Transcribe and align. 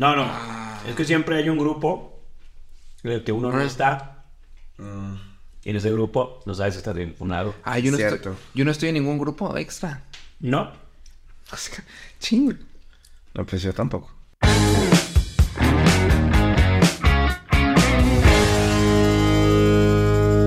No, 0.00 0.16
no. 0.16 0.24
Ah. 0.26 0.80
Es 0.88 0.94
que 0.96 1.04
siempre 1.04 1.36
hay 1.36 1.50
un 1.50 1.58
grupo 1.58 2.22
en 3.02 3.12
el 3.12 3.22
que 3.22 3.32
uno 3.32 3.52
no 3.52 3.60
está. 3.60 4.24
Mm. 4.78 5.14
Y 5.62 5.68
en 5.68 5.76
ese 5.76 5.92
grupo 5.92 6.40
no 6.46 6.54
sabes 6.54 6.72
si 6.72 6.78
estás 6.78 6.94
bien 6.94 7.14
funado. 7.14 7.54
Ah, 7.64 7.78
yo 7.78 7.90
no, 7.90 7.98
Cierto. 7.98 8.16
estoy, 8.16 8.34
yo 8.54 8.64
no 8.64 8.70
estoy 8.70 8.88
en 8.88 8.94
ningún 8.94 9.18
grupo 9.18 9.54
extra. 9.58 10.02
No. 10.38 10.72
Ching. 12.18 12.58
No, 13.34 13.44
pues 13.44 13.60
yo 13.60 13.74
tampoco. 13.74 14.10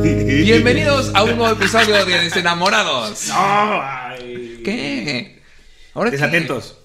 Bienvenidos 0.02 1.14
a 1.14 1.24
un 1.26 1.38
nuevo 1.38 1.54
episodio 1.54 2.04
de 2.04 2.22
Desenamorados. 2.22 3.28
No. 3.28 3.36
ay. 3.36 4.62
¿Qué? 4.66 5.44
Ahora 5.94 6.10
qué? 6.10 6.18
Desatentos. 6.18 6.80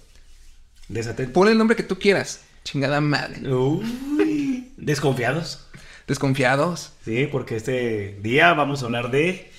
Desatentos. 0.88 1.32
Ponle 1.32 1.52
el 1.52 1.58
nombre 1.58 1.74
que 1.74 1.82
tú 1.82 1.98
quieras. 1.98 2.42
Chingada 2.64 3.00
madre. 3.00 3.48
Uy. 3.52 4.72
Desconfiados. 4.76 5.66
Desconfiados. 6.06 6.92
Sí, 7.04 7.28
porque 7.30 7.56
este 7.56 8.18
día 8.22 8.54
vamos 8.54 8.82
a 8.82 8.86
hablar 8.86 9.10
de 9.10 9.50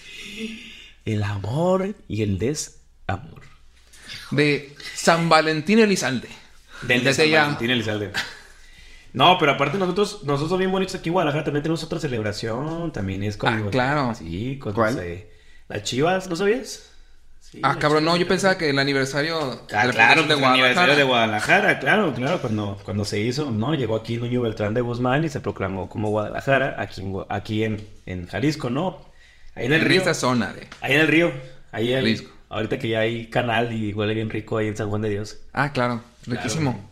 el 1.05 1.23
amor 1.23 1.95
y 2.07 2.23
el 2.23 2.37
desamor. 2.39 3.41
De 4.31 4.75
San 4.95 5.29
Valentín 5.29 5.79
Elizalde. 5.79 6.29
Del 6.83 7.03
de 7.03 7.13
San. 7.13 7.31
Valentín 7.31 7.69
Elizalde. 7.71 8.11
No, 9.13 9.37
pero 9.39 9.53
aparte 9.53 9.77
nosotros, 9.77 10.23
nosotros 10.23 10.59
bien 10.59 10.71
bonitos 10.71 10.95
aquí 10.95 11.09
en 11.09 11.13
Guadalajara 11.13 11.43
también 11.43 11.63
tenemos 11.63 11.83
otra 11.83 11.99
celebración. 11.99 12.91
También 12.91 13.23
es 13.23 13.37
con... 13.37 13.53
Ah, 13.53 13.63
claro. 13.71 14.13
Sí, 14.15 14.59
con 14.59 14.73
¿Cuál? 14.73 14.99
eh, 14.99 15.31
las 15.67 15.83
chivas, 15.83 16.29
¿no 16.29 16.35
sabías? 16.35 16.88
Sí, 17.51 17.59
Ah, 17.63 17.77
cabrón, 17.79 18.05
no, 18.05 18.15
yo 18.15 18.27
pensaba 18.27 18.57
que 18.57 18.69
el 18.69 18.77
aniversario 18.77 19.39
Ah, 19.73 19.85
la 19.85 19.91
claro, 19.91 20.25
pues, 20.25 20.37
el 20.37 20.43
aniversario 20.45 20.95
de 20.95 21.03
Guadalajara, 21.03 21.79
claro, 21.79 22.13
claro, 22.13 22.39
cuando, 22.41 22.77
cuando 22.85 23.05
se 23.05 23.19
hizo, 23.19 23.49
¿no? 23.49 23.73
Llegó 23.73 23.95
aquí 23.95 24.17
Nuño 24.17 24.41
Beltrán 24.41 24.73
de 24.75 24.81
Guzmán 24.81 25.23
y 25.25 25.29
se 25.29 25.39
proclamó 25.39 25.89
como 25.89 26.09
Guadalajara, 26.09 26.75
aquí 26.77 27.01
aquí 27.29 27.63
en, 27.63 27.87
en 28.05 28.27
Jalisco, 28.27 28.69
¿no? 28.69 28.99
Ahí 29.55 29.65
en 29.65 29.73
el 29.73 29.81
En 29.81 29.87
río. 29.87 29.97
esta 29.99 30.13
zona 30.13 30.53
de. 30.53 30.67
Ahí 30.81 30.93
en 30.93 31.01
el 31.01 31.07
río, 31.07 31.31
ahí 31.71 31.91
en 31.91 31.99
Jalisco. 32.01 32.31
ahorita 32.49 32.77
que 32.77 32.89
ya 32.89 32.99
hay 32.99 33.27
canal 33.31 33.73
y 33.73 33.93
huele 33.93 34.13
bien 34.13 34.29
rico 34.29 34.57
ahí 34.57 34.67
en 34.67 34.77
San 34.77 34.89
Juan 34.89 35.01
de 35.01 35.09
Dios. 35.09 35.37
Ah, 35.53 35.73
claro, 35.73 36.03
riquísimo. 36.27 36.87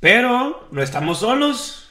Pero 0.00 0.68
no 0.70 0.82
estamos 0.82 1.20
solos. 1.20 1.88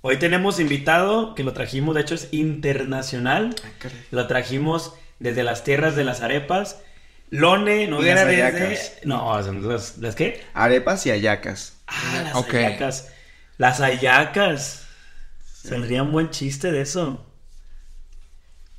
Hoy 0.00 0.16
tenemos 0.16 0.58
invitado 0.58 1.36
que 1.36 1.44
lo 1.44 1.52
trajimos, 1.52 1.94
de 1.94 2.00
hecho 2.00 2.16
es 2.16 2.28
internacional. 2.32 3.54
Lo 4.10 4.26
trajimos 4.26 4.94
desde 5.20 5.44
las 5.44 5.62
tierras 5.62 5.94
de 5.94 6.02
las 6.02 6.22
arepas. 6.22 6.80
Lone 7.32 7.86
Noguera 7.86 8.24
Las 8.26 8.52
desde... 8.52 9.00
No, 9.06 9.40
las, 9.40 9.96
¿las 9.96 10.14
qué? 10.14 10.44
Arepas 10.52 11.06
y 11.06 11.10
ayacas. 11.10 11.78
Ah, 11.86 12.20
las 12.24 12.34
Ok. 12.36 12.52
hallacas. 12.52 13.08
Las 13.56 13.78
hallacas. 13.80 14.84
Saldría 15.50 16.02
un 16.02 16.12
buen 16.12 16.28
chiste 16.28 16.70
de 16.70 16.82
eso. 16.82 17.24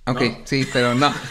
Ok, 0.05 0.21
No. 0.21 0.41
sí, 0.45 0.69
pero 0.71 0.93
no. 0.93 1.11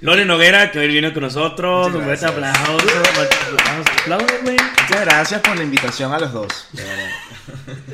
Lone 0.00 0.26
Noguera, 0.26 0.70
que 0.70 0.78
hoy 0.78 0.88
vino 0.88 1.14
con 1.14 1.22
nosotros. 1.22 1.94
Un 1.94 2.02
fuerte 2.04 2.26
aplauso. 2.26 2.86
Muchas 4.42 5.00
gracias 5.00 5.40
por 5.40 5.56
la 5.56 5.62
invitación 5.62 6.12
a 6.12 6.18
los 6.20 6.32
dos. 6.32 6.68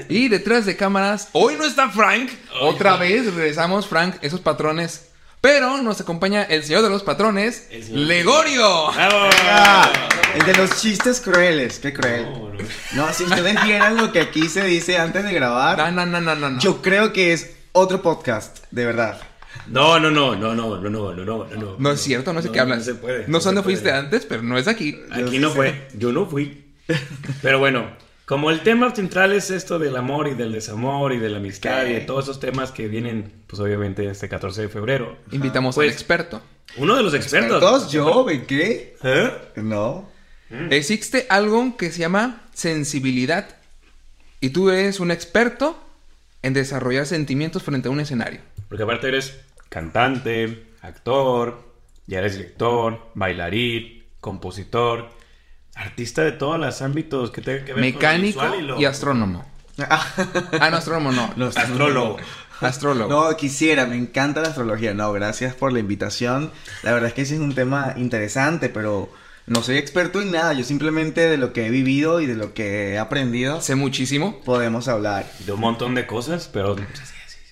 Y 0.09 0.29
detrás 0.29 0.67
de 0.67 0.77
cámaras, 0.77 1.29
hoy 1.33 1.55
no 1.57 1.65
está 1.65 1.89
Frank. 1.89 2.31
Otra 2.61 2.97
vez 2.97 3.33
regresamos, 3.33 3.87
Frank, 3.87 4.17
esos 4.23 4.41
patrones. 4.41 5.12
Pero 5.43 5.83
nos 5.83 6.01
acompaña 6.01 6.45
el 6.45 6.63
señor 6.63 6.83
de 6.83 6.89
los 6.89 7.03
patrones, 7.03 7.67
El 7.71 7.83
señor- 7.83 7.99
Legorio. 8.07 8.93
¡Bravo! 8.93 9.29
Ah, 9.51 9.91
el 10.37 10.47
de 10.47 10.55
los 10.55 10.81
chistes 10.81 11.21
crueles, 11.21 11.81
qué 11.81 11.93
cruel. 11.93 12.27
No, 12.93 13.13
si 13.13 13.25
ustedes 13.25 13.61
vieran 13.65 13.97
lo 13.97 14.13
que 14.13 14.21
aquí 14.21 14.49
se 14.49 14.63
dice 14.63 14.99
antes 14.99 15.25
de 15.25 15.33
grabar, 15.33 15.77
No, 15.93 16.07
no, 16.07 16.21
no, 16.21 16.35
no, 16.37 16.49
no. 16.49 16.61
yo 16.61 16.81
creo 16.81 17.13
que 17.13 17.33
es 17.33 17.57
otro 17.73 18.03
podcast, 18.03 18.59
de 18.71 18.87
verdad. 18.87 19.21
No, 19.67 19.99
no, 19.99 20.13
no, 20.13 20.37
no, 20.37 20.55
no, 20.55 20.79
no, 20.79 20.89
no, 20.91 21.13
no, 21.13 21.25
no, 21.25 21.45
no. 21.57 21.77
No 21.77 21.91
es 21.91 22.01
cierto, 22.01 22.33
no 22.33 22.41
sé 22.41 22.51
qué 22.53 22.61
hablas. 22.61 22.79
No 22.79 22.85
se 22.85 22.95
puede. 22.95 23.25
No 23.27 23.41
sé 23.41 23.47
dónde 23.47 23.63
fuiste 23.65 23.91
antes, 23.91 24.25
pero 24.27 24.43
no 24.45 24.57
es 24.59 24.69
aquí. 24.69 24.97
Aquí 25.11 25.41
no 25.41 25.51
fue, 25.51 25.89
yo 25.95 26.13
no 26.13 26.27
fui. 26.27 26.73
Pero 27.43 27.59
bueno, 27.59 27.91
como 28.33 28.51
el 28.51 28.61
tema 28.63 28.95
central 28.95 29.33
es 29.35 29.51
esto 29.51 29.79
del 29.79 29.95
amor 29.95 30.27
y 30.27 30.33
del 30.33 30.53
desamor 30.53 31.13
y 31.13 31.19
de 31.19 31.29
la 31.29 31.37
amistad 31.37 31.85
y 31.85 31.93
de 31.93 32.01
todos 32.01 32.25
esos 32.25 32.41
temas 32.41 32.71
que 32.71 32.89
vienen, 32.89 33.31
pues 33.47 33.61
obviamente 33.61 34.09
este 34.09 34.27
14 34.27 34.63
de 34.63 34.69
febrero. 34.71 35.19
Invitamos 35.33 35.75
Pues- 35.75 35.89
al 35.89 35.93
experto. 35.93 36.41
Uno 36.79 36.97
de 36.97 37.03
los 37.03 37.13
expertos. 37.13 37.61
¿Dos? 37.61 37.93
¿Yo? 37.93 38.31
¿En 38.31 38.47
qué? 38.47 38.97
¿Eh? 39.03 39.31
No. 39.57 40.09
Existe 40.71 41.27
algo 41.29 41.77
que 41.77 41.91
se 41.93 41.99
llama 41.99 42.41
sensibilidad. 42.55 43.49
Y 44.41 44.49
tú 44.51 44.71
eres 44.71 44.99
un 44.99 45.11
experto 45.11 45.79
en 46.41 46.55
desarrollar 46.55 47.05
sentimientos 47.05 47.63
frente 47.63 47.89
a 47.89 47.91
un 47.91 48.01
escenario. 48.01 48.41
Porque 48.71 48.85
aparte 48.85 49.09
eres 49.09 49.39
cantante, 49.69 50.65
actor, 50.81 51.63
ya 52.07 52.21
eres 52.21 52.39
director, 52.39 52.99
bailarín, 53.15 54.05
compositor, 54.23 55.11
artista 55.75 56.23
de 56.23 56.33
todos 56.33 56.59
los 56.59 56.83
ámbitos 56.83 57.31
que 57.31 57.41
tengan 57.41 57.65
que 57.65 57.73
ver 57.75 57.81
Mecánico 57.81 58.41
con 58.41 58.51
visual 58.53 58.79
y, 58.79 58.83
lo- 58.83 58.89
astrónomo. 58.89 59.45
Ah, 59.79 60.69
no, 60.71 60.77
astrónomo 60.77 61.13
no. 61.13 61.33
No, 61.37 61.47
Astrólogo. 61.47 62.19
Astrólogo. 62.61 63.09
No, 63.31 63.37
quisiera, 63.37 63.87
me 63.87 63.97
encanta 63.97 64.41
la 64.43 64.49
astrología. 64.49 64.93
No, 64.95 65.11
gracias 65.13 65.55
por 65.55 65.73
la 65.73 65.79
invitación. 65.81 66.53
La 66.83 66.93
verdad 66.93 67.09
es 67.09 67.15
que 67.15 67.23
ese 67.23 67.35
es 67.35 67.41
un 67.41 67.55
tema 67.55 67.95
interesante, 67.97 68.69
pero 68.69 69.11
no 69.47 69.63
soy 69.63 69.79
experto 69.79 70.21
en 70.21 70.31
nada. 70.31 70.53
Yo 70.53 70.63
simplemente 70.63 71.23
de 71.29 71.39
lo 71.39 71.53
que 71.55 71.67
he 71.67 71.71
vivido 71.71 72.21
y 72.21 72.27
de 72.27 72.35
lo 72.37 72.53
que 72.55 72.93
he 72.93 72.99
aprendido 72.99 73.61
Sé 73.63 73.75
muchísimo. 73.75 74.41
podemos 74.45 74.87
hablar. 74.89 75.25
de 75.41 75.53
un 75.53 75.61
montón 75.61 75.95
de 75.95 76.07
cosas, 76.07 76.49
pero 76.53 76.77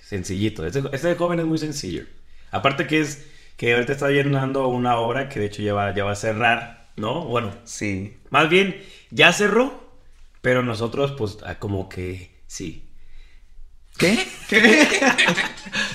sencillito. 0.05 0.65
Este, 0.67 0.83
este 0.93 1.15
joven 1.17 1.41
es 1.41 1.47
muy 1.47 1.59
sencillo. 1.59 2.05
Aparte 2.51 2.87
que 2.87 3.01
es 3.01 3.25
que 3.57 3.75
ahorita 3.75 3.93
está 3.93 4.09
llenando 4.11 4.69
una 4.69 4.97
obra 4.97 5.29
que 5.29 5.41
de 5.41 5.47
hecho 5.47 5.63
ya 5.63 5.75
va, 5.75 5.95
ya 5.95 6.05
va 6.05 6.13
a 6.13 6.17
cerrar, 6.17 6.80
¿no? 7.01 7.25
Bueno, 7.25 7.53
Sí. 7.65 8.17
más 8.31 8.49
bien 8.49 8.81
ya 9.11 9.33
cerró, 9.33 9.91
pero 10.41 10.63
nosotros 10.63 11.13
pues 11.19 11.39
ah, 11.45 11.57
como 11.57 11.89
que 11.89 12.31
sí. 12.47 12.87
¿Qué? 13.99 14.27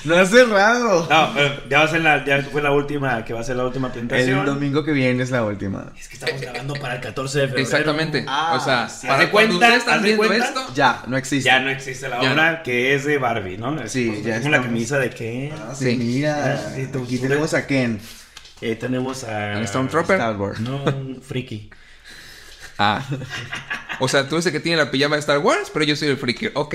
No 0.04 0.16
ha 0.16 0.24
cerrado. 0.24 1.06
No, 1.10 1.32
pero 1.34 1.68
ya 1.68 1.78
va 1.80 1.84
a 1.84 1.88
ser 1.88 2.00
la, 2.00 2.24
ya 2.24 2.40
fue 2.42 2.62
la 2.62 2.70
última, 2.70 3.24
que 3.24 3.32
va 3.34 3.40
a 3.40 3.42
ser 3.42 3.56
la 3.56 3.64
última 3.64 3.90
presentación. 3.90 4.38
El 4.40 4.46
domingo 4.46 4.84
que 4.84 4.92
viene 4.92 5.20
es 5.22 5.30
la 5.30 5.42
última. 5.44 5.92
Es 5.98 6.08
que 6.08 6.14
estamos 6.14 6.40
grabando 6.40 6.74
para 6.74 6.94
el 6.94 7.00
14 7.00 7.38
de 7.40 7.46
febrero. 7.48 7.62
Exactamente. 7.66 8.24
Ah, 8.28 8.56
o 8.60 8.64
sea, 8.64 8.88
sí. 8.88 9.06
para 9.08 9.18
¿Haz 9.18 9.26
de 9.26 9.30
cuando 9.32 9.58
cuenta? 9.58 9.76
están 9.76 9.94
¿Haz 9.96 10.02
de 10.02 10.06
viendo 10.08 10.26
cuenta? 10.26 10.46
esto, 10.46 10.74
Ya, 10.74 11.02
no 11.08 11.16
existe. 11.16 11.46
Ya 11.50 11.58
no 11.60 11.70
existe 11.70 12.08
la 12.08 12.22
Ya 12.22 12.32
obra 12.32 12.62
que 12.62 12.94
es 12.94 13.04
de 13.04 13.18
Barbie, 13.18 13.58
¿no? 13.58 13.80
Es 13.82 13.90
Sí, 13.92 14.06
ya 14.06 14.12
como 14.14 14.26
una 14.28 14.36
estamos. 14.36 14.66
camisa 14.66 14.98
de 15.00 15.10
qué. 15.10 15.52
Ah, 15.58 15.74
sí, 15.74 15.90
Sí. 15.90 15.96
mira. 15.96 16.72
Aquí 17.02 17.18
tenemos 17.18 17.52
a 17.54 17.66
Ken. 17.66 18.00
Ahí 18.62 18.76
tenemos 18.76 19.24
a... 19.24 19.56
Al 19.56 19.68
Stormtrooper. 19.68 20.16
Star 20.16 20.36
Wars. 20.36 20.60
No, 20.60 20.82
un 20.84 21.22
friki. 21.22 21.70
Ah. 22.78 23.04
O 23.98 24.08
sea, 24.08 24.28
tú 24.28 24.34
eres 24.34 24.44
el 24.44 24.52
que 24.52 24.60
tiene 24.60 24.76
la 24.76 24.90
pijama 24.90 25.16
de 25.16 25.20
Star 25.20 25.38
Wars, 25.38 25.70
pero 25.72 25.86
yo 25.86 25.96
soy 25.96 26.08
el 26.08 26.18
freaky. 26.18 26.50
Ok. 26.52 26.74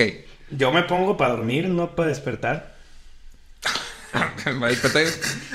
Yo 0.50 0.72
me 0.72 0.82
pongo 0.82 1.16
para 1.16 1.36
dormir, 1.36 1.68
no 1.68 1.94
para 1.94 2.08
despertar. 2.08 2.74
Va 4.60 4.66
a 4.66 4.70
despertar. 4.70 5.04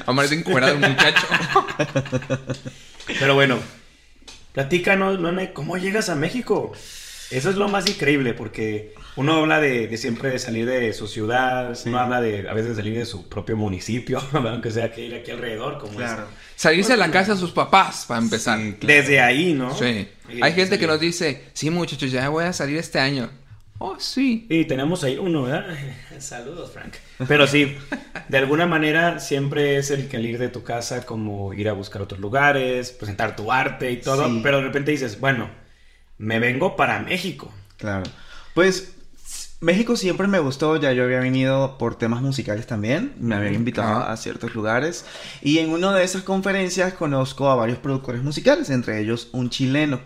Amarece 0.06 0.36
encuerado 0.36 0.76
el 0.76 0.80
muchacho. 0.80 1.28
Pero 3.20 3.36
bueno, 3.36 3.60
platícanos, 4.54 5.20
Lone, 5.20 5.52
¿cómo 5.52 5.76
llegas 5.76 6.08
a 6.08 6.16
México? 6.16 6.72
Eso 7.32 7.50
es 7.50 7.56
lo 7.58 7.68
más 7.68 7.90
increíble, 7.90 8.34
porque 8.34 8.94
uno 9.18 9.34
habla 9.38 9.60
de, 9.60 9.88
de 9.88 9.98
siempre 9.98 10.30
de 10.30 10.40
salir 10.40 10.66
de 10.66 10.94
su 10.94 11.08
ciudad, 11.08 11.78
uno 11.86 12.00
habla 12.00 12.22
de 12.22 12.48
a 12.50 12.54
veces 12.54 12.78
salir 12.78 12.98
de 12.98 13.06
su 13.06 13.28
propio 13.28 13.58
municipio, 13.58 14.22
aunque 14.34 14.72
sea 14.72 14.92
que 14.92 15.06
ir 15.06 15.16
aquí 15.16 15.32
alrededor, 15.32 15.78
como 15.78 15.98
Claro. 15.98 16.26
Salirse 16.56 16.94
de 16.94 16.98
la 16.98 17.12
casa 17.12 17.34
de 17.34 17.40
sus 17.40 17.52
papás, 17.52 18.06
para 18.08 18.22
empezar. 18.22 18.58
Sí, 18.60 18.70
es. 18.70 18.76
claro. 18.76 18.94
Desde 19.02 19.20
ahí, 19.22 19.54
¿no? 19.54 19.76
Sí. 19.76 20.08
Hay 20.42 20.54
gente 20.54 20.80
que 20.80 20.88
nos 20.88 21.00
dice, 21.00 21.44
sí, 21.54 21.70
muchachos, 21.70 22.12
ya 22.12 22.30
voy 22.30 22.46
a 22.46 22.54
salir 22.54 22.78
este 22.78 23.00
año. 23.00 23.30
Oh, 23.80 24.00
sí. 24.00 24.48
Y 24.50 24.66
tenemos 24.66 25.04
ahí 25.04 25.18
uno, 25.20 25.44
¿verdad? 25.44 25.68
Saludos, 26.20 26.72
Frank. 26.72 26.94
Pero 27.28 27.46
sí, 27.46 27.76
de 28.28 28.38
alguna 28.40 28.66
manera 28.66 29.20
siempre 29.20 29.78
es 29.78 29.92
el 29.92 30.08
que 30.08 30.18
al 30.18 30.26
ir 30.26 30.40
de 30.40 30.50
tu 30.50 30.64
casa, 30.64 31.06
como 31.06 31.54
ir 31.54 31.70
a 31.70 31.74
buscar 31.74 32.02
otros 32.02 32.20
lugares, 32.20 32.90
presentar 32.92 33.36
tu 33.36 33.52
arte 33.52 33.92
y 33.92 33.98
todo, 33.98 34.28
Sí. 34.28 34.40
pero 34.42 34.58
de 34.58 34.64
repente 34.64 34.90
dices, 34.92 35.20
bueno, 35.20 35.50
me 36.18 36.40
vengo 36.40 36.76
para 36.76 37.00
México. 37.00 37.52
Claro. 37.78 38.04
Pues 38.54 38.94
México 39.60 39.96
siempre 39.96 40.28
me 40.28 40.40
gustó, 40.40 40.78
ya 40.78 40.94
yo 40.94 41.04
había 41.04 41.20
venido 41.20 41.78
por 41.80 41.96
temas 41.96 42.22
musicales 42.22 42.68
también, 42.68 43.14
me 43.20 43.36
habían 43.36 43.56
invitado 43.56 44.04
a 44.04 44.16
ciertos 44.18 44.54
lugares 44.54 45.06
y 45.42 45.58
en 45.58 45.72
una 45.72 45.94
de 45.96 46.04
esas 46.04 46.22
conferencias 46.22 46.94
conozco 46.94 47.50
a 47.50 47.56
varios 47.56 47.80
productores 47.80 48.22
musicales, 48.22 48.70
entre 48.70 49.00
ellos 49.00 49.30
un 49.32 49.50
chileno. 49.50 50.00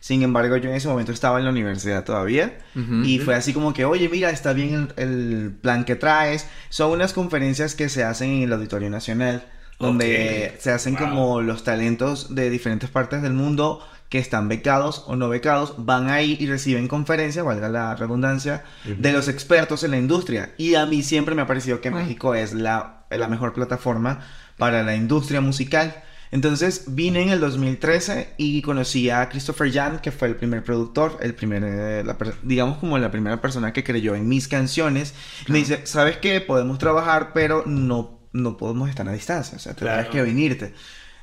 Sin 0.00 0.22
embargo, 0.22 0.56
yo 0.58 0.68
en 0.70 0.76
ese 0.76 0.88
momento 0.88 1.10
estaba 1.12 1.38
en 1.38 1.44
la 1.46 1.50
universidad 1.50 2.04
todavía 2.04 2.58
y 3.02 3.18
fue 3.18 3.34
así 3.34 3.52
como 3.52 3.72
que, 3.72 3.84
oye, 3.84 4.08
mira, 4.08 4.30
está 4.30 4.52
bien 4.52 4.90
el, 4.96 5.08
el 5.08 5.50
plan 5.60 5.84
que 5.84 5.96
traes. 5.96 6.46
Son 6.68 6.90
unas 6.92 7.12
conferencias 7.12 7.74
que 7.74 7.88
se 7.88 8.04
hacen 8.04 8.30
en 8.30 8.42
el 8.42 8.52
Auditorio 8.52 8.90
Nacional, 8.90 9.44
donde 9.78 10.54
se 10.60 10.70
hacen 10.70 10.94
Wow. 10.96 11.08
como 11.08 11.40
los 11.40 11.64
talentos 11.64 12.34
de 12.34 12.48
diferentes 12.50 12.90
partes 12.90 13.22
del 13.22 13.32
mundo 13.32 13.80
que 14.08 14.18
están 14.18 14.48
becados 14.48 15.04
o 15.06 15.16
no 15.16 15.28
becados, 15.28 15.74
van 15.84 16.08
ahí 16.08 16.36
y 16.40 16.46
reciben 16.46 16.88
conferencias, 16.88 17.44
valga 17.44 17.68
la 17.68 17.94
redundancia, 17.94 18.64
de 18.84 19.12
los 19.12 19.28
expertos 19.28 19.84
en 19.84 19.90
la 19.90 19.98
industria. 19.98 20.54
Y 20.56 20.74
a 20.76 20.86
mí 20.86 21.02
siempre 21.02 21.34
me 21.34 21.42
ha 21.42 21.46
parecido 21.46 21.80
que. 21.80 21.90
México 21.90 22.34
es 22.34 22.54
la, 22.54 23.04
la 23.10 23.28
mejor 23.28 23.52
plataforma 23.52 24.20
para 24.56 24.82
la 24.82 24.94
industria 24.96 25.40
musical. 25.40 26.02
Entonces 26.30 26.84
vine 26.88 27.22
en 27.22 27.30
el 27.30 27.40
2013 27.40 28.34
y 28.36 28.60
conocí 28.60 29.08
a 29.08 29.28
Christopher 29.30 29.72
Jan, 29.72 29.98
que 30.00 30.10
fue 30.12 30.28
el 30.28 30.36
primer 30.36 30.62
productor, 30.62 31.16
el 31.22 31.34
primer, 31.34 31.62
eh, 31.64 32.02
la 32.04 32.16
digamos 32.42 32.78
como 32.78 32.98
la 32.98 33.10
primera 33.10 33.40
persona 33.40 33.72
que 33.72 33.82
creyó 33.82 34.14
en 34.14 34.28
mis 34.28 34.46
canciones. 34.46 35.14
Me 35.48 35.58
dice, 35.58 35.86
¿sabes 35.86 36.18
qué? 36.18 36.40
Podemos 36.42 36.78
trabajar, 36.78 37.30
pero 37.32 37.64
no, 37.66 38.20
no 38.34 38.58
podemos 38.58 38.90
estar 38.90 39.08
a 39.08 39.12
distancia, 39.12 39.56
o 39.56 39.58
sea, 39.58 39.74
tendrás 39.74 40.06
Claro. 40.06 40.10
que 40.12 40.22
venirte. 40.22 40.74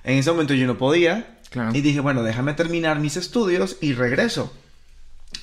En 0.04 0.18
ese 0.18 0.32
momento 0.32 0.54
yo 0.56 0.66
no 0.66 0.78
podía 0.78 1.38
Claro. 1.50 1.72
y 1.74 1.82
dije, 1.82 2.00
bueno, 2.02 2.24
déjame 2.24 2.54
terminar 2.54 3.00
mis 3.00 3.18
estudios 3.18 3.78
y 3.82 3.94
regreso. 3.94 4.54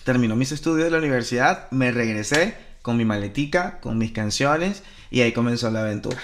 Terminó 0.04 0.36
mis 0.36 0.52
estudios 0.52 0.84
de 0.84 0.90
la 0.90 0.98
universidad, 0.98 1.70
me 1.70 1.90
regresé 1.90 2.54
con 2.82 2.96
mi 2.96 3.04
maletica, 3.04 3.78
con 3.80 3.98
mis 3.98 4.12
canciones 4.12 4.82
y 5.10 5.20
ahí 5.20 5.32
comenzó 5.32 5.70
la 5.70 5.80
aventura. 5.80 6.18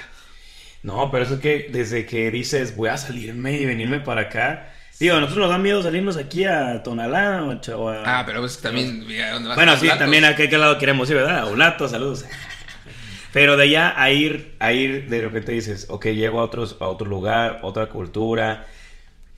No, 0.83 1.11
pero 1.11 1.25
eso 1.25 1.35
es 1.35 1.41
que 1.41 1.69
desde 1.73 2.07
que 2.07 2.31
dices 2.31 2.77
voy 2.77 2.89
a 2.89 2.97
salirme 2.97 3.59
y 3.59 3.67
venirme 3.67 4.01
para 4.01 4.23
acá. 4.23 4.73
Digo, 4.99 5.17
a 5.17 5.21
nosotros 5.21 5.47
nos 5.47 5.51
da 5.51 5.59
miedo 5.59 5.83
salirnos 5.83 6.17
aquí 6.17 6.45
a 6.45 6.83
Tonalá 6.83 7.45
o 7.77 7.89
a... 7.89 8.21
Ah, 8.21 8.27
pero 8.27 8.41
pues 8.41 8.59
también. 8.59 9.01
¿dónde 9.01 9.49
vas 9.49 9.55
Bueno, 9.57 9.73
a 9.73 9.77
sí, 9.77 9.89
también 9.97 10.25
a 10.25 10.35
qué, 10.35 10.49
qué 10.49 10.59
lado 10.59 10.77
queremos 10.79 11.09
ir, 11.09 11.17
¿verdad? 11.17 11.39
A 11.39 11.47
Ulato, 11.47 11.89
saludos. 11.89 12.25
Pero 13.33 13.57
de 13.57 13.65
allá 13.65 13.95
a 14.01 14.11
ir, 14.11 14.57
a 14.59 14.73
ir, 14.73 15.09
de 15.09 15.21
repente 15.21 15.53
dices, 15.53 15.87
ok, 15.91 16.07
llego 16.07 16.41
a, 16.41 16.45
otros, 16.45 16.77
a 16.81 16.89
otro 16.89 17.07
lugar, 17.07 17.61
otra 17.63 17.87
cultura. 17.87 18.67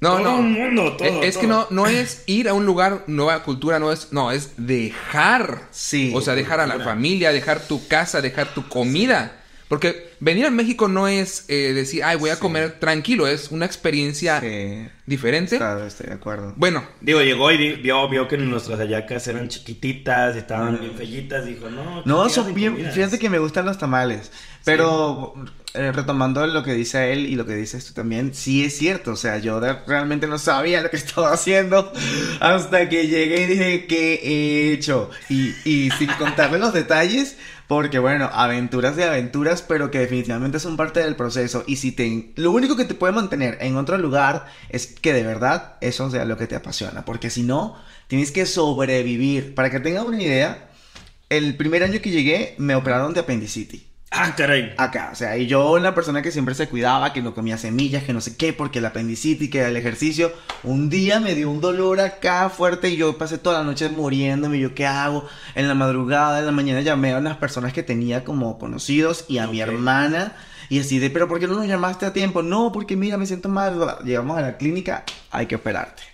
No, 0.00 0.12
Todo 0.12 0.20
no. 0.22 0.36
un 0.38 0.52
mundo, 0.52 0.96
todo, 0.96 1.22
es 1.22 1.36
es 1.36 1.38
que 1.38 1.46
no, 1.46 1.66
no 1.70 1.86
es 1.86 2.22
ir 2.26 2.48
a 2.48 2.54
un 2.54 2.64
lugar, 2.64 3.04
nueva 3.06 3.42
cultura, 3.42 3.78
no 3.78 3.92
es. 3.92 4.12
No, 4.12 4.32
es 4.32 4.52
dejar. 4.56 5.68
Sí. 5.70 6.10
O 6.14 6.22
sea, 6.22 6.34
dejar 6.34 6.60
a 6.60 6.66
la 6.66 6.74
Cultura. 6.74 6.94
familia, 6.94 7.32
dejar 7.32 7.60
tu 7.60 7.86
casa, 7.86 8.20
dejar 8.22 8.54
tu 8.54 8.66
comida. 8.68 9.39
Porque 9.70 10.10
venir 10.18 10.46
a 10.46 10.50
México 10.50 10.88
no 10.88 11.06
es 11.06 11.44
eh, 11.46 11.72
decir, 11.72 12.02
ay, 12.02 12.16
voy 12.18 12.30
a 12.30 12.34
Sí. 12.34 12.40
comer 12.40 12.80
tranquilo. 12.80 13.28
Es 13.28 13.52
una 13.52 13.66
experiencia 13.66 14.40
Sí, 14.40 14.88
diferente. 15.06 15.58
claro, 15.58 15.86
estoy 15.86 16.08
de 16.08 16.14
acuerdo. 16.14 16.52
Bueno, 16.56 16.82
Digo, 17.00 17.22
llegó 17.22 17.52
y 17.52 17.76
vio, 17.76 18.08
vio 18.08 18.26
que 18.26 18.36
nuestras 18.36 18.80
hallacas 18.80 19.28
eran 19.28 19.48
chiquititas, 19.48 20.34
estaban 20.34 20.80
bien 20.80 20.94
fellitas, 20.96 21.46
dijo, 21.46 21.70
no. 21.70 22.02
No, 22.04 22.24
¿qué 22.24 22.30
son 22.30 22.52
bien, 22.52 22.72
comidas? 22.72 22.94
fíjate 22.96 23.18
que 23.20 23.30
me 23.30 23.38
gustan 23.38 23.64
los 23.64 23.78
tamales, 23.78 24.32
pero 24.64 25.34
eh, 25.74 25.92
retomando 25.92 26.44
lo 26.48 26.64
que 26.64 26.74
dice 26.74 27.12
él 27.12 27.26
y 27.26 27.36
lo 27.36 27.46
que 27.46 27.54
dices 27.54 27.86
tú 27.86 27.94
también, 27.94 28.34
sí 28.34 28.64
es 28.64 28.76
cierto, 28.76 29.12
o 29.12 29.16
sea, 29.16 29.38
yo 29.38 29.60
de- 29.60 29.76
realmente 29.86 30.26
no 30.26 30.38
sabía 30.38 30.82
lo 30.82 30.90
que 30.90 30.96
estaba 30.96 31.32
haciendo 31.32 31.92
hasta 32.40 32.88
que 32.88 33.06
llegué 33.06 33.42
y 33.42 33.46
dije, 33.46 33.86
¿qué 33.86 34.14
he 34.24 34.72
hecho? 34.72 35.10
Y, 35.28 35.54
y 35.64 35.90
sin 35.92 36.08
contarle 36.14 36.58
los 36.58 36.72
detalles, 36.72 37.36
porque 37.70 38.00
bueno, 38.00 38.28
aventuras 38.32 38.96
de 38.96 39.04
aventuras, 39.04 39.62
pero 39.62 39.92
que 39.92 40.00
definitivamente 40.00 40.58
son 40.58 40.76
parte 40.76 40.98
del 40.98 41.14
proceso, 41.14 41.62
y 41.68 41.76
si 41.76 41.92
te, 41.92 42.32
lo 42.34 42.50
único 42.50 42.74
que 42.74 42.84
te 42.84 42.94
puede 42.94 43.12
mantener 43.12 43.58
en 43.60 43.76
otro 43.76 43.96
lugar 43.96 44.46
es 44.70 44.88
que 44.88 45.12
de 45.12 45.22
verdad 45.22 45.76
eso 45.80 46.10
sea 46.10 46.24
lo 46.24 46.36
que 46.36 46.48
te 46.48 46.56
apasiona, 46.56 47.04
porque 47.04 47.30
si 47.30 47.44
no, 47.44 47.76
tienes 48.08 48.32
que 48.32 48.44
sobrevivir, 48.44 49.54
para 49.54 49.70
que 49.70 49.78
tengas 49.78 50.04
una 50.04 50.20
idea, 50.20 50.68
el 51.28 51.56
primer 51.56 51.84
año 51.84 52.00
que 52.02 52.10
llegué 52.10 52.56
me 52.58 52.74
operaron 52.74 53.14
de 53.14 53.20
apendicitis. 53.20 53.82
Ah, 54.12 54.34
caray. 54.36 54.74
Acá, 54.76 55.10
o 55.12 55.14
sea, 55.14 55.36
y 55.38 55.46
yo 55.46 55.70
una 55.70 55.94
persona 55.94 56.20
que 56.20 56.32
siempre 56.32 56.56
se 56.56 56.68
cuidaba, 56.68 57.12
que 57.12 57.22
no 57.22 57.32
comía 57.32 57.56
semillas, 57.56 58.02
que 58.02 58.12
no 58.12 58.20
sé 58.20 58.36
qué, 58.36 58.52
porque 58.52 58.80
el 58.80 58.86
apendicitis, 58.86 59.48
que 59.50 59.64
el 59.64 59.76
ejercicio, 59.76 60.32
un 60.64 60.90
día 60.90 61.20
me 61.20 61.36
dio 61.36 61.48
un 61.48 61.60
dolor 61.60 62.00
acá 62.00 62.50
fuerte 62.50 62.90
y 62.90 62.96
yo 62.96 63.16
pasé 63.16 63.38
toda 63.38 63.60
la 63.60 63.64
noche 63.64 63.88
muriéndome, 63.88 64.58
yo 64.58 64.74
qué 64.74 64.84
hago, 64.84 65.28
en 65.54 65.68
la 65.68 65.74
madrugada, 65.74 66.40
en 66.40 66.46
la 66.46 66.52
mañana 66.52 66.80
llamé 66.80 67.12
a 67.12 67.18
unas 67.18 67.36
personas 67.36 67.72
que 67.72 67.84
tenía 67.84 68.24
como 68.24 68.58
conocidos 68.58 69.26
y 69.28 69.38
a 69.38 69.46
mi 69.46 69.60
hermana, 69.60 70.34
y 70.68 70.80
así 70.80 70.98
de, 70.98 71.10
pero 71.10 71.28
¿por 71.28 71.38
qué 71.38 71.46
no 71.46 71.54
nos 71.54 71.68
llamaste 71.68 72.04
a 72.04 72.12
tiempo? 72.12 72.42
No, 72.42 72.72
porque 72.72 72.96
mira, 72.96 73.16
me 73.16 73.26
siento 73.26 73.48
mal, 73.48 73.98
llegamos 74.04 74.36
a 74.36 74.42
la 74.42 74.56
clínica, 74.56 75.04
hay 75.30 75.46
que 75.46 75.54
operarte. 75.54 76.09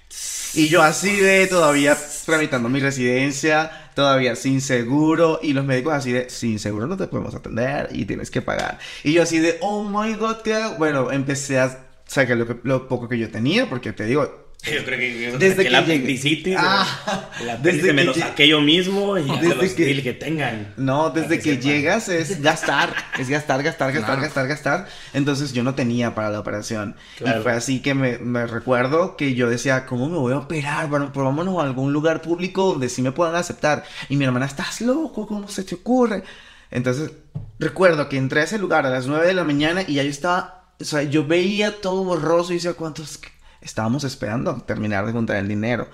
Y 0.55 0.69
yo 0.69 0.83
así 0.83 1.15
de 1.17 1.47
todavía 1.47 1.97
tramitando 2.25 2.69
mi 2.69 2.81
residencia, 2.81 3.91
todavía 3.95 4.37
sin 4.37 4.61
seguro, 4.61 5.39
y 5.43 5.53
los 5.53 5.65
médicos 5.65 5.95
así 5.95 6.13
de, 6.13 6.31
sin 6.31 6.59
seguro 6.59 6.87
no 6.87 6.97
te 6.97 7.07
podemos 7.07 7.35
atender 7.35 7.89
y 7.93 8.07
tienes 8.07 8.31
que 8.31 8.43
pagar. 8.43 8.79
Y 9.05 9.13
yo 9.13 9.23
así 9.23 9.39
de, 9.39 9.59
oh 9.61 9.85
my 9.85 10.15
god, 10.15 10.39
¿qué 10.43 10.55
hago?". 10.55 10.77
Bueno, 10.77 11.13
empecé 11.13 11.59
a 11.59 11.87
sacar 12.07 12.37
lo, 12.37 12.47
lo 12.63 12.89
poco 12.89 13.09
que 13.09 13.19
yo 13.19 13.31
tenía, 13.31 13.69
porque 13.69 13.93
te 13.93 14.07
digo, 14.07 14.46
Yo 14.67 14.85
creo 14.85 14.99
que 14.99 15.37
Desde 15.39 15.63
que 15.65 15.71
la 15.71 15.79
apendicitis. 15.79 16.57
Ah, 16.59 17.29
el 17.41 17.47
desde 17.47 17.53
apéndice 17.53 17.93
me 17.93 18.03
que 18.03 18.07
lo 18.07 18.15
lle- 18.15 18.19
saqué 18.21 18.49
yo 18.49 18.61
mismo 18.61 19.17
y 19.17 19.23
Desde 19.23 19.55
los 19.55 19.73
que- 19.75 20.03
que 20.03 20.13
tengan. 20.13 20.75
no, 20.77 21.11
desde 21.11 21.39
que 21.39 21.55
sepan. 21.55 21.61
llegas 21.63 22.09
es 22.09 22.43
gastar, 22.43 22.93
es 23.19 23.29
gastar, 23.29 23.63
gastar, 23.63 23.93
gastar, 23.93 24.21
gastar, 24.21 24.49
gastar. 24.49 24.89
Entonces 25.15 25.53
yo 25.53 25.63
no 25.63 25.77
tenía 25.77 26.17
para 26.17 26.31
la 26.31 26.41
operación. 26.41 26.97
Claro. 27.17 27.39
Y 27.39 27.43
fue 27.45 27.53
así 27.53 27.81
que 27.81 27.95
me, 27.95 28.19
me 28.19 28.47
recuerdo 28.49 29.17
que 29.17 29.35
yo 29.35 29.49
decía, 29.49 29.87
¿cómo 29.87 30.09
me 30.09 30.19
voy 30.19 30.33
a 30.33 30.39
operar? 30.39 30.89
Bueno, 30.89 31.13
pues 31.13 31.25
vámonos 31.25 31.59
a 31.61 31.63
algún 31.63 31.93
lugar 31.93 32.21
público 32.21 32.73
donde 32.73 32.89
sí 32.89 33.03
me 33.03 33.13
puedan 33.13 33.37
aceptar. 33.37 33.85
Y 34.09 34.17
mi 34.17 34.25
hermana, 34.25 34.47
¿estás 34.47 34.81
loco? 34.81 35.29
¿Cómo 35.29 35.47
se 35.49 35.63
te 35.63 35.77
ocurre? 35.77 36.25
Entonces, 36.73 37.13
recuerdo 37.61 38.09
que 38.09 38.17
entré 38.17 38.41
a 38.41 38.45
ese 38.45 38.59
lugar 38.59 38.85
a 38.85 38.91
las 38.91 39.07
9 39.07 39.29
de 39.29 39.35
la 39.35 39.45
mañana 39.45 39.83
y 39.87 39.95
ya 39.95 40.03
yo 40.03 40.11
estaba, 40.11 40.73
o 40.81 40.85
sea, 40.85 41.05
yo 41.05 41.25
veía 41.25 41.81
todo 41.81 42.03
borroso 42.03 42.51
y 42.53 42.57
decía, 42.57 42.73
¿cuántos? 42.73 43.21
Estábamos 43.67 44.05
esperando 44.05 44.51
a 44.53 44.65
terminar 44.65 45.05
de 45.05 45.13
juntar 45.13 45.37
el 45.37 45.49
dinero. 45.49 45.89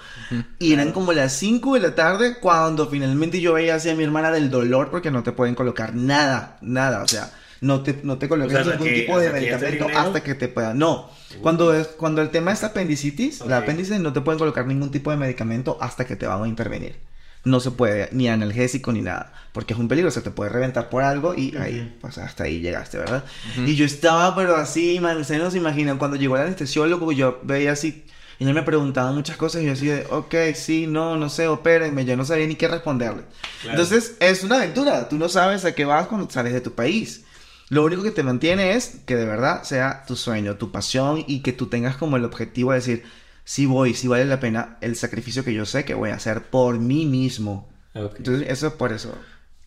Y 0.58 0.74
eran 0.74 0.92
como 0.92 1.12
las 1.12 1.32
5 1.32 1.74
de 1.74 1.80
la 1.80 1.94
tarde 1.94 2.38
cuando 2.38 2.86
finalmente 2.88 3.40
yo 3.40 3.54
veía 3.54 3.74
hacia 3.76 3.94
mi 3.96 4.04
hermana 4.04 4.30
del 4.30 4.50
dolor 4.50 4.90
porque 4.90 5.10
no 5.10 5.22
te 5.22 5.32
pueden 5.32 5.54
colocar 5.54 5.94
nada, 5.94 6.58
nada, 6.60 7.02
o 7.02 7.08
sea, 7.08 7.30
no 7.62 7.82
te, 7.82 7.98
no 8.02 8.18
te 8.18 8.28
colocan 8.28 8.50
O 8.50 8.52
sea, 8.52 8.60
hasta 8.60 8.72
ningún 8.74 8.88
que- 8.94 9.00
tipo 9.00 9.18
de 9.18 9.30
medicamento 9.32 9.86
hasta 9.96 10.22
que 10.22 10.34
te 10.34 10.48
puedan. 10.48 10.78
No, 10.78 11.10
cuando, 11.40 11.72
es, 11.74 11.86
cuando 11.88 12.20
el 12.20 12.28
tema 12.28 12.52
es 12.52 12.62
apendicitis, 12.62 13.40
la 13.46 13.58
apéndice 13.58 13.98
no 13.98 14.12
te 14.12 14.20
pueden 14.20 14.38
colocar 14.38 14.66
ningún 14.66 14.90
tipo 14.90 15.10
de 15.10 15.16
medicamento 15.16 15.78
hasta 15.80 16.04
que 16.04 16.14
te 16.14 16.26
van 16.26 16.42
a 16.44 16.48
intervenir. 16.48 16.96
No 17.44 17.58
se 17.58 17.72
puede, 17.72 18.08
ni 18.12 18.28
analgésico 18.28 18.92
ni 18.92 19.00
nada, 19.00 19.32
porque 19.52 19.74
es 19.74 19.78
un 19.80 19.88
peligro, 19.88 20.10
se 20.10 20.20
te 20.20 20.30
puede 20.30 20.50
reventar 20.50 20.88
por 20.90 21.02
algo 21.02 21.34
y 21.34 21.56
ahí, 21.56 21.96
pues 22.00 22.18
hasta 22.18 22.44
ahí 22.44 22.60
llegaste, 22.60 22.98
¿verdad? 22.98 23.24
Y 23.66 23.74
yo 23.74 23.84
estaba, 23.84 24.34
pero 24.36 24.56
así, 24.56 25.00
man, 25.00 25.16
ustedes 25.16 25.42
no 25.42 25.50
se 25.50 25.58
imaginan, 25.58 25.98
cuando 25.98 26.16
llegó 26.16 26.36
el 26.36 26.42
anestesiólogo, 26.42 27.10
yo 27.10 27.40
veía 27.42 27.72
así, 27.72 28.04
y 28.38 28.44
él 28.44 28.54
me 28.54 28.62
preguntaba 28.62 29.12
muchas 29.12 29.36
cosas 29.36 29.62
y 29.62 29.66
yo 29.66 29.72
así 29.72 29.86
de, 29.86 30.06
ok, 30.10 30.34
sí, 30.54 30.86
no, 30.86 31.16
no 31.16 31.28
sé, 31.28 31.48
opérenme, 31.48 32.04
yo 32.04 32.16
no 32.16 32.24
sabía 32.24 32.46
ni 32.46 32.54
qué 32.54 32.68
responderle. 32.68 33.22
Claro. 33.62 33.78
Entonces, 33.78 34.16
es 34.20 34.42
una 34.44 34.56
aventura, 34.56 35.08
tú 35.08 35.16
no 35.16 35.28
sabes 35.28 35.64
a 35.64 35.74
qué 35.74 35.84
vas 35.84 36.06
cuando 36.06 36.30
sales 36.30 36.52
de 36.52 36.60
tu 36.60 36.72
país. 36.72 37.24
Lo 37.68 37.84
único 37.84 38.02
que 38.02 38.10
te 38.10 38.22
mantiene 38.22 38.74
es 38.74 39.00
que 39.06 39.16
de 39.16 39.24
verdad 39.24 39.62
sea 39.62 40.04
tu 40.06 40.14
sueño, 40.14 40.56
tu 40.56 40.70
pasión 40.70 41.24
y 41.26 41.40
que 41.40 41.52
tú 41.52 41.68
tengas 41.68 41.96
como 41.96 42.16
el 42.16 42.24
objetivo 42.24 42.72
de 42.72 42.78
decir, 42.78 43.04
sí 43.44 43.66
voy, 43.66 43.94
sí 43.94 44.08
vale 44.08 44.24
la 44.24 44.40
pena 44.40 44.76
el 44.80 44.96
sacrificio 44.96 45.44
que 45.44 45.54
yo 45.54 45.66
sé 45.66 45.84
que 45.84 45.94
voy 45.94 46.10
a 46.10 46.14
hacer 46.16 46.42
por 46.42 46.78
mí 46.78 47.06
mismo. 47.06 47.68
Entonces, 47.94 48.48
eso 48.48 48.68
es 48.68 48.72
por 48.74 48.92
eso. 48.92 49.16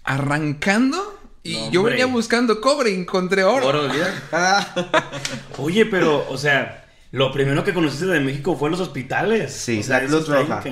arrancando. 0.04 1.20
Y 1.44 1.54
No, 1.58 1.72
yo 1.72 1.84
venía 1.84 2.08
buscando 2.08 2.60
cobre 2.60 2.90
y 2.92 2.96
encontré 2.96 3.44
oro. 3.44 3.68
Oro. 3.68 3.88
Ah, 4.32 4.74
Oye, 5.58 5.86
pero, 5.86 6.26
o 6.30 6.38
sea, 6.38 6.86
lo 7.12 7.32
primero 7.32 7.64
que 7.64 7.74
conociste 7.74 8.08
de 8.08 8.20
México 8.20 8.56
fue 8.58 8.70
los 8.72 8.80
hospitales. 8.80 9.54
Sí, 9.54 9.80
o 9.80 9.84
sea, 9.84 10.02
la 10.02 10.08
Cruz 10.08 10.28
Roja. 10.28 10.64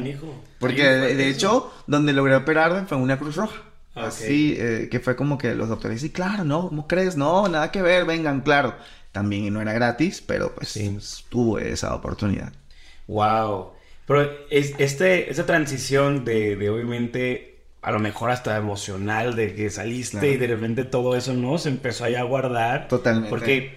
porque 0.59 0.83
de, 0.83 1.29
eso. 1.29 1.37
hecho, 1.37 1.73
donde 1.85 2.11
logré 2.13 2.35
operarme 2.35 2.87
fue 2.87 2.97
una 2.97 3.19
Cruz 3.19 3.35
Roja. 3.35 3.61
Ok. 3.95 4.03
Así, 4.05 4.55
eh, 4.57 4.87
que 4.89 4.99
fue 4.99 5.15
como 5.15 5.37
que 5.37 5.53
los 5.53 5.69
doctores, 5.69 6.01
sí, 6.01 6.09
claro, 6.09 6.43
no, 6.43 6.69
¿cómo 6.69 6.87
crees? 6.87 7.15
No, 7.15 7.47
nada 7.47 7.69
que 7.69 7.83
ver, 7.83 8.05
vengan, 8.05 8.41
claro. 8.41 8.73
También 9.11 9.53
no 9.53 9.61
era 9.61 9.73
gratis, 9.73 10.23
pero 10.25 10.55
pues 10.55 10.69
Sí. 10.69 10.97
tuve 11.29 11.71
esa 11.71 11.93
oportunidad. 11.93 12.51
Wow. 13.07 13.73
Pero 14.05 14.29
es, 14.49 14.73
este, 14.79 15.29
esa 15.31 15.45
transición 15.45 16.25
de, 16.25 16.55
de 16.55 16.69
obviamente, 16.69 17.61
a 17.81 17.91
lo 17.91 17.99
mejor 17.99 18.31
hasta 18.31 18.57
emocional, 18.57 19.35
de 19.35 19.55
que 19.55 19.69
saliste 19.69 20.19
Claro. 20.19 20.33
y 20.33 20.37
de 20.37 20.47
repente 20.47 20.83
todo 20.83 21.15
eso 21.15 21.33
no 21.33 21.57
se 21.57 21.69
empezó 21.69 22.05
ahí 22.05 22.15
a 22.15 22.23
guardar. 22.23 22.87
Totalmente. 22.89 23.29
Porque, 23.29 23.75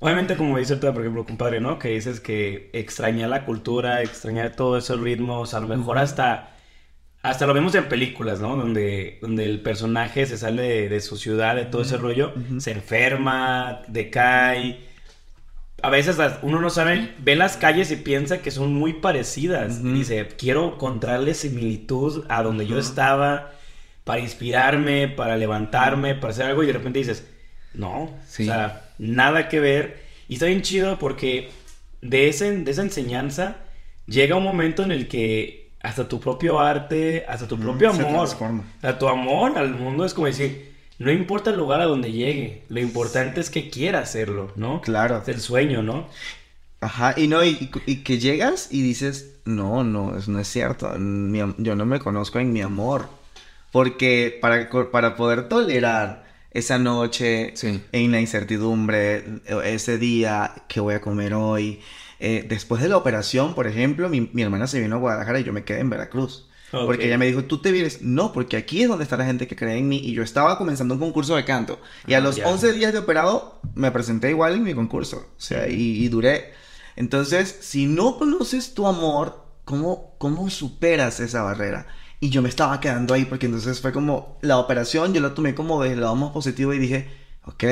obviamente, 0.00 0.36
como 0.36 0.58
dice 0.58 0.74
ahorita, 0.74 0.92
por 0.92 1.02
ejemplo, 1.02 1.24
compadre, 1.24 1.60
¿no? 1.60 1.78
Que 1.78 1.88
dices 1.88 2.20
que 2.20 2.70
extraña 2.74 3.26
la 3.28 3.44
cultura, 3.46 4.02
extraña 4.02 4.52
todos 4.52 4.84
esos 4.84 5.00
ritmos, 5.00 5.54
a 5.54 5.60
lo 5.60 5.68
mejor 5.68 5.98
hasta. 5.98 6.50
Hasta 7.22 7.46
lo 7.46 7.54
vemos 7.54 7.74
en 7.74 7.88
películas, 7.88 8.40
¿no? 8.40 8.54
Donde, 8.54 9.18
donde 9.22 9.44
el 9.46 9.62
personaje 9.62 10.26
se 10.26 10.36
sale 10.36 10.60
de, 10.62 10.88
de 10.90 11.00
su 11.00 11.16
ciudad, 11.16 11.56
de 11.56 11.64
todo 11.64 11.80
ese 11.80 11.96
rollo, 11.96 12.34
se 12.58 12.72
enferma, 12.72 13.80
decae. 13.88 14.78
A 15.84 15.90
veces 15.90 16.16
uno 16.42 16.60
no 16.60 16.70
sabe, 16.70 17.14
ve 17.18 17.36
las 17.36 17.56
calles 17.58 17.90
y 17.90 17.96
piensa 17.96 18.38
que 18.38 18.50
son 18.50 18.72
muy 18.72 18.94
parecidas. 18.94 19.78
Ujú. 19.80 19.88
Y 19.88 19.92
dice, 19.92 20.28
quiero 20.38 20.74
encontrarle 20.74 21.34
similitud 21.34 22.24
a 22.28 22.42
donde 22.42 22.66
yo 22.66 22.78
estaba 22.78 23.52
para 24.04 24.20
inspirarme, 24.20 25.08
para 25.08 25.36
levantarme, 25.36 26.14
para 26.14 26.32
hacer 26.32 26.46
algo. 26.46 26.62
Y 26.62 26.66
de 26.68 26.72
repente 26.72 26.98
dices, 27.00 27.26
no, 27.74 28.10
Sí. 28.26 28.44
o 28.44 28.46
sea, 28.46 28.84
nada 28.98 29.48
que 29.48 29.60
ver. 29.60 30.02
Y 30.28 30.34
está 30.34 30.46
bien 30.46 30.62
chido 30.62 30.98
porque 30.98 31.50
de, 32.00 32.28
ese, 32.28 32.50
de 32.56 32.70
esa 32.70 32.82
enseñanza 32.82 33.56
llega 34.06 34.36
un 34.36 34.44
momento 34.44 34.82
en 34.84 34.90
el 34.92 35.06
que 35.06 35.70
hasta 35.82 36.08
tu 36.08 36.18
propio 36.18 36.60
arte, 36.60 37.26
hasta 37.28 37.46
tu 37.46 37.58
propio 37.58 37.92
se 37.92 38.00
amor, 38.00 38.26
transforma. 38.26 38.64
o 38.78 38.80
sea, 38.80 38.98
tu 38.98 39.06
amor 39.06 39.58
al 39.58 39.70
mundo 39.74 40.06
es 40.06 40.14
como 40.14 40.26
decir, 40.28 40.73
no 40.98 41.10
importa 41.12 41.50
el 41.50 41.56
lugar 41.56 41.80
a 41.80 41.86
donde 41.86 42.12
llegue, 42.12 42.64
lo 42.68 42.80
importante 42.80 43.40
es 43.40 43.50
que 43.50 43.70
quiera 43.70 44.00
hacerlo, 44.00 44.52
¿no? 44.56 44.80
Claro. 44.80 45.22
Es 45.22 45.28
el 45.28 45.40
sueño, 45.40 45.82
¿no? 45.82 46.08
Ajá, 46.80 47.14
y 47.16 47.28
no, 47.28 47.42
y, 47.44 47.70
y 47.86 48.02
que 48.04 48.18
llegas 48.18 48.68
y 48.70 48.82
dices, 48.82 49.36
no, 49.46 49.84
no, 49.84 50.16
eso 50.18 50.30
no 50.30 50.38
es 50.38 50.48
cierto, 50.48 50.90
mi 50.98 51.38
yo 51.58 51.74
no 51.76 51.86
me 51.86 51.98
conozco 51.98 52.38
en 52.40 52.52
mi 52.52 52.60
amor, 52.60 53.08
porque 53.72 54.38
para, 54.40 54.68
para 54.90 55.16
poder 55.16 55.48
tolerar 55.48 56.24
esa 56.50 56.78
noche 56.78 57.52
Sí. 57.56 57.82
en 57.92 58.12
la 58.12 58.20
incertidumbre, 58.20 59.16
eh, 59.46 59.60
ese 59.64 59.98
día 59.98 60.54
que 60.68 60.80
voy 60.80 60.94
a 60.94 61.00
comer 61.00 61.34
hoy, 61.34 61.80
eh, 62.20 62.44
después 62.48 62.82
de 62.82 62.88
la 62.88 62.96
operación, 62.98 63.54
por 63.54 63.66
ejemplo, 63.66 64.08
mi, 64.10 64.28
mi 64.32 64.42
hermana 64.42 64.66
se 64.66 64.80
vino 64.80 64.96
a 64.96 64.98
Guadalajara 64.98 65.40
y 65.40 65.44
yo 65.44 65.52
me 65.54 65.64
quedé 65.64 65.80
en 65.80 65.90
Veracruz. 65.90 66.48
Ok. 66.80 66.86
Porque 66.86 67.06
ella 67.06 67.18
me 67.18 67.26
dijo, 67.26 67.44
tú 67.44 67.58
te 67.58 67.72
vienes. 67.72 68.02
No, 68.02 68.32
porque 68.32 68.56
aquí 68.56 68.82
es 68.82 68.88
donde 68.88 69.04
está 69.04 69.16
la 69.16 69.24
gente 69.26 69.46
que 69.46 69.56
cree 69.56 69.78
en 69.78 69.88
mí. 69.88 69.98
Y 69.98 70.12
yo 70.12 70.22
estaba 70.22 70.58
comenzando 70.58 70.94
un 70.94 71.00
concurso 71.00 71.36
de 71.36 71.44
canto. 71.44 71.80
Y 72.06 72.14
a 72.14 72.18
Ah, 72.18 72.20
los 72.20 72.36
ya. 72.36 72.48
11 72.48 72.72
días 72.72 72.92
de 72.92 72.98
operado, 73.00 73.60
me 73.74 73.90
presenté 73.90 74.30
igual 74.30 74.54
en 74.54 74.62
mi 74.64 74.74
concurso. 74.74 75.26
O 75.36 75.40
sea, 75.40 75.68
y, 75.68 76.04
y 76.04 76.08
duré. 76.08 76.52
Entonces, 76.96 77.56
si 77.60 77.86
no 77.86 78.18
conoces 78.18 78.74
tu 78.74 78.86
amor, 78.86 79.44
¿cómo, 79.64 80.14
¿cómo 80.18 80.48
superas 80.50 81.20
esa 81.20 81.42
barrera? 81.42 81.86
Y 82.20 82.30
yo 82.30 82.40
me 82.42 82.48
estaba 82.48 82.80
quedando 82.80 83.12
ahí 83.14 83.24
porque 83.24 83.46
entonces 83.46 83.80
fue 83.80 83.92
como 83.92 84.38
la 84.40 84.58
operación, 84.58 85.12
yo 85.12 85.20
la 85.20 85.34
tomé 85.34 85.54
como 85.54 85.82
del 85.82 86.00
lado 86.00 86.14
más 86.14 86.30
positivo 86.30 86.72
y 86.72 86.78
dije, 86.78 87.10
ok, 87.44 87.64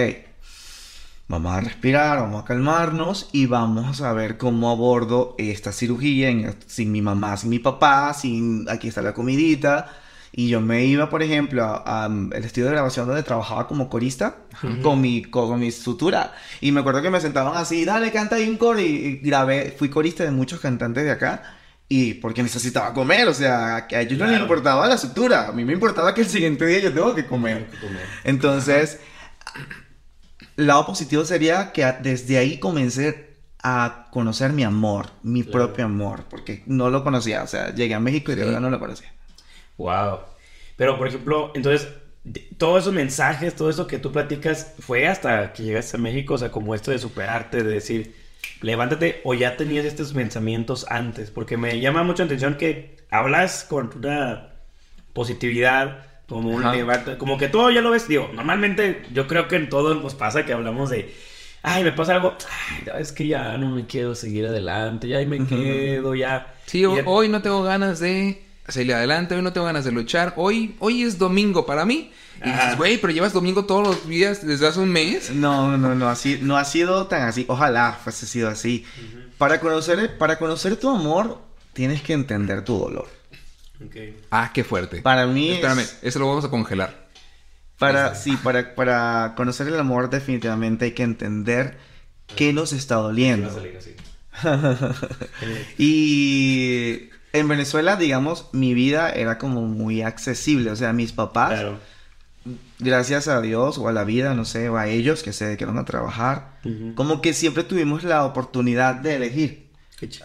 vamos 1.33 1.55
a 1.55 1.61
respirar, 1.63 2.19
vamos 2.19 2.43
a 2.43 2.45
calmarnos 2.45 3.31
y 3.33 3.47
vamos 3.47 4.03
a 4.03 4.13
ver 4.13 4.37
cómo 4.37 4.71
abordo 4.71 5.35
esta 5.39 5.73
cirugía 5.73 6.29
en- 6.29 6.55
sin 6.67 6.93
mi 6.93 7.01
mamá, 7.01 7.39
sin 7.39 7.49
mi 7.49 7.59
papá, 7.59 8.13
sin 8.13 8.67
aquí 8.69 8.89
está 8.89 9.01
la 9.01 9.15
comidita. 9.15 9.89
Y 10.35 10.49
yo 10.49 10.61
me 10.61 10.85
iba, 10.85 11.09
por 11.11 11.23
ejemplo, 11.23 11.83
al 11.87 12.31
estudio 12.35 12.67
de 12.67 12.73
grabación 12.73 13.07
donde 13.07 13.23
trabajaba 13.23 13.67
como 13.67 13.89
corista 13.89 14.37
con 14.83 15.01
mi, 15.01 15.23
con, 15.23 15.49
con 15.49 15.59
mi 15.61 15.71
sutura. 15.71 16.35
Y 16.61 16.71
me 16.73 16.81
acuerdo 16.81 17.01
que 17.03 17.11
me 17.11 17.21
sentaban 17.21 17.57
así, 17.57 17.85
dale, 17.87 18.11
canta 18.13 18.37
ahí 18.37 18.49
un 18.49 18.57
coro. 18.59 18.79
Y, 18.81 18.85
y 18.85 19.17
grabé, 19.19 19.75
fui 19.79 19.89
corista 19.89 20.25
de 20.25 20.31
muchos 20.33 20.61
cantantes 20.61 21.05
de 21.05 21.11
acá. 21.11 21.43
Y 21.89 22.15
porque 22.15 22.43
necesitaba 22.43 22.93
comer, 22.95 23.29
o 23.29 23.35
sea, 23.35 23.87
que 23.89 23.97
a 23.97 24.01
ellos 24.03 24.19
no 24.19 24.25
les 24.25 24.33
Claro. 24.33 24.45
importaba 24.45 24.87
la 24.87 24.97
sutura. 24.99 25.49
A 25.49 25.53
mí 25.53 25.65
me 25.67 25.73
importaba 25.75 26.15
que 26.15 26.23
el 26.23 26.29
siguiente 26.29 26.65
día 26.67 26.79
yo 26.81 26.93
tengo 26.95 27.15
que 27.15 27.27
comer. 27.27 27.69
Entonces, 28.25 28.99
lado 30.57 30.87
positivo 30.87 31.25
sería 31.25 31.73
que 31.73 31.85
desde 32.03 32.39
ahí 32.39 32.59
comencé 32.59 33.33
a 33.63 34.07
conocer 34.11 34.53
mi 34.53 34.65
amor, 34.65 35.07
mi 35.23 35.43
Claro. 35.43 35.67
propio 35.67 35.85
amor, 35.85 36.25
porque 36.29 36.63
no 36.67 36.91
lo 36.91 37.05
conocía, 37.05 37.43
o 37.43 37.47
sea, 37.47 37.73
llegué 37.75 37.95
a 37.95 38.01
México 38.01 38.33
y 38.33 38.35
de 38.35 38.43
Sí. 38.43 38.47
verdad 38.47 38.61
no 38.61 38.71
lo 38.71 38.81
conocía. 38.81 39.13
Wow. 39.79 40.19
Pero, 40.77 40.99
por 40.99 41.07
ejemplo, 41.09 41.53
entonces, 41.55 41.89
todos 42.59 42.83
esos 42.83 42.93
mensajes, 42.95 43.55
todo 43.55 43.71
eso 43.71 43.87
que 43.87 43.99
tú 43.99 44.11
platicas, 44.13 44.75
fue 44.81 45.07
hasta 45.09 45.53
que 45.53 45.63
llegaste 45.63 45.97
a 45.97 46.01
México, 46.01 46.35
o 46.35 46.39
sea, 46.39 46.51
como 46.51 46.75
esto 46.75 46.91
de 46.91 46.99
superarte, 46.99 47.63
de 47.63 47.73
decir, 47.73 48.15
levántate, 48.61 49.21
o 49.25 49.35
ya 49.35 49.57
tenías 49.57 49.85
estos 49.85 50.13
pensamientos 50.13 50.87
antes, 50.89 51.31
porque 51.31 51.57
me 51.57 51.79
llama 51.81 52.03
mucho 52.03 52.23
la 52.23 52.27
atención 52.27 52.57
que 52.57 52.97
hablas 53.11 53.65
con 53.65 53.91
una 53.97 54.51
positividad, 55.13 56.07
como 56.33 56.51
un 56.51 56.63
Ajá. 56.65 56.75
levanta- 56.75 57.19
como 57.19 57.39
que 57.39 57.49
todo 57.49 57.71
ya 57.71 57.81
lo 57.81 57.91
ves, 57.91 58.09
digo, 58.09 58.31
normalmente 58.35 59.03
yo 59.13 59.27
creo 59.27 59.49
que 59.49 59.57
en 59.57 59.69
todo 59.69 59.95
nos 59.95 60.15
pasa 60.15 60.45
que 60.45 60.53
hablamos 60.53 60.91
de, 60.91 61.15
ay, 61.63 61.85
me 61.85 61.93
pasa 61.93 62.15
algo, 62.15 62.35
ay, 62.51 63.01
es 63.01 63.13
que 63.13 63.27
ya 63.27 63.57
no 63.59 63.71
me 63.71 63.87
quiero 63.87 64.15
seguir 64.15 64.47
adelante, 64.47 65.09
ya 65.09 65.19
ahí 65.19 65.27
me 65.27 65.45
quedo, 65.47 66.15
ya. 66.15 66.55
Sí, 66.67 66.85
hoy 66.85 67.29
no 67.29 67.43
tengo 67.43 67.63
ganas 67.63 68.01
de 68.01 68.43
salir 68.69 68.95
adelante, 68.95 69.35
hoy 69.35 69.43
no 69.43 69.53
tengo 69.53 69.67
ganas 69.67 69.85
de 69.85 69.93
luchar. 69.93 70.33
Hoy, 70.37 70.75
hoy 70.79 71.03
es 71.03 71.19
domingo 71.19 71.67
para 71.67 71.85
mí. 71.85 72.11
Y 72.45 72.51
dices, 72.51 72.77
güey, 72.77 72.99
pero 72.99 73.13
llevas 73.13 73.33
domingo 73.33 73.67
todos 73.67 73.87
los 73.87 74.09
días 74.09 74.45
desde 74.45 74.67
hace 74.67 74.81
un 74.81 74.89
mes. 74.89 75.31
No, 75.31 75.77
no, 75.77 75.95
no, 75.95 76.09
así, 76.09 76.39
no 76.43 76.57
ha 76.57 76.65
sido 76.65 77.07
tan 77.07 77.23
así. 77.23 77.45
Ojalá 77.49 77.99
fuese 78.03 78.27
sido 78.27 78.49
así. 78.49 78.85
Para 79.39 79.61
conocer, 79.61 80.17
para 80.19 80.39
conocer 80.39 80.77
tu 80.77 80.89
amor, 80.89 81.39
tienes 81.73 82.03
que 82.03 82.15
entender 82.15 82.65
tu 82.65 82.79
dolor. 82.79 83.07
Ah, 84.31 84.51
qué 84.53 84.65
fuerte. 84.65 85.03
Para 85.03 85.27
mí, 85.27 85.49
es- 85.51 85.55
Espérame, 85.57 85.85
eso 86.03 86.19
lo 86.19 86.29
vamos 86.29 86.45
a 86.45 86.49
congelar. 86.51 87.09
Para, 87.79 88.15
sí, 88.15 88.37
para, 88.37 88.75
para 88.77 89.35
conocer 89.37 89.67
el 89.67 89.79
amor 89.79 90.09
definitivamente 90.09 90.85
hay 90.87 90.93
que 90.93 91.03
entender 91.03 91.79
qué 92.37 92.53
nos 92.53 92.73
está 92.73 92.97
Va 92.97 93.03
doliendo. 93.03 93.49
a 93.49 93.55
salir 93.55 93.77
así. 93.77 93.95
Y 95.79 97.11
en 97.33 97.49
Venezuela, 97.49 97.97
digamos, 97.97 98.49
mi 98.53 98.75
vida 98.75 99.11
era 99.11 99.39
como 99.39 99.63
muy 99.63 100.03
accesible. 100.03 100.71
O 100.71 100.77
sea, 100.77 100.93
mis 100.93 101.13
papás, 101.13 101.51
Claro. 101.55 101.81
gracias 102.79 103.29
a 103.29 103.41
Dios 103.41 103.79
o 103.79 103.89
a 103.89 103.93
la 103.93 104.05
vida, 104.05 104.35
no 104.35 104.45
sé, 104.45 104.69
o 104.69 104.77
a 104.77 104.87
ellos 104.89 105.23
que 105.23 105.33
se 105.33 105.47
dedicaron 105.47 105.79
a 105.79 105.85
trabajar, 105.85 106.59
como 106.95 107.21
que 107.21 107.33
siempre 107.35 107.65
tuvimos 107.65 108.05
la 108.05 108.25
oportunidad 108.25 108.95
de 108.97 109.17
elegir 109.17 109.71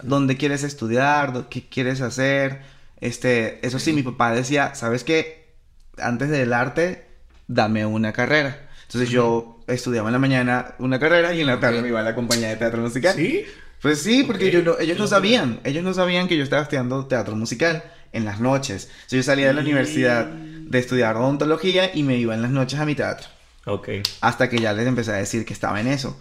dónde 0.04 0.38
quieres 0.38 0.64
estudiar, 0.64 1.48
qué 1.50 1.68
quieres 1.68 2.02
hacer. 2.02 2.62
Este, 3.02 3.66
eso 3.66 3.80
sí, 3.80 3.94
mi 3.94 4.04
papá 4.04 4.32
decía, 4.34 4.74
¿sabes 4.76 5.04
qué? 5.04 5.54
Antes 5.98 6.30
del 6.30 6.54
arte, 6.54 7.06
dame 7.48 7.86
una 7.86 8.14
carrera. 8.14 8.70
Entonces 8.84 9.10
yo 9.10 9.60
estudiaba 9.68 10.10
en 10.10 10.14
la 10.14 10.20
mañana 10.20 10.76
una 10.80 11.00
carrera 11.00 11.34
y 11.34 11.42
en 11.42 11.48
la 11.48 11.60
tarde 11.60 11.82
me 11.82 11.90
iba 11.90 12.00
a 12.00 12.04
la 12.04 12.16
compañía 12.16 12.48
de 12.50 12.56
teatro 12.56 12.82
musical. 12.82 13.16
¿Sí? 13.16 13.46
Pues 13.82 14.02
sí, 14.02 14.24
porque 14.24 14.50
yo 14.50 14.64
no- 14.64 14.80
ellos 14.80 14.98
no 14.98 15.08
sabían, 15.08 15.60
ellos 15.64 15.84
no 15.84 15.94
sabían 15.94 16.28
que 16.28 16.38
yo 16.38 16.44
estaba 16.44 16.64
estudiando 16.64 17.06
teatro 17.06 17.36
musical 17.36 17.84
en 18.14 18.26
las 18.26 18.40
noches. 18.40 18.86
Entonces 18.86 19.18
yo 19.18 19.24
salía 19.24 19.48
de 19.48 19.54
la 19.54 19.62
Y- 19.62 19.66
universidad 19.66 20.26
de 20.26 20.80
estudiar 20.80 21.16
odontología 21.18 21.92
y 21.94 22.04
me 22.04 22.18
iba 22.18 22.34
en 22.34 22.42
las 22.42 22.52
noches 22.52 22.80
a 22.80 22.86
mi 22.86 22.96
teatro. 22.96 23.28
Ok. 23.66 23.90
Hasta 24.22 24.50
que 24.50 24.58
ya 24.60 24.74
les 24.74 24.88
empecé 24.88 25.12
a 25.12 25.16
decir 25.16 25.46
que 25.46 25.54
estaba 25.54 25.80
en 25.82 25.88
eso. 25.88 26.18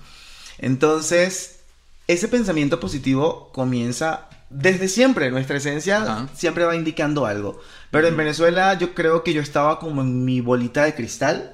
Entonces, 0.59 1.61
ese 2.09 2.29
pensamiento 2.29 2.81
positivo 2.81 3.51
comienza 3.53 4.29
desde 4.51 4.89
siempre. 4.89 5.31
Nuestra 5.31 5.57
esencia 5.59 6.03
Ajá. 6.03 6.29
siempre 6.35 6.65
va 6.65 6.77
indicando 6.77 7.27
algo. 7.27 7.61
Pero 7.91 8.09
en 8.09 8.17
Venezuela 8.17 8.75
yo 8.75 8.95
creo 8.95 9.23
que 9.25 9.33
yo 9.33 9.41
estaba 9.43 9.79
como 9.79 10.03
en 10.03 10.25
mi 10.25 10.41
bolita 10.41 10.85
de 10.85 10.95
cristal. 10.95 11.53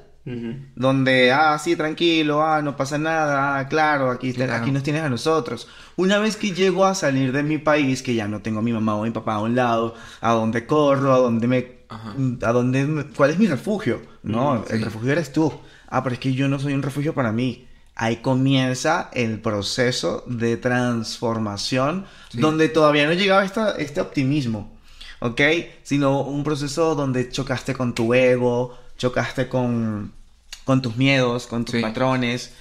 Donde, 0.77 1.33
ah, 1.33 1.59
sí, 1.59 1.75
tranquilo, 1.75 2.43
ah, 2.47 2.63
no 2.63 2.77
pasa 2.77 2.97
nada, 2.97 3.59
ah, 3.59 3.67
claro, 3.69 4.09
aquí, 4.11 4.33
Claro. 4.33 4.55
aquí 4.55 4.71
nos 4.71 4.85
tienes 4.85 5.03
a 5.03 5.09
nosotros. 5.09 5.67
Una 5.97 6.19
vez 6.19 6.37
que 6.37 6.53
llego 6.53 6.85
a 6.87 6.95
salir 6.95 7.33
de 7.33 7.43
mi 7.43 7.59
país, 7.59 8.03
que 8.03 8.15
ya 8.15 8.29
no 8.29 8.41
tengo 8.41 8.61
a 8.61 8.63
mi 8.63 8.73
mamá 8.73 8.95
o 8.95 9.03
mi 9.03 9.11
papá 9.11 9.35
a 9.35 9.41
un 9.41 9.57
lado, 9.57 9.95
a 10.21 10.33
dónde 10.33 10.65
corro, 10.67 11.13
a 11.13 11.19
dónde 11.19 11.49
me... 11.49 11.83
Ajá. 11.89 12.15
a 12.43 12.53
dónde... 12.53 12.85
me- 12.87 13.05
¿Cuál 13.09 13.31
es 13.31 13.39
mi 13.39 13.49
refugio? 13.49 14.01
No, 14.23 14.65
el 14.71 14.79
sí. 14.79 14.85
refugio 14.85 15.11
eres 15.13 15.33
tú. 15.33 15.53
Ah, 15.89 16.03
pero 16.05 16.15
es 16.15 16.21
que 16.21 16.33
yo 16.33 16.47
no 16.49 16.59
soy 16.61 16.73
un 16.75 16.83
refugio 16.83 17.15
para 17.15 17.33
mí. 17.33 17.67
Ahí 17.95 18.17
comienza 18.17 19.11
el 19.13 19.41
proceso 19.41 20.25
de 20.27 20.57
transformación, 20.57 22.07
Sí. 22.31 22.39
donde 22.39 22.69
todavía 22.69 23.07
no 23.07 23.13
llegaba 23.13 23.45
esta, 23.45 23.73
este 23.77 24.01
optimismo. 24.01 24.73
¿ok? 25.21 25.41
Sino 25.85 26.23
un 26.23 26.43
proceso 26.43 26.97
donde 26.97 27.31
chocaste 27.31 27.75
con 27.75 27.95
tu 27.95 28.13
ego, 28.13 28.77
chocaste 28.99 29.49
con, 29.49 30.13
con 30.65 30.83
tus 30.83 30.97
miedos, 30.97 31.47
con 31.47 31.65
tus 31.65 31.77
Sí. 31.77 31.81
patrones. 31.81 32.53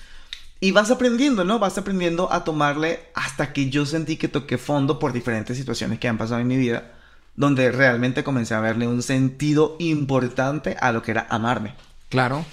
Y 0.59 0.69
vas 0.71 0.91
aprendiendo, 0.91 1.43
¿no? 1.43 1.57
Vas 1.57 1.79
aprendiendo 1.79 2.31
a 2.31 2.43
tomarle 2.43 2.99
hasta 3.15 3.51
que 3.51 3.71
yo 3.71 3.87
sentí 3.87 4.15
que 4.17 4.27
toqué 4.27 4.59
fondo 4.59 4.99
por 4.99 5.11
diferentes 5.11 5.57
situaciones 5.57 5.97
que 5.97 6.07
han 6.07 6.19
pasado 6.19 6.39
en 6.39 6.47
mi 6.47 6.55
vida, 6.57 6.91
donde 7.35 7.71
realmente 7.71 8.23
comencé 8.23 8.53
a 8.53 8.59
verle 8.59 8.87
un 8.87 9.01
sentido 9.01 9.75
importante 9.79 10.77
a 10.79 10.91
lo 10.91 11.01
que 11.01 11.11
era 11.11 11.25
amarme. 11.31 11.73
Claro. 12.09 12.45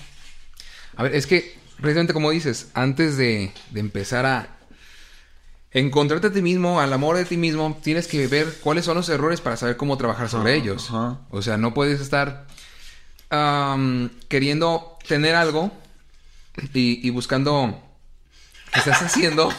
A 0.96 1.02
ver, 1.02 1.14
es 1.14 1.26
que 1.26 1.58
precisamente 1.80 2.12
como 2.12 2.30
dices, 2.30 2.68
antes 2.74 3.16
de, 3.16 3.52
de 3.70 3.80
empezar 3.80 4.26
a 4.26 4.48
encontrarte 5.70 6.28
a 6.28 6.32
ti 6.32 6.40
mismo, 6.42 6.80
al 6.80 6.92
amor 6.92 7.16
de 7.16 7.24
ti 7.24 7.36
mismo, 7.36 7.78
tienes 7.82 8.06
que 8.08 8.26
ver 8.26 8.46
cuáles 8.62 8.84
son 8.84 8.96
los 8.96 9.08
errores 9.08 9.40
para 9.40 9.56
saber 9.56 9.76
cómo 9.76 9.96
trabajar 9.98 10.28
sobre 10.28 10.52
Ajá, 10.54 10.62
ellos. 10.62 10.88
ajá. 10.88 11.18
O 11.30 11.42
sea, 11.42 11.56
no 11.56 11.74
puedes 11.74 12.00
estar 12.00 12.46
queriendo 14.28 14.98
tener 15.06 15.34
algo 15.34 15.70
y, 16.74 17.06
y 17.06 17.10
buscando 17.10 17.80
qué 18.72 18.78
estás 18.80 19.02
haciendo. 19.02 19.52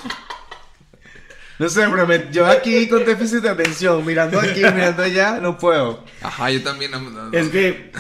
No 1.60 1.68
sé, 1.70 1.86
pero 1.90 2.08
me- 2.08 2.32
yo 2.32 2.46
aquí 2.48 2.88
con 2.88 3.04
déficit 3.06 3.40
de 3.42 3.50
atención, 3.50 4.06
mirando 4.06 4.40
aquí, 4.40 4.62
mirando 4.62 5.04
allá, 5.04 5.40
no 5.42 5.58
puedo. 5.58 6.04
Ajá, 6.22 6.50
yo 6.52 6.64
también. 6.64 6.92
no- 6.92 7.02
no- 7.02 7.30
no. 7.30 7.38
Es 7.38 7.50
que 7.50 7.92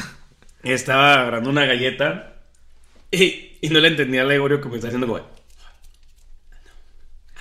estaba 0.63 1.13
agarrando 1.21 1.49
una 1.49 1.65
galleta 1.65 2.35
y, 3.11 3.48
y 3.61 3.69
no 3.69 3.79
le 3.79 3.87
entendía 3.89 4.21
al 4.21 4.27
Gregorio 4.27 4.61
que 4.61 4.69
me 4.69 4.75
está 4.75 4.87
haciendo 4.87 5.07
como... 5.07 5.19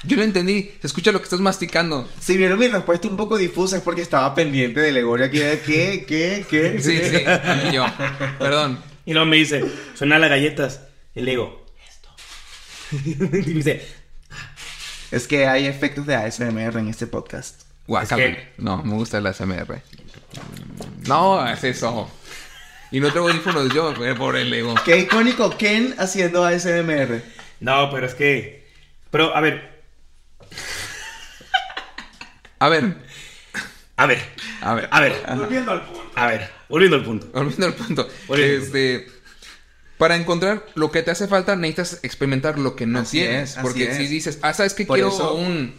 Yo 0.04 0.16
lo 0.16 0.22
entendí. 0.22 0.70
Se 0.80 0.86
escucha 0.86 1.10
lo 1.10 1.18
que 1.18 1.24
estás 1.24 1.40
masticando. 1.40 2.08
Si 2.20 2.36
vieron 2.36 2.58
mi 2.58 2.68
respuesta 2.68 3.08
un 3.08 3.16
poco 3.16 3.36
difusa 3.36 3.78
es 3.78 3.82
porque 3.82 4.02
estaba 4.02 4.32
pendiente 4.32 4.80
del 4.80 4.94
Legorio 4.94 5.26
aquí 5.26 5.38
de 5.38 5.60
qué, 5.60 6.04
qué, 6.06 6.46
qué. 6.48 6.78
Sí, 6.82 6.98
sí. 6.98 7.24
Y 7.68 7.72
yo. 7.74 7.84
Perdón. 8.38 8.78
Y 9.06 9.12
luego 9.12 9.26
me 9.26 9.36
dice, 9.36 9.64
suena 9.94 10.18
las 10.20 10.30
galletas. 10.30 10.82
Y 11.16 11.22
le 11.22 11.32
digo, 11.32 11.66
esto. 11.90 12.08
y 12.92 13.14
me 13.16 13.28
dice, 13.54 13.84
Es 15.10 15.26
que 15.26 15.48
hay 15.48 15.66
efectos 15.66 16.06
de 16.06 16.14
ASMR 16.14 16.78
en 16.78 16.88
este 16.88 17.08
podcast. 17.08 17.62
Guacala. 17.88 18.24
Es 18.24 18.36
que- 18.36 18.52
No, 18.58 18.82
me 18.84 18.94
gusta 18.94 19.20
la 19.20 19.32
SMR. 19.32 19.82
No, 21.08 21.44
es 21.48 21.64
eso. 21.64 22.08
Y 22.90 23.00
no 23.00 23.12
tengo 23.12 23.28
audífonos 23.28 23.72
yo, 23.74 23.92
eh, 24.04 24.14
por 24.14 24.36
el 24.36 24.52
ego. 24.52 24.74
Qué 24.84 24.98
icónico 24.98 25.56
Ken 25.58 25.94
haciendo 25.98 26.44
ASMR. 26.44 27.22
No, 27.60 27.90
pero 27.90 28.06
es 28.06 28.14
que. 28.14 28.66
Pero, 29.10 29.34
a 29.36 29.40
ver, 29.40 29.78
A 32.60 32.68
ver, 32.68 32.94
a 33.96 34.06
ver, 34.06 34.18
a 34.60 34.74
ver. 34.74 34.88
a 34.90 35.00
ver. 35.00 35.12
Volviendo 35.36 35.70
al 35.72 35.82
punto. 35.86 36.10
A 36.14 36.26
ver, 36.26 36.50
volviendo 36.68 36.96
al 36.96 37.04
punto. 37.04 37.26
Volviendo 37.32 37.66
al 37.66 37.74
punto. 37.74 38.08
Volviendo. 38.26 38.64
Este, 38.64 39.06
para 39.96 40.16
encontrar 40.16 40.64
lo 40.74 40.90
que 40.90 41.02
te 41.02 41.10
hace 41.10 41.28
falta, 41.28 41.56
necesitas 41.56 42.00
experimentar 42.04 42.58
lo 42.58 42.74
que 42.76 42.86
no 42.86 43.00
Así 43.00 43.18
tienes. 43.18 43.50
es, 43.50 43.56
así 43.58 43.62
porque 43.66 43.90
es. 43.90 43.96
si 43.96 44.06
dices, 44.06 44.38
ah, 44.42 44.52
¿sabes? 44.54 44.74
Por 44.74 44.86
Quiero 44.96 45.08
eso- 45.08 45.34
un, 45.34 45.74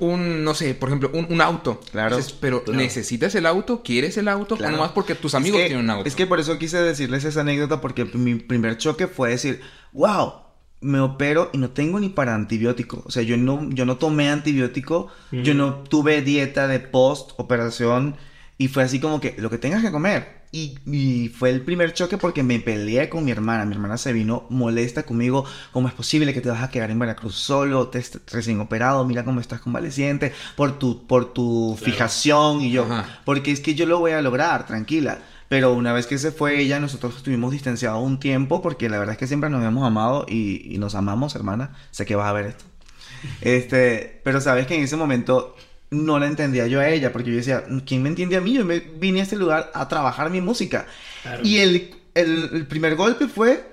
un, 0.00 0.42
no 0.44 0.54
sé, 0.54 0.74
por 0.74 0.88
ejemplo, 0.88 1.10
un, 1.14 1.26
un 1.30 1.40
auto. 1.40 1.80
Claro, 1.92 2.16
Dices, 2.16 2.32
pero 2.32 2.64
claro. 2.64 2.78
¿necesitas 2.80 3.34
el 3.36 3.46
auto? 3.46 3.82
¿Quieres 3.82 4.16
el 4.16 4.28
auto? 4.28 4.56
Claro. 4.56 4.74
O 4.74 4.76
nomás 4.76 4.92
porque 4.92 5.14
tus 5.14 5.32
Es 5.32 5.36
amigos 5.36 5.60
que- 5.60 5.66
tienen 5.68 5.84
un 5.84 5.90
auto. 5.90 6.08
Es 6.08 6.14
que 6.16 6.26
por 6.26 6.40
eso 6.40 6.58
quise 6.58 6.78
decirles 6.78 7.24
esa 7.24 7.42
anécdota 7.42 7.80
porque 7.80 8.04
mi 8.06 8.34
primer 8.34 8.76
choque 8.78 9.06
fue 9.06 9.30
decir, 9.30 9.60
wow, 9.92 10.32
me 10.80 10.98
opero 11.00 11.50
y 11.52 11.58
no 11.58 11.70
tengo 11.70 12.00
ni 12.00 12.08
para 12.08 12.34
antibiótico. 12.34 13.02
O 13.06 13.10
sea, 13.10 13.22
yo 13.22 13.36
no, 13.36 13.68
yo 13.70 13.84
no 13.84 13.98
tomé 13.98 14.30
antibiótico, 14.30 15.08
yo 15.30 15.54
no 15.54 15.74
tuve 15.84 16.22
dieta 16.22 16.66
de 16.66 16.80
post 16.80 17.32
operación 17.36 18.16
y 18.58 18.68
fue 18.68 18.82
así 18.82 18.98
como 19.00 19.20
que 19.20 19.34
lo 19.38 19.50
que 19.50 19.58
tengas 19.58 19.82
que 19.82 19.90
comer. 19.90 20.39
Y, 20.52 20.78
y 20.84 21.28
fue 21.28 21.50
el 21.50 21.62
primer 21.62 21.92
choque 21.94 22.18
porque 22.18 22.42
me 22.42 22.58
peleé 22.58 23.08
con 23.08 23.24
mi 23.24 23.30
hermana. 23.30 23.64
Mi 23.64 23.74
hermana 23.74 23.96
se 23.96 24.12
vino 24.12 24.46
molesta 24.50 25.04
conmigo. 25.04 25.44
¿Cómo 25.72 25.86
es 25.86 25.94
posible 25.94 26.34
que 26.34 26.40
te 26.40 26.48
vas 26.48 26.62
a 26.62 26.70
quedar 26.70 26.90
en 26.90 26.98
Veracruz 26.98 27.36
solo? 27.36 27.86
Te 27.88 28.02
recién 28.32 28.60
operado. 28.60 29.04
Mira 29.04 29.24
cómo 29.24 29.40
estás 29.40 29.60
convaleciente. 29.60 30.32
Por 30.56 30.78
tu, 30.78 31.06
por 31.06 31.32
tu 31.32 31.78
fijación. 31.80 32.62
Y 32.62 32.72
yo, 32.72 32.82
Ajá. 32.84 33.20
porque 33.24 33.52
es 33.52 33.60
que 33.60 33.76
yo 33.76 33.86
lo 33.86 34.00
voy 34.00 34.10
a 34.12 34.22
lograr, 34.22 34.66
tranquila. 34.66 35.18
Pero 35.48 35.72
una 35.72 35.92
vez 35.92 36.06
que 36.06 36.18
se 36.18 36.32
fue 36.32 36.60
ella, 36.60 36.80
nosotros 36.80 37.16
estuvimos 37.16 37.52
distanciados 37.52 38.02
un 38.02 38.18
tiempo 38.20 38.60
porque 38.62 38.88
la 38.88 38.98
verdad 38.98 39.12
es 39.14 39.18
que 39.18 39.26
siempre 39.28 39.50
nos 39.50 39.58
habíamos 39.58 39.86
amado 39.86 40.26
y, 40.28 40.74
y 40.74 40.78
nos 40.78 40.94
amamos, 40.96 41.34
hermana. 41.36 41.76
Sé 41.92 42.06
que 42.06 42.16
vas 42.16 42.28
a 42.28 42.32
ver 42.32 42.46
esto. 42.46 42.64
Este, 43.40 44.20
pero 44.24 44.40
sabes 44.40 44.66
que 44.66 44.74
en 44.74 44.82
ese 44.82 44.96
momento 44.96 45.54
no 45.90 46.18
la 46.18 46.26
entendía 46.26 46.66
yo 46.66 46.80
a 46.80 46.88
ella 46.88 47.12
porque 47.12 47.30
yo 47.30 47.36
decía, 47.36 47.64
¿quién 47.86 48.02
me 48.02 48.08
entiende 48.08 48.36
a 48.36 48.40
mí? 48.40 48.54
Yo 48.54 48.64
me 48.64 48.78
vine 48.80 49.20
a 49.20 49.22
este 49.24 49.36
lugar 49.36 49.70
a 49.74 49.88
trabajar 49.88 50.30
mi 50.30 50.40
música. 50.40 50.86
Claro. 51.22 51.40
Y 51.44 51.58
el, 51.58 51.94
el- 52.14 52.50
el 52.52 52.66
primer 52.66 52.94
golpe 52.96 53.26
fue 53.26 53.64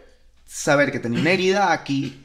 saber 0.45 0.91
que 0.91 1.00
tenía 1.00 1.19
una 1.19 1.31
herida 1.31 1.71
aquí 1.71 2.24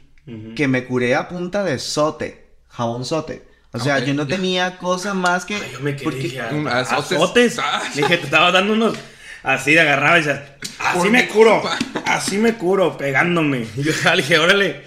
que 0.55 0.67
me 0.69 0.85
curé 0.85 1.15
a 1.15 1.27
punta 1.27 1.63
de 1.63 1.77
sote, 1.79 2.45
jabón 2.69 3.03
sote. 3.05 3.43
O 3.73 3.79
sea, 3.79 3.97
Ok. 3.97 4.03
yo 4.05 4.13
no 4.13 4.25
tenía 4.27 4.77
cosa 4.77 5.13
más 5.13 5.45
que... 5.45 5.55
Ay, 5.55 5.69
yo 5.73 5.79
me 5.81 5.95
quedé 5.95 6.03
porque- 6.05 6.19
dije, 6.19 6.41
Un 6.51 6.67
"Ah, 6.67 6.79
azotes". 6.79 7.11
azotes. 7.17 7.59
Ah. 7.59 7.81
Dije, 7.93 8.17
te 8.17 8.23
estaba 8.25 8.51
dando 8.51 8.73
unos. 8.73 8.95
Así 9.41 9.73
de 9.73 9.81
agarraba 9.81 10.17
y 10.19 10.21
decías, 10.23 10.41
así 10.79 10.97
Por 10.99 11.09
me 11.11 11.27
curo. 11.27 11.61
Así 12.05 12.37
me 12.37 12.53
curo, 12.53 12.95
pegándome. 12.97 13.67
Y 13.75 13.83
yo 13.83 13.91
le 14.15 14.21
dije, 14.21 14.37
órale. 14.39 14.83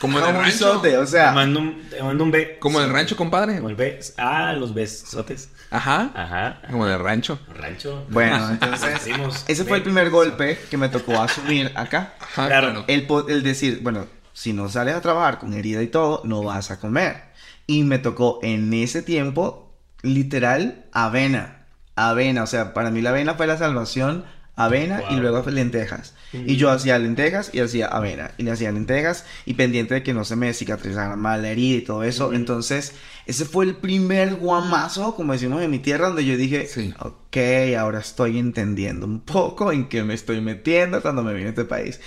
Como 0.00 0.18
en 0.18 0.24
el 0.24 0.34
rancho. 0.34 0.56
sote, 0.58 0.96
o 0.96 1.02
Te 1.02 1.06
sea... 1.08 1.32
mando 1.32 1.60
un, 1.60 1.88
te 1.90 2.02
mando 2.02 2.24
un 2.24 2.30
B. 2.30 2.56
Como 2.58 2.80
en 2.80 2.86
el 2.86 2.92
rancho, 2.92 3.16
compadre. 3.16 3.56
Como 3.56 3.68
el 3.68 3.76
B. 3.76 4.00
Ah, 4.16 4.54
los 4.54 4.72
besotes. 4.72 5.50
Ajá. 5.70 6.10
Ajá. 6.14 6.62
Como 6.70 6.86
en 6.86 6.92
el 6.94 6.98
rancho. 7.00 7.38
Rancho. 7.54 8.06
Bueno, 8.08 8.48
entonces, 8.50 9.06
ese 9.46 9.64
fue 9.64 9.76
el 9.76 9.80
B. 9.82 9.84
primer 9.84 10.10
golpe 10.10 10.58
que 10.70 10.76
me 10.76 10.88
tocó 10.88 11.20
asumir 11.20 11.70
acá. 11.74 12.14
Ajá, 12.18 12.46
Claro. 12.46 12.84
El, 12.88 13.06
po- 13.06 13.28
el 13.28 13.42
decir, 13.42 13.80
bueno, 13.82 14.06
si 14.32 14.52
no 14.54 14.68
sales 14.70 14.94
a 14.94 15.00
trabajar 15.02 15.38
con 15.38 15.52
herida 15.52 15.82
y 15.82 15.88
todo, 15.88 16.22
no 16.24 16.42
vas 16.42 16.70
a 16.70 16.80
comer. 16.80 17.24
Y 17.66 17.84
me 17.84 17.98
tocó 17.98 18.40
en 18.42 18.72
ese 18.72 19.02
tiempo, 19.02 19.76
literal, 20.02 20.86
avena. 20.92 21.66
Avena, 21.94 22.42
o 22.44 22.46
sea, 22.46 22.72
para 22.72 22.90
mí 22.90 23.02
la 23.02 23.10
avena 23.10 23.34
fue 23.34 23.46
la 23.46 23.58
salvación. 23.58 24.24
Avena 24.64 25.02
y 25.10 25.16
luego 25.16 25.42
lentejas. 25.50 26.14
Y 26.32 26.56
yo 26.56 26.70
hacía 26.70 26.98
lentejas 26.98 27.50
y 27.52 27.60
hacía 27.60 27.86
avena. 27.86 28.32
Y 28.38 28.42
le 28.44 28.50
hacía 28.52 28.70
lentejas 28.72 29.24
y 29.46 29.54
pendiente 29.54 29.94
de 29.94 30.02
que 30.02 30.14
no 30.14 30.24
se 30.24 30.36
me 30.36 30.52
cicatrizara 30.54 31.16
mal 31.16 31.42
la 31.42 31.50
herida 31.50 31.78
y 31.78 31.82
todo 31.82 32.04
eso. 32.04 32.32
Entonces, 32.32 32.92
ese 33.26 33.44
fue 33.44 33.64
el 33.64 33.74
primer 33.76 34.36
guamazo, 34.36 35.16
como 35.16 35.32
decimos 35.32 35.62
en 35.62 35.70
mi 35.70 35.78
tierra, 35.78 36.08
donde 36.08 36.24
yo 36.24 36.36
dije, 36.36 36.66
Sí. 36.66 36.94
ok, 36.98 37.36
ahora 37.78 38.00
estoy 38.00 38.38
entendiendo 38.38 39.06
un 39.06 39.20
poco 39.20 39.72
en 39.72 39.88
qué 39.88 40.04
me 40.04 40.14
estoy 40.14 40.40
metiendo 40.40 41.02
cuando 41.02 41.22
me 41.22 41.32
vine 41.34 41.46
a 41.46 41.50
este 41.50 41.64
país. 41.64 42.00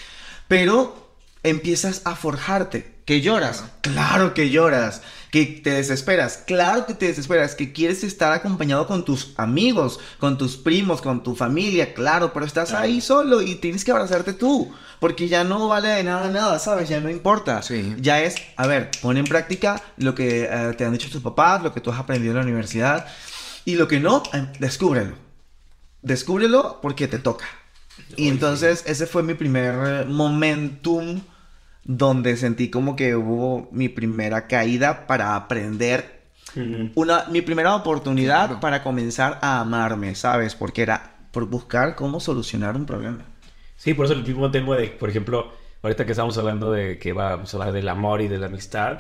Pero 0.48 1.12
empiezas 1.44 2.02
a 2.06 2.16
forjarte. 2.16 2.94
¿Que 3.06 3.20
lloras? 3.22 3.66
Claro 3.82 4.34
que 4.34 4.50
lloras. 4.50 5.02
¿Que 5.34 5.48
te 5.48 5.72
desesperas? 5.72 6.44
Claro 6.46 6.86
que 6.86 6.94
te 6.94 7.08
desesperas. 7.08 7.56
¿Que 7.56 7.74
quieres 7.74 8.04
estar 8.04 8.32
acompañado 8.34 8.86
con 8.86 9.04
tus 9.04 9.34
amigos, 9.38 10.00
con 10.20 10.38
tus 10.38 10.58
primos, 10.58 11.02
con 11.02 11.24
tu 11.24 11.36
familia? 11.36 11.96
Claro, 11.96 12.32
pero 12.34 12.46
estás 12.46 12.70
Claro. 12.70 12.84
ahí 12.84 13.02
solo 13.02 13.42
y 13.42 13.56
tienes 13.56 13.84
que 13.84 13.90
abrazarte 13.90 14.34
tú. 14.34 14.72
Porque 15.00 15.28
ya 15.28 15.44
no 15.44 15.68
vale 15.68 15.88
de 15.88 16.04
nada 16.04 16.30
nada, 16.30 16.60
¿sabes? 16.60 16.88
Ya 16.88 17.00
no 17.00 17.10
importa. 17.10 17.64
Sí. 17.64 17.96
Ya 17.98 18.22
es, 18.22 18.36
a 18.58 18.68
ver, 18.68 18.92
pon 19.02 19.18
en 19.18 19.26
práctica 19.26 19.82
lo 19.98 20.14
que 20.14 20.44
eh, 20.44 20.74
te 20.78 20.86
han 20.86 20.92
dicho 20.94 21.10
tus 21.10 21.24
papás, 21.24 21.64
lo 21.64 21.74
que 21.74 21.82
tú 21.82 21.90
has 21.90 21.98
aprendido 22.00 22.34
en 22.34 22.38
la 22.38 22.44
universidad. 22.44 23.08
Y 23.66 23.74
lo 23.74 23.88
que 23.88 24.00
no, 24.00 24.22
eh, 24.34 24.46
descúbrelo. 24.60 25.16
Descúbrelo 26.04 26.78
porque 26.80 27.08
te 27.08 27.18
toca. 27.18 27.46
Y 28.18 28.28
entonces 28.28 28.84
ese 28.86 29.08
fue 29.08 29.24
mi 29.24 29.34
primer 29.34 29.74
eh, 30.04 30.06
momentum 30.06 31.22
donde 31.86 32.38
sentí 32.38 32.70
como 32.70 32.96
que 32.96 33.16
hubo 33.16 33.68
mi 33.72 33.90
primera 33.90 34.48
caída 34.48 35.06
para 35.08 35.36
aprender 35.36 36.22
una 36.96 37.26
mi 37.32 37.42
primera 37.42 37.76
oportunidad 37.76 38.46
Claro. 38.48 38.60
para 38.60 38.84
comenzar 38.84 39.40
a 39.42 39.60
amarme, 39.60 40.14
¿sabes? 40.16 40.54
Porque 40.56 40.84
era 40.84 41.16
por 41.32 41.46
buscar 41.48 41.96
cómo 41.96 42.20
solucionar 42.20 42.76
un 42.76 42.86
problema. 42.86 43.26
Sí, 43.76 43.94
por 43.96 44.06
eso 44.06 44.14
el 44.14 44.24
mismo 44.24 44.52
tema 44.52 44.78
de, 44.78 44.88
por 44.88 45.10
ejemplo, 45.10 45.52
ahorita 45.82 46.06
que 46.06 46.12
estamos 46.12 46.38
hablando 46.38 46.72
de 46.72 47.00
que 47.00 47.12
vamos 47.12 47.54
a 47.54 47.58
hablar 47.58 47.74
del 47.74 47.90
amor 47.90 48.22
y 48.22 48.28
de 48.28 48.38
la 48.38 48.46
amistad, 48.46 49.00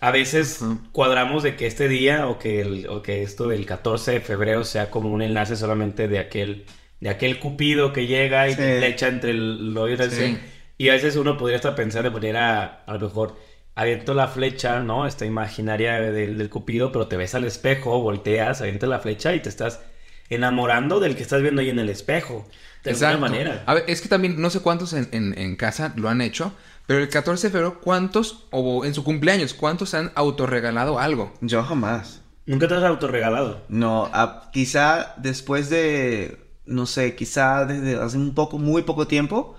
a 0.00 0.10
veces 0.10 0.60
cuadramos 0.92 1.42
de 1.44 1.54
que 1.56 1.66
este 1.66 1.88
día 1.88 2.26
o 2.26 2.38
que, 2.40 2.60
el- 2.60 2.88
o 2.88 3.00
que 3.02 3.22
esto 3.22 3.46
del 3.48 3.64
14 3.64 4.10
de 4.12 4.20
febrero 4.20 4.64
sea 4.64 4.90
como 4.90 5.10
un 5.10 5.22
enlace 5.22 5.54
solamente 5.56 6.08
de 6.08 6.18
aquel, 6.18 6.66
de 7.00 7.08
aquel 7.08 7.38
cupido 7.38 7.92
que 7.92 8.06
llega 8.08 8.48
y 8.48 8.52
Sí. 8.52 8.56
te 8.58 8.86
echa 8.88 9.06
entre 9.08 9.30
el, 9.30 9.72
lo 9.72 9.88
y 9.88 9.92
el- 9.92 10.10
Sí. 10.10 10.38
Y 10.84 10.90
a 10.90 10.92
veces 10.92 11.16
uno 11.16 11.38
podría 11.38 11.56
estar 11.56 11.74
pensando 11.74 12.10
de 12.10 12.14
manera, 12.14 12.82
a 12.86 12.92
lo 12.92 13.00
mejor, 13.00 13.36
aviento 13.74 14.12
la 14.12 14.28
flecha, 14.28 14.80
¿no? 14.80 15.06
Esta 15.06 15.24
imaginaria 15.24 15.98
del, 15.98 16.36
del 16.36 16.50
cupido, 16.50 16.92
pero 16.92 17.06
te 17.06 17.16
ves 17.16 17.34
al 17.34 17.44
espejo, 17.44 18.00
volteas, 18.02 18.60
avientas 18.60 18.90
la 18.90 18.98
flecha 18.98 19.34
y 19.34 19.40
te 19.40 19.48
estás 19.48 19.80
enamorando 20.28 21.00
del 21.00 21.16
que 21.16 21.22
estás 21.22 21.40
viendo 21.40 21.62
ahí 21.62 21.70
en 21.70 21.78
el 21.78 21.88
espejo. 21.88 22.46
De 22.82 22.90
Exacto. 22.90 23.14
alguna 23.14 23.30
manera. 23.30 23.62
A 23.64 23.72
ver, 23.72 23.84
es 23.86 24.02
que 24.02 24.10
también 24.10 24.38
no 24.40 24.50
sé 24.50 24.60
cuántos 24.60 24.92
en, 24.92 25.08
en- 25.12 25.38
en 25.38 25.56
casa 25.56 25.94
lo 25.96 26.10
han 26.10 26.20
hecho, 26.20 26.52
pero 26.86 27.00
el 27.00 27.08
14 27.08 27.46
de 27.46 27.50
febrero, 27.52 27.80
¿cuántos, 27.80 28.46
o 28.50 28.84
en 28.84 28.92
su 28.92 29.04
cumpleaños, 29.04 29.54
cuántos 29.54 29.94
han 29.94 30.12
autorregalado 30.14 30.98
algo? 30.98 31.32
Yo 31.40 31.62
jamás. 31.62 32.20
Nunca 32.44 32.68
te 32.68 32.74
has 32.74 32.82
autorregalado. 32.84 33.62
No, 33.70 34.10
ah, 34.12 34.50
quizá 34.52 35.14
después 35.16 35.70
de, 35.70 36.36
no 36.66 36.84
sé, 36.84 37.14
quizá 37.16 37.64
desde 37.64 37.96
hace 37.96 38.18
un 38.18 38.34
poco, 38.34 38.58
muy 38.58 38.82
poco 38.82 39.06
tiempo, 39.06 39.56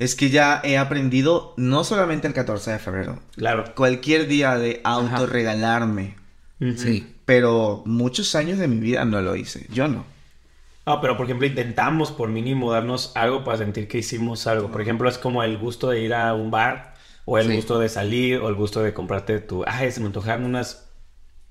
es 0.00 0.16
que 0.16 0.30
ya 0.30 0.60
he 0.64 0.76
aprendido 0.78 1.54
no 1.56 1.84
solamente 1.84 2.26
el 2.26 2.34
14 2.34 2.72
de 2.72 2.78
febrero, 2.80 3.20
Claro. 3.36 3.72
cualquier 3.76 4.26
día 4.26 4.56
de 4.58 4.80
autorregalarme, 4.82 6.16
Sí. 6.76 7.14
pero 7.24 7.82
muchos 7.86 8.34
años 8.34 8.58
de 8.58 8.66
mi 8.68 8.80
vida 8.80 9.04
no 9.04 9.20
lo 9.20 9.36
hice, 9.36 9.66
yo 9.72 9.86
no. 9.88 10.04
Ah, 10.86 11.00
pero 11.00 11.16
por 11.16 11.26
ejemplo 11.26 11.46
intentamos 11.46 12.10
por 12.10 12.28
mínimo 12.30 12.72
darnos 12.72 13.12
algo 13.14 13.44
para 13.44 13.58
sentir 13.58 13.86
que 13.86 13.98
hicimos 13.98 14.46
algo. 14.46 14.70
Por 14.72 14.80
ejemplo, 14.80 15.08
es 15.08 15.18
como 15.18 15.42
el 15.44 15.56
gusto 15.58 15.90
de 15.90 16.00
ir 16.00 16.14
a 16.14 16.34
un 16.34 16.50
bar, 16.50 16.94
o 17.26 17.38
el 17.38 17.46
Sí. 17.46 17.56
gusto 17.56 17.78
de 17.78 17.88
salir, 17.88 18.38
o 18.38 18.48
el 18.48 18.54
gusto 18.56 18.82
de 18.82 18.92
comprarte 18.92 19.38
tu... 19.40 19.62
Ay, 19.66 19.92
se 19.92 20.00
me 20.00 20.06
antojaron 20.06 20.44
unas... 20.46 20.88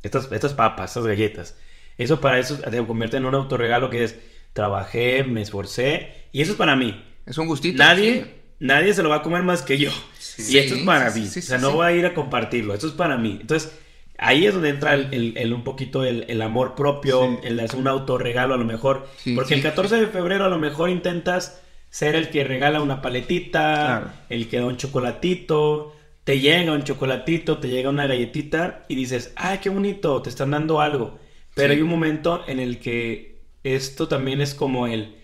Estas, 0.03 0.29
estas 0.31 0.53
papas, 0.53 0.89
estas 0.91 1.05
galletas. 1.07 1.55
Eso 1.97 2.19
para 2.19 2.39
eso 2.39 2.57
te 2.57 2.85
convierte 2.85 3.17
en 3.17 3.25
un 3.25 3.35
autorregalo 3.35 3.89
que 3.89 4.03
es... 4.03 4.17
Trabajé, 4.53 5.23
me 5.23 5.41
esforcé, 5.43 6.27
y 6.31 6.41
eso 6.41 6.53
es 6.53 6.57
para 6.57 6.75
mí. 6.75 7.05
Es 7.25 7.37
un 7.37 7.47
gustito. 7.47 7.77
Nadie, 7.77 8.38
nadie 8.59 8.93
se 8.93 9.03
lo 9.03 9.09
va 9.09 9.17
a 9.17 9.21
comer 9.21 9.43
más 9.43 9.61
que 9.61 9.77
yo. 9.77 9.91
Sí. 10.17 10.55
y 10.55 10.57
esto 10.59 10.75
es 10.75 10.81
para 10.83 11.09
Sí, 11.11 11.21
mí. 11.21 11.27
sí, 11.27 11.39
o 11.39 11.41
sea, 11.41 11.57
no 11.57 11.71
voy 11.71 11.87
a 11.87 11.91
ir 11.91 12.05
a 12.05 12.13
compartirlo. 12.13 12.73
Esto 12.73 12.87
es 12.87 12.93
para 12.93 13.17
mí. 13.17 13.37
Entonces, 13.41 13.77
ahí 14.17 14.45
es 14.45 14.53
donde 14.53 14.69
entra 14.69 14.93
el, 14.93 15.13
el- 15.13 15.37
el- 15.37 15.53
un 15.53 15.63
poquito 15.65 16.03
el, 16.05 16.25
el 16.29 16.41
amor 16.41 16.75
propio, 16.75 17.39
el 17.43 17.59
hacer 17.59 17.79
un 17.79 17.87
autorregalo 17.87 18.53
a 18.53 18.57
lo 18.57 18.63
mejor. 18.65 19.07
Porque 19.35 19.53
el 19.55 19.61
14 19.61 19.97
de 19.97 20.07
febrero 20.07 20.45
a 20.45 20.49
lo 20.49 20.57
mejor 20.59 20.89
intentas 20.89 21.61
ser 21.89 22.15
el 22.15 22.29
que 22.29 22.43
regala 22.43 22.81
una 22.81 23.01
paletita, 23.01 23.59
Claro. 23.75 24.11
el 24.29 24.47
que 24.47 24.57
da 24.59 24.65
un 24.65 24.77
chocolatito. 24.77 25.95
Te 26.23 26.39
llega 26.39 26.71
un 26.73 26.83
chocolatito, 26.83 27.57
te 27.57 27.69
llega 27.69 27.89
una 27.89 28.05
galletita 28.07 28.85
y 28.87 28.95
dices, 28.95 29.33
ay, 29.35 29.57
qué 29.59 29.69
bonito, 29.69 30.21
te 30.21 30.29
están 30.29 30.51
dando 30.51 30.79
algo. 30.79 31.17
Pero 31.55 31.73
hay 31.73 31.81
un 31.81 31.89
momento 31.89 32.43
en 32.47 32.59
el 32.59 32.79
que 32.79 33.41
esto 33.63 34.07
también 34.07 34.39
es 34.39 34.53
como 34.53 34.85
el, 34.87 35.15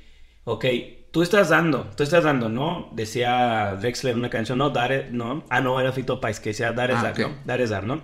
ok, 0.45 0.65
tú 1.15 1.21
estás 1.21 1.47
dando, 1.47 1.89
tú 1.95 2.03
estás 2.03 2.25
dando, 2.25 2.49
¿no? 2.49 2.89
Decía 2.91 3.77
Drexler 3.79 4.11
en 4.15 4.19
una 4.19 4.29
canción, 4.29 4.57
no, 4.57 4.69
dar 4.71 4.91
es, 4.91 5.11
no, 5.13 5.45
ah, 5.49 5.61
no, 5.61 5.79
era 5.79 5.93
Fito 5.93 6.19
Pais, 6.19 6.41
que 6.41 6.49
decía 6.49 6.73
dar 6.73 6.91
es 6.91 6.97
Ah, 6.97 7.03
dar, 7.03 7.11
ok. 7.13 7.19
¿no? 7.19 7.29
Dar 7.45 7.61
es 7.61 7.69
dar, 7.69 7.85
¿no? 7.85 8.01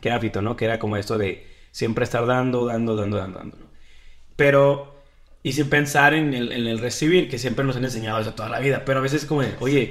Que 0.00 0.08
era 0.08 0.20
Fito, 0.20 0.40
¿no? 0.40 0.56
Que 0.56 0.66
era 0.66 0.78
como 0.78 0.96
esto 0.96 1.18
de, 1.18 1.44
siempre 1.72 2.04
estar 2.04 2.26
dando, 2.26 2.64
dando, 2.66 2.94
dando, 2.94 3.16
dando, 3.16 3.38
dando. 3.38 3.56
¿no? 3.56 3.66
Pero, 4.36 4.94
y 5.42 5.52
sin 5.52 5.68
pensar 5.68 6.14
en 6.14 6.32
el, 6.32 6.52
en 6.52 6.68
el 6.68 6.78
recibir, 6.78 7.28
que 7.28 7.38
siempre 7.38 7.64
nos 7.64 7.74
han 7.76 7.84
enseñado 7.84 8.20
eso 8.20 8.34
toda 8.34 8.48
la 8.48 8.60
vida, 8.60 8.84
pero 8.84 9.00
a 9.00 9.02
veces 9.02 9.22
es 9.22 9.28
como, 9.28 9.42
de, 9.42 9.56
oye, 9.58 9.90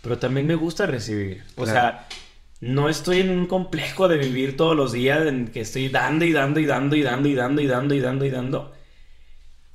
pero 0.00 0.18
también 0.18 0.46
me 0.46 0.54
gusta 0.54 0.86
recibir. 0.86 1.44
O 1.56 1.64
Claro. 1.64 1.78
sea, 1.80 2.08
no 2.60 2.88
estoy 2.88 3.20
en 3.20 3.28
un 3.30 3.46
complejo 3.46 4.08
de 4.08 4.16
vivir 4.16 4.56
todos 4.56 4.74
los 4.74 4.92
días 4.92 5.26
en 5.26 5.48
que 5.48 5.60
estoy 5.60 5.90
dando 5.90 6.24
y 6.24 6.32
dando 6.32 6.58
y 6.58 6.64
dando 6.64 6.96
y 6.96 7.02
dando 7.02 7.28
y 7.28 7.34
dando 7.34 7.60
y 7.60 7.66
dando 7.66 7.94
y 7.94 8.00
dando 8.00 8.24
y 8.24 8.30
dando. 8.30 8.75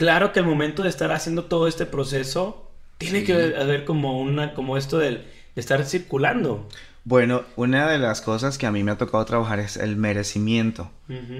Claro 0.02 0.34
que 0.34 0.40
al 0.40 0.48
momento 0.48 0.82
de 0.82 0.90
estar 0.90 1.12
haciendo 1.12 1.44
todo 1.46 1.68
este 1.68 1.86
proceso, 1.86 2.72
tiene 2.98 3.20
Sí. 3.20 3.26
que 3.28 3.34
haber 3.56 3.86
como 3.86 4.20
una, 4.20 4.56
como 4.56 4.76
esto 4.76 4.98
del- 4.98 5.18
de, 5.54 5.62
estar 5.62 5.86
circulando. 5.86 6.68
Bueno, 7.04 7.44
una 7.56 7.88
de 7.88 8.00
las 8.00 8.20
cosas 8.22 8.58
que 8.58 8.66
a 8.66 8.72
mí 8.72 8.84
me 8.84 8.90
ha 8.92 8.98
tocado 8.98 9.24
trabajar 9.26 9.60
es 9.60 9.78
el 9.78 9.98
merecimiento. 9.98 10.90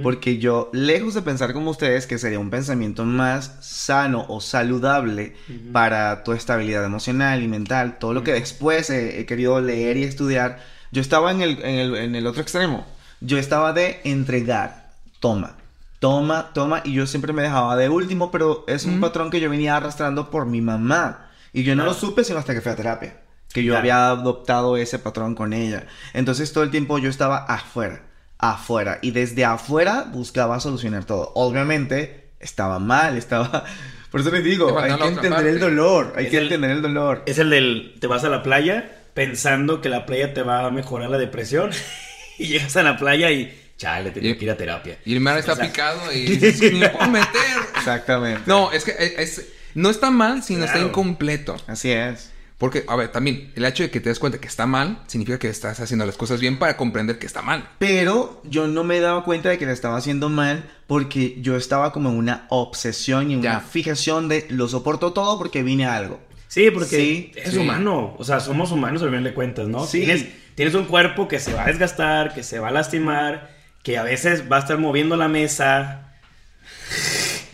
Porque 0.04 0.38
yo, 0.38 0.70
lejos 0.74 1.16
de 1.16 1.24
pensar 1.24 1.54
como 1.54 1.72
ustedes, 1.72 2.06
que 2.06 2.20
sería 2.20 2.38
un 2.40 2.52
pensamiento 2.52 3.04
más 3.04 3.58
sano 3.62 4.26
o 4.28 4.42
saludable 4.42 5.36
para 5.72 6.24
tu 6.24 6.34
estabilidad 6.34 6.86
emocional 6.86 7.42
y 7.42 7.48
mental, 7.48 7.98
todo 8.00 8.14
lo 8.14 8.24
que 8.24 8.34
después 8.34 8.92
he, 8.92 9.20
he 9.22 9.26
querido 9.26 9.60
leer 9.60 9.98
y 9.98 10.04
estudiar, 10.04 10.60
yo 10.92 11.02
estaba 11.02 11.32
en 11.32 11.42
el, 11.42 11.52
en, 11.64 11.76
el, 11.80 11.96
en 11.96 12.16
el 12.16 12.28
otro 12.28 12.44
extremo. 12.44 12.86
Yo 13.22 13.38
estaba 13.40 13.74
de 13.74 14.02
entregar, 14.04 14.92
toma, 15.20 15.58
toma, 16.02 16.50
toma, 16.54 16.82
y 16.84 16.94
yo 16.94 17.06
siempre 17.06 17.32
me 17.32 17.44
dejaba 17.44 17.78
de 17.78 17.88
último, 17.88 18.32
pero 18.32 18.66
es 18.68 18.86
un 18.86 19.00
patrón 19.00 19.30
que 19.30 19.40
yo 19.40 19.50
venía 19.52 19.78
arrastrando 19.78 20.30
por 20.32 20.46
mi 20.48 20.60
mamá. 20.60 21.30
Y 21.54 21.62
yo 21.64 21.76
no 21.76 21.86
lo 21.86 21.94
supe 21.94 22.24
sino 22.24 22.40
hasta 22.40 22.54
que 22.56 22.62
fui 22.62 22.72
a 22.72 22.76
terapia. 22.76 23.22
Que 23.54 23.64
yo 23.64 23.74
Claro. 23.74 23.80
había 23.82 24.08
adoptado 24.10 24.78
ese 24.78 24.98
patrón 24.98 25.36
con 25.36 25.54
ella. 25.54 25.86
Entonces 26.14 26.52
todo 26.54 26.64
el 26.64 26.72
tiempo 26.72 26.98
yo 26.98 27.10
estaba 27.10 27.38
afuera, 27.46 28.02
afuera. 28.40 28.98
Y 29.04 29.12
desde 29.12 29.46
afuera 29.46 30.06
buscaba 30.12 30.60
solucionar 30.60 31.04
todo. 31.06 31.32
Obviamente 31.36 32.32
estaba 32.40 32.80
mal, 32.80 33.16
estaba... 33.18 33.64
Por 34.12 34.22
eso 34.22 34.32
les 34.32 34.44
digo, 34.44 34.80
hay 34.80 34.94
que 34.98 35.08
entender 35.08 35.46
el 35.48 35.60
dolor. 35.60 36.14
Hay 36.18 36.26
Es 36.26 36.32
que 36.32 36.38
el- 36.38 36.44
entender 36.46 36.72
el 36.72 36.82
dolor. 36.82 37.22
Es 37.28 37.38
el 37.38 37.50
del, 37.52 37.96
te 38.02 38.08
vas 38.08 38.24
a 38.24 38.30
la 38.30 38.42
playa 38.42 38.90
pensando 39.14 39.82
que 39.82 39.90
la 39.90 40.06
playa 40.08 40.34
te 40.34 40.42
va 40.42 40.66
a 40.66 40.72
mejorar 40.72 41.10
la 41.12 41.18
depresión 41.20 41.70
y 42.40 42.48
llegas 42.48 42.76
a 42.78 42.82
la 42.84 42.98
playa 42.98 43.30
y, 43.32 43.56
chale, 43.82 44.12
tengo 44.12 44.28
Y- 44.28 44.38
que 44.38 44.46
ir 44.46 44.52
a 44.52 44.58
terapia. 44.58 45.00
Y 45.06 45.14
el 45.14 45.20
mar 45.20 45.38
está 45.38 45.54
O 45.54 45.56
sea- 45.56 45.66
picado 45.66 46.12
y 46.14 46.26
dices, 46.38 46.72
"Ni 46.74 46.88
puedo 46.88 47.10
meter. 47.10 47.30
Exactamente. 47.76 48.42
No, 48.46 48.72
es 48.72 48.84
que 48.86 48.94
es- 49.18 49.46
no 49.74 49.90
está 49.90 50.12
mal, 50.12 50.44
sino 50.44 50.66
está 50.66 50.80
incompleto. 50.80 51.56
Así 51.68 51.92
es. 51.92 52.30
Porque, 52.58 52.84
a 52.88 52.96
ver, 52.96 53.08
también, 53.12 53.52
el 53.56 53.66
hecho 53.66 53.82
de 53.82 53.90
que 53.90 54.00
te 54.00 54.10
des 54.10 54.20
cuenta 54.20 54.40
que 54.40 54.48
está 54.48 54.68
mal, 54.68 55.02
significa 55.08 55.40
que 55.40 55.50
estás 55.50 55.80
haciendo 55.80 56.06
las 56.06 56.16
cosas 56.16 56.40
bien 56.40 56.60
para 56.60 56.78
comprender 56.78 57.18
que 57.18 57.26
está 57.26 57.42
mal. 57.42 57.68
Pero 57.80 58.40
yo 58.44 58.68
no 58.68 58.84
me 58.84 59.00
daba 59.00 59.24
cuenta 59.24 59.50
de 59.50 59.58
que 59.58 59.66
le 59.66 59.72
estaba 59.72 59.98
haciendo 59.98 60.30
mal 60.30 60.70
porque 60.86 61.38
yo 61.42 61.56
estaba 61.58 61.92
como 61.92 62.10
en 62.12 62.18
una 62.18 62.46
obsesión 62.50 63.32
y 63.32 63.36
una 63.36 63.44
Ya. 63.44 63.60
fijación 63.62 64.28
de 64.30 64.46
lo 64.50 64.68
soporto 64.68 65.12
todo 65.12 65.40
porque 65.40 65.64
vine 65.64 65.88
a 65.88 65.96
algo. 65.96 66.20
Sí, 66.48 66.70
porque 66.70 66.98
Sí, 66.98 67.32
es 67.36 67.52
sí. 67.54 67.58
humano. 67.58 68.16
O 68.20 68.24
sea, 68.24 68.40
somos 68.40 68.72
humanos 68.72 69.02
al 69.02 69.10
final 69.10 69.24
de 69.24 69.34
cuentas, 69.34 69.68
¿no? 69.68 69.88
Sí. 69.88 70.00
Tienes, 70.04 70.26
tienes 70.54 70.76
un 70.76 70.86
cuerpo 70.86 71.28
que 71.28 71.40
se 71.40 71.54
va 71.54 71.64
a 71.64 71.68
desgastar, 71.68 72.34
que 72.36 72.44
se 72.44 72.60
va 72.60 72.68
a 72.68 72.72
lastimar, 72.72 73.50
que 73.84 73.98
a 73.98 74.04
veces 74.04 74.52
va 74.52 74.58
a 74.58 74.60
estar 74.60 74.78
moviendo 74.78 75.18
la 75.18 75.28
mesa. 75.28 76.14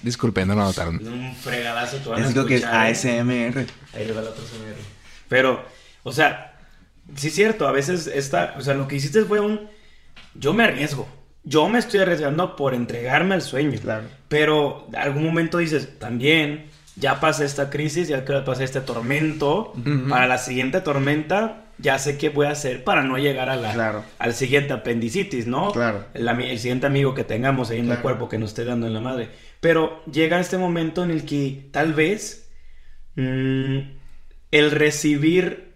Disculpen, 0.02 0.48
no 0.48 0.56
lo 0.56 0.64
notaron. 0.64 1.06
Un 1.06 1.36
fregadazo 1.36 2.14
a 2.14 2.20
Es 2.20 2.36
lo 2.36 2.46
que 2.46 2.56
es 2.56 2.62
escuchar, 2.62 2.88
¿eh? 2.88 2.92
ASMR. 2.92 3.66
Ahí 3.94 4.06
le 4.06 4.14
va 4.14 4.22
la 4.22 4.30
otra 4.30 4.44
SMR. 4.44 4.78
Pero, 5.28 5.66
o 6.04 6.12
sea, 6.12 6.58
sí 7.16 7.28
es 7.28 7.36
cierto, 7.36 7.68
a 7.68 7.72
veces 7.72 8.08
esta, 8.08 8.56
o 8.58 8.62
sea, 8.62 8.74
lo 8.74 8.88
que 8.88 8.96
hiciste 8.96 9.24
fue 9.24 9.40
un, 9.40 9.70
yo 10.34 10.54
me 10.54 10.64
arriesgo, 10.64 11.08
yo 11.44 11.68
me 11.70 11.80
estoy 11.80 12.02
arriesgando 12.02 12.56
por 12.56 12.74
entregarme 12.74 13.36
al 13.36 13.42
sueño. 13.42 13.80
Claro. 13.82 14.06
Pero 14.28 14.88
en 14.90 14.96
algún 14.98 15.24
momento 15.24 15.58
dices, 15.58 15.98
también, 16.00 16.70
ya 16.96 17.20
pasé 17.20 17.46
esta 17.46 17.70
crisis, 17.70 18.08
ya 18.08 18.26
que 18.26 18.34
pasé 18.42 18.64
este 18.64 18.82
tormento, 18.82 19.74
para 20.10 20.28
la 20.28 20.38
siguiente 20.38 20.82
tormenta, 20.82 21.67
ya 21.80 22.00
sé 22.00 22.18
qué 22.18 22.30
voy 22.30 22.48
a 22.48 22.52
hacer 22.52 22.84
para 22.84 23.04
no 23.04 23.18
llegar 23.18 23.50
a 23.50 23.56
la, 23.56 23.74
Claro. 23.74 24.04
al 24.20 24.34
siguiente 24.34 24.74
apendicitis, 24.74 25.48
¿no? 25.48 25.72
Claro. 25.72 26.06
El, 26.14 26.28
el 26.28 26.60
siguiente 26.60 26.88
amigo 26.88 27.14
que 27.14 27.24
tengamos 27.24 27.70
ahí 27.70 27.78
en 27.78 27.84
el 27.86 27.90
Claro. 27.90 28.02
cuerpo 28.02 28.30
que 28.30 28.38
nos 28.38 28.50
esté 28.52 28.66
dando 28.66 28.88
en 28.88 28.94
la 28.94 29.02
madre. 29.02 29.30
Pero 29.60 30.04
llega 30.06 30.40
este 30.40 30.58
momento 30.58 31.04
en 31.04 31.12
el 31.12 31.26
que 31.26 31.70
tal 31.72 31.94
vez 31.94 32.50
mm, 33.16 33.78
el 34.52 34.72
recibir 34.72 35.74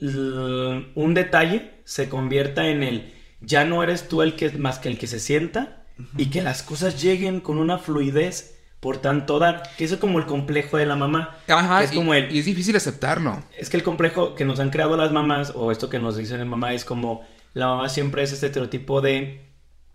un 0.00 1.14
detalle 1.14 1.70
se 1.84 2.08
convierta 2.08 2.68
en 2.68 2.82
el 2.82 3.12
ya 3.40 3.64
no 3.64 3.82
eres 3.82 4.08
tú 4.08 4.22
el 4.22 4.34
que 4.36 4.50
más 4.52 4.78
que 4.78 4.88
el 4.90 4.98
que 4.98 5.06
se 5.06 5.20
sienta 5.20 5.84
y 6.18 6.26
que 6.26 6.42
las 6.42 6.62
cosas 6.62 7.00
lleguen 7.00 7.40
con 7.40 7.58
una 7.58 7.78
fluidez 7.78 8.55
por 8.80 8.98
tanto 8.98 9.38
dar 9.38 9.62
que 9.76 9.84
eso 9.84 9.94
es 9.94 10.00
como 10.00 10.18
el 10.18 10.26
complejo 10.26 10.76
de 10.76 10.86
la 10.86 10.96
mamá 10.96 11.36
Ajá, 11.48 11.82
es 11.82 11.92
y- 11.92 11.96
como 11.96 12.14
el 12.14 12.30
y 12.34 12.38
es 12.40 12.44
difícil 12.44 12.76
aceptarlo. 12.76 13.42
es 13.58 13.70
que 13.70 13.76
el 13.76 13.82
complejo 13.82 14.34
que 14.34 14.44
nos 14.44 14.60
han 14.60 14.70
creado 14.70 14.96
las 14.96 15.12
mamás, 15.12 15.52
o 15.54 15.72
esto 15.72 15.88
que 15.88 15.98
nos 15.98 16.16
dicen 16.16 16.40
en 16.40 16.48
mamá, 16.48 16.72
es 16.74 16.84
como 16.84 17.26
la 17.54 17.66
mamá 17.66 17.88
siempre 17.88 18.22
es 18.22 18.32
este 18.32 18.46
estereotipo 18.46 19.00
de 19.00 19.46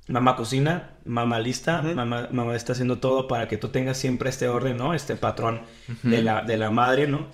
mamá 0.08 0.36
cocina, 0.36 0.90
mamá 1.06 1.40
lista, 1.40 1.82
mamá, 1.84 2.28
mamá 2.32 2.56
está 2.56 2.74
haciendo 2.74 2.98
todo 2.98 3.28
para 3.28 3.48
que 3.48 3.58
tú 3.58 3.70
tengas 3.70 3.98
siempre 3.98 4.30
este 4.30 4.48
orden, 4.48 4.76
¿no? 4.78 4.94
Este 4.96 5.16
patrón 5.16 5.62
de, 6.04 6.22
la, 6.24 6.42
de 6.42 6.58
la 6.58 6.72
madre, 6.72 7.08
¿no? 7.08 7.28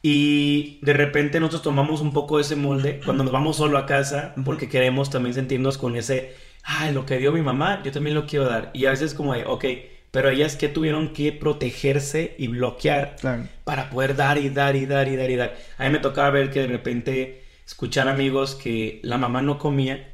Y 0.00 0.78
de 0.82 0.92
repente 0.92 1.40
nosotros 1.40 1.62
tomamos 1.62 2.00
un 2.00 2.12
poco 2.12 2.38
ese 2.38 2.54
molde 2.54 3.00
cuando 3.04 3.24
nos 3.24 3.32
vamos 3.32 3.56
solo 3.56 3.78
a 3.78 3.84
casa 3.86 4.32
porque 4.44 4.68
queremos 4.68 5.10
también 5.10 5.34
sentirnos 5.34 5.76
con 5.76 5.96
ese, 5.96 6.34
ay, 6.62 6.92
lo 6.94 7.04
que 7.04 7.18
dio 7.18 7.32
mi 7.32 7.42
mamá, 7.42 7.82
yo 7.82 7.90
también 7.90 8.14
lo 8.14 8.24
quiero 8.26 8.44
dar. 8.46 8.70
Y 8.74 8.86
a 8.86 8.90
veces 8.90 9.12
como 9.12 9.34
de, 9.34 9.44
ok, 9.44 9.64
pero 10.10 10.30
ellas 10.30 10.56
que 10.56 10.68
tuvieron 10.68 11.12
que 11.12 11.32
protegerse 11.32 12.34
y 12.38 12.48
bloquear 12.48 13.16
Claro. 13.20 13.44
para 13.64 13.90
poder 13.90 14.16
dar 14.16 14.38
y 14.38 14.48
dar 14.48 14.76
y 14.76 14.86
dar 14.86 15.08
y 15.08 15.16
dar 15.16 15.30
y 15.30 15.36
dar. 15.36 15.56
A 15.76 15.84
mí 15.84 15.90
me 15.90 15.98
tocaba 15.98 16.30
ver 16.30 16.50
que 16.50 16.60
de 16.60 16.66
repente 16.68 17.42
escuchar 17.66 18.08
amigos 18.08 18.54
que 18.54 19.00
la 19.02 19.18
mamá 19.18 19.42
no 19.42 19.58
comía 19.58 20.12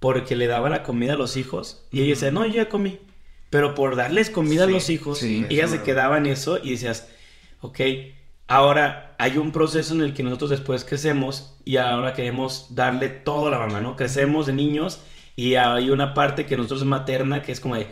porque 0.00 0.36
le 0.36 0.46
daba 0.46 0.68
la 0.70 0.82
comida 0.82 1.14
a 1.14 1.16
los 1.16 1.36
hijos 1.36 1.86
y 1.92 2.00
ella 2.00 2.10
decía, 2.14 2.30
no, 2.30 2.44
yo 2.46 2.54
ya 2.54 2.68
comí. 2.68 2.98
Pero 3.50 3.74
por 3.74 3.94
darles 3.96 4.28
comida 4.30 4.64
a 4.64 4.66
los 4.66 4.90
hijos, 4.90 5.18
sí, 5.18 5.46
ella 5.48 5.64
eso 5.64 5.70
se 5.74 5.76
es 5.76 5.82
quedaba 5.82 6.18
en 6.18 6.26
eso 6.26 6.58
y 6.62 6.72
decías, 6.72 7.08
ok, 7.60 7.80
ahora 8.48 9.14
hay 9.18 9.38
un 9.38 9.52
proceso 9.52 9.94
en 9.94 10.02
el 10.02 10.14
que 10.14 10.22
nosotros 10.22 10.50
después 10.50 10.84
crecemos 10.84 11.56
y 11.64 11.76
ahora 11.76 12.12
queremos 12.12 12.74
darle 12.74 13.08
todo 13.08 13.46
a 13.48 13.50
la 13.50 13.58
mamá, 13.58 13.80
¿no? 13.80 13.96
Crecemos 13.96 14.46
de 14.46 14.52
niños 14.52 15.00
y 15.36 15.54
hay 15.54 15.90
una 15.90 16.14
parte 16.14 16.46
que 16.46 16.56
nosotros 16.56 16.80
es 16.80 16.86
materna 16.86 17.42
que 17.42 17.52
es 17.52 17.60
como 17.60 17.76
de, 17.76 17.86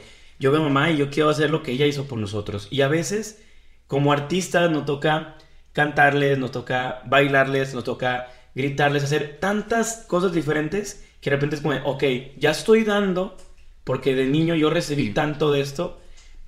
yo 0.44 0.52
veo 0.52 0.60
a 0.60 0.64
mamá 0.64 0.90
y 0.90 0.98
yo 0.98 1.08
quiero 1.08 1.30
hacer 1.30 1.48
lo 1.48 1.62
que 1.62 1.72
ella 1.72 1.86
hizo 1.86 2.04
por 2.04 2.18
nosotros. 2.18 2.68
Y 2.70 2.82
a 2.82 2.88
veces, 2.88 3.42
como 3.86 4.12
artistas, 4.12 4.70
nos 4.70 4.84
toca 4.84 5.36
cantarles, 5.72 6.36
nos 6.36 6.52
toca 6.52 7.00
bailarles, 7.06 7.72
nos 7.72 7.82
toca 7.84 8.28
gritarles, 8.54 9.04
hacer 9.04 9.38
tantas 9.40 10.04
cosas 10.06 10.34
diferentes 10.34 11.02
que 11.22 11.30
de 11.30 11.36
repente 11.36 11.56
es 11.56 11.62
como, 11.62 11.76
ok, 11.86 12.04
ya 12.36 12.50
estoy 12.50 12.84
dando, 12.84 13.38
porque 13.84 14.14
de 14.14 14.26
niño 14.26 14.54
yo 14.54 14.68
recibí 14.68 15.06
Sí. 15.06 15.12
tanto 15.14 15.50
de 15.50 15.62
esto, 15.62 15.98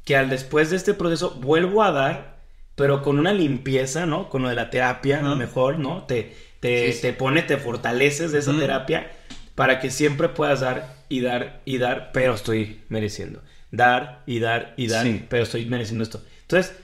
que 0.05 0.15
al 0.15 0.29
después 0.29 0.69
de 0.69 0.77
este 0.77 0.93
proceso 0.93 1.31
vuelvo 1.41 1.83
a 1.83 1.91
dar, 1.91 2.37
pero 2.75 3.01
con 3.03 3.19
una 3.19 3.33
limpieza, 3.33 4.05
¿no? 4.05 4.29
Con 4.29 4.43
lo 4.43 4.51
de 4.51 4.57
la 4.57 4.69
terapia, 4.69 5.21
a 5.21 5.23
lo 5.23 5.29
Ajá. 5.29 5.37
mejor, 5.37 5.79
¿no? 5.79 6.03
Te, 6.05 6.37
te, 6.61 6.93
Sí, 6.93 6.99
sí. 6.99 7.01
te 7.01 7.13
pone, 7.15 7.41
te 7.41 7.57
fortaleces 7.57 8.31
de 8.31 8.41
esa 8.41 8.53
terapia 8.55 9.11
para 9.55 9.81
que 9.81 9.91
siempre 9.91 10.29
puedas 10.29 10.61
dar 10.61 10.97
y 11.09 11.21
dar 11.21 11.63
y 11.65 11.79
dar, 11.79 12.11
pero 12.13 12.35
estoy 12.35 12.83
mereciendo. 12.91 13.41
Dar 13.70 14.22
y 14.26 14.38
dar 14.38 14.74
y 14.76 14.87
dar, 14.88 15.05
Sí. 15.05 15.24
pero 15.29 15.42
estoy 15.42 15.66
mereciendo 15.66 16.05
esto. 16.05 16.22
Entonces, 16.42 16.76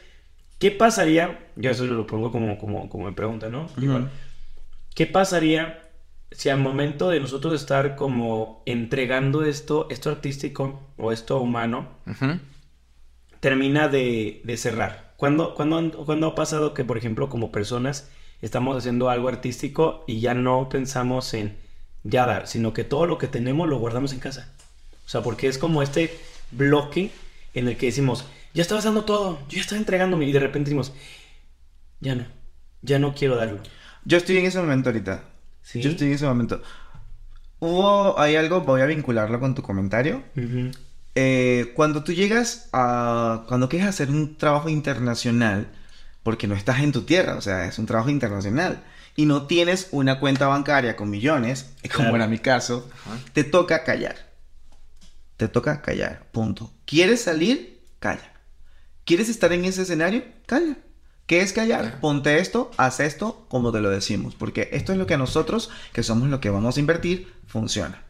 ¿qué 0.58 0.70
pasaría? 0.70 1.46
Yo 1.56 1.70
eso 1.70 1.84
lo 1.84 2.06
pongo 2.06 2.32
como, 2.32 2.58
como, 2.58 2.88
como 2.88 3.04
me 3.06 3.12
pregunta, 3.12 3.48
¿no? 3.48 3.68
Igual. 3.80 4.10
¿Qué 4.94 5.06
pasaría 5.06 5.88
si 6.30 6.48
al 6.48 6.58
momento 6.58 7.08
de 7.10 7.20
nosotros 7.20 7.54
estar 7.54 7.94
como 7.96 8.62
entregando 8.66 9.44
esto, 9.44 9.86
esto 9.90 10.10
artístico 10.10 10.80
o 10.96 11.12
esto 11.12 11.38
humano, 11.40 11.88
Ujú. 12.06 12.38
termina 13.40 13.88
de, 13.88 14.40
de 14.44 14.56
cerrar? 14.56 15.12
¿Cuándo, 15.16 15.54
cuándo, 15.54 15.76
han- 15.78 15.90
cuándo 15.90 16.26
ha 16.28 16.34
pasado 16.34 16.74
que, 16.74 16.84
por 16.84 16.98
ejemplo, 16.98 17.28
como 17.28 17.52
personas 17.52 18.10
estamos 18.40 18.76
haciendo 18.76 19.08
algo 19.08 19.28
artístico 19.28 20.04
y 20.08 20.20
ya 20.20 20.34
no 20.34 20.68
pensamos 20.68 21.32
en 21.34 21.56
ya 22.02 22.26
dar, 22.26 22.48
sino 22.48 22.72
que 22.72 22.82
todo 22.82 23.06
lo 23.06 23.18
que 23.18 23.28
tenemos 23.28 23.68
lo 23.68 23.78
guardamos 23.78 24.12
en 24.12 24.18
casa? 24.18 24.52
O 25.06 25.08
sea, 25.08 25.22
porque 25.22 25.46
es 25.46 25.58
como 25.58 25.82
este 25.82 26.10
bloque 26.52 27.10
en 27.54 27.68
el 27.68 27.76
que 27.76 27.86
decimos, 27.86 28.24
ya 28.54 28.62
estaba 28.62 28.80
dando 28.80 29.04
todo, 29.04 29.38
yo 29.48 29.56
ya 29.56 29.60
estaba 29.62 29.78
entregándome 29.78 30.26
y 30.26 30.32
de 30.32 30.40
repente 30.40 30.70
decimos, 30.70 30.92
ya 32.00 32.14
no, 32.14 32.26
ya 32.82 32.98
no 32.98 33.14
quiero 33.14 33.36
darlo. 33.36 33.60
Yo 34.04 34.16
estoy 34.18 34.38
en 34.38 34.46
ese 34.46 34.58
momento 34.60 34.88
ahorita. 34.88 35.24
¿Sí? 35.62 35.80
Yo 35.80 35.90
estoy 35.90 36.08
en 36.08 36.14
ese 36.14 36.26
momento. 36.26 36.60
Hubo, 37.60 38.18
hay 38.18 38.34
algo, 38.36 38.62
voy 38.62 38.80
a 38.80 38.86
vincularlo 38.86 39.38
con 39.38 39.54
tu 39.54 39.62
comentario. 39.62 40.22
Ujú. 40.36 40.72
Eh, 41.14 41.72
cuando 41.76 42.02
tú 42.02 42.12
llegas 42.12 42.68
a, 42.72 43.44
cuando 43.46 43.68
quieres 43.68 43.86
hacer 43.88 44.10
un 44.10 44.36
trabajo 44.36 44.68
internacional, 44.68 45.68
porque 46.24 46.46
no 46.48 46.54
estás 46.54 46.80
en 46.80 46.90
tu 46.92 47.02
tierra, 47.02 47.36
o 47.36 47.40
sea, 47.40 47.66
es 47.66 47.78
un 47.78 47.86
trabajo 47.86 48.10
internacional, 48.10 48.82
y 49.14 49.26
no 49.26 49.46
tienes 49.46 49.88
una 49.92 50.18
cuenta 50.18 50.46
bancaria 50.48 50.96
con 50.96 51.10
millones, 51.10 51.70
como 51.94 52.08
Claro. 52.08 52.16
era 52.16 52.26
mi 52.26 52.38
caso, 52.38 52.90
Ajá. 53.06 53.18
te 53.32 53.44
toca 53.44 53.84
callar. 53.84 54.31
Te 55.42 55.48
toca 55.48 55.82
callar, 55.82 56.28
punto. 56.30 56.72
¿Quieres 56.84 57.22
salir? 57.22 57.80
Calla. 57.98 58.32
¿Quieres 59.04 59.28
estar 59.28 59.52
en 59.52 59.64
ese 59.64 59.82
escenario? 59.82 60.22
Calla. 60.46 60.76
¿Qué 61.26 61.40
es 61.40 61.52
callar? 61.52 61.98
Ponte 62.00 62.38
esto, 62.38 62.70
haz 62.76 63.00
esto 63.00 63.46
como 63.48 63.72
te 63.72 63.80
lo 63.80 63.90
decimos, 63.90 64.36
porque 64.36 64.68
esto 64.70 64.92
es 64.92 64.98
lo 64.98 65.06
que 65.06 65.14
a 65.14 65.18
nosotros, 65.18 65.70
que 65.92 66.04
somos 66.04 66.28
lo 66.28 66.40
que 66.40 66.50
vamos 66.50 66.76
a 66.76 66.80
invertir, 66.80 67.32
funciona. 67.48 68.04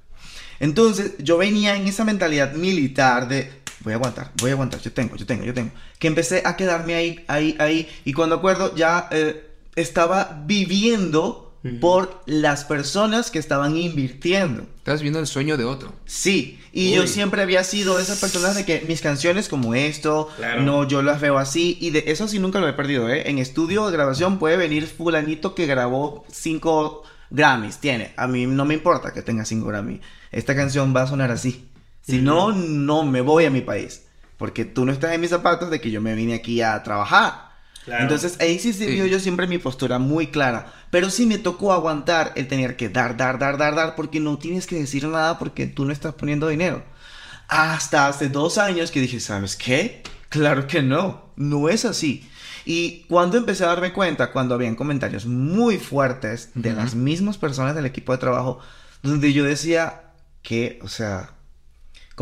Entonces 0.60 1.14
yo 1.20 1.38
venía 1.38 1.74
en 1.74 1.88
esa 1.88 2.04
mentalidad 2.04 2.52
militar 2.52 3.28
de 3.28 3.50
voy 3.80 3.94
a 3.94 3.96
aguantar, 3.96 4.30
voy 4.38 4.50
a 4.50 4.52
aguantar, 4.52 4.80
yo 4.80 4.92
tengo, 4.92 5.16
yo 5.16 5.24
tengo, 5.24 5.44
yo 5.44 5.54
tengo, 5.54 5.70
que 5.98 6.08
empecé 6.08 6.42
a 6.44 6.56
quedarme 6.56 6.94
ahí, 6.94 7.24
ahí, 7.28 7.56
ahí, 7.58 7.88
y 8.04 8.12
cuando 8.12 8.36
acuerdo 8.36 8.74
ya 8.76 9.08
eh, 9.10 9.50
estaba 9.74 10.42
viviendo 10.44 11.51
por 11.80 12.22
las 12.26 12.64
personas 12.64 13.30
que 13.30 13.38
estaban 13.38 13.76
invirtiendo. 13.76 14.66
Estás 14.78 15.00
viendo 15.00 15.20
el 15.20 15.26
sueño 15.26 15.56
de 15.56 15.64
otro. 15.64 15.92
Sí, 16.06 16.58
y 16.72 16.92
yo 16.92 17.06
siempre 17.06 17.42
había 17.42 17.62
sido 17.62 17.96
de 17.96 18.02
esas 18.02 18.18
personas 18.18 18.56
de 18.56 18.64
que 18.64 18.84
mis 18.88 19.00
canciones 19.00 19.48
como 19.48 19.74
esto, 19.74 20.28
no, 20.60 20.88
yo 20.88 21.02
las 21.02 21.20
veo 21.20 21.38
así, 21.38 21.78
y 21.80 21.90
de 21.90 22.04
eso 22.06 22.26
sí 22.26 22.38
nunca 22.38 22.60
lo 22.60 22.68
he 22.68 22.72
perdido, 22.72 23.08
¿eh? 23.08 23.30
En 23.30 23.38
estudio 23.38 23.86
de 23.86 23.92
grabación 23.92 24.38
puede 24.38 24.56
venir 24.56 24.86
fulanito 24.86 25.54
que 25.54 25.66
grabó 25.66 26.24
cinco 26.30 27.04
Grammys, 27.30 27.78
tiene, 27.78 28.12
a 28.16 28.26
mí 28.26 28.46
no 28.46 28.64
me 28.64 28.74
importa 28.74 29.12
que 29.12 29.22
tenga 29.22 29.44
cinco 29.44 29.68
Grammys, 29.68 30.00
esta 30.32 30.56
canción 30.56 30.94
va 30.94 31.02
a 31.02 31.06
sonar 31.06 31.30
así. 31.30 31.68
Si 32.02 32.18
no, 32.18 32.50
no 32.52 33.04
me 33.04 33.20
voy 33.20 33.44
a 33.44 33.50
mi 33.50 33.60
país, 33.60 34.06
porque 34.36 34.64
tú 34.64 34.84
no 34.84 34.90
estás 34.90 35.12
en 35.12 35.20
mis 35.20 35.30
zapatos 35.30 35.70
de 35.70 35.80
que 35.80 35.92
yo 35.92 36.00
me 36.00 36.16
vine 36.16 36.34
aquí 36.34 36.60
a 36.60 36.82
trabajar. 36.82 37.51
Entonces 37.86 38.36
ahí 38.40 38.58
sí 38.58 38.72
se 38.72 38.86
vio 38.86 39.06
yo 39.06 39.18
siempre 39.18 39.46
mi 39.46 39.58
postura 39.58 39.98
muy 39.98 40.28
clara. 40.28 40.72
Pero 40.90 41.10
sí 41.10 41.26
me 41.26 41.38
tocó 41.38 41.72
aguantar 41.72 42.32
el 42.36 42.48
tener 42.48 42.76
que 42.76 42.88
dar, 42.88 43.16
dar, 43.16 43.38
dar, 43.38 43.58
dar, 43.58 43.74
dar, 43.74 43.94
porque 43.94 44.20
no 44.20 44.38
tienes 44.38 44.66
que 44.66 44.76
decir 44.76 45.06
nada 45.06 45.38
porque 45.38 45.66
tú 45.66 45.84
no 45.84 45.92
estás 45.92 46.14
poniendo 46.14 46.48
dinero. 46.48 46.84
Hasta 47.48 48.06
hace 48.06 48.28
dos 48.28 48.58
años 48.58 48.90
que 48.90 49.00
dije, 49.00 49.20
¿sabes 49.20 49.56
qué? 49.56 50.02
Claro 50.28 50.66
que 50.66 50.82
no, 50.82 51.32
no 51.36 51.68
es 51.68 51.84
así. 51.84 52.28
Y 52.64 53.04
cuando 53.08 53.36
empecé 53.36 53.64
a 53.64 53.68
darme 53.68 53.92
cuenta, 53.92 54.30
cuando 54.30 54.54
habían 54.54 54.76
comentarios 54.76 55.26
muy 55.26 55.78
fuertes 55.78 56.50
de 56.54 56.72
las 56.72 56.94
mismas 56.94 57.36
personas 57.36 57.74
del 57.74 57.86
equipo 57.86 58.12
de 58.12 58.18
trabajo, 58.18 58.60
donde 59.02 59.32
yo 59.32 59.44
decía 59.44 60.12
que, 60.42 60.78
o 60.82 60.88
sea, 60.88 61.30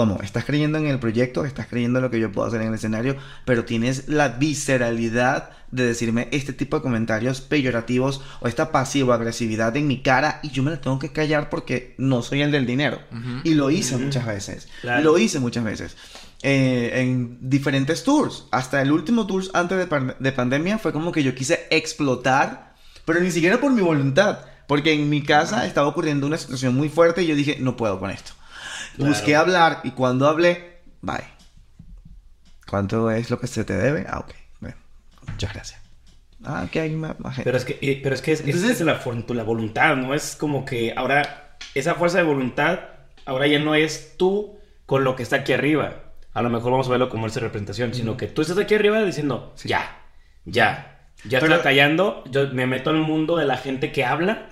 ¿Cómo? 0.01 0.19
Estás 0.23 0.47
creyendo 0.47 0.79
en 0.79 0.87
el 0.87 0.99
proyecto, 0.99 1.45
estás 1.45 1.67
creyendo 1.67 1.99
en 1.99 2.05
lo 2.05 2.11
que 2.11 2.19
yo 2.19 2.33
puedo 2.33 2.49
hacer 2.49 2.63
en 2.63 2.69
el 2.69 2.75
escenario, 2.75 3.19
pero 3.45 3.67
tienes 3.67 4.09
la 4.09 4.29
visceralidad 4.29 5.51
de 5.73 5.85
decirme 5.85 6.29
este 6.31 6.55
tipo 6.55 6.79
de 6.79 6.83
comentarios 6.83 7.43
peyorativos 7.43 8.23
o 8.41 8.49
esta 8.49 8.73
pasiva 8.73 9.17
agresividad 9.17 9.77
en 9.77 9.87
mi 9.87 10.01
cara 10.01 10.41
y 10.43 10.53
yo 10.53 10.63
me 10.63 10.71
la 10.71 10.81
tengo 10.81 10.99
que 10.99 11.13
callar 11.13 11.51
porque 11.51 11.97
no 11.99 12.23
soy 12.23 12.41
el 12.41 12.51
del 12.51 12.65
dinero. 12.65 12.99
Y 13.45 13.53
lo 13.53 13.71
hice 13.71 13.99
muchas 13.99 14.25
veces. 14.25 14.69
Lo 15.03 15.19
hice 15.19 15.39
muchas 15.39 15.65
veces. 15.65 15.95
Eh, 16.41 16.93
en 16.95 17.37
diferentes 17.43 18.03
tours. 18.03 18.47
Hasta 18.53 18.81
el 18.81 18.93
último 18.93 19.27
tour 19.27 19.45
antes 19.53 19.77
de, 19.77 20.15
de 20.19 20.33
pandemia 20.33 20.79
fue 20.79 20.95
como 20.95 21.13
que 21.13 21.23
yo 21.23 21.35
quise 21.35 21.67
explotar, 21.69 22.73
pero 23.05 23.21
ni 23.21 23.31
siquiera 23.31 23.61
por 23.61 23.71
mi 23.71 23.83
voluntad. 23.83 24.39
Porque 24.67 24.95
en 24.95 25.11
mi 25.11 25.23
casa 25.23 25.67
estaba 25.67 25.89
ocurriendo 25.89 26.27
una 26.27 26.39
situación 26.39 26.75
muy 26.75 26.89
fuerte 26.89 27.23
y 27.23 27.27
yo 27.27 27.35
dije, 27.35 27.59
no 27.61 27.77
puedo 27.77 28.01
con 28.01 28.11
esto. 28.11 28.33
Busqué 28.99 29.37
hablar 29.37 29.81
y 29.85 29.93
cuando 29.93 30.29
hablé, 30.29 30.81
bye. 31.01 31.25
¿Cuánto 32.69 33.11
es 33.11 33.31
lo 33.31 33.41
que 33.41 33.47
se 33.47 33.65
te 33.65 33.77
debe? 33.77 34.07
Ah, 34.09 34.21
ok. 34.21 34.33
Bueno, 34.61 34.77
muchas 35.27 35.53
gracias. 35.53 35.81
Ah, 36.45 36.67
que 36.71 36.81
hay 36.81 36.95
más, 36.95 37.17
gente. 37.19 37.43
Pero 37.45 37.57
es 37.57 37.65
que, 37.65 37.79
eh, 37.83 38.01
pero 38.03 38.15
es, 38.15 38.23
que 38.23 38.33
es, 38.33 38.41
es 38.41 38.81
la, 38.81 39.01
la 39.29 39.43
voluntad, 39.43 39.97
¿no? 39.97 40.15
Es 40.15 40.37
como 40.37 40.65
que 40.65 40.95
ahora 40.97 41.57
esa 41.75 41.95
fuerza 41.95 42.19
de 42.19 42.25
voluntad, 42.25 42.81
ahora 43.27 43.47
ya 43.47 43.59
no 43.59 43.75
es 43.75 44.17
tú 44.17 44.59
con 44.87 45.05
lo 45.05 45.17
que 45.17 45.23
está 45.23 45.37
aquí 45.37 45.53
arriba. 45.53 46.13
A 46.33 46.43
lo 46.43 46.51
mejor 46.51 46.71
vamos 46.71 46.87
a 46.87 46.91
verlo 46.91 47.09
como 47.09 47.27
esa 47.27 47.41
representación, 47.41 47.93
sino 47.93 48.17
que 48.17 48.27
tú 48.27 48.43
estás 48.43 48.59
aquí 48.59 48.75
arriba 48.75 49.03
diciendo, 49.03 49.53
ya, 49.65 50.01
ya, 50.45 51.09
ya 51.25 51.39
estoy 51.39 51.59
callando, 51.59 52.25
yo 52.31 52.49
me 52.49 52.67
meto 52.67 52.91
en 52.91 52.97
el 52.97 53.03
mundo 53.03 53.37
de 53.37 53.47
la 53.47 53.57
gente 53.57 53.93
que 53.93 54.05
habla. 54.05 54.49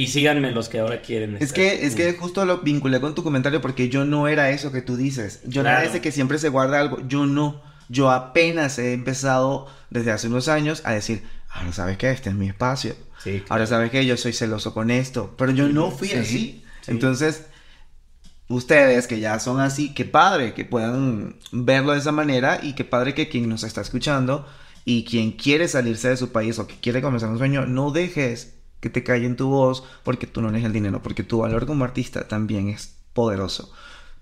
Y 0.00 0.06
síganme 0.06 0.50
los 0.50 0.70
que 0.70 0.78
ahora 0.78 1.02
quieren. 1.02 1.36
Es 1.40 1.52
que, 1.52 1.84
es 1.84 1.94
que 1.94 2.14
justo 2.14 2.46
lo 2.46 2.60
vinculé 2.60 3.02
con 3.02 3.14
tu 3.14 3.22
comentario 3.22 3.60
porque 3.60 3.90
yo 3.90 4.06
no 4.06 4.28
era 4.28 4.48
eso 4.48 4.72
que 4.72 4.80
tú 4.80 4.96
dices. 4.96 5.42
Yo 5.44 5.62
no 5.62 5.68
era 5.68 5.84
ese 5.84 6.00
que 6.00 6.10
siempre 6.10 6.38
se 6.38 6.48
guarda 6.48 6.80
algo. 6.80 7.06
Yo 7.06 7.26
no. 7.26 7.60
Yo 7.90 8.10
apenas 8.10 8.78
he 8.78 8.94
empezado 8.94 9.66
desde 9.90 10.10
hace 10.10 10.28
unos 10.28 10.48
años 10.48 10.80
a 10.86 10.92
decir, 10.92 11.22
ahora 11.50 11.74
sabes 11.74 11.98
que 11.98 12.10
este 12.10 12.30
es 12.30 12.34
mi 12.34 12.48
espacio. 12.48 12.96
Ahora 13.50 13.66
sabes 13.66 13.90
que 13.90 14.06
yo 14.06 14.16
soy 14.16 14.32
celoso 14.32 14.72
con 14.72 14.90
esto. 14.90 15.34
Pero 15.36 15.52
yo 15.52 15.68
no 15.68 15.90
fui 15.90 16.12
así. 16.12 16.64
Entonces, 16.86 17.44
ustedes 18.48 19.06
que 19.06 19.20
ya 19.20 19.38
son 19.38 19.60
así, 19.60 19.92
qué 19.92 20.06
padre 20.06 20.54
que 20.54 20.64
puedan 20.64 21.36
verlo 21.52 21.92
de 21.92 21.98
esa 21.98 22.12
manera 22.12 22.58
y 22.62 22.72
qué 22.72 22.86
padre 22.86 23.12
que 23.12 23.28
quien 23.28 23.50
nos 23.50 23.64
está 23.64 23.82
escuchando 23.82 24.48
y 24.86 25.04
quien 25.04 25.32
quiere 25.32 25.68
salirse 25.68 26.08
de 26.08 26.16
su 26.16 26.32
país 26.32 26.58
o 26.58 26.66
que 26.66 26.80
quiere 26.80 27.02
comenzar 27.02 27.28
un 27.28 27.36
sueño, 27.36 27.66
no 27.66 27.90
dejes 27.90 28.59
que 28.80 28.90
te 28.90 29.04
calle 29.04 29.26
en 29.26 29.36
tu 29.36 29.48
voz 29.48 29.84
porque 30.02 30.26
tú 30.26 30.40
no 30.40 30.48
eres 30.48 30.64
el 30.64 30.72
dinero, 30.72 31.02
porque 31.02 31.22
tu 31.22 31.38
valor 31.38 31.66
como 31.66 31.84
artista 31.84 32.26
también 32.28 32.68
es 32.68 32.94
poderoso. 33.12 33.72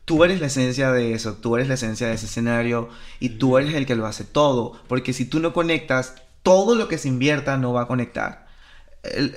Tú 0.05 0.25
eres 0.25 0.41
la 0.41 0.47
esencia 0.47 0.91
de 0.91 1.13
eso, 1.13 1.35
tú 1.35 1.57
eres 1.57 1.69
la 1.69 1.75
esencia 1.75 2.09
de 2.09 2.15
ese 2.15 2.27
escenario 2.27 2.89
y 3.21 3.31
tú 3.31 3.59
eres 3.59 3.75
el 3.75 3.87
que 3.87 3.95
lo 3.95 4.07
hace 4.07 4.25
todo, 4.25 4.81
porque 4.89 5.13
si 5.13 5.27
tú 5.27 5.39
no 5.39 5.53
conectas, 5.53 6.15
todo 6.43 6.75
lo 6.75 6.89
que 6.89 6.99
se 6.99 7.09
invierta 7.09 7.57
no 7.59 7.73
va 7.73 7.83
a 7.83 7.87
conectar. 7.87 8.47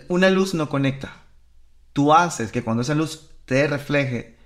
una 0.07 0.29
luz 0.29 0.53
no 0.53 0.69
conecta. 0.69 1.17
Tú 1.93 2.13
haces 2.13 2.51
que 2.51 2.63
cuando 2.63 2.83
esa 2.83 2.95
luz 2.95 3.29
te 3.45 3.67
refleje, 3.67 4.37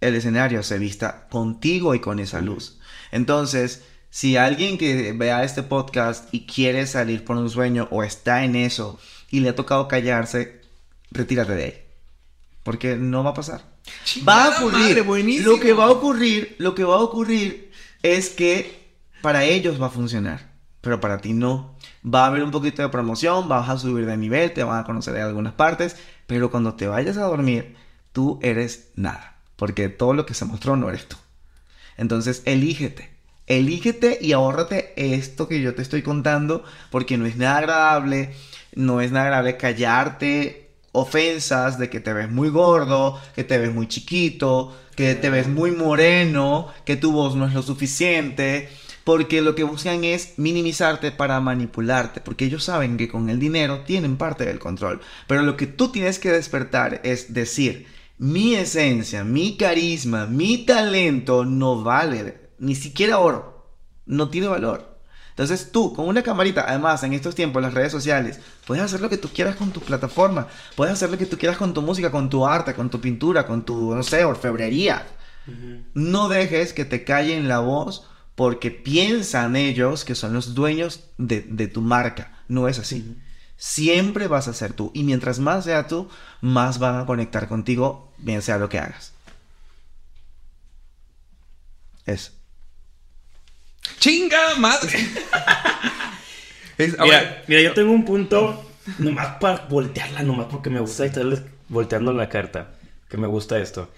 el 0.00 0.14
escenario 0.14 0.62
se 0.62 0.78
vista 0.78 1.28
contigo 1.28 1.94
y 1.94 2.00
con 2.00 2.18
esa 2.18 2.40
luz. 2.40 2.78
Entonces, 3.10 3.82
si 4.10 4.36
alguien 4.36 4.78
que 4.78 5.12
vea 5.12 5.42
este 5.42 5.62
podcast 5.62 6.32
y 6.32 6.46
quiere 6.46 6.86
salir 6.86 7.24
por 7.24 7.36
un 7.36 7.50
sueño 7.50 7.88
o 7.90 8.02
está 8.02 8.44
en 8.44 8.56
eso 8.56 9.00
y 9.32 9.40
le 9.40 9.48
ha 9.48 9.56
tocado 9.56 9.88
callarse, 9.88 10.60
retírate 11.10 11.54
de 11.54 11.64
ahí. 11.64 11.82
Porque 12.62 12.96
no 12.96 13.24
va 13.24 13.30
a 13.30 13.34
pasar. 13.34 13.62
va 14.28 14.44
a 14.44 14.48
ocurrir. 14.50 15.04
lo 15.42 15.58
que 15.58 15.72
va 15.72 15.86
a 15.86 15.90
ocurrir, 15.90 16.54
lo 16.58 16.76
que 16.76 16.84
va 16.84 16.96
a 16.96 17.00
ocurrir 17.00 17.72
es 18.02 18.28
que 18.28 18.92
para 19.22 19.44
ellos 19.44 19.80
va 19.80 19.86
a 19.86 19.90
funcionar, 19.90 20.52
pero 20.80 21.00
para 21.00 21.18
ti 21.18 21.32
no. 21.32 21.76
Va 22.06 22.24
a 22.24 22.26
haber 22.26 22.44
un 22.44 22.50
poquito 22.50 22.82
de 22.82 22.90
promoción, 22.90 23.48
vas 23.48 23.68
a 23.68 23.78
subir 23.78 24.04
de 24.04 24.16
nivel, 24.16 24.52
te 24.52 24.62
van 24.62 24.78
a 24.78 24.84
conocer 24.84 25.16
en 25.16 25.22
algunas 25.22 25.54
partes, 25.54 25.96
pero 26.26 26.50
cuando 26.50 26.74
te 26.74 26.86
vayas 26.86 27.16
a 27.16 27.22
dormir, 27.22 27.74
tú 28.12 28.38
eres 28.42 28.90
nada, 28.96 29.38
porque 29.56 29.88
todo 29.88 30.12
lo 30.12 30.26
que 30.26 30.34
se 30.34 30.44
mostró 30.44 30.76
no 30.76 30.90
eres 30.90 31.08
tú. 31.08 31.16
Entonces, 31.96 32.42
elígete. 32.44 33.10
Elígete 33.46 34.18
y 34.20 34.32
ahórrate 34.32 34.92
esto 35.14 35.48
que 35.48 35.60
yo 35.60 35.74
te 35.74 35.82
estoy 35.82 36.02
contando, 36.02 36.64
porque 36.90 37.16
no 37.16 37.26
es 37.26 37.36
nada 37.36 37.58
agradable 37.58 38.34
no 38.74 39.00
es 39.00 39.12
nada 39.12 39.26
grave 39.26 39.56
callarte 39.56 40.62
ofensas 40.92 41.78
de 41.78 41.88
que 41.90 42.00
te 42.00 42.12
ves 42.12 42.30
muy 42.30 42.50
gordo, 42.50 43.18
que 43.34 43.44
te 43.44 43.58
ves 43.58 43.72
muy 43.72 43.88
chiquito, 43.88 44.76
que 44.94 45.14
te 45.14 45.30
ves 45.30 45.48
muy 45.48 45.70
moreno, 45.70 46.68
que 46.84 46.96
tu 46.96 47.12
voz 47.12 47.34
no 47.34 47.46
es 47.46 47.54
lo 47.54 47.62
suficiente, 47.62 48.68
porque 49.04 49.40
lo 49.40 49.54
que 49.54 49.64
buscan 49.64 50.04
es 50.04 50.34
minimizarte 50.36 51.10
para 51.10 51.40
manipularte, 51.40 52.20
porque 52.20 52.44
ellos 52.44 52.64
saben 52.64 52.96
que 52.98 53.08
con 53.08 53.30
el 53.30 53.40
dinero 53.40 53.80
tienen 53.80 54.16
parte 54.16 54.44
del 54.44 54.58
control. 54.58 55.00
Pero 55.26 55.42
lo 55.42 55.56
que 55.56 55.66
tú 55.66 55.88
tienes 55.88 56.18
que 56.18 56.30
despertar 56.30 57.00
es 57.02 57.32
decir, 57.32 57.86
mi 58.18 58.54
esencia, 58.54 59.24
mi 59.24 59.56
carisma, 59.56 60.26
mi 60.26 60.58
talento 60.58 61.44
no 61.44 61.82
vale 61.82 62.50
ni 62.58 62.74
siquiera 62.76 63.18
oro, 63.18 63.66
no 64.06 64.28
tiene 64.28 64.46
valor. 64.46 64.91
Entonces 65.32 65.72
tú, 65.72 65.94
con 65.94 66.06
una 66.08 66.22
camarita, 66.22 66.66
además 66.68 67.02
en 67.04 67.14
estos 67.14 67.34
tiempos, 67.34 67.62
las 67.62 67.72
redes 67.72 67.90
sociales, 67.90 68.38
puedes 68.66 68.84
hacer 68.84 69.00
lo 69.00 69.08
que 69.08 69.16
tú 69.16 69.28
quieras 69.28 69.56
con 69.56 69.70
tu 69.70 69.80
plataforma, 69.80 70.46
puedes 70.76 70.92
hacer 70.92 71.10
lo 71.10 71.16
que 71.16 71.24
tú 71.24 71.38
quieras 71.38 71.56
con 71.56 71.72
tu 71.72 71.80
música, 71.80 72.10
con 72.10 72.28
tu 72.28 72.46
arte, 72.46 72.74
con 72.74 72.90
tu 72.90 73.00
pintura, 73.00 73.46
con 73.46 73.64
tu, 73.64 73.94
no 73.94 74.02
sé, 74.02 74.24
orfebrería. 74.24 75.06
No 75.94 76.28
dejes 76.28 76.72
que 76.72 76.84
te 76.84 77.02
callen 77.02 77.48
la 77.48 77.58
voz 77.58 78.06
porque 78.34 78.70
piensan 78.70 79.56
ellos 79.56 80.04
que 80.04 80.14
son 80.14 80.34
los 80.34 80.54
dueños 80.54 81.04
de, 81.18 81.40
tu 81.66 81.80
marca. 81.80 82.38
No 82.48 82.68
es 82.68 82.78
así. 82.78 83.18
Siempre 83.56 84.28
vas 84.28 84.48
a 84.48 84.54
ser 84.54 84.72
tú. 84.74 84.90
Y 84.94 85.02
mientras 85.02 85.38
más 85.38 85.64
sea 85.64 85.86
tú, 85.86 86.08
más 86.40 86.78
van 86.78 87.00
a 87.00 87.06
conectar 87.06 87.48
contigo, 87.48 88.12
bien 88.18 88.42
sea 88.42 88.58
lo 88.58 88.68
que 88.68 88.78
hagas. 88.78 89.12
Eso. 92.04 92.32
¡Chinga 93.98 94.56
madre! 94.58 94.98
mira, 96.78 97.42
mira, 97.46 97.60
yo 97.62 97.74
tengo 97.74 97.92
un 97.92 98.04
punto 98.04 98.70
nomás 98.98 99.36
para 99.40 99.66
voltearla, 99.66 100.22
nomás 100.22 100.46
porque 100.50 100.70
me 100.70 100.80
gusta 100.80 101.04
estarles 101.04 101.42
volteando 101.68 102.12
la 102.12 102.28
carta. 102.28 102.74
Que 103.08 103.16
me 103.16 103.26
gusta 103.26 103.58
esto. 103.58 103.90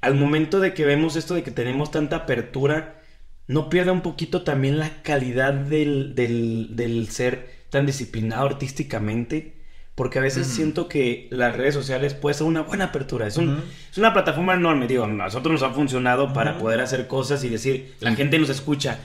Al 0.00 0.14
momento 0.14 0.60
de 0.60 0.74
que 0.74 0.84
vemos 0.84 1.16
esto 1.16 1.34
de 1.34 1.42
que 1.42 1.50
tenemos 1.50 1.90
tanta 1.90 2.16
apertura, 2.16 3.02
no 3.46 3.68
pierda 3.68 3.92
un 3.92 4.02
poquito 4.02 4.42
también 4.42 4.78
la 4.78 5.02
calidad 5.02 5.52
del, 5.52 6.14
del, 6.14 6.76
del 6.76 7.08
ser 7.08 7.66
tan 7.70 7.86
disciplinado 7.86 8.46
artísticamente. 8.46 9.61
Porque 9.94 10.18
a 10.18 10.22
veces 10.22 10.46
siento 10.46 10.88
que 10.88 11.28
las 11.30 11.54
redes 11.54 11.74
sociales 11.74 12.14
puede 12.14 12.34
ser 12.34 12.46
una 12.46 12.62
buena 12.62 12.86
apertura. 12.86 13.26
Es, 13.26 13.36
un, 13.36 13.62
es 13.90 13.98
una 13.98 14.12
plataforma 14.12 14.54
enorme, 14.54 14.86
digo, 14.86 15.04
a 15.04 15.06
nosotros 15.06 15.60
nos 15.60 15.62
ha 15.62 15.74
funcionado 15.74 16.32
para 16.32 16.56
poder 16.58 16.80
hacer 16.80 17.06
cosas 17.06 17.44
y 17.44 17.50
decir, 17.50 17.94
la 18.00 18.14
gente 18.14 18.38
nos 18.38 18.48
escucha, 18.48 18.98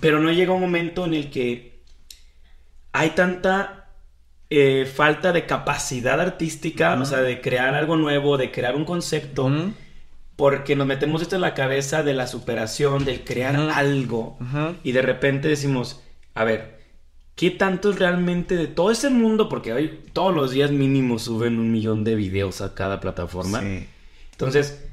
pero 0.00 0.20
no 0.20 0.32
llega 0.32 0.52
un 0.52 0.60
momento 0.60 1.04
en 1.06 1.14
el 1.14 1.30
que 1.30 1.82
hay 2.92 3.10
tanta 3.10 3.88
eh, 4.50 4.84
falta 4.84 5.32
de 5.32 5.46
capacidad 5.46 6.20
artística, 6.20 6.94
o 6.94 7.04
sea, 7.04 7.22
de 7.22 7.40
crear 7.40 7.74
algo 7.74 7.96
nuevo, 7.96 8.36
de 8.36 8.50
crear 8.50 8.74
un 8.74 8.84
concepto, 8.84 9.50
porque 10.34 10.74
nos 10.74 10.88
metemos 10.88 11.22
esto 11.22 11.36
en 11.36 11.42
la 11.42 11.54
cabeza 11.54 12.02
de 12.02 12.14
la 12.14 12.26
superación, 12.26 13.04
del 13.04 13.22
crear 13.22 13.54
algo, 13.56 14.38
y 14.82 14.90
de 14.90 15.02
repente 15.02 15.46
decimos, 15.46 16.02
a 16.34 16.42
ver, 16.42 16.81
¿Qué 17.34 17.50
tantos 17.50 17.98
realmente 17.98 18.56
de 18.56 18.66
todo 18.66 18.90
ese 18.90 19.10
mundo? 19.10 19.48
Porque 19.48 19.72
hoy 19.72 20.00
todos 20.12 20.34
los 20.34 20.50
días 20.52 20.70
mínimo 20.70 21.18
suben 21.18 21.58
un 21.58 21.72
millón 21.72 22.04
de 22.04 22.14
videos 22.14 22.60
a 22.60 22.74
cada 22.74 23.00
plataforma. 23.00 23.62
Entonces, 24.32 24.84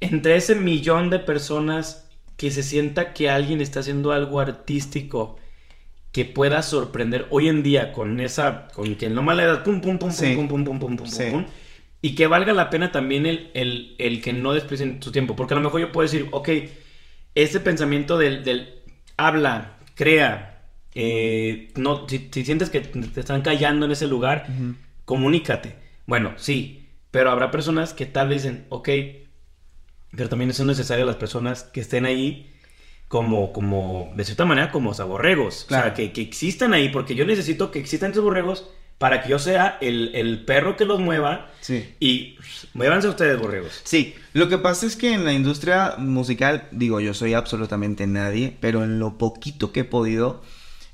entre 0.00 0.36
ese 0.36 0.54
millón 0.54 1.10
de 1.10 1.18
personas 1.20 2.10
que 2.36 2.50
se 2.50 2.62
sienta 2.62 3.12
que 3.12 3.30
alguien 3.30 3.60
está 3.60 3.80
haciendo 3.80 4.12
algo 4.12 4.40
artístico 4.40 5.38
que 6.12 6.24
pueda 6.24 6.62
sorprender 6.62 7.26
hoy 7.30 7.48
en 7.48 7.62
día 7.62 7.92
con 7.92 8.20
esa, 8.20 8.68
con 8.72 8.94
que 8.94 9.08
no 9.08 9.22
mala 9.22 9.44
edad, 9.44 9.64
pum, 9.64 9.80
pum, 9.80 9.98
pum, 9.98 10.10
pum, 10.10 10.34
pum, 10.34 10.64
pum, 10.64 10.64
pum, 10.64 10.96
pum, 10.96 10.96
pum, 10.96 11.44
Y 12.02 12.14
que 12.14 12.26
valga 12.26 12.52
la 12.52 12.70
pena 12.70 12.92
también 12.92 13.26
el, 13.26 13.50
el, 13.54 13.96
el 13.98 14.22
que 14.22 14.32
no 14.32 14.52
desprecien 14.52 15.02
su 15.02 15.10
tiempo. 15.10 15.34
Porque 15.34 15.54
a 15.54 15.56
lo 15.56 15.62
mejor 15.62 15.80
yo 15.80 15.90
puedo 15.90 16.08
decir, 16.08 16.28
ok, 16.30 16.48
ese 17.34 17.60
pensamiento 17.60 18.16
del, 18.16 18.44
del 18.44 18.82
habla, 19.16 19.78
crea, 19.94 20.53
eh, 20.94 21.72
no, 21.76 22.06
si, 22.08 22.30
sientes 22.44 22.70
que 22.70 22.80
te 22.80 23.20
están 23.20 23.42
callando 23.42 23.86
en 23.86 23.92
ese 23.92 24.06
lugar, 24.06 24.46
comunícate. 25.04 25.76
Bueno, 26.06 26.34
sí, 26.36 26.88
pero 27.10 27.30
habrá 27.30 27.50
personas 27.50 27.92
que 27.94 28.06
tal 28.06 28.28
vez 28.28 28.42
dicen, 28.42 28.66
ok, 28.68 28.88
pero 30.16 30.28
también 30.28 30.52
son 30.52 30.68
necesarias 30.68 31.06
las 31.06 31.16
personas 31.16 31.64
que 31.64 31.80
estén 31.80 32.06
ahí 32.06 32.50
como, 33.08 33.52
como 33.52 34.12
de 34.16 34.24
cierta 34.24 34.44
manera, 34.44 34.70
como 34.70 34.94
saborregos. 34.94 35.64
O 35.64 35.68
sea, 35.68 35.94
que, 35.94 36.12
que, 36.12 36.22
existan 36.22 36.72
ahí, 36.72 36.88
porque 36.88 37.14
yo 37.14 37.24
necesito 37.24 37.70
que 37.70 37.78
existan 37.78 38.12
esos 38.12 38.24
borregos 38.24 38.70
para 38.98 39.22
que 39.22 39.30
yo 39.30 39.38
sea 39.38 39.78
el, 39.80 40.12
el 40.14 40.44
perro 40.44 40.76
que 40.76 40.84
los 40.84 41.00
mueva. 41.00 41.50
Sí. 41.60 41.94
Y 41.98 42.38
muévanse 42.72 43.08
ustedes, 43.08 43.38
borregos. 43.38 43.80
Sí, 43.84 44.14
lo 44.32 44.48
que 44.48 44.58
pasa 44.58 44.86
es 44.86 44.96
que 44.96 45.12
en 45.12 45.24
la 45.24 45.32
industria 45.32 45.96
musical, 45.98 46.68
digo, 46.70 47.00
yo 47.00 47.14
soy 47.14 47.34
absolutamente 47.34 48.06
nadie, 48.06 48.56
pero 48.60 48.84
en 48.84 48.98
lo 48.98 49.18
poquito 49.18 49.72
que 49.72 49.80
he 49.80 49.84
podido 49.84 50.42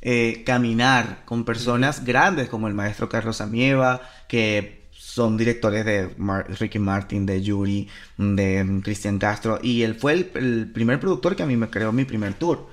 eh, 0.02 0.42
caminar 0.46 1.24
con 1.24 1.44
personas 1.44 2.04
grandes 2.04 2.48
como 2.48 2.68
el 2.68 2.74
maestro 2.74 3.08
Carlos 3.08 3.40
Amieva, 3.40 4.00
que 4.28 4.80
son 4.92 5.36
directores 5.36 5.84
de 5.84 6.08
Ricky 6.58 6.78
Martin, 6.78 7.26
de 7.26 7.42
Yuri, 7.42 7.88
de 8.16 8.80
Cristian 8.84 9.18
Castro, 9.18 9.58
y 9.60 9.82
él 9.82 9.96
fue 9.96 10.12
el, 10.12 10.70
primer 10.72 11.00
productor 11.00 11.34
que 11.34 11.42
a 11.42 11.46
mí 11.46 11.56
me 11.56 11.68
creó 11.68 11.90
mi 11.90 12.04
primer 12.04 12.34
tour. 12.34 12.68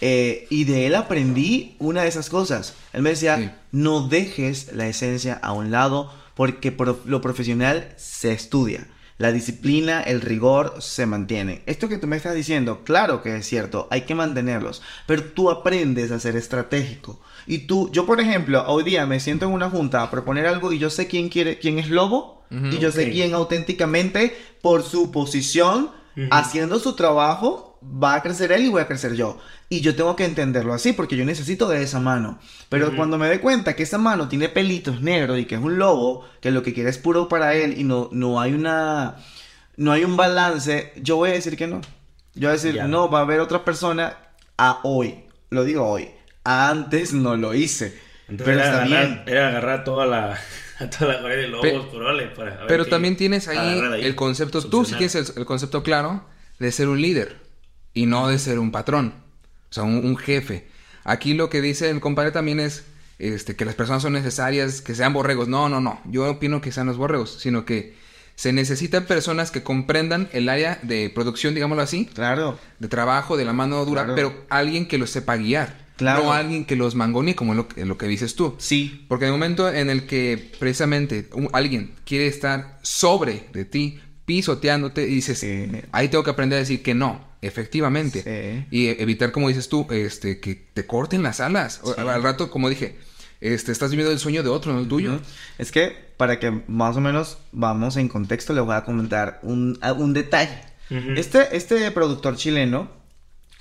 Eh, 0.00 0.46
y 0.48 0.64
de 0.64 0.86
él 0.86 0.94
aprendí 0.94 1.76
una 1.78 2.02
de 2.02 2.08
esas 2.08 2.30
cosas. 2.30 2.74
Él 2.94 3.02
me 3.02 3.10
decía, 3.10 3.58
no 3.70 4.08
dejes 4.08 4.72
la 4.72 4.88
esencia 4.88 5.34
a 5.34 5.52
un 5.52 5.70
lado 5.70 6.10
porque 6.34 6.74
lo 7.04 7.20
profesional 7.20 7.92
se 7.96 8.32
estudia. 8.32 8.88
La 9.16 9.30
disciplina, 9.30 10.00
el 10.00 10.20
rigor 10.20 10.74
se 10.80 11.06
mantienen. 11.06 11.62
Esto 11.66 11.88
que 11.88 11.98
tú 11.98 12.06
me 12.08 12.16
estás 12.16 12.34
diciendo, 12.34 12.82
claro 12.84 13.22
que 13.22 13.36
es 13.36 13.46
cierto, 13.46 13.86
hay 13.90 14.02
que 14.02 14.14
mantenerlos, 14.16 14.82
pero 15.06 15.22
tú 15.22 15.50
aprendes 15.50 16.10
a 16.10 16.18
ser 16.18 16.34
estratégico. 16.36 17.20
Y 17.46 17.66
tú, 17.66 17.90
yo 17.92 18.06
por 18.06 18.20
ejemplo, 18.20 18.64
hoy 18.66 18.82
día 18.82 19.06
me 19.06 19.20
siento 19.20 19.46
en 19.46 19.52
una 19.52 19.70
junta 19.70 20.02
a 20.02 20.10
proponer 20.10 20.46
algo 20.46 20.72
y 20.72 20.78
yo 20.78 20.90
sé 20.90 21.06
quién 21.06 21.28
quiere, 21.28 21.58
quién 21.58 21.78
es 21.78 21.90
lobo, 21.90 22.42
y 22.50 22.78
yo 22.78 22.92
sé 22.92 23.10
quién 23.10 23.34
auténticamente, 23.34 24.36
por 24.62 24.84
su 24.84 25.10
posición, 25.10 25.90
haciendo 26.30 26.78
su 26.78 26.94
trabajo, 26.94 27.73
va 27.84 28.14
a 28.14 28.22
crecer 28.22 28.52
él 28.52 28.64
y 28.64 28.68
voy 28.68 28.82
a 28.82 28.86
crecer 28.86 29.14
yo. 29.14 29.38
Y 29.68 29.80
yo 29.80 29.94
tengo 29.94 30.16
que 30.16 30.24
entenderlo 30.24 30.74
así 30.74 30.92
porque 30.92 31.16
yo 31.16 31.24
necesito 31.24 31.68
de 31.68 31.82
esa 31.82 32.00
mano. 32.00 32.38
Pero 32.68 32.94
cuando 32.96 33.18
me 33.18 33.26
doy 33.26 33.38
cuenta 33.38 33.74
que 33.74 33.82
esa 33.82 33.98
mano 33.98 34.28
tiene 34.28 34.48
pelitos 34.48 35.00
negros 35.00 35.38
y 35.38 35.46
que 35.46 35.54
es 35.54 35.60
un 35.60 35.78
lobo, 35.78 36.26
que 36.40 36.50
lo 36.50 36.62
que 36.62 36.74
quiere 36.74 36.90
es 36.90 36.98
puro 36.98 37.28
para 37.28 37.54
él 37.54 37.78
y 37.78 37.84
no, 37.84 38.08
no 38.12 38.40
hay 38.40 38.52
una... 38.52 39.16
No 39.76 39.90
hay 39.90 40.04
un 40.04 40.16
balance, 40.16 40.92
yo 41.02 41.16
voy 41.16 41.30
a 41.30 41.32
decir 41.32 41.56
que 41.56 41.66
no. 41.66 41.80
Yo 42.34 42.42
voy 42.42 42.50
a 42.50 42.52
decir, 42.52 42.84
no, 42.84 43.10
va 43.10 43.18
a 43.18 43.22
haber 43.22 43.40
otra 43.40 43.64
persona 43.64 44.16
a 44.56 44.78
hoy. 44.84 45.24
Lo 45.50 45.64
digo 45.64 45.84
hoy. 45.84 46.10
Antes 46.44 47.12
no 47.12 47.36
lo 47.36 47.54
hice. 47.54 47.98
pero 48.28 48.52
era, 48.52 48.64
está 48.66 48.82
agarrar, 48.84 49.06
bien. 49.08 49.22
era 49.26 49.48
agarrar 49.48 49.82
toda 49.82 50.06
la, 50.06 50.38
toda 50.98 51.20
la 51.20 51.28
de 51.28 51.48
lobos 51.48 51.86
para 52.36 52.68
Pero 52.68 52.86
también 52.86 53.16
tienes 53.16 53.48
ahí, 53.48 53.80
el 54.00 54.14
concepto, 54.14 54.62
tú 54.62 54.84
sí 54.84 54.94
tienes 54.94 55.34
el, 55.36 55.44
concepto 55.44 55.82
claro 55.82 56.24
de 56.60 56.70
ser 56.70 56.86
un 56.86 57.02
líder 57.02 57.43
y 57.94 58.06
no 58.06 58.28
de 58.28 58.38
ser 58.38 58.58
un 58.58 58.72
patrón. 58.72 59.14
O 59.70 59.74
sea, 59.74 59.84
un, 59.84 60.16
jefe. 60.16 60.66
Aquí 61.04 61.34
lo 61.34 61.48
que 61.48 61.60
dice 61.60 61.88
el 61.90 62.00
compadre 62.00 62.32
también 62.32 62.60
es 62.60 62.84
este, 63.18 63.56
que 63.56 63.64
las 63.64 63.74
personas 63.74 64.02
son 64.02 64.12
necesarias, 64.12 64.80
que 64.80 64.94
sean 64.94 65.12
borregos. 65.12 65.48
No, 65.48 65.68
no, 65.68 65.80
no. 65.80 66.00
Yo 66.04 66.28
opino 66.30 66.60
que 66.60 66.72
sean 66.72 66.86
los 66.86 66.96
borregos, 66.96 67.38
sino 67.40 67.64
que 67.64 67.94
se 68.34 68.52
necesitan 68.52 69.06
personas 69.06 69.50
que 69.50 69.62
comprendan 69.62 70.28
el 70.32 70.48
área 70.48 70.78
de 70.82 71.10
producción, 71.10 71.54
digámoslo 71.54 71.82
así. 71.82 72.06
Claro. 72.06 72.58
De 72.78 72.88
trabajo, 72.88 73.36
de 73.36 73.44
la 73.44 73.52
mano 73.52 73.84
dura, 73.84 74.14
pero 74.14 74.44
alguien 74.48 74.86
que 74.86 74.98
los 74.98 75.10
sepa 75.10 75.36
guiar. 75.36 75.84
Claro. 75.96 76.24
No 76.24 76.32
alguien 76.32 76.64
que 76.64 76.74
los 76.74 76.96
mangonee, 76.96 77.36
como 77.36 77.54
lo, 77.54 77.68
lo 77.76 77.98
que 77.98 78.06
dices 78.06 78.34
tú. 78.34 78.56
Sí. 78.58 79.04
Porque 79.08 79.26
en 79.26 79.32
el 79.32 79.38
momento 79.38 79.68
en 79.72 79.90
el 79.90 80.06
que 80.06 80.52
precisamente 80.58 81.28
alguien 81.52 81.94
quiere 82.04 82.26
estar 82.26 82.78
sobre 82.82 83.48
de 83.52 83.64
ti, 83.64 84.00
pisoteándote, 84.24 85.02
y 85.02 85.14
dices, 85.14 85.44
ahí 85.92 86.08
tengo 86.08 86.24
que 86.24 86.30
aprender 86.30 86.56
a 86.56 86.60
decir 86.60 86.82
que 86.82 86.94
no 86.94 87.33
Efectivamente. 87.46 88.66
Y 88.70 88.88
evitar, 88.88 89.32
como 89.32 89.48
dices 89.48 89.68
tú, 89.68 89.86
este, 89.90 90.40
que 90.40 90.54
te 90.54 90.86
corten 90.86 91.22
las 91.22 91.40
alas. 91.40 91.80
Al 91.96 92.22
rato, 92.22 92.50
como 92.50 92.68
dije, 92.68 92.98
este, 93.40 93.72
estás 93.72 93.90
viviendo 93.90 94.12
el 94.12 94.18
sueño 94.18 94.42
de 94.42 94.48
otro, 94.48 94.72
no 94.72 94.80
el 94.80 94.88
tuyo. 94.88 95.20
Es 95.58 95.70
que, 95.70 95.94
para 96.16 96.38
que 96.38 96.62
más 96.66 96.96
o 96.96 97.00
menos 97.00 97.38
vamos 97.52 97.96
en 97.96 98.08
contexto, 98.08 98.52
le 98.52 98.60
voy 98.60 98.74
a 98.74 98.84
comentar 98.84 99.40
un, 99.42 99.78
un 99.96 100.12
detalle. 100.12 100.58
este, 101.16 101.56
este 101.56 101.90
productor 101.90 102.36
chileno 102.36 102.88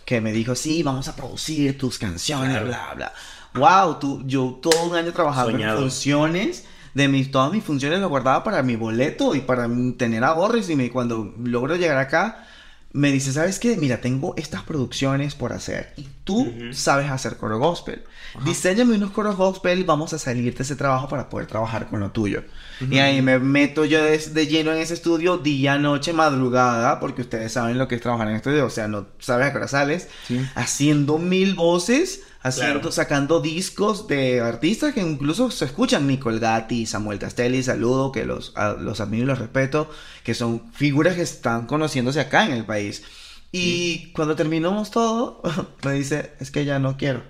que 0.06 0.22
me 0.22 0.32
dijo, 0.32 0.56
sí, 0.56 0.84
vamos 0.84 1.08
a 1.08 1.16
producir 1.16 1.78
tus 1.78 1.98
canciones, 1.98 2.64
bla, 2.64 2.94
bla. 2.96 3.14
Wow, 3.56 4.00
tú, 4.00 4.24
yo 4.26 4.60
todo 4.62 4.84
un 4.86 4.96
año 4.96 5.12
trabajaba 5.14 5.52
en 5.52 5.78
funciones 5.78 6.66
de 6.94 7.08
mis, 7.08 7.32
todas 7.32 7.52
mis 7.52 7.64
funciones 7.64 8.00
lo 8.00 8.10
guardaba 8.10 8.44
para 8.44 8.64
mi 8.64 8.76
boleto 8.76 9.36
y 9.36 9.42
para 9.42 9.70
tener 9.98 10.24
ahorros 10.24 10.70
y 10.70 10.76
me, 10.76 10.90
cuando 10.92 11.34
logro 11.44 11.76
llegar 11.76 11.98
acá 11.98 12.48
me 12.94 13.12
dice, 13.12 13.34
¿sabes 13.34 13.58
qué? 13.58 13.76
Mira, 13.76 14.02
tengo 14.02 14.36
estas 14.38 14.62
producciones 14.62 15.34
por 15.34 15.52
hacer 15.52 15.94
y 15.98 16.08
tú 16.24 16.54
sabes 16.72 17.10
hacer 17.10 17.38
coro 17.38 17.58
gospel. 17.58 18.04
Diseñame 18.46 18.96
unos 18.96 19.12
coros 19.12 19.36
gospel 19.36 19.80
y 19.80 19.84
vamos 19.84 20.14
a 20.14 20.20
salir 20.20 20.56
de 20.56 20.64
ese 20.64 20.76
trabajo 20.76 21.10
para 21.10 21.28
poder 21.28 21.48
trabajar 21.48 21.90
con 21.90 22.00
lo 22.00 22.12
tuyo. 22.12 22.44
Y 22.90 23.00
ahí 23.00 23.22
me 23.22 23.40
meto 23.40 23.86
yo 23.86 24.04
de, 24.04 24.48
lleno 24.48 24.72
en 24.72 24.80
ese 24.80 24.94
estudio 24.94 25.38
día, 25.38 25.78
noche, 25.78 26.14
madrugada, 26.14 27.00
porque 27.00 27.22
ustedes 27.22 27.54
saben 27.54 27.78
lo 27.78 27.88
que 27.88 27.96
es 27.96 28.02
trabajar 28.02 28.30
en 28.30 28.36
estudio, 28.36 28.66
o 28.66 28.70
sea, 28.70 28.88
no 28.88 29.08
sabes 29.20 29.48
a 29.48 29.52
qué 29.52 29.58
hora 29.58 29.68
sales, 29.68 30.08
haciendo 30.56 31.18
mil 31.18 31.56
voces 31.56 32.22
haciendo, 32.44 32.92
sacando 32.92 33.40
discos 33.40 34.08
de 34.08 34.42
artistas 34.42 34.94
que 34.94 35.02
incluso 35.02 35.50
se 35.50 35.66
escuchan, 35.66 36.06
Nicole 36.06 36.40
Gatti, 36.40 36.86
Samuel 36.86 37.18
Castelli, 37.18 37.64
saludo, 37.64 38.12
que 38.12 38.26
los, 38.26 38.54
los 38.80 39.00
admiro 39.00 39.24
y 39.24 39.28
los 39.28 39.40
respeto, 39.40 39.90
que 40.24 40.34
son 40.34 40.72
figuras 40.74 41.16
que 41.16 41.22
están 41.22 41.66
conociéndose 41.66 42.20
acá 42.20 42.46
en 42.46 42.52
el 42.52 42.66
país. 42.66 43.04
Y 43.52 44.12
cuando 44.12 44.36
terminamos 44.36 44.92
todo, 44.92 45.42
me 45.86 45.94
dice, 45.94 46.34
es 46.40 46.52
que 46.52 46.66
ya 46.66 46.80
no 46.80 46.98
quiero. 46.98 47.24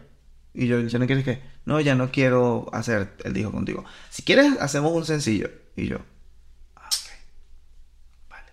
Y 0.54 0.68
yo, 0.68 0.82
¿ya 0.82 1.00
no 1.00 1.06
quieres 1.06 1.24
qué? 1.24 1.53
No, 1.66 1.80
ya 1.80 1.96
no 1.96 2.12
quiero 2.12 2.70
hacer 2.74 3.14
el 3.24 3.34
disco 3.34 3.52
contigo. 3.52 3.86
Si 4.10 4.24
quieres, 4.24 4.60
hacemos 4.60 4.92
un 4.92 5.06
sencillo. 5.06 5.50
Y 5.76 5.88
yo, 5.88 5.98
ah, 6.76 6.88
ok, 6.88 8.30
vale. 8.30 8.52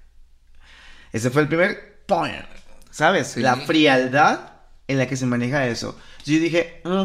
Ese 1.13 1.31
fue 1.31 1.43
el 1.43 1.49
primer 1.49 2.03
point, 2.07 2.45
¿sabes? 2.91 3.37
La 3.37 3.57
frialdad 3.57 4.53
en 4.89 4.99
la 4.99 5.07
que 5.07 5.17
se 5.17 5.27
maneja 5.27 5.67
eso. 5.67 5.99
Yo 6.25 6.39
dije, 6.39 6.81
mm, 6.85 7.05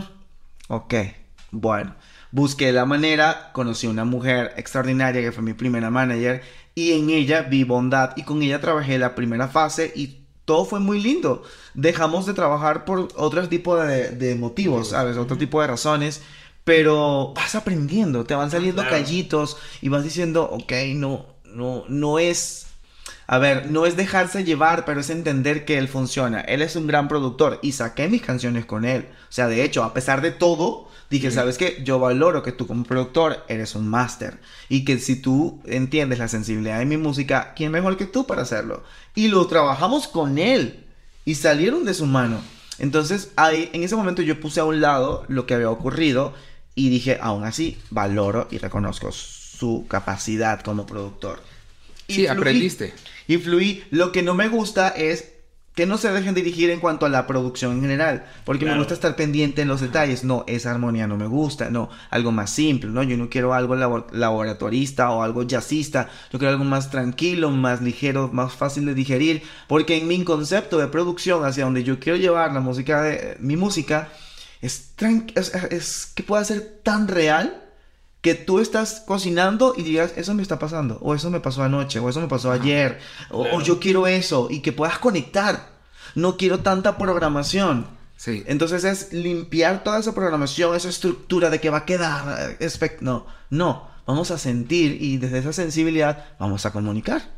ok, 0.69 0.93
bueno. 1.51 1.95
Busqué 2.31 2.73
la 2.73 2.85
manera, 2.85 3.51
conocí 3.53 3.87
una 3.87 4.03
mujer 4.03 4.53
extraordinaria 4.57 5.21
que 5.21 5.31
fue 5.31 5.41
mi 5.41 5.53
primera 5.53 5.89
manager 5.89 6.43
y 6.73 6.91
en 6.91 7.09
ella 7.09 7.43
vi 7.43 7.63
bondad 7.63 8.11
y 8.17 8.23
con 8.23 8.41
ella 8.41 8.59
trabajé 8.59 8.97
la 8.97 9.15
primera 9.15 9.47
fase 9.47 9.93
y 9.95 10.24
todo 10.45 10.65
fue 10.65 10.79
muy 10.79 11.01
lindo. 11.01 11.43
Dejamos 11.73 12.25
de 12.25 12.33
trabajar 12.33 12.85
por 12.85 13.09
otro 13.15 13.47
tipo 13.49 13.75
de, 13.75 14.35
motivos, 14.35 14.89
¿sabes? 14.89 15.17
Otro 15.17 15.37
tipo 15.37 15.59
de 15.61 15.67
razones. 15.67 16.21
Pero 16.63 17.33
vas 17.35 17.53
aprendiendo, 17.53 18.23
te 18.23 18.33
van 18.33 18.49
saliendo 18.49 18.81
callitos 18.89 19.57
y 19.81 19.89
vas 19.89 20.03
diciendo, 20.03 20.49
ok, 20.51 20.71
no, 20.95 21.27
no, 21.43 21.83
no 21.87 22.17
es 22.17 22.65
a 23.27 23.37
ver, 23.39 23.71
no 23.71 23.85
es 23.85 23.97
dejarse 23.97 24.43
llevar, 24.43 24.85
pero 24.85 24.99
es 24.99 25.09
entender 25.09 25.65
que 25.65 25.77
él 25.77 25.87
funciona. 25.87 26.41
Él 26.41 26.61
es 26.61 26.75
un 26.75 26.87
gran 26.87 27.07
productor 27.07 27.59
y 27.63 27.71
saqué 27.71 28.07
mis 28.07 28.21
canciones 28.21 28.65
con 28.65 28.85
él. 28.85 29.07
O 29.29 29.31
sea, 29.31 29.47
de 29.47 29.63
hecho, 29.63 29.83
a 29.83 29.93
pesar 29.93 30.21
de 30.21 30.31
todo, 30.31 30.87
dije, 31.09 31.31
¿sabes 31.31 31.57
qué? 31.57 31.81
Yo 31.83 31.99
valoro 31.99 32.43
que 32.43 32.51
tú 32.51 32.67
como 32.67 32.83
productor 32.83 33.43
eres 33.47 33.73
un 33.73 33.87
máster 33.87 34.39
y 34.69 34.85
que 34.85 34.99
si 34.99 35.15
tú 35.15 35.59
entiendes 35.65 36.19
la 36.19 36.27
sensibilidad 36.27 36.77
de 36.77 36.85
mi 36.85 36.97
música, 36.97 37.53
¿quién 37.55 37.71
mejor 37.71 37.97
que 37.97 38.05
tú 38.05 38.27
para 38.27 38.43
hacerlo? 38.43 38.83
Y 39.15 39.29
lo 39.29 39.47
trabajamos 39.47 40.07
con 40.07 40.37
él 40.37 40.85
y 41.25 41.35
salieron 41.35 41.83
de 41.83 41.95
su 41.95 42.05
mano. 42.05 42.39
Entonces, 42.77 43.31
ahí, 43.37 43.71
en 43.73 43.83
ese 43.83 43.95
momento 43.95 44.21
yo 44.21 44.39
puse 44.39 44.59
a 44.59 44.65
un 44.65 44.81
lado 44.81 45.25
lo 45.29 45.47
que 45.47 45.55
había 45.55 45.71
ocurrido 45.71 46.33
y 46.75 46.89
dije, 46.89 47.17
aún 47.21 47.43
así, 47.43 47.79
valoro 47.89 48.47
y 48.51 48.59
reconozco 48.59 49.11
su 49.11 49.85
capacidad 49.87 50.61
como 50.61 50.85
productor. 50.85 51.41
Sí, 52.07 52.27
aprendiste. 52.27 52.93
Y 53.27 53.37
fluí. 53.37 53.83
Lo 53.91 54.11
que 54.11 54.23
no 54.23 54.33
me 54.33 54.47
gusta 54.47 54.89
es 54.89 55.35
que 55.75 55.85
no 55.85 55.97
se 55.97 56.11
dejen 56.11 56.33
dirigir 56.33 56.69
en 56.69 56.79
cuanto 56.79 57.05
a 57.05 57.09
la 57.09 57.27
producción 57.27 57.73
en 57.73 57.81
general, 57.81 58.25
porque 58.45 58.65
me 58.65 58.77
gusta 58.77 58.93
estar 58.93 59.15
pendiente 59.17 59.61
en 59.61 59.67
los 59.67 59.81
detalles. 59.81 60.23
No, 60.23 60.45
esa 60.47 60.71
armonía 60.71 61.05
no 61.05 61.17
me 61.17 61.27
gusta, 61.27 61.69
no, 61.69 61.89
algo 62.09 62.31
más 62.31 62.49
simple, 62.49 62.89
¿no? 62.89 63.03
Yo 63.03 63.17
no 63.17 63.29
quiero 63.29 63.53
algo 63.53 63.75
laboratorista 63.75 65.11
o 65.11 65.21
algo 65.21 65.43
jazzista, 65.43 66.09
yo 66.31 66.39
quiero 66.39 66.53
algo 66.53 66.63
más 66.63 66.89
tranquilo, 66.89 67.51
más 67.51 67.81
ligero, 67.81 68.29
más 68.31 68.53
fácil 68.53 68.85
de 68.85 68.93
digerir, 68.93 69.43
porque 69.67 69.97
en 69.97 70.07
mi 70.07 70.23
concepto 70.23 70.77
de 70.77 70.87
producción 70.87 71.43
hacia 71.43 71.65
donde 71.65 71.83
yo 71.83 71.99
quiero 71.99 72.17
llevar 72.17 72.53
la 72.53 72.61
música 72.61 73.01
de 73.01 73.35
mi 73.41 73.57
música 73.57 74.07
es, 74.61 74.93
es, 75.35 75.53
es 75.53 76.05
que 76.05 76.23
pueda 76.23 76.45
ser 76.45 76.79
tan 76.83 77.09
real 77.09 77.64
que 78.25 78.33
tú 78.33 78.59
estás 78.59 79.03
cocinando 79.05 79.75
y 79.77 79.83
digas, 79.83 80.13
eso 80.15 80.33
me 80.33 80.41
está 80.41 80.57
pasando, 80.57 80.97
o 81.03 81.13
eso 81.13 81.29
me 81.29 81.41
pasó 81.41 81.61
anoche, 81.61 81.99
o 81.99 82.09
eso 82.09 82.19
me 82.21 82.27
pasó 82.27 82.51
ayer, 82.51 82.97
o, 83.29 83.61
yo 83.61 83.79
quiero 83.79 84.07
eso, 84.07 84.47
y 84.49 84.61
que 84.61 84.71
puedas 84.71 84.97
conectar. 84.97 85.69
No 86.15 86.35
quiero 86.35 86.61
tanta 86.61 86.97
programación. 86.97 87.85
Sí. 88.17 88.41
Entonces 88.47 88.83
es 88.83 89.13
limpiar 89.13 89.83
toda 89.83 89.99
esa 89.99 90.15
programación, 90.15 90.75
esa 90.75 90.89
estructura 90.89 91.51
de 91.51 91.61
que 91.61 91.69
va 91.69 91.77
a 91.77 91.85
quedar. 91.85 92.57
No, 93.01 93.27
no, 93.51 93.91
vamos 94.07 94.31
a 94.31 94.39
sentir 94.39 94.97
y 94.99 95.17
desde 95.17 95.37
esa 95.37 95.53
sensibilidad 95.53 96.25
vamos 96.39 96.65
a 96.65 96.71
comunicar. 96.71 97.29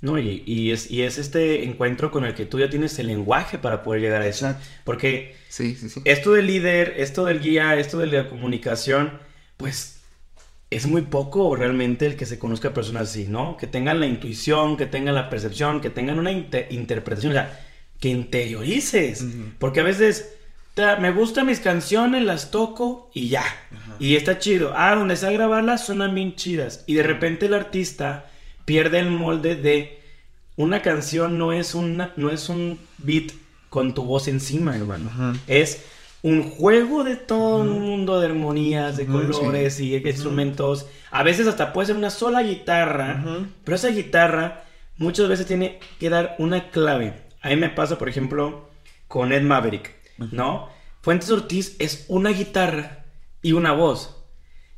No, 0.00 0.18
y, 0.18 0.44
y, 0.46 0.70
es, 0.70 0.90
y 0.90 1.02
es 1.02 1.18
este 1.18 1.64
encuentro 1.64 2.10
con 2.10 2.24
el 2.24 2.32
que 2.32 2.46
tú 2.46 2.58
ya 2.58 2.70
tienes 2.70 2.98
el 2.98 3.08
lenguaje 3.08 3.58
para 3.58 3.82
poder 3.82 4.00
llegar 4.00 4.22
a 4.22 4.26
eso. 4.26 4.54
Porque 4.84 5.36
sí, 5.50 5.74
sí, 5.74 5.90
sí. 5.90 6.00
esto 6.06 6.32
del 6.32 6.46
líder, 6.46 6.94
esto 6.96 7.26
del 7.26 7.42
guía, 7.42 7.76
esto 7.76 7.98
de 7.98 8.06
la 8.06 8.30
comunicación, 8.30 9.18
pues 9.58 9.95
es 10.70 10.86
muy 10.86 11.02
poco 11.02 11.54
realmente 11.54 12.06
el 12.06 12.16
que 12.16 12.26
se 12.26 12.38
conozca 12.38 12.68
a 12.68 12.74
personas 12.74 13.10
así, 13.10 13.26
¿no? 13.28 13.56
Que 13.56 13.66
tengan 13.66 14.00
la 14.00 14.06
intuición, 14.06 14.76
que 14.76 14.86
tengan 14.86 15.14
la 15.14 15.30
percepción, 15.30 15.80
que 15.80 15.90
tengan 15.90 16.18
una 16.18 16.32
interpretación, 16.32 17.32
o 17.32 17.34
sea, 17.34 17.60
que 18.00 18.08
interiorices. 18.08 19.24
Porque 19.58 19.80
a 19.80 19.84
veces 19.84 20.34
me 21.00 21.12
gustan 21.12 21.46
mis 21.46 21.60
canciones, 21.60 22.24
las 22.24 22.50
toco 22.50 23.10
y 23.14 23.28
ya. 23.28 23.44
Y 23.98 24.16
está 24.16 24.38
chido. 24.38 24.72
Ah, 24.76 24.94
donde 24.94 25.16
sea 25.16 25.30
grabarlas 25.30 25.86
suenan 25.86 26.14
bien 26.14 26.34
chidas. 26.34 26.84
Y 26.86 26.94
de 26.94 27.02
repente 27.02 27.46
el 27.46 27.54
artista 27.54 28.26
pierde 28.64 28.98
el 28.98 29.10
molde 29.10 29.54
de 29.54 30.00
una 30.56 30.82
canción 30.82 31.38
no 31.38 31.52
es, 31.52 31.74
una, 31.74 32.12
no 32.16 32.30
es 32.30 32.48
un 32.48 32.78
beat 32.98 33.32
con 33.68 33.94
tu 33.94 34.04
voz 34.04 34.26
encima, 34.26 34.74
hermano. 34.74 35.10
Es 35.46 35.84
un 36.26 36.42
juego 36.42 37.04
de 37.04 37.14
todo 37.14 37.58
un 37.58 37.82
mundo 37.82 38.18
de 38.18 38.26
armonías, 38.26 38.96
de 38.96 39.06
colores 39.06 39.78
y 39.78 39.94
instrumentos. 39.94 40.88
A 41.12 41.22
veces 41.22 41.46
hasta 41.46 41.72
puede 41.72 41.86
ser 41.86 41.96
una 41.96 42.10
sola 42.10 42.42
guitarra, 42.42 43.22
pero 43.62 43.76
esa 43.76 43.90
guitarra 43.90 44.64
muchas 44.96 45.28
veces 45.28 45.46
tiene 45.46 45.78
que 46.00 46.10
dar 46.10 46.34
una 46.40 46.70
clave. 46.70 47.14
A 47.42 47.50
mí 47.50 47.54
me 47.54 47.68
pasa, 47.68 47.96
por 47.96 48.08
ejemplo, 48.08 48.68
con 49.06 49.32
Ed 49.32 49.42
Maverick, 49.42 49.94
¿no? 50.32 50.68
Fuentes 51.00 51.30
Ortiz 51.30 51.76
es 51.78 52.06
una 52.08 52.30
guitarra 52.30 53.04
y 53.40 53.52
una 53.52 53.70
voz. 53.70 54.16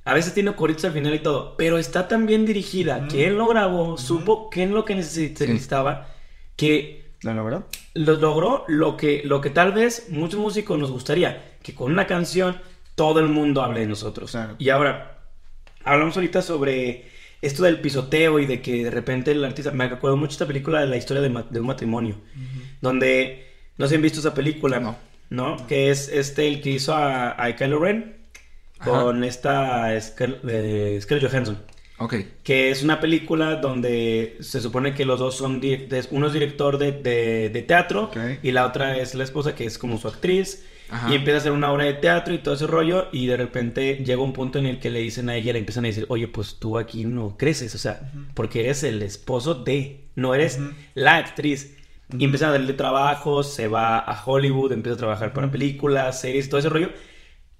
A 0.04 0.12
veces 0.12 0.34
tiene 0.34 0.54
coritos 0.54 0.84
al 0.84 0.92
final 0.92 1.14
y 1.14 1.20
todo, 1.20 1.56
pero 1.56 1.78
está 1.78 2.08
tan 2.08 2.26
bien 2.26 2.44
dirigida 2.44 3.08
que 3.08 3.26
él 3.26 3.38
lo 3.38 3.46
grabó, 3.46 3.96
supo 3.96 4.50
qué 4.50 4.64
es 4.64 4.70
lo 4.70 4.84
que 4.84 4.96
necesitaba, 4.96 6.08
que 6.56 6.97
¿Lo 7.22 7.34
logró? 7.34 7.66
Lo 7.94 8.14
logró 8.14 8.64
lo 8.68 8.96
que, 8.96 9.22
lo 9.24 9.40
que 9.40 9.50
tal 9.50 9.72
vez 9.72 10.06
muchos 10.10 10.38
músicos 10.38 10.78
nos 10.78 10.90
gustaría, 10.90 11.56
que 11.62 11.74
con 11.74 11.92
una 11.92 12.06
canción 12.06 12.58
todo 12.94 13.20
el 13.20 13.28
mundo 13.28 13.62
hable 13.62 13.80
de 13.80 13.86
nosotros. 13.86 14.36
Y 14.58 14.70
ahora, 14.70 15.18
hablamos 15.84 16.16
ahorita 16.16 16.42
sobre 16.42 17.10
esto 17.40 17.62
del 17.64 17.80
pisoteo 17.80 18.38
y 18.40 18.46
de 18.46 18.60
que 18.60 18.84
de 18.84 18.90
repente 18.90 19.32
el 19.32 19.44
artista... 19.44 19.70
Me 19.70 19.84
acuerdo 19.84 20.16
mucho 20.16 20.32
esta 20.32 20.46
película 20.46 20.80
de 20.80 20.86
la 20.86 20.96
historia 20.96 21.22
de, 21.22 21.60
un 21.60 21.66
matrimonio, 21.66 22.16
donde 22.80 23.46
no 23.76 23.86
se 23.86 23.96
han 23.96 24.02
visto 24.02 24.20
esa 24.20 24.34
película, 24.34 24.80
¿no? 24.80 24.96
¿no? 25.30 25.66
Que 25.66 25.90
es 25.90 26.08
este 26.08 26.48
el 26.48 26.60
que 26.60 26.70
hizo 26.70 26.94
a, 26.94 27.42
a 27.42 27.54
Kylo 27.54 27.78
Ren 27.78 28.16
con 28.84 29.24
esta 29.24 30.00
Scarlett 30.00 31.22
Johansson. 31.22 31.58
Ok. 31.98 32.14
Que 32.44 32.70
es 32.70 32.82
una 32.82 33.00
película 33.00 33.56
donde 33.56 34.36
se 34.40 34.60
supone 34.60 34.94
que 34.94 35.04
los 35.04 35.18
dos 35.18 35.36
son. 35.36 35.60
Uno 36.10 36.26
es 36.28 36.32
director 36.32 36.78
de, 36.78 36.92
de, 36.92 37.62
teatro 37.62 38.10
y 38.42 38.52
la 38.52 38.66
otra 38.66 38.96
es 38.98 39.14
la 39.14 39.24
esposa, 39.24 39.54
que 39.54 39.64
es 39.64 39.78
como 39.78 39.98
su 39.98 40.08
actriz. 40.08 40.64
Y 41.10 41.16
empieza 41.16 41.36
a 41.36 41.40
hacer 41.40 41.52
una 41.52 41.70
obra 41.70 41.84
de 41.84 41.94
teatro 41.94 42.32
y 42.32 42.38
todo 42.38 42.54
ese 42.54 42.66
rollo. 42.66 43.08
Y 43.12 43.26
de 43.26 43.36
repente 43.36 43.96
llega 43.96 44.22
un 44.22 44.32
punto 44.32 44.58
en 44.58 44.66
el 44.66 44.78
que 44.78 44.90
le 44.90 45.00
dicen 45.00 45.28
a 45.28 45.36
ella, 45.36 45.52
le 45.52 45.58
empiezan 45.58 45.84
a 45.84 45.88
decir: 45.88 46.06
Oye, 46.08 46.28
pues 46.28 46.56
tú 46.58 46.78
aquí 46.78 47.04
no 47.04 47.36
creces, 47.36 47.74
o 47.74 47.78
sea, 47.78 48.12
porque 48.34 48.60
eres 48.60 48.84
el 48.84 49.02
esposo 49.02 49.54
de, 49.54 50.08
no 50.14 50.34
eres 50.34 50.60
la 50.94 51.16
actriz. 51.16 51.74
Y 52.16 52.24
empieza 52.24 52.48
a 52.48 52.52
darle 52.52 52.72
trabajo, 52.72 53.42
se 53.42 53.68
va 53.68 53.98
a 53.98 54.24
Hollywood, 54.24 54.72
empieza 54.72 54.94
a 54.94 54.98
trabajar 54.98 55.34
para 55.34 55.50
películas, 55.50 56.20
series, 56.20 56.48
todo 56.48 56.60
ese 56.60 56.70
rollo. 56.70 56.90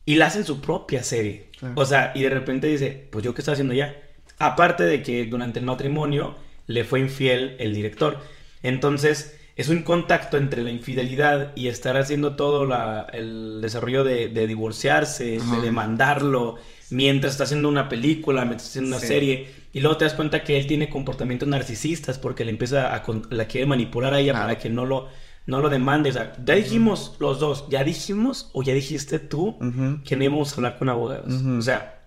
Y 0.07 0.15
la 0.15 0.27
hacen 0.27 0.47
su 0.47 0.63
propia 0.63 1.03
serie. 1.03 1.51
O 1.75 1.85
sea, 1.85 2.13
y 2.15 2.23
de 2.23 2.31
repente 2.31 2.69
dice: 2.69 3.09
Pues 3.11 3.25
yo 3.25 3.35
qué 3.35 3.43
estoy 3.43 3.53
haciendo 3.53 3.75
ya 3.75 3.95
Aparte 4.39 4.85
de 4.85 5.03
que 5.03 5.27
durante 5.27 5.59
el 5.59 5.65
matrimonio 5.65 6.37
le 6.67 6.85
fue 6.85 7.01
infiel 7.01 7.57
el 7.59 7.75
director. 7.75 8.19
Entonces, 8.63 9.39
es 9.59 9.69
un 9.69 9.83
contacto 9.83 10.37
entre 10.37 10.63
la 10.63 10.71
infidelidad 10.71 11.51
y 11.57 11.67
estar 11.67 11.97
haciendo 11.97 12.37
todo 12.37 12.69
el 13.13 13.61
desarrollo 13.61 14.05
de, 14.05 14.29
divorciarse, 14.47 15.41
de 15.41 15.61
demandarlo, 15.61 16.57
mientras 16.91 17.33
está 17.33 17.45
haciendo 17.45 17.69
una 17.69 17.89
película, 17.89 18.45
mientras 18.45 18.69
está 18.69 18.79
haciendo 18.79 18.97
una 18.97 19.05
serie. 19.05 19.49
Y 19.73 19.81
luego 19.81 19.97
te 19.97 20.05
das 20.05 20.15
cuenta 20.15 20.45
que 20.45 20.59
él 20.59 20.69
tiene 20.69 20.89
comportamientos 20.89 21.49
narcisistas 21.49 22.19
porque 22.19 22.45
le 22.45 22.53
empieza 22.53 22.95
a 22.95 23.03
la 23.31 23.47
quiere 23.47 23.67
manipular 23.67 24.15
a 24.15 24.21
ella 24.21 24.35
para 24.35 24.59
que 24.59 24.71
no 24.71 24.87
lo, 24.87 25.09
no 25.47 25.61
lo 25.61 25.69
demande. 25.69 26.11
O 26.11 26.13
sea, 26.13 26.35
ya 26.45 26.55
dijimos 26.55 27.17
los 27.19 27.41
dos, 27.41 27.67
ya 27.69 27.83
dijimos 27.83 28.51
o 28.53 28.63
ya 28.63 28.75
dijiste 28.75 29.19
tú 29.19 29.57
que 30.05 30.15
no 30.15 30.23
íbamos 30.23 30.53
a 30.53 30.57
hablar 30.57 30.79
con 30.79 30.89
abogados. 30.89 31.35
O 31.35 31.63
sea, 31.63 31.98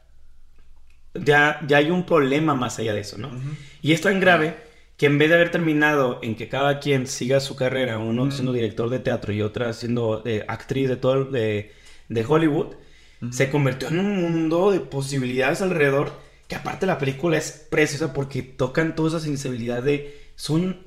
ya, 1.13 1.59
ya 1.67 1.77
hay 1.77 1.91
un 1.91 2.05
problema 2.05 2.55
más 2.55 2.79
allá 2.79 2.93
de 2.93 3.01
eso, 3.01 3.17
¿no? 3.17 3.31
Y 3.81 3.93
es 3.93 4.01
tan 4.01 4.19
grave 4.19 4.55
que 4.97 5.07
en 5.07 5.17
vez 5.17 5.29
de 5.29 5.35
haber 5.35 5.51
terminado 5.51 6.19
en 6.21 6.35
que 6.35 6.47
cada 6.47 6.79
quien 6.79 7.07
siga 7.07 7.39
su 7.39 7.55
carrera, 7.55 7.97
uno 7.97 8.29
siendo 8.29 8.53
director 8.53 8.89
de 8.89 8.99
teatro 8.99 9.33
y 9.33 9.41
otra 9.41 9.73
siendo 9.73 10.21
eh, 10.25 10.45
actriz 10.47 10.89
de 10.89 10.95
todo 10.95 11.25
de, 11.25 11.73
de 12.07 12.25
Hollywood, 12.25 12.75
se 13.29 13.49
convirtió 13.51 13.87
en 13.89 13.99
un 13.99 14.21
mundo 14.21 14.71
de 14.71 14.79
posibilidades 14.79 15.61
alrededor 15.61 16.11
que 16.47 16.55
aparte 16.55 16.85
la 16.85 16.97
película 16.97 17.37
es 17.37 17.65
preciosa 17.69 18.13
porque 18.13 18.41
tocan 18.41 18.95
toda 18.95 19.09
esa 19.09 19.19
sensibilidad 19.19 19.81
de 19.81 20.19
son 20.35 20.85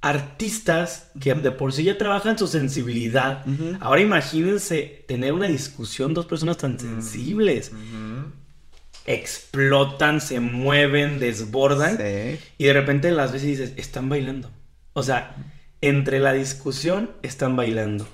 artistas 0.00 1.10
que 1.20 1.34
de 1.34 1.50
por 1.50 1.72
sí 1.72 1.84
ya 1.84 1.96
trabajan 1.98 2.38
su 2.38 2.46
sensibilidad. 2.46 3.44
Ahora 3.80 4.02
imagínense 4.02 5.04
tener 5.08 5.32
una 5.32 5.46
discusión 5.46 6.14
dos 6.14 6.26
personas 6.26 6.58
tan 6.58 6.78
sensibles 6.78 7.72
explotan, 9.06 10.20
se 10.20 10.40
mueven, 10.40 11.18
desbordan. 11.18 11.98
Y 12.58 12.64
de 12.64 12.72
repente 12.72 13.10
las 13.10 13.32
veces 13.32 13.48
dices, 13.48 13.72
están 13.76 14.08
bailando. 14.08 14.50
O 14.92 15.02
sea, 15.02 15.36
entre 15.80 16.18
la 16.18 16.32
discusión 16.32 17.10
están 17.22 17.56
bailando. 17.56 18.06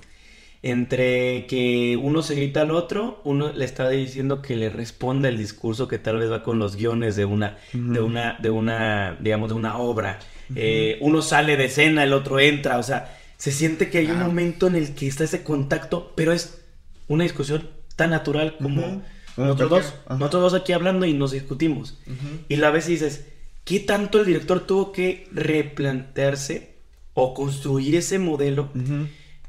Entre 0.64 1.46
que 1.46 1.98
uno 2.00 2.22
se 2.22 2.36
grita 2.36 2.60
al 2.60 2.70
otro, 2.70 3.20
uno 3.24 3.52
le 3.52 3.64
está 3.64 3.88
diciendo 3.88 4.42
que 4.42 4.54
le 4.54 4.68
responda 4.68 5.28
el 5.28 5.36
discurso 5.36 5.88
que 5.88 5.98
tal 5.98 6.18
vez 6.18 6.30
va 6.30 6.44
con 6.44 6.60
los 6.60 6.76
guiones 6.76 7.16
de 7.16 7.24
una, 7.24 7.58
de 7.72 8.00
una, 8.00 8.38
de 8.40 8.50
una, 8.50 9.16
digamos, 9.20 9.48
de 9.48 9.54
una 9.56 9.78
obra. 9.78 10.20
Eh, 10.54 10.98
uno 11.00 11.20
sale 11.22 11.56
de 11.56 11.64
escena, 11.64 12.04
el 12.04 12.12
otro 12.12 12.38
entra. 12.38 12.78
O 12.78 12.82
sea, 12.84 13.18
se 13.38 13.50
siente 13.50 13.90
que 13.90 13.98
hay 13.98 14.06
un 14.06 14.20
momento 14.20 14.68
en 14.68 14.76
el 14.76 14.94
que 14.94 15.08
está 15.08 15.24
ese 15.24 15.42
contacto, 15.42 16.12
pero 16.14 16.32
es 16.32 16.62
una 17.08 17.24
discusión 17.24 17.68
tan 17.96 18.10
natural 18.10 18.56
como 18.58 19.02
nosotros 19.36 19.70
dos, 19.70 19.94
nosotros 20.10 20.52
dos 20.52 20.54
aquí 20.60 20.72
hablando 20.72 21.06
y 21.06 21.14
nos 21.14 21.32
discutimos. 21.32 21.98
Y 22.48 22.56
la 22.56 22.70
vez 22.70 22.86
dices, 22.86 23.26
¿qué 23.64 23.80
tanto 23.80 24.20
el 24.20 24.26
director 24.26 24.60
tuvo 24.66 24.92
que 24.92 25.28
replantearse 25.32 26.76
o 27.14 27.34
construir 27.34 27.96
ese 27.96 28.18
modelo 28.18 28.70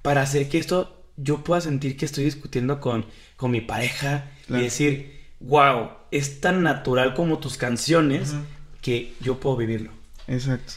para 0.02 0.22
hacer 0.22 0.50
que 0.50 0.58
esto 0.58 1.04
yo 1.16 1.44
pueda 1.44 1.62
sentir 1.62 1.98
que 1.98 2.06
estoy 2.06 2.26
discutiendo 2.26 2.80
con, 2.80 3.06
con 3.36 3.52
mi 3.52 3.62
pareja 3.62 4.32
y 4.50 4.54
decir, 4.54 5.22
wow, 5.40 5.90
es 6.12 6.42
tan 6.42 6.64
natural 6.64 7.14
como 7.14 7.40
tus 7.40 7.58
canciones 7.58 8.36
que 8.82 9.14
yo 9.20 9.40
puedo 9.40 9.58
vivirlo. 9.58 9.92
Exacto. 10.28 10.74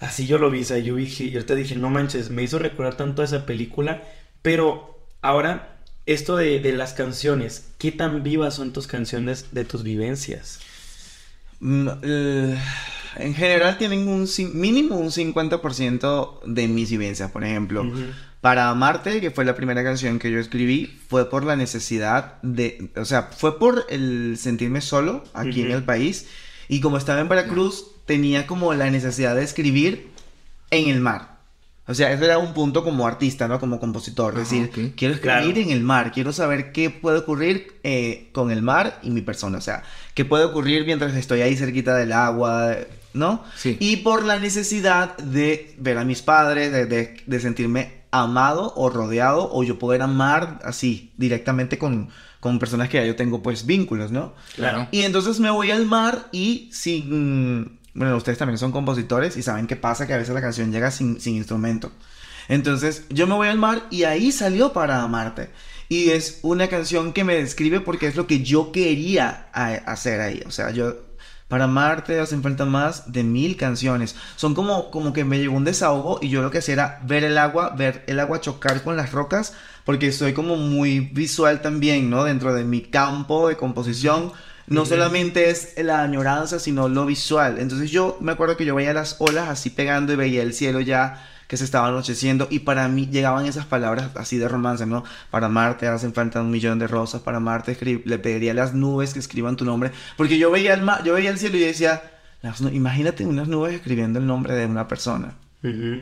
así 0.00 0.26
yo 0.26 0.38
lo 0.38 0.50
vi, 0.50 0.62
o 0.62 0.64
sea, 0.64 0.78
yo 0.78 0.96
dije, 0.96 1.30
yo 1.30 1.44
te 1.44 1.54
dije, 1.54 1.76
no 1.76 1.90
manches, 1.90 2.30
me 2.30 2.42
hizo 2.42 2.58
recordar 2.58 2.96
tanto 2.96 3.20
a 3.20 3.26
esa 3.26 3.44
película, 3.44 4.02
pero 4.40 5.06
ahora, 5.20 5.75
esto 6.06 6.36
de, 6.36 6.60
de 6.60 6.72
las 6.72 6.92
canciones, 6.94 7.66
¿qué 7.78 7.92
tan 7.92 8.22
vivas 8.22 8.54
son 8.54 8.72
tus 8.72 8.86
canciones 8.86 9.46
de 9.52 9.64
tus 9.64 9.82
vivencias? 9.82 10.60
Mm, 11.60 11.88
eh, 12.02 12.58
en 13.16 13.34
general 13.34 13.78
tienen 13.78 14.08
un 14.08 14.28
mínimo 14.54 14.96
un 14.96 15.10
50% 15.10 16.44
de 16.44 16.68
mis 16.68 16.90
vivencias. 16.90 17.30
Por 17.30 17.44
ejemplo, 17.44 17.84
para 18.40 18.68
Amarte, 18.68 19.20
que 19.20 19.30
fue 19.30 19.44
la 19.44 19.54
primera 19.54 19.82
canción 19.82 20.18
que 20.18 20.30
yo 20.30 20.38
escribí, 20.38 20.98
fue 21.08 21.30
por 21.30 21.44
la 21.44 21.56
necesidad 21.56 22.40
de, 22.42 22.90
o 22.96 23.04
sea, 23.04 23.24
fue 23.24 23.58
por 23.58 23.86
el 23.88 24.36
sentirme 24.38 24.80
solo 24.80 25.24
aquí 25.34 25.62
en 25.62 25.72
el 25.72 25.82
país. 25.82 26.26
Y 26.68 26.80
como 26.80 26.98
estaba 26.98 27.20
en 27.20 27.28
Veracruz, 27.28 27.86
tenía 28.04 28.46
como 28.46 28.74
la 28.74 28.90
necesidad 28.90 29.34
de 29.34 29.44
escribir 29.44 30.10
en 30.70 30.88
el 30.88 31.00
mar. 31.00 31.35
O 31.88 31.94
sea, 31.94 32.12
eso 32.12 32.24
era 32.24 32.38
un 32.38 32.52
punto 32.52 32.82
como 32.82 33.06
artista, 33.06 33.46
¿no? 33.46 33.60
Como 33.60 33.78
compositor. 33.78 34.32
Ajá, 34.34 34.42
Es 34.42 34.50
decir, 34.50 34.70
ok. 34.70 34.94
quiero 34.96 35.14
escribir 35.14 35.20
Claro. 35.54 35.60
en 35.60 35.70
el 35.70 35.82
mar, 35.82 36.10
quiero 36.12 36.32
saber 36.32 36.72
qué 36.72 36.90
puede 36.90 37.18
ocurrir 37.18 37.74
eh, 37.84 38.28
con 38.32 38.50
el 38.50 38.60
mar 38.62 38.98
y 39.02 39.10
mi 39.10 39.20
persona. 39.22 39.58
O 39.58 39.60
sea, 39.60 39.82
qué 40.14 40.24
puede 40.24 40.44
ocurrir 40.44 40.84
mientras 40.84 41.14
estoy 41.14 41.42
ahí 41.42 41.56
cerquita 41.56 41.94
del 41.96 42.12
agua, 42.12 42.74
¿no? 43.14 43.44
Sí. 43.56 43.76
Y 43.78 43.98
por 43.98 44.24
la 44.24 44.38
necesidad 44.40 45.16
de 45.18 45.74
ver 45.78 45.98
a 45.98 46.04
mis 46.04 46.22
padres, 46.22 46.72
de, 46.72 46.86
de- 46.86 47.22
de 47.24 47.40
sentirme 47.40 47.92
amado 48.10 48.72
o 48.76 48.88
rodeado, 48.90 49.48
o 49.52 49.62
yo 49.62 49.78
poder 49.78 50.02
amar 50.02 50.60
así, 50.64 51.12
directamente 51.18 51.76
con, 51.78 52.08
con 52.40 52.58
personas 52.58 52.88
que 52.88 52.96
ya 52.98 53.04
yo 53.04 53.14
tengo 53.14 53.42
pues 53.42 53.64
vínculos, 53.66 54.10
¿no? 54.10 54.32
Claro. 54.56 54.88
Y 54.90 55.02
entonces 55.02 55.38
me 55.38 55.50
voy 55.50 55.70
al 55.70 55.86
mar 55.86 56.26
y 56.32 56.68
sin... 56.72 57.78
Bueno, 57.96 58.14
ustedes 58.16 58.36
también 58.36 58.58
son 58.58 58.72
compositores 58.72 59.38
y 59.38 59.42
saben 59.42 59.66
qué 59.66 59.74
pasa, 59.74 60.06
que 60.06 60.12
a 60.12 60.18
veces 60.18 60.34
la 60.34 60.42
canción 60.42 60.70
llega 60.70 60.90
sin, 60.90 61.18
sin 61.18 61.34
instrumento. 61.34 61.90
Entonces 62.48 63.04
yo 63.08 63.26
me 63.26 63.34
voy 63.34 63.48
al 63.48 63.58
mar 63.58 63.84
y 63.90 64.04
ahí 64.04 64.32
salió 64.32 64.74
para 64.74 65.02
amarte. 65.02 65.48
Y 65.88 66.10
es 66.10 66.40
una 66.42 66.68
canción 66.68 67.14
que 67.14 67.24
me 67.24 67.36
describe 67.36 67.80
porque 67.80 68.06
es 68.06 68.14
lo 68.14 68.26
que 68.26 68.42
yo 68.42 68.70
quería 68.70 69.48
hacer 69.52 70.20
ahí. 70.20 70.42
O 70.46 70.50
sea, 70.50 70.70
yo... 70.70 71.06
Para 71.48 71.64
amarte 71.64 72.18
hacen 72.18 72.42
falta 72.42 72.64
más 72.64 73.12
de 73.12 73.22
mil 73.22 73.56
canciones. 73.56 74.16
Son 74.34 74.52
como, 74.52 74.90
como 74.90 75.12
que 75.12 75.24
me 75.24 75.38
llegó 75.38 75.56
un 75.56 75.62
desahogo 75.62 76.18
y 76.20 76.28
yo 76.28 76.42
lo 76.42 76.50
que 76.50 76.58
hacía 76.58 76.74
era 76.74 77.00
ver 77.04 77.22
el 77.22 77.38
agua, 77.38 77.70
ver 77.70 78.02
el 78.08 78.18
agua 78.18 78.40
chocar 78.40 78.82
con 78.82 78.96
las 78.96 79.12
rocas, 79.12 79.52
porque 79.84 80.10
soy 80.10 80.32
como 80.32 80.56
muy 80.56 80.98
visual 80.98 81.62
también, 81.62 82.10
¿no? 82.10 82.24
Dentro 82.24 82.52
de 82.52 82.64
mi 82.64 82.80
campo 82.80 83.48
de 83.48 83.56
composición. 83.56 84.32
No 84.68 84.84
solamente 84.86 85.50
es 85.50 85.74
la 85.82 86.02
añoranza, 86.02 86.58
sino 86.58 86.88
lo 86.88 87.06
visual. 87.06 87.58
Entonces 87.58 87.90
yo 87.90 88.18
me 88.20 88.32
acuerdo 88.32 88.56
que 88.56 88.64
yo 88.64 88.74
veía 88.74 88.92
las 88.92 89.16
olas 89.20 89.48
así 89.48 89.70
pegando 89.70 90.12
y 90.12 90.16
veía 90.16 90.42
el 90.42 90.52
cielo 90.54 90.80
ya 90.80 91.24
que 91.46 91.56
se 91.56 91.64
estaba 91.64 91.86
anocheciendo 91.86 92.48
y 92.50 92.60
para 92.60 92.88
mí 92.88 93.08
llegaban 93.08 93.46
esas 93.46 93.66
palabras 93.66 94.10
así 94.16 94.36
de 94.36 94.48
romance, 94.48 94.84
¿no? 94.84 95.04
Para 95.30 95.46
amarte 95.46 95.86
hacen 95.86 96.12
falta 96.12 96.40
un 96.40 96.50
millón 96.50 96.80
de 96.80 96.88
rosas, 96.88 97.22
para 97.22 97.38
escri- 97.38 98.02
le 98.04 98.18
pediría 98.18 98.50
a 98.50 98.54
las 98.54 98.74
nubes 98.74 99.12
que 99.12 99.20
escriban 99.20 99.54
tu 99.56 99.64
nombre, 99.64 99.92
porque 100.16 100.38
yo 100.38 100.50
veía 100.50 100.74
el 100.74 100.82
mar, 100.82 101.04
yo 101.04 101.14
veía 101.14 101.30
el 101.30 101.38
cielo 101.38 101.56
y 101.56 101.60
decía, 101.60 102.02
"Las 102.42 102.60
imagínate 102.60 103.24
unas 103.24 103.46
nubes 103.46 103.74
escribiendo 103.74 104.18
el 104.18 104.26
nombre 104.26 104.54
de 104.54 104.66
una 104.66 104.88
persona. 104.88 105.34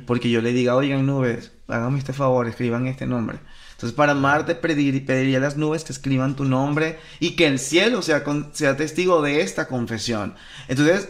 Porque 0.06 0.30
yo 0.30 0.40
le 0.42 0.52
diga, 0.52 0.74
oigan 0.74 1.06
nubes, 1.06 1.52
háganme 1.68 1.98
este 1.98 2.12
favor, 2.12 2.46
escriban 2.48 2.86
este 2.86 3.06
nombre. 3.06 3.38
Entonces, 3.74 3.94
para 3.94 4.12
amarte, 4.12 4.54
pedir- 4.54 5.04
pediría 5.04 5.38
a 5.38 5.40
las 5.40 5.56
nubes 5.56 5.84
que 5.84 5.92
escriban 5.92 6.36
tu 6.36 6.44
nombre 6.44 6.98
y 7.20 7.36
que 7.36 7.46
el 7.46 7.58
cielo 7.58 8.02
sea, 8.02 8.24
con- 8.24 8.50
sea 8.54 8.76
testigo 8.76 9.20
de 9.22 9.42
esta 9.42 9.66
confesión. 9.68 10.34
Entonces, 10.68 11.08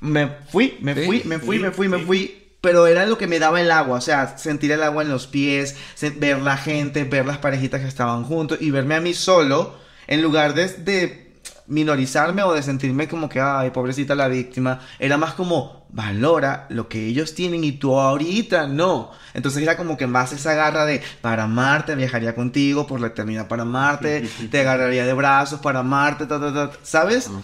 me 0.00 0.28
fui, 0.50 0.76
me 0.80 0.94
fui, 0.94 1.22
me 1.24 1.38
fui, 1.38 1.58
me 1.58 1.70
fui, 1.70 1.88
me 1.88 1.98
fui. 1.98 2.34
Pero 2.60 2.86
era 2.88 3.06
lo 3.06 3.16
que 3.18 3.28
me 3.28 3.38
daba 3.38 3.60
el 3.60 3.70
agua, 3.70 3.98
o 3.98 4.00
sea, 4.00 4.36
sentir 4.36 4.72
el 4.72 4.82
agua 4.82 5.02
en 5.04 5.08
los 5.10 5.28
pies, 5.28 5.76
ver 6.16 6.40
la 6.40 6.56
gente, 6.56 7.04
ver 7.04 7.24
las 7.24 7.38
parejitas 7.38 7.80
que 7.80 7.86
estaban 7.86 8.24
juntos 8.24 8.58
y 8.60 8.72
verme 8.72 8.96
a 8.96 9.00
mí 9.00 9.14
solo, 9.14 9.76
en 10.08 10.22
lugar 10.22 10.54
de, 10.54 10.66
de 10.68 11.27
minorizarme 11.68 12.42
o 12.42 12.54
de 12.54 12.62
sentirme 12.62 13.08
como 13.08 13.28
que, 13.28 13.40
ay, 13.40 13.70
pobrecita 13.70 14.14
la 14.14 14.28
víctima, 14.28 14.80
era 14.98 15.16
más 15.16 15.34
como, 15.34 15.86
valora 15.90 16.66
lo 16.70 16.88
que 16.88 17.06
ellos 17.06 17.34
tienen 17.34 17.62
y 17.64 17.72
tú 17.72 17.98
ahorita 17.98 18.66
no. 18.66 19.12
Entonces 19.34 19.62
era 19.62 19.76
como 19.76 19.96
que 19.96 20.06
más 20.06 20.32
esa 20.32 20.54
garra 20.54 20.84
de, 20.86 21.02
para 21.20 21.44
amarte, 21.44 21.94
viajaría 21.94 22.34
contigo 22.34 22.86
por 22.86 23.00
la 23.00 23.08
eternidad 23.08 23.48
para 23.48 23.62
amarte, 23.62 24.28
te 24.50 24.60
agarraría 24.60 25.06
de 25.06 25.12
brazos 25.12 25.60
para 25.60 25.80
amarte, 25.80 26.26
ta, 26.26 26.40
ta, 26.40 26.52
ta, 26.52 26.70
¿sabes? 26.82 27.30
Ah. 27.30 27.40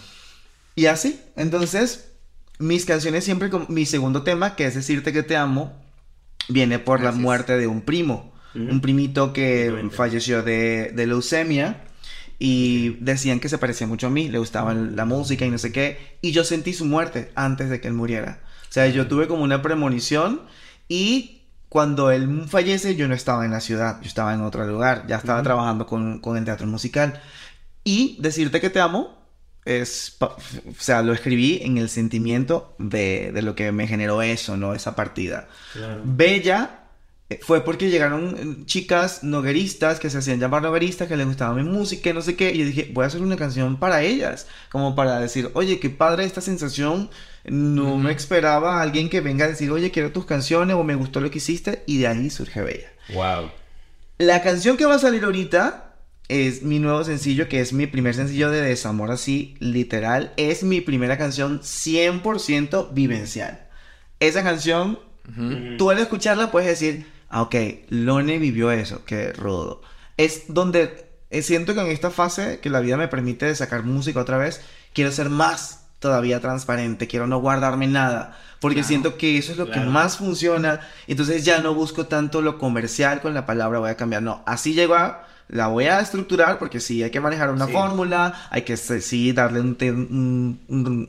Y 0.74 0.86
así, 0.86 1.20
entonces, 1.36 2.10
mis 2.58 2.84
canciones 2.84 3.24
siempre, 3.24 3.50
con 3.50 3.66
mi 3.68 3.86
segundo 3.86 4.22
tema, 4.22 4.56
que 4.56 4.66
es 4.66 4.74
decirte 4.74 5.12
que 5.12 5.22
te 5.22 5.36
amo, 5.36 5.72
viene 6.48 6.78
por 6.78 7.00
la 7.00 7.12
muerte 7.12 7.56
de 7.56 7.66
un 7.66 7.82
primo, 7.82 8.32
un 8.54 8.80
primito 8.80 9.32
que 9.32 9.88
falleció 9.92 10.42
de, 10.42 10.92
de 10.94 11.06
leucemia 11.08 11.84
y 12.38 12.96
decían 13.00 13.40
que 13.40 13.48
se 13.48 13.58
parecía 13.58 13.86
mucho 13.86 14.08
a 14.08 14.10
mí, 14.10 14.28
le 14.28 14.38
gustaba 14.38 14.74
la 14.74 15.04
música 15.04 15.44
y 15.44 15.50
no 15.50 15.58
sé 15.58 15.72
qué, 15.72 16.18
y 16.20 16.32
yo 16.32 16.44
sentí 16.44 16.72
su 16.72 16.84
muerte 16.84 17.30
antes 17.34 17.70
de 17.70 17.80
que 17.80 17.88
él 17.88 17.94
muriera. 17.94 18.40
O 18.68 18.72
sea, 18.72 18.88
yo 18.88 19.06
tuve 19.06 19.28
como 19.28 19.44
una 19.44 19.62
premonición 19.62 20.42
y 20.88 21.42
cuando 21.68 22.10
él 22.10 22.44
fallece 22.48 22.96
yo 22.96 23.08
no 23.08 23.14
estaba 23.14 23.44
en 23.44 23.50
la 23.50 23.60
ciudad, 23.60 24.00
yo 24.00 24.08
estaba 24.08 24.34
en 24.34 24.42
otro 24.42 24.66
lugar, 24.66 25.06
ya 25.06 25.16
estaba 25.16 25.42
trabajando 25.42 25.86
con, 25.86 26.20
con 26.20 26.36
el 26.36 26.44
teatro 26.44 26.66
musical. 26.66 27.20
Y 27.82 28.16
decirte 28.20 28.60
que 28.60 28.70
te 28.70 28.80
amo 28.80 29.18
es, 29.64 30.16
o 30.20 30.36
sea, 30.78 31.02
lo 31.02 31.12
escribí 31.12 31.60
en 31.62 31.78
el 31.78 31.88
sentimiento 31.88 32.74
de, 32.78 33.32
de 33.32 33.42
lo 33.42 33.54
que 33.54 33.72
me 33.72 33.86
generó 33.86 34.22
eso, 34.22 34.56
¿no? 34.56 34.74
Esa 34.74 34.94
partida. 34.94 35.48
Claro. 35.72 36.02
Bella 36.04 36.83
fue 37.40 37.64
porque 37.64 37.88
llegaron 37.88 38.36
eh, 38.36 38.64
chicas 38.66 39.24
nogueristas 39.24 39.98
que 39.98 40.10
se 40.10 40.18
hacían 40.18 40.40
llamar 40.40 40.62
nogueristas, 40.62 41.08
que 41.08 41.16
les 41.16 41.26
gustaba 41.26 41.54
mi 41.54 41.62
música 41.62 42.10
y 42.10 42.12
no 42.12 42.22
sé 42.22 42.36
qué. 42.36 42.52
Y 42.52 42.58
yo 42.58 42.66
dije, 42.66 42.90
voy 42.92 43.04
a 43.04 43.06
hacer 43.06 43.22
una 43.22 43.36
canción 43.36 43.78
para 43.78 44.02
ellas, 44.02 44.46
como 44.70 44.94
para 44.94 45.18
decir, 45.20 45.50
oye, 45.54 45.80
qué 45.80 45.90
padre 45.90 46.24
esta 46.24 46.40
sensación. 46.40 47.10
No 47.44 47.98
me 47.98 48.12
esperaba 48.12 48.78
a 48.78 48.82
alguien 48.82 49.08
que 49.10 49.20
venga 49.20 49.44
a 49.44 49.48
decir, 49.48 49.70
oye, 49.70 49.90
quiero 49.90 50.12
tus 50.12 50.26
canciones 50.26 50.76
o 50.76 50.84
me 50.84 50.94
gustó 50.94 51.20
lo 51.20 51.30
que 51.30 51.38
hiciste. 51.38 51.82
Y 51.86 51.98
de 51.98 52.06
ahí 52.06 52.30
surge 52.30 52.62
Bella. 52.62 52.92
Wow. 53.12 53.50
La 54.18 54.42
canción 54.42 54.76
que 54.76 54.86
va 54.86 54.94
a 54.94 54.98
salir 54.98 55.24
ahorita 55.24 55.96
es 56.28 56.62
mi 56.62 56.78
nuevo 56.78 57.04
sencillo, 57.04 57.48
que 57.48 57.60
es 57.60 57.72
mi 57.72 57.86
primer 57.86 58.14
sencillo 58.14 58.50
de 58.50 58.62
desamor 58.62 59.10
así, 59.10 59.56
literal. 59.60 60.32
Es 60.36 60.62
mi 60.62 60.80
primera 60.80 61.18
canción 61.18 61.60
100% 61.60 62.92
vivencial. 62.92 63.66
Esa 64.20 64.42
canción, 64.42 64.98
Tú 65.78 65.90
al 65.90 65.98
escucharla 65.98 66.50
puedes 66.50 66.68
decir, 66.68 67.06
ah, 67.30 67.42
ok, 67.42 67.54
Lone 67.88 68.38
vivió 68.38 68.70
eso, 68.70 69.04
qué 69.04 69.32
rudo. 69.32 69.82
Es 70.16 70.44
donde 70.48 71.08
eh, 71.30 71.42
siento 71.42 71.74
que 71.74 71.80
en 71.80 71.86
esta 71.88 72.10
fase 72.10 72.60
que 72.60 72.70
la 72.70 72.80
vida 72.80 72.96
me 72.96 73.08
permite 73.08 73.46
de 73.46 73.54
sacar 73.54 73.84
música 73.84 74.20
otra 74.20 74.38
vez, 74.38 74.60
quiero 74.92 75.10
ser 75.10 75.30
más 75.30 75.86
todavía 75.98 76.40
transparente, 76.40 77.06
quiero 77.08 77.26
no 77.26 77.38
guardarme 77.40 77.86
nada, 77.86 78.38
porque 78.60 78.76
Claro. 78.76 78.88
siento 78.88 79.16
que 79.16 79.38
eso 79.38 79.52
es 79.52 79.58
lo 79.58 79.70
que 79.70 79.80
más 79.80 80.18
funciona, 80.18 80.80
entonces 81.06 81.44
ya 81.44 81.60
no 81.62 81.72
busco 81.74 82.06
tanto 82.06 82.42
lo 82.42 82.58
comercial 82.58 83.22
con 83.22 83.32
la 83.32 83.46
palabra 83.46 83.78
voy 83.78 83.90
a 83.90 83.96
cambiar, 83.96 84.22
no, 84.22 84.42
así 84.46 84.74
llego 84.74 84.94
a, 84.94 85.26
la 85.48 85.68
voy 85.68 85.86
a 85.86 86.00
estructurar 86.00 86.58
porque 86.58 86.78
sí, 86.80 87.02
hay 87.02 87.10
que 87.10 87.20
manejar 87.20 87.50
una 87.50 87.66
Sí. 87.66 87.72
fórmula, 87.72 88.34
hay 88.50 88.62
que 88.62 88.76
sí 88.76 89.32
darle 89.32 89.60
un, 89.60 89.76
te- 89.76 89.90
un, 89.92 90.60
un- 90.68 91.08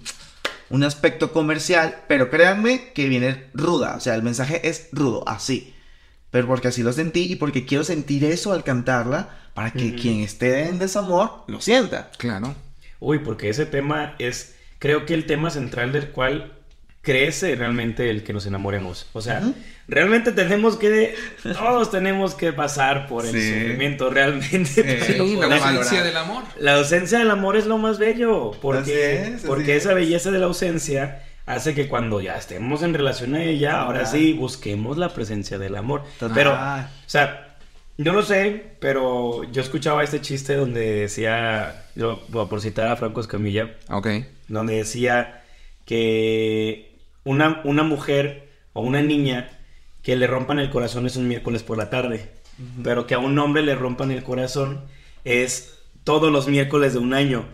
un 0.70 0.84
aspecto 0.84 1.32
comercial, 1.32 2.04
pero 2.08 2.30
créanme 2.30 2.92
que 2.94 3.08
viene 3.08 3.46
ruda, 3.54 3.96
o 3.96 4.00
sea, 4.00 4.16
el 4.16 4.24
mensaje 4.24 4.68
es 4.68 4.90
rudo, 4.92 5.28
así. 5.28 5.74
Pero 6.32 6.48
porque 6.48 6.68
así 6.68 6.84
lo 6.84 6.92
sentí 6.92 7.32
y 7.32 7.36
porque 7.36 7.66
quiero 7.66 7.84
sentir 7.84 8.26
eso 8.26 8.52
al 8.52 8.64
cantarla 8.64 9.30
para 9.54 9.72
que 9.72 9.96
quien 9.96 10.20
esté 10.20 10.68
en 10.68 10.80
desamor 10.80 11.44
lo 11.48 11.62
sienta. 11.62 12.12
Claro. 12.18 12.56
Uy, 13.00 13.20
porque 13.20 13.50
ese 13.50 13.66
tema 13.66 14.16
es, 14.20 14.56
creo 14.80 15.06
que 15.06 15.14
el 15.14 15.26
tema 15.26 15.50
central 15.50 15.94
del 15.94 16.10
cual 16.10 16.60
crece 17.06 17.56
realmente 17.56 18.10
el 18.10 18.24
que 18.24 18.34
nos 18.34 18.46
enamoremos. 18.46 19.06
O 19.14 19.22
sea, 19.22 19.42
realmente 19.88 20.32
tenemos 20.34 20.76
que, 20.76 21.16
todos 21.44 21.92
tenemos 21.92 22.34
que 22.36 22.52
pasar 22.52 23.08
por 23.08 23.26
el 23.26 23.32
Sí. 23.32 23.54
sufrimiento 23.54 24.10
realmente. 24.10 24.66
Sí, 25.06 25.38
para 25.38 25.58
Sí, 25.58 25.64
la 25.64 25.70
ausencia 25.70 26.04
del 26.04 26.18
amor. 26.18 26.44
La 26.60 26.76
ausencia 26.76 27.20
del 27.20 27.32
amor 27.32 27.56
es 27.56 27.66
lo 27.68 27.78
más 27.78 28.00
bello, 28.00 28.52
porque, 28.62 29.22
es, 29.36 29.44
porque 29.44 29.78
es. 29.78 29.84
esa 29.86 29.94
belleza 29.94 30.32
de 30.32 30.40
la 30.40 30.48
ausencia 30.48 31.24
hace 31.46 31.76
que 31.76 31.88
cuando 31.88 32.20
ya 32.20 32.36
estemos 32.38 32.82
en 32.82 32.94
relación 32.94 33.36
a 33.36 33.44
ella, 33.44 33.80
ahora 33.82 34.06
sí 34.08 34.34
busquemos 34.34 34.98
la 34.98 35.14
presencia 35.14 35.58
del 35.60 35.76
amor. 35.76 36.04
Total. 36.20 36.34
Pero, 36.36 36.54
o 36.54 36.88
sea, 37.10 37.56
yo 37.98 38.12
no 38.12 38.24
sé, 38.24 38.72
pero 38.80 39.44
yo 39.52 39.62
escuchaba 39.62 40.04
este 40.04 40.20
chiste 40.22 40.56
donde 40.56 41.02
decía, 41.02 41.86
yo, 41.96 42.20
por 42.32 42.60
citar 42.62 42.88
a 42.88 42.96
Franco 42.96 43.22
Escamilla, 43.22 43.76
Ok. 43.90 44.08
donde 44.48 44.78
decía 44.78 45.44
que 45.86 46.95
una, 47.26 47.62
una 47.66 47.84
mujer 47.84 48.48
o 48.74 48.82
una 48.82 49.02
niña 49.02 49.50
que 50.02 50.16
le 50.16 50.28
rompan 50.28 50.60
el 50.60 50.70
corazón 50.70 51.06
es 51.06 51.16
un 51.18 51.28
miércoles 51.28 51.64
por 51.64 51.78
la 51.78 51.90
tarde, 51.90 52.30
pero 52.84 53.06
que 53.08 53.16
a 53.16 53.20
un 53.20 53.38
hombre 53.40 53.64
le 53.64 53.76
rompan 53.76 54.12
el 54.12 54.24
corazón 54.24 54.86
es 55.26 55.80
todos 56.04 56.32
los 56.32 56.48
miércoles 56.48 56.94
de 56.94 57.00
un 57.00 57.14
año. 57.14 57.46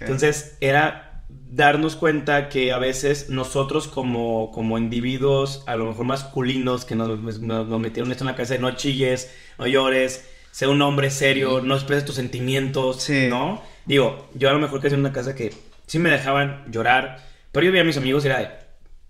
Entonces 0.00 0.56
era 0.60 1.24
darnos 1.52 1.94
cuenta 1.96 2.48
que 2.48 2.72
a 2.72 2.78
veces 2.78 3.28
nosotros 3.30 3.86
como, 3.88 4.50
como 4.52 4.78
individuos, 4.78 5.62
a 5.66 5.76
lo 5.76 5.86
mejor 5.86 6.04
masculinos, 6.06 6.84
que 6.84 6.96
nos, 6.96 7.18
nos- 7.20 7.40
nos 7.40 7.80
metieron 7.80 8.10
esto 8.10 8.24
en 8.24 8.28
la 8.28 8.34
cabeza 8.34 8.54
de 8.54 8.60
no 8.60 8.72
chilles, 8.72 9.32
no 9.58 9.66
llores, 9.66 10.28
sé 10.50 10.66
un 10.66 10.82
hombre 10.82 11.10
serio, 11.10 11.60
no 11.62 11.74
expreses 11.74 12.04
tus 12.04 12.16
sentimientos, 12.16 13.02
Sí. 13.02 13.28
¿no? 13.28 13.62
Digo, 13.86 14.28
yo 14.34 14.50
a 14.50 14.52
lo 14.52 14.58
mejor 14.58 14.80
crecí 14.80 14.94
en 14.94 15.00
una 15.00 15.12
casa 15.12 15.34
que 15.36 15.52
sí 15.86 15.98
me 16.00 16.10
dejaban 16.10 16.64
llorar, 16.70 17.24
pero 17.52 17.64
yo 17.66 17.72
veía 17.72 17.82
a 17.82 17.86
mis 17.86 17.96
amigos 17.96 18.24
y 18.24 18.28
era 18.28 18.38
de, 18.40 18.48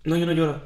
no, 0.04 0.16
yo 0.16 0.26
no 0.26 0.32
lloro. 0.32 0.62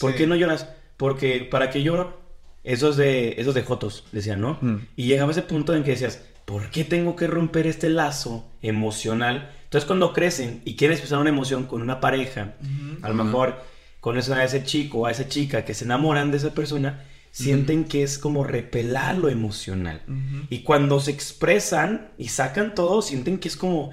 ¿Por 0.00 0.12
Sí. 0.12 0.18
qué 0.18 0.26
no 0.26 0.34
lloras? 0.36 0.68
Porque, 0.96 1.46
¿para 1.50 1.70
qué 1.70 1.82
lloro? 1.82 2.20
Esos 2.64 2.96
de, 2.96 3.34
esos 3.38 3.54
de 3.54 3.62
Jotos, 3.62 4.04
decían, 4.12 4.40
¿no? 4.40 4.58
Mm. 4.60 4.76
Y 4.96 5.06
llegaba 5.06 5.32
ese 5.32 5.42
punto 5.42 5.74
en 5.74 5.82
que 5.82 5.90
decías, 5.92 6.22
¿por 6.44 6.70
qué 6.70 6.84
tengo 6.84 7.16
que 7.16 7.26
romper 7.26 7.66
este 7.66 7.88
lazo 7.88 8.48
emocional? 8.62 9.50
Entonces 9.64 9.86
cuando 9.86 10.12
crecen 10.12 10.62
y 10.64 10.76
quieren 10.76 10.92
expresar 10.94 11.18
una 11.18 11.30
emoción 11.30 11.64
con 11.66 11.82
una 11.82 12.00
pareja, 12.00 12.54
a 13.02 13.08
lo 13.08 13.14
mejor 13.14 13.56
con 14.00 14.18
esa, 14.18 14.36
a 14.36 14.44
ese 14.44 14.64
chico 14.64 14.98
o 15.00 15.06
a 15.06 15.10
esa 15.10 15.28
chica 15.28 15.64
que 15.64 15.74
se 15.74 15.84
enamoran 15.84 16.30
de 16.30 16.36
esa 16.36 16.54
persona, 16.54 17.04
sienten 17.30 17.84
que 17.84 18.02
es 18.02 18.18
como 18.18 18.44
repelar 18.44 19.16
lo 19.18 19.28
emocional. 19.28 20.02
Y 20.50 20.58
cuando 20.60 21.00
se 21.00 21.10
expresan 21.10 22.10
y 22.18 22.28
sacan 22.28 22.74
todo, 22.74 23.02
sienten 23.02 23.38
que 23.38 23.48
es 23.48 23.56
como... 23.56 23.90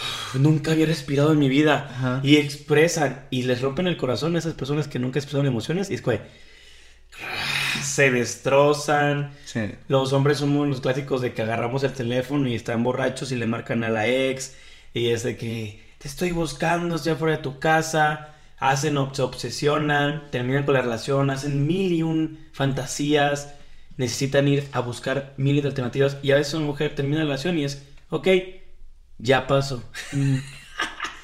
"Uf, 0.00 0.34
Nunca 0.36 0.72
había 0.72 0.86
respirado 0.86 1.32
en 1.32 1.38
mi 1.38 1.48
vida. 1.48 1.88
Ajá. 1.90 2.20
Y 2.22 2.36
expresan 2.36 3.26
y 3.30 3.42
les 3.42 3.60
rompen 3.60 3.86
el 3.86 3.96
corazón 3.96 4.36
a 4.36 4.38
esas 4.38 4.54
personas 4.54 4.88
que 4.88 4.98
nunca 4.98 5.18
expresaron 5.18 5.46
emociones. 5.46 5.90
Y 5.90 5.94
es 5.94 6.02
que 6.02 6.20
se 7.82 8.10
destrozan. 8.10 9.32
Sí. 9.44 9.60
Los 9.88 10.12
hombres 10.12 10.38
somos 10.38 10.68
los 10.68 10.80
clásicos 10.80 11.20
de 11.20 11.32
que 11.32 11.42
agarramos 11.42 11.82
el 11.84 11.92
teléfono 11.92 12.48
y 12.48 12.54
están 12.54 12.82
borrachos 12.82 13.32
y 13.32 13.36
le 13.36 13.46
marcan 13.46 13.84
a 13.84 13.88
la 13.88 14.06
ex. 14.08 14.54
Y 14.94 15.08
es 15.08 15.22
de 15.22 15.36
que 15.36 15.82
te 15.98 16.08
estoy 16.08 16.30
buscando, 16.32 16.96
estoy 16.96 17.12
afuera 17.12 17.36
de 17.36 17.42
tu 17.42 17.58
casa. 17.58 18.34
Hacen, 18.58 18.96
se 19.12 19.22
obsesionan, 19.22 20.30
terminan 20.30 20.64
con 20.64 20.74
la 20.74 20.82
relación, 20.82 21.30
hacen 21.30 21.66
mil 21.66 21.92
y 21.92 22.02
un 22.02 22.38
fantasías. 22.52 23.54
Necesitan 23.96 24.46
ir 24.48 24.68
a 24.72 24.80
buscar 24.80 25.34
mil 25.36 25.56
y 25.56 25.60
de 25.60 25.68
alternativas. 25.68 26.18
Y 26.22 26.32
a 26.32 26.36
veces 26.36 26.54
una 26.54 26.66
mujer 26.66 26.94
termina 26.94 27.18
la 27.18 27.24
relación 27.24 27.58
y 27.58 27.64
es, 27.64 27.82
ok, 28.10 28.28
ya 29.18 29.46
pasó. 29.46 29.82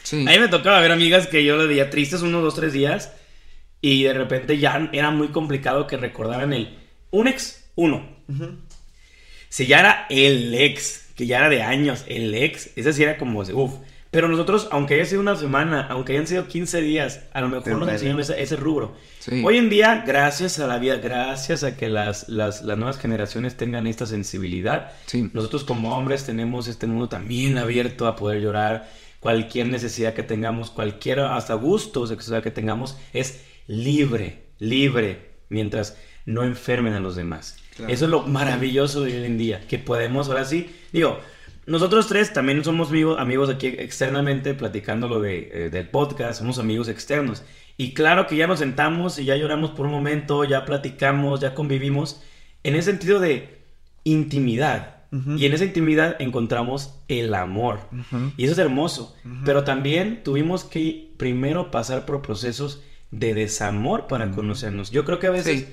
Sí. 0.02 0.26
A 0.28 0.30
mí 0.32 0.38
me 0.38 0.48
tocaba 0.48 0.80
ver 0.80 0.92
amigas 0.92 1.26
que 1.26 1.44
yo 1.44 1.56
le 1.56 1.66
veía 1.66 1.88
tristes 1.88 2.20
unos 2.22 2.42
dos, 2.42 2.54
tres 2.54 2.72
días 2.72 3.12
y 3.80 4.02
de 4.02 4.12
repente 4.12 4.58
ya 4.58 4.90
era 4.92 5.10
muy 5.10 5.28
complicado 5.28 5.86
que 5.86 5.96
recordaran 5.96 6.52
el 6.52 6.78
un 7.10 7.28
ex, 7.28 7.70
uno. 7.74 8.06
Si 9.48 9.66
ya 9.66 9.80
era 9.80 10.06
el 10.10 10.54
ex, 10.54 11.12
que 11.14 11.26
ya 11.26 11.38
era 11.38 11.48
de 11.48 11.62
años, 11.62 12.04
el 12.08 12.34
ex, 12.34 12.70
ese 12.76 12.92
sí 12.92 13.02
era 13.02 13.16
como, 13.16 13.40
uff. 13.40 13.74
Pero 14.14 14.28
nosotros, 14.28 14.68
aunque 14.70 14.94
haya 14.94 15.04
sido 15.04 15.20
una 15.20 15.34
semana, 15.36 15.88
aunque 15.90 16.12
hayan 16.12 16.26
sido 16.26 16.46
15 16.46 16.80
días, 16.80 17.24
a 17.32 17.40
lo 17.40 17.48
mejor 17.48 17.64
Te 17.64 17.70
nos 17.70 17.80
duele. 17.80 17.92
enseñaron 17.94 18.20
ese, 18.20 18.40
ese 18.40 18.56
rubro. 18.56 18.94
Sí. 19.18 19.42
Hoy 19.44 19.58
en 19.58 19.68
día, 19.68 20.04
gracias 20.06 20.58
a 20.60 20.66
la 20.68 20.78
vida, 20.78 20.96
gracias 20.96 21.64
a 21.64 21.76
que 21.76 21.88
las, 21.88 22.28
las, 22.28 22.62
las 22.62 22.78
nuevas 22.78 22.98
generaciones 22.98 23.56
tengan 23.56 23.86
esta 23.88 24.06
sensibilidad, 24.06 24.92
Sí. 25.06 25.28
nosotros 25.32 25.64
como 25.64 25.96
hombres 25.98 26.24
tenemos 26.24 26.68
este 26.68 26.86
mundo 26.86 27.08
también 27.08 27.58
abierto 27.58 28.06
a 28.06 28.14
poder 28.16 28.40
llorar. 28.40 28.88
Cualquier 29.18 29.66
necesidad 29.68 30.14
que 30.14 30.22
tengamos, 30.22 30.70
cualquier 30.70 31.18
hasta 31.20 31.54
gusto 31.54 32.06
sexual 32.06 32.40
que 32.42 32.50
tengamos, 32.52 32.96
es 33.12 33.40
libre, 33.66 34.44
libre, 34.58 35.30
mientras 35.48 35.96
no 36.26 36.44
enfermen 36.44 36.92
a 36.94 37.00
los 37.00 37.16
demás. 37.16 37.56
Claro. 37.76 37.92
Eso 37.92 38.04
es 38.04 38.10
lo 38.12 38.22
maravilloso 38.22 39.02
de 39.02 39.18
hoy 39.18 39.24
en 39.26 39.38
día, 39.38 39.66
que 39.66 39.78
podemos 39.78 40.28
ahora 40.28 40.44
sí, 40.44 40.70
digo, 40.92 41.18
nosotros 41.66 42.06
tres 42.08 42.32
también 42.32 42.62
somos 42.64 42.88
amigos, 42.90 43.18
amigos 43.18 43.48
aquí 43.50 43.68
externamente 43.68 44.54
platicando 44.54 45.08
lo 45.08 45.20
de, 45.20 45.50
eh, 45.52 45.70
del 45.70 45.88
podcast, 45.88 46.38
somos 46.38 46.58
amigos 46.58 46.88
externos. 46.88 47.42
Y 47.76 47.94
claro 47.94 48.26
que 48.26 48.36
ya 48.36 48.46
nos 48.46 48.60
sentamos 48.60 49.18
y 49.18 49.24
ya 49.24 49.36
lloramos 49.36 49.70
por 49.72 49.86
un 49.86 49.92
momento, 49.92 50.44
ya 50.44 50.64
platicamos, 50.64 51.40
ya 51.40 51.54
convivimos, 51.54 52.22
en 52.62 52.76
ese 52.76 52.90
sentido 52.92 53.18
de 53.20 53.58
intimidad. 54.04 54.90
Y 55.36 55.46
en 55.46 55.52
esa 55.52 55.64
intimidad 55.64 56.16
encontramos 56.18 56.98
el 57.06 57.34
amor. 57.34 57.78
Y 58.36 58.44
eso 58.44 58.52
es 58.54 58.58
hermoso. 58.58 59.14
Pero 59.44 59.62
también 59.62 60.24
tuvimos 60.24 60.64
que 60.64 61.12
primero 61.16 61.70
pasar 61.70 62.04
por 62.04 62.20
procesos 62.20 62.82
de 63.12 63.32
desamor 63.32 64.08
para 64.08 64.32
conocernos. 64.32 64.90
Yo 64.90 65.04
creo 65.04 65.20
que 65.20 65.28
a 65.28 65.30
veces 65.30 65.60
Sí. 65.60 65.68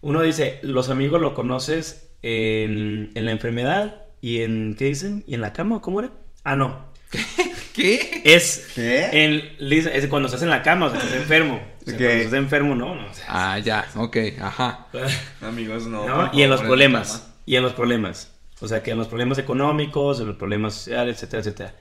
uno 0.00 0.22
dice, 0.22 0.58
los 0.62 0.88
amigos 0.88 1.20
lo 1.20 1.34
conoces 1.34 2.10
en, 2.22 3.10
en 3.14 3.24
la 3.26 3.30
enfermedad 3.32 4.04
y 4.20 4.42
en, 4.42 4.74
¿qué 4.78 4.86
dicen? 4.86 5.24
¿Y 5.26 5.34
en 5.34 5.40
la 5.40 5.52
cama? 5.52 5.80
¿Cómo 5.80 6.00
era? 6.00 6.10
Ah, 6.44 6.56
no. 6.56 6.88
¿Qué? 7.74 8.22
Es, 8.24 8.70
¿Qué? 8.74 9.08
en, 9.12 9.56
es 9.70 10.06
cuando 10.08 10.26
estás 10.26 10.42
en 10.42 10.50
la 10.50 10.62
cama, 10.62 10.86
o 10.86 10.90
sea, 10.90 10.98
estás 10.98 11.14
enfermo. 11.14 11.54
O 11.54 11.84
sea, 11.84 11.94
Ok. 11.94 11.98
Cuando 12.00 12.14
estás 12.16 12.34
enfermo, 12.34 12.74
no, 12.74 12.94
no. 12.94 13.06
o 13.10 13.14
sea, 13.14 13.24
Ah, 13.28 13.58
ya, 13.58 13.86
ok, 13.94 14.16
ajá. 14.40 14.86
Amigos, 15.40 15.86
no. 15.86 16.30
Y 16.32 16.42
en 16.42 16.50
los 16.50 16.60
problemas. 16.60 17.28
Y 17.46 17.56
en 17.56 17.62
los 17.62 17.72
problemas. 17.72 18.32
O 18.60 18.66
sea, 18.68 18.82
que 18.82 18.90
en 18.90 18.98
los 18.98 19.06
problemas 19.06 19.38
económicos, 19.38 20.20
en 20.20 20.26
los 20.26 20.36
problemas 20.36 20.74
sociales, 20.74 21.16
etcétera, 21.16 21.40
etcétera. 21.40 21.74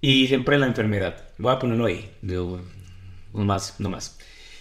Y 0.00 0.26
siempre 0.26 0.56
en 0.56 0.62
la 0.62 0.66
enfermedad. 0.66 1.28
Voy 1.38 1.52
a 1.52 1.58
ponerlo 1.58 1.86
ahí. 1.86 2.10
Digo, 2.22 2.60
no 3.32 3.44
más, 3.44 3.76
no 3.78 3.88
más. 3.90 4.18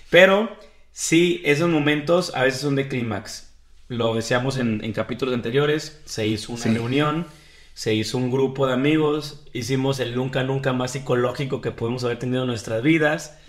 Pero 0.09 0.55
sí, 0.91 1.41
esos 1.43 1.69
momentos 1.69 2.33
a 2.35 2.43
veces 2.43 2.61
son 2.61 2.75
de 2.75 2.87
clímax. 2.87 3.46
Lo 3.89 4.13
decíamos 4.15 4.57
en, 4.57 4.83
en 4.83 4.93
capítulos 4.93 5.33
anteriores. 5.33 6.01
Se 6.05 6.27
hizo 6.27 6.53
una 6.53 6.61
Sí. 6.63 6.69
reunión, 6.73 7.27
se 7.73 7.93
hizo 7.93 8.17
un 8.17 8.31
grupo 8.31 8.67
de 8.67 8.73
amigos, 8.73 9.43
hicimos 9.53 9.99
el 9.99 10.15
nunca, 10.15 10.43
nunca 10.43 10.73
más 10.73 10.91
psicológico 10.91 11.61
que 11.61 11.71
podemos 11.71 12.03
haber 12.03 12.19
tenido 12.19 12.41
en 12.43 12.47
nuestras 12.47 12.81
vidas. 12.83 13.37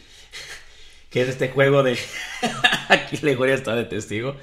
Que 1.11 1.23
es 1.23 1.29
este 1.31 1.49
juego 1.49 1.83
de... 1.83 1.99
Aquí 2.89 3.17
la 3.23 3.33
Gloria 3.33 3.55
está 3.55 3.75
de 3.75 3.85
testigo 3.85 4.37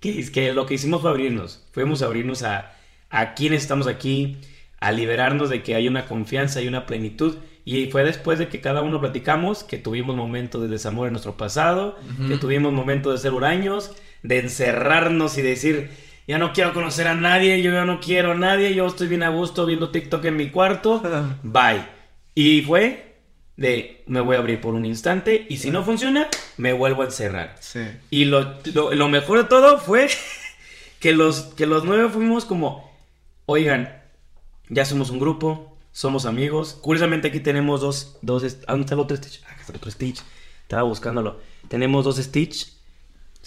que, 0.00 0.20
es 0.20 0.30
que 0.30 0.52
lo 0.52 0.66
que 0.66 0.74
hicimos 0.74 1.00
fue 1.02 1.10
abrirnos. 1.10 1.64
Fuimos 1.72 2.02
a 2.02 2.06
abrirnos 2.06 2.42
a, 2.44 2.76
a 3.10 3.34
quienes 3.34 3.62
estamos 3.62 3.86
aquí, 3.88 4.36
a 4.80 4.92
liberarnos 4.92 5.50
de 5.50 5.62
que 5.62 5.74
hay 5.74 5.88
una 5.88 6.06
confianza 6.06 6.60
y 6.62 6.68
una 6.68 6.86
plenitud. 6.86 7.36
Y 7.64 7.86
fue 7.90 8.04
después 8.04 8.38
de 8.38 8.48
que 8.48 8.60
cada 8.60 8.82
uno 8.82 9.00
platicamos 9.00 9.64
que 9.64 9.76
tuvimos 9.78 10.14
momentos 10.16 10.62
de 10.62 10.68
desamor 10.68 11.08
en 11.08 11.14
nuestro 11.14 11.36
pasado, 11.36 11.98
que 12.28 12.36
tuvimos 12.36 12.72
momentos 12.72 13.12
de 13.12 13.18
ser 13.18 13.32
huraños, 13.32 13.90
de 14.22 14.38
encerrarnos 14.40 15.38
y 15.38 15.42
decir, 15.42 15.90
ya 16.26 16.38
no 16.38 16.52
quiero 16.52 16.74
conocer 16.74 17.06
a 17.08 17.14
nadie, 17.14 17.62
yo 17.62 17.72
ya 17.72 17.84
no 17.84 18.00
quiero 18.00 18.32
a 18.32 18.34
nadie, 18.34 18.74
yo 18.74 18.86
estoy 18.86 19.08
bien 19.08 19.22
a 19.22 19.28
gusto 19.30 19.64
viendo 19.66 19.90
TikTok 19.90 20.24
en 20.26 20.36
mi 20.36 20.50
cuarto, 20.50 21.02
bye. 21.42 21.84
Y 22.34 22.62
fue 22.62 23.16
de, 23.56 24.02
me 24.06 24.20
voy 24.20 24.36
a 24.36 24.38
abrir 24.38 24.60
por 24.60 24.74
un 24.74 24.84
instante 24.86 25.46
y 25.48 25.56
si 25.56 25.70
no 25.70 25.82
funciona, 25.84 26.28
me 26.56 26.72
vuelvo 26.72 27.02
a 27.02 27.06
encerrar. 27.06 27.56
Sí. 27.60 27.80
Y 28.10 28.24
lo, 28.26 28.54
lo- 28.74 28.92
lo 28.94 29.08
mejor 29.08 29.38
de 29.38 29.44
todo 29.44 29.78
fue 29.78 30.08
que 31.00 31.12
los, 31.12 31.40
que 31.56 31.66
los 31.66 31.84
nueve 31.84 32.08
fuimos 32.08 32.44
como, 32.44 32.88
oigan, 33.46 34.00
ya 34.68 34.84
somos 34.84 35.10
un 35.10 35.18
grupo, 35.18 35.76
somos 35.92 36.26
amigos. 36.26 36.78
Curiosamente 36.80 37.28
aquí 37.28 37.40
tenemos 37.40 37.80
dos, 37.80 38.18
dos, 38.22 38.44
¿ah, 38.66 38.72
¿dónde 38.72 38.82
está 38.84 38.94
el 38.94 39.00
otro 39.00 39.16
Stitch? 39.16 39.40
Ah, 39.48 39.56
está 39.58 39.72
el 39.72 39.76
otro 39.78 39.90
Stitch. 39.90 40.22
Estaba 40.62 40.82
buscándolo. 40.82 41.40
Tenemos 41.68 42.04
dos 42.04 42.18
Stitch 42.18 42.68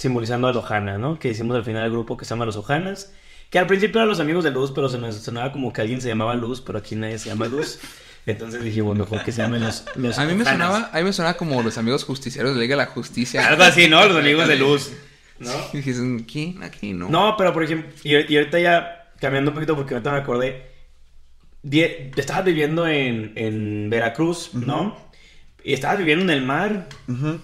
simbolizando 0.02 0.48
a 0.48 0.54
los 0.54 0.64
Ohana, 0.64 0.98
¿no? 0.98 1.20
Que 1.20 1.30
hicimos 1.30 1.56
al 1.56 1.64
final 1.64 1.84
del 1.84 1.92
grupo 1.92 2.18
que 2.18 2.26
se 2.26 2.32
llama 2.32 2.46
los 2.46 2.58
Ohanas. 2.58 3.14
Que 3.52 3.60
al 3.60 3.68
principio 3.68 4.00
eran 4.00 4.10
los 4.10 4.20
amigos 4.20 4.44
de 4.44 4.50
Luz, 4.50 4.72
pero 4.72 4.90
se 4.90 4.98
nos 4.98 5.16
sonaba 5.16 5.52
como 5.52 5.72
que 5.72 5.82
alguien 5.82 6.02
se 6.02 6.08
llamaba 6.08 6.34
Luz, 6.34 6.62
pero 6.62 6.80
aquí 6.80 6.96
nadie 6.96 7.20
se 7.20 7.30
llama 7.30 7.48
Luz. 7.48 7.80
Entonces 8.26 8.64
dijimos, 8.64 8.98
mejor 8.98 9.24
que 9.24 9.32
se 9.32 9.42
llamen 9.42 9.62
los, 9.64 9.86
los 9.96 10.18
A 10.18 10.26
mí 10.26 10.34
me 10.34 10.44
sonaba, 10.44 10.90
a 10.92 10.98
mí 10.98 11.04
me 11.04 11.14
sonaba 11.14 11.36
como 11.36 11.62
los 11.62 11.78
amigos 11.78 12.04
justicieros 12.04 12.52
de 12.52 12.56
la 12.56 12.62
Liga 12.62 12.76
de 12.76 12.84
la 12.84 12.88
Justicia. 12.88 13.48
Algo 13.48 13.64
así, 13.64 13.88
¿no? 13.88 14.04
Los 14.08 14.18
amigos 14.18 14.48
de 14.48 14.56
Luz. 14.56 14.92
¿No? 15.40 15.52
Y 15.74 15.78
dices, 15.78 16.02
¿quién? 16.32 16.64
Aquí 16.64 16.94
no. 16.94 17.10
No, 17.10 17.36
pero 17.38 17.52
por 17.54 17.64
ejemplo, 17.64 17.92
y, 18.04 18.34
y 18.34 18.38
ahorita 18.38 18.60
ya 18.60 19.12
cambiando 19.20 19.52
un 19.52 19.56
poquito 19.56 19.76
porque 19.76 19.96
ahorita 19.96 20.12
me 20.12 20.18
acordé. 20.18 20.72
Estabas 21.64 22.46
viviendo 22.46 22.88
en, 22.88 23.34
en 23.36 23.90
Veracruz, 23.90 24.54
¿no? 24.54 24.98
Y 25.64 25.74
estabas 25.74 25.98
viviendo 26.00 26.24
en 26.24 26.32
el 26.32 26.42
mar. 26.44 26.88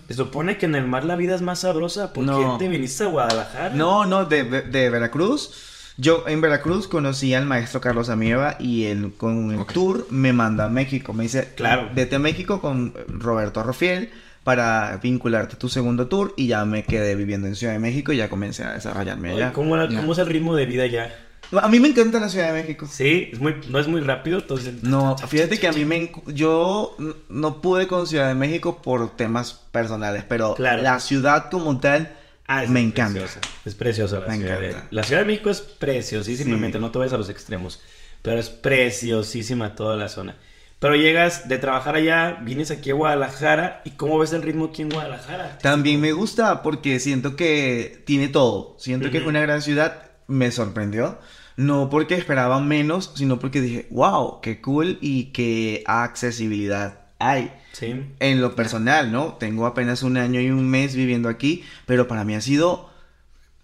Se 0.08 0.14
supone 0.14 0.58
que 0.58 0.66
en 0.66 0.76
el 0.76 0.88
mar 0.88 1.04
la 1.06 1.16
vida 1.16 1.36
es 1.36 1.42
más 1.42 1.60
sabrosa. 1.60 2.14
¿Por 2.14 2.24
No. 2.26 2.58
qué 2.58 2.66
te 2.66 2.70
viniste 2.72 3.04
a 3.04 3.08
Guadalajara? 3.08 3.76
No, 3.76 4.06
no, 4.06 4.26
de, 4.26 4.44
de 4.44 4.90
Veracruz. 4.90 5.94
Yo 5.98 6.24
en 6.28 6.42
Veracruz 6.42 6.88
conocí 6.88 7.34
al 7.34 7.46
maestro 7.46 7.82
Carlos 7.82 8.10
Amieva 8.10 8.56
y 8.60 8.86
él 8.86 9.14
con 9.18 9.52
el 9.52 9.66
tour 9.66 10.08
me 10.12 10.32
manda 10.34 10.66
a 10.66 10.70
México. 10.70 11.14
Me 11.14 11.24
dice, 11.24 11.54
Claro. 11.56 11.90
vete 11.96 12.16
a 12.16 12.20
México 12.20 12.62
con 12.62 12.94
Roberto 13.08 13.60
Arrofiel 13.60 14.10
para 14.44 14.98
vincularte 15.02 15.56
a 15.56 15.60
tu 15.60 15.70
segundo 15.70 16.08
tour 16.08 16.34
y 16.38 16.48
ya 16.48 16.64
me 16.66 16.84
quedé 16.84 17.16
viviendo 17.16 17.48
en 17.48 17.56
Ciudad 17.56 17.74
de 17.74 17.80
México 17.80 18.14
y 18.14 18.18
ya 18.18 18.30
comencé 18.30 18.64
a 18.64 18.74
desarrollarme 18.74 19.32
allá. 19.32 19.54
¿Cómo, 19.54 19.76
era- 19.76 19.88
cómo 19.88 20.14
es 20.14 20.20
el 20.20 20.28
ritmo 20.28 20.56
de 20.56 20.66
vida 20.68 20.86
ya? 20.88 21.14
A 21.52 21.68
mí 21.70 21.80
me 21.80 21.88
encanta 21.88 22.20
la 22.20 22.28
Ciudad 22.30 22.54
de 22.54 22.62
México. 22.62 22.88
Sí, 22.92 23.30
es 23.32 23.40
muy, 23.40 23.56
no 23.70 23.80
es 23.80 23.88
muy 23.88 24.02
rápido, 24.02 24.40
entonces... 24.40 24.84
No, 24.84 25.18
fíjate 25.18 25.58
que 25.60 25.68
a 25.68 25.72
mí 25.72 25.86
me... 25.86 26.12
Yo 26.28 26.96
no 27.30 27.62
pude 27.62 27.88
con 27.88 28.06
Ciudad 28.06 28.28
de 28.28 28.36
México 28.36 28.82
por 28.82 29.16
temas 29.16 29.54
personales, 29.72 30.24
pero 30.28 30.56
Claro. 30.56 30.82
la 30.84 31.00
ciudad 31.00 31.50
como 31.50 31.80
tal 31.80 32.14
Ah, 32.48 32.62
me 32.68 32.82
preciosa. 32.92 33.40
encanta. 33.40 33.50
Es 33.66 33.76
preciosa 33.76 34.20
la 34.20 34.28
Me 34.28 34.38
ciudad. 34.38 34.60
de- 34.60 34.68
encanta. 34.70 34.88
La 34.92 35.04
Ciudad 35.04 35.22
de 35.22 35.28
México 35.28 35.50
es 35.50 35.62
preciosísimamente, 35.62 36.78
Sí. 36.78 36.82
no 36.82 36.92
te 36.92 36.98
vayas 37.00 37.14
a 37.14 37.18
los 37.18 37.30
extremos, 37.30 37.82
pero 38.22 38.40
es 38.40 38.50
preciosísima 38.50 39.76
toda 39.76 39.96
la 39.96 40.10
zona. 40.10 40.36
Pero 40.80 40.96
llegas 40.96 41.48
de 41.50 41.58
trabajar 41.58 41.96
allá, 41.96 42.40
vienes 42.44 42.70
aquí 42.72 42.92
a 42.92 42.94
Guadalajara 42.94 43.82
y 43.84 43.92
¿cómo 43.92 44.20
ves 44.20 44.32
el 44.34 44.44
ritmo 44.44 44.66
aquí 44.66 44.84
en 44.84 44.90
Guadalajara? 44.90 45.58
También 45.60 46.00
me 46.00 46.12
gusta 46.12 46.62
porque 46.62 47.00
siento 47.00 47.36
que 47.36 48.04
tiene 48.06 48.28
todo. 48.28 48.76
Siento 48.80 49.10
que 49.10 49.18
es 49.20 49.26
una 49.26 49.40
gran 49.42 49.62
ciudad. 49.62 50.04
Me 50.28 50.52
sorprendió. 50.52 51.18
No 51.58 51.90
porque 51.90 52.16
esperaba 52.16 52.60
menos, 52.62 53.12
sino 53.16 53.40
porque 53.40 53.60
dije, 53.62 53.88
wow, 53.90 54.40
qué 54.42 54.62
cool 54.62 54.98
y 55.02 55.26
qué 55.26 55.84
accesibilidad 55.88 57.00
hay. 57.20 57.52
Sí. 57.74 57.96
En 58.20 58.42
lo 58.42 58.56
personal, 58.56 59.12
¿no? 59.12 59.34
Tengo 59.40 59.66
apenas 59.66 60.04
un 60.04 60.18
año 60.18 60.40
y 60.40 60.50
un 60.52 60.68
mes 60.68 60.96
viviendo 60.96 61.30
aquí, 61.30 61.64
pero 61.86 62.08
para 62.08 62.24
mí 62.24 62.36
ha 62.36 62.42
sido 62.42 62.90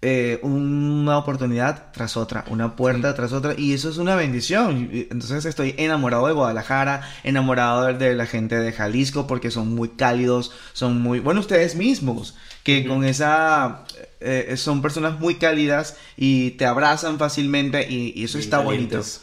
eh, 0.02 0.38
una 0.42 1.16
oportunidad 1.16 1.90
tras 1.92 2.16
otra, 2.18 2.44
una 2.48 2.76
puerta 2.76 3.14
tras 3.14 3.32
otra, 3.32 3.54
y 3.56 3.72
eso 3.72 3.88
es 3.88 3.96
una 3.96 4.16
bendición. 4.16 4.90
Entonces 4.92 5.44
estoy 5.46 5.74
enamorado 5.78 6.26
de 6.26 6.34
Guadalajara, 6.34 7.00
enamorado 7.22 7.86
de- 7.94 8.14
la 8.14 8.26
gente 8.26 8.56
de 8.58 8.72
Jalisco, 8.72 9.26
porque 9.26 9.50
son 9.50 9.74
muy 9.74 9.88
cálidos, 9.90 10.52
son 10.74 11.00
muy, 11.00 11.20
bueno, 11.20 11.40
ustedes 11.40 11.74
mismos, 11.74 12.36
que 12.64 12.86
con 12.86 13.02
esa, 13.04 13.84
eh, 14.24 14.56
son 14.56 14.82
personas 14.82 15.20
muy 15.20 15.36
cálidas 15.36 15.96
y 16.16 16.52
te 16.52 16.66
abrazan 16.66 17.18
fácilmente, 17.18 17.86
y, 17.88 18.12
y 18.16 18.24
eso 18.24 18.38
Bien 18.38 18.44
está 18.44 18.58
bonito. 18.58 18.88
calientes. 18.96 19.22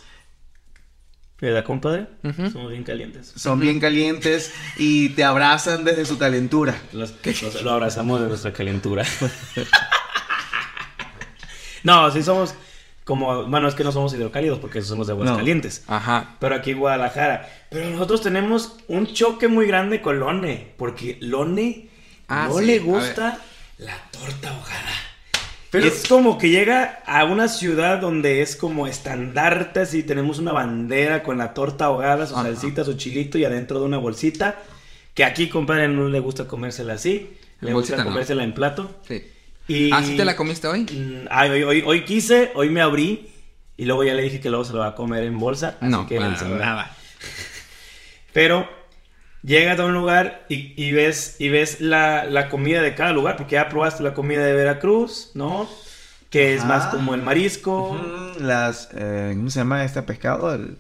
¿Verdad, 1.40 1.64
compadre? 1.64 2.06
Ujú. 2.24 2.52
Somos 2.52 2.70
bien 2.70 2.84
calientes. 2.84 3.34
Son 3.36 3.60
bien 3.60 3.80
calientes 3.80 4.54
y 4.78 5.10
te 5.10 5.24
abrazan 5.24 5.84
desde 5.84 6.06
su 6.06 6.20
calentura. 6.20 6.80
Los- 6.94 7.16
los- 7.24 7.64
lo 7.64 7.72
abrazamos 7.72 8.22
de 8.22 8.28
nuestra 8.28 8.54
calentura. 8.54 9.04
no, 11.84 12.12
sí 12.12 12.22
somos 12.22 12.54
como, 13.04 13.46
bueno, 13.46 13.68
es 13.68 13.74
que 13.74 13.84
no 13.84 13.92
somos 13.92 14.14
hidrocálidos 14.14 14.60
porque 14.60 14.82
somos 14.84 15.08
de 15.08 15.14
aguas 15.14 15.32
No. 15.32 15.38
calientes. 15.38 15.84
Ajá. 15.88 16.36
Pero 16.40 16.56
aquí 16.56 16.72
en 16.72 16.80
Guadalajara. 16.80 17.50
Pero 17.72 17.90
nosotros 17.90 18.22
tenemos 18.22 18.76
un 18.88 19.08
choque 19.08 19.48
muy 19.48 19.66
grande 19.66 20.02
con 20.02 20.20
Lone. 20.20 20.74
Porque 20.78 21.18
Lone 21.22 21.90
Ah, 22.28 22.48
no 22.50 22.60
sí, 22.60 22.66
le 22.66 22.78
a 22.78 22.82
gusta 22.82 23.40
la 23.82 23.98
torta 24.12 24.50
ahogada. 24.50 24.90
Pero- 25.70 25.86
es 25.88 26.06
como 26.08 26.38
que 26.38 26.50
llega 26.50 27.02
a 27.06 27.24
una 27.26 27.48
ciudad 27.48 28.00
donde 28.00 28.42
es 28.42 28.56
como 28.56 28.88
estandartes 28.88 29.94
y 29.94 30.04
tenemos 30.04 30.40
una 30.40 30.52
bandera 30.52 31.24
con 31.24 31.38
la 31.38 31.54
torta 31.54 31.86
ahogada, 31.86 32.28
su 32.28 32.34
salsita, 32.36 32.84
su 32.84 32.96
chilito 32.96 33.38
y 33.38 33.46
adentro 33.46 33.80
de 33.80 33.86
una 33.86 33.98
bolsita. 33.98 34.60
Que 35.14 35.24
aquí, 35.26 35.48
compadre, 35.50 35.88
no 35.88 36.08
le 36.10 36.20
gusta 36.20 36.46
comérsela 36.48 36.94
así. 36.94 37.38
En 37.62 37.68
Le 37.68 37.74
bolsita 37.74 37.98
gusta 37.98 38.04
no. 38.04 38.10
comérsela 38.12 38.44
en 38.44 38.54
plato. 38.54 39.00
Sí. 39.08 39.24
Y... 39.68 39.92
¿Ah, 39.94 40.02
sí 40.04 40.18
te 40.18 40.26
la 40.26 40.36
comiste 40.36 40.68
hoy? 40.68 40.82
Mm, 40.84 41.28
ay, 41.30 41.50
hoy, 41.52 41.64
hoy, 41.64 41.84
hoy 41.86 42.04
quise, 42.06 42.52
hoy 42.56 42.70
me 42.70 42.82
abrí 42.82 43.30
y 43.78 43.86
luego 43.86 44.04
ya 44.04 44.14
le 44.14 44.24
dije 44.24 44.40
que 44.42 44.50
luego 44.50 44.66
se 44.66 44.74
lo 44.74 44.80
va 44.80 44.88
a 44.88 44.96
comer 44.96 45.24
en 45.24 45.38
bolsa. 45.40 45.78
Así 45.80 45.90
No, 45.92 46.06
que 46.08 46.20
nada. 46.20 46.44
nada. 46.50 46.98
Pero 48.34 48.68
llegas 49.44 49.80
a 49.80 49.86
un 49.86 49.94
lugar 49.94 50.46
y, 50.50 50.74
y 50.82 50.92
ves, 50.92 51.36
y 51.40 51.50
ves 51.50 51.82
la, 51.82 52.26
la 52.26 52.50
comida 52.50 52.82
de 52.82 52.96
cada 52.96 53.12
lugar, 53.14 53.38
porque 53.38 53.54
ya 53.56 53.70
probaste 53.70 54.04
la 54.04 54.14
comida 54.14 54.44
de 54.46 54.54
Veracruz, 54.54 55.32
¿no? 55.34 55.68
Que 56.30 56.56
es 56.56 56.64
más 56.64 56.86
como 56.88 57.14
el 57.14 57.22
marisco, 57.22 58.00
Las, 58.40 58.90
eh, 58.94 59.34
¿cómo 59.36 59.50
se 59.50 59.60
llama 59.60 59.84
este 59.84 60.02
pescado? 60.04 60.54
El- 60.54 60.78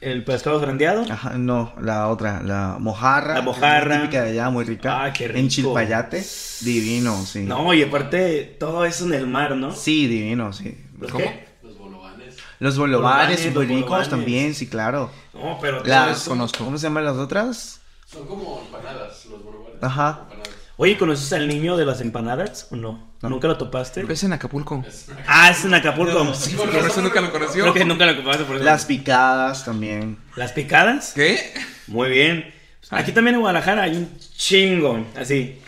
el 0.00 0.22
pescado 0.22 0.60
grandeado. 0.60 1.02
Ajá, 1.10 1.30
no, 1.38 1.72
la 1.80 2.08
otra, 2.08 2.42
la 2.42 2.76
mojarra. 2.78 3.28
La 3.28 3.34
que 3.34 3.38
es 3.40 3.44
muy 3.46 3.54
mojarra. 3.54 4.00
Típica 4.02 4.22
de 4.22 4.30
allá, 4.32 4.50
muy 4.50 4.64
rica. 4.64 5.04
Ah, 5.04 5.12
qué 5.14 5.24
En 5.26 5.32
rico. 5.32 5.48
Chilpayate, 5.48 6.22
divino, 6.60 7.24
sí. 7.24 7.40
No, 7.44 7.72
y 7.72 7.82
aparte 7.82 8.56
todo 8.60 8.84
eso 8.84 9.06
en 9.06 9.14
el 9.14 9.26
mar, 9.26 9.56
¿no? 9.56 9.72
Sí, 9.74 10.06
divino, 10.06 10.52
sí. 10.52 10.76
¿Los 11.00 11.10
¿Cómo? 11.10 11.24
qué? 11.24 11.46
Los 11.62 11.78
bolovanes. 11.78 12.36
Los 12.60 12.76
bolovanes, 12.78 13.54
muy 13.54 13.64
ricos 13.66 14.08
también, 14.10 14.54
sí, 14.54 14.66
claro. 14.66 15.10
No, 15.32 15.58
pero 15.60 15.82
Las, 15.84 16.18
eso- 16.20 16.30
conozco. 16.32 16.64
¿Cómo 16.64 16.76
se 16.76 16.82
llaman 16.86 17.04
las 17.06 17.16
otras? 17.16 17.80
Son 18.14 18.26
como 18.26 18.60
empanadas, 18.64 19.26
los 19.26 19.42
bolovanes. 19.44 19.82
Ajá. 19.82 20.20
Empanadas. 20.22 20.50
Oye, 20.76 20.96
¿conoces 20.98 21.32
al 21.32 21.46
niño 21.46 21.76
de 21.76 21.84
las 21.84 22.00
empanadas 22.00 22.66
o 22.72 22.76
no? 22.76 23.08
No. 23.22 23.28
¿Nunca 23.30 23.46
lo 23.48 23.56
topaste? 23.56 24.04
Es 24.08 24.24
en 24.24 24.32
Acapulco. 24.32 24.84
Ah, 25.26 25.50
es 25.50 25.64
en 25.64 25.72
Acapulco. 25.74 26.24
No, 26.24 26.34
Sí, 26.34 26.54
Por 26.56 26.68
eso 26.74 27.00
nunca 27.00 27.20
lo 27.20 27.30
conoció. 27.30 27.62
Creo 27.62 27.74
que 27.74 27.84
nunca 27.84 28.06
lo 28.06 28.16
topaste 28.16 28.44
por 28.44 28.56
eso. 28.56 28.64
Las 28.64 28.84
picadas 28.84 29.64
también. 29.64 30.18
¿Las 30.36 30.52
picadas? 30.52 31.12
¿Qué? 31.14 31.54
Muy 31.86 32.08
bien. 32.10 32.52
Aquí 32.90 33.12
también 33.12 33.36
en 33.36 33.40
Guadalajara 33.40 33.82
hay 33.84 33.96
un 33.96 34.18
chingo, 34.36 35.06
así. 35.16 35.60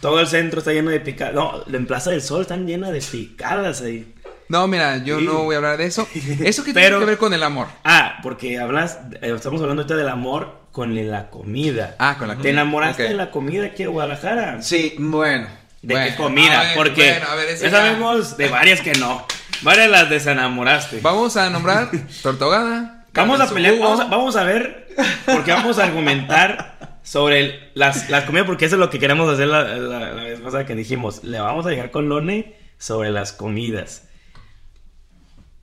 Todo 0.00 0.20
el 0.20 0.26
centro 0.26 0.58
está 0.58 0.72
lleno 0.72 0.90
de 0.90 1.00
picadas. 1.00 1.34
No, 1.34 1.64
en 1.72 1.86
Plaza 1.86 2.10
del 2.10 2.22
Sol 2.22 2.42
están 2.42 2.66
llenas 2.66 2.90
de 2.92 3.00
picadas 3.00 3.80
ahí. 3.82 4.12
No, 4.48 4.66
mira, 4.66 4.98
yo 5.04 5.18
Sí. 5.18 5.24
no 5.24 5.44
voy 5.44 5.54
a 5.54 5.58
hablar 5.58 5.76
de 5.76 5.86
eso. 5.86 6.08
Eso 6.40 6.64
que 6.64 6.72
Pero- 6.74 6.96
tiene 6.96 7.00
que 7.00 7.10
ver 7.10 7.18
con 7.18 7.32
el 7.32 7.42
amor. 7.42 7.68
Ah, 7.84 8.18
porque 8.22 8.58
hablas, 8.58 8.98
eh, 9.20 9.32
estamos 9.36 9.60
hablando 9.60 9.82
ahorita 9.82 9.96
del 9.96 10.08
amor 10.08 10.62
con 10.78 11.10
la 11.10 11.28
comida. 11.28 11.96
Ah, 11.98 12.14
con 12.16 12.28
la 12.28 12.34
¿Te 12.34 12.38
comida. 12.38 12.50
enamoraste 12.52 13.02
Ok. 13.02 13.08
de 13.08 13.14
la 13.16 13.30
comida 13.32 13.66
aquí 13.66 13.82
en 13.82 13.90
Guadalajara? 13.90 14.62
Sí, 14.62 14.94
bueno. 14.96 15.48
¿De 15.82 15.94
Bueno, 15.94 16.06
qué 16.10 16.14
comida? 16.16 16.62
ver, 16.62 16.76
porque 16.76 17.10
bueno, 17.10 17.26
a 17.28 17.34
ver, 17.34 17.48
ese 17.48 17.64
ya 17.64 17.70
sabemos 17.72 18.36
de 18.36 18.48
varias 18.48 18.80
que 18.80 18.92
no. 18.92 19.26
Varias 19.62 19.90
las 19.90 20.08
desenamoraste. 20.08 21.00
Vamos 21.00 21.36
a 21.36 21.50
nombrar 21.50 21.90
torta 22.22 22.44
ahogada. 22.44 23.06
Vamos 23.12 23.40
a 23.40 23.48
pelear, 23.52 23.76
vamos 23.80 23.98
a, 23.98 24.04
vamos 24.04 24.36
a 24.36 24.44
ver, 24.44 24.88
porque 25.26 25.50
vamos 25.50 25.80
a 25.80 25.84
argumentar 25.84 26.98
sobre 27.02 27.40
el- 27.40 27.70
las, 27.74 28.08
las 28.08 28.22
comidas, 28.22 28.46
porque 28.46 28.66
eso 28.66 28.76
es 28.76 28.80
lo 28.80 28.88
que 28.88 29.00
queremos 29.00 29.28
hacer 29.32 29.48
la, 29.48 29.64
la- 29.64 30.12
la 30.12 30.22
vez 30.22 30.38
pasada 30.38 30.64
que 30.64 30.76
dijimos. 30.76 31.24
Le 31.24 31.40
vamos 31.40 31.66
a 31.66 31.70
llegar 31.70 31.90
con 31.90 32.08
Lone 32.08 32.54
sobre 32.78 33.10
las 33.10 33.32
comidas. 33.32 34.04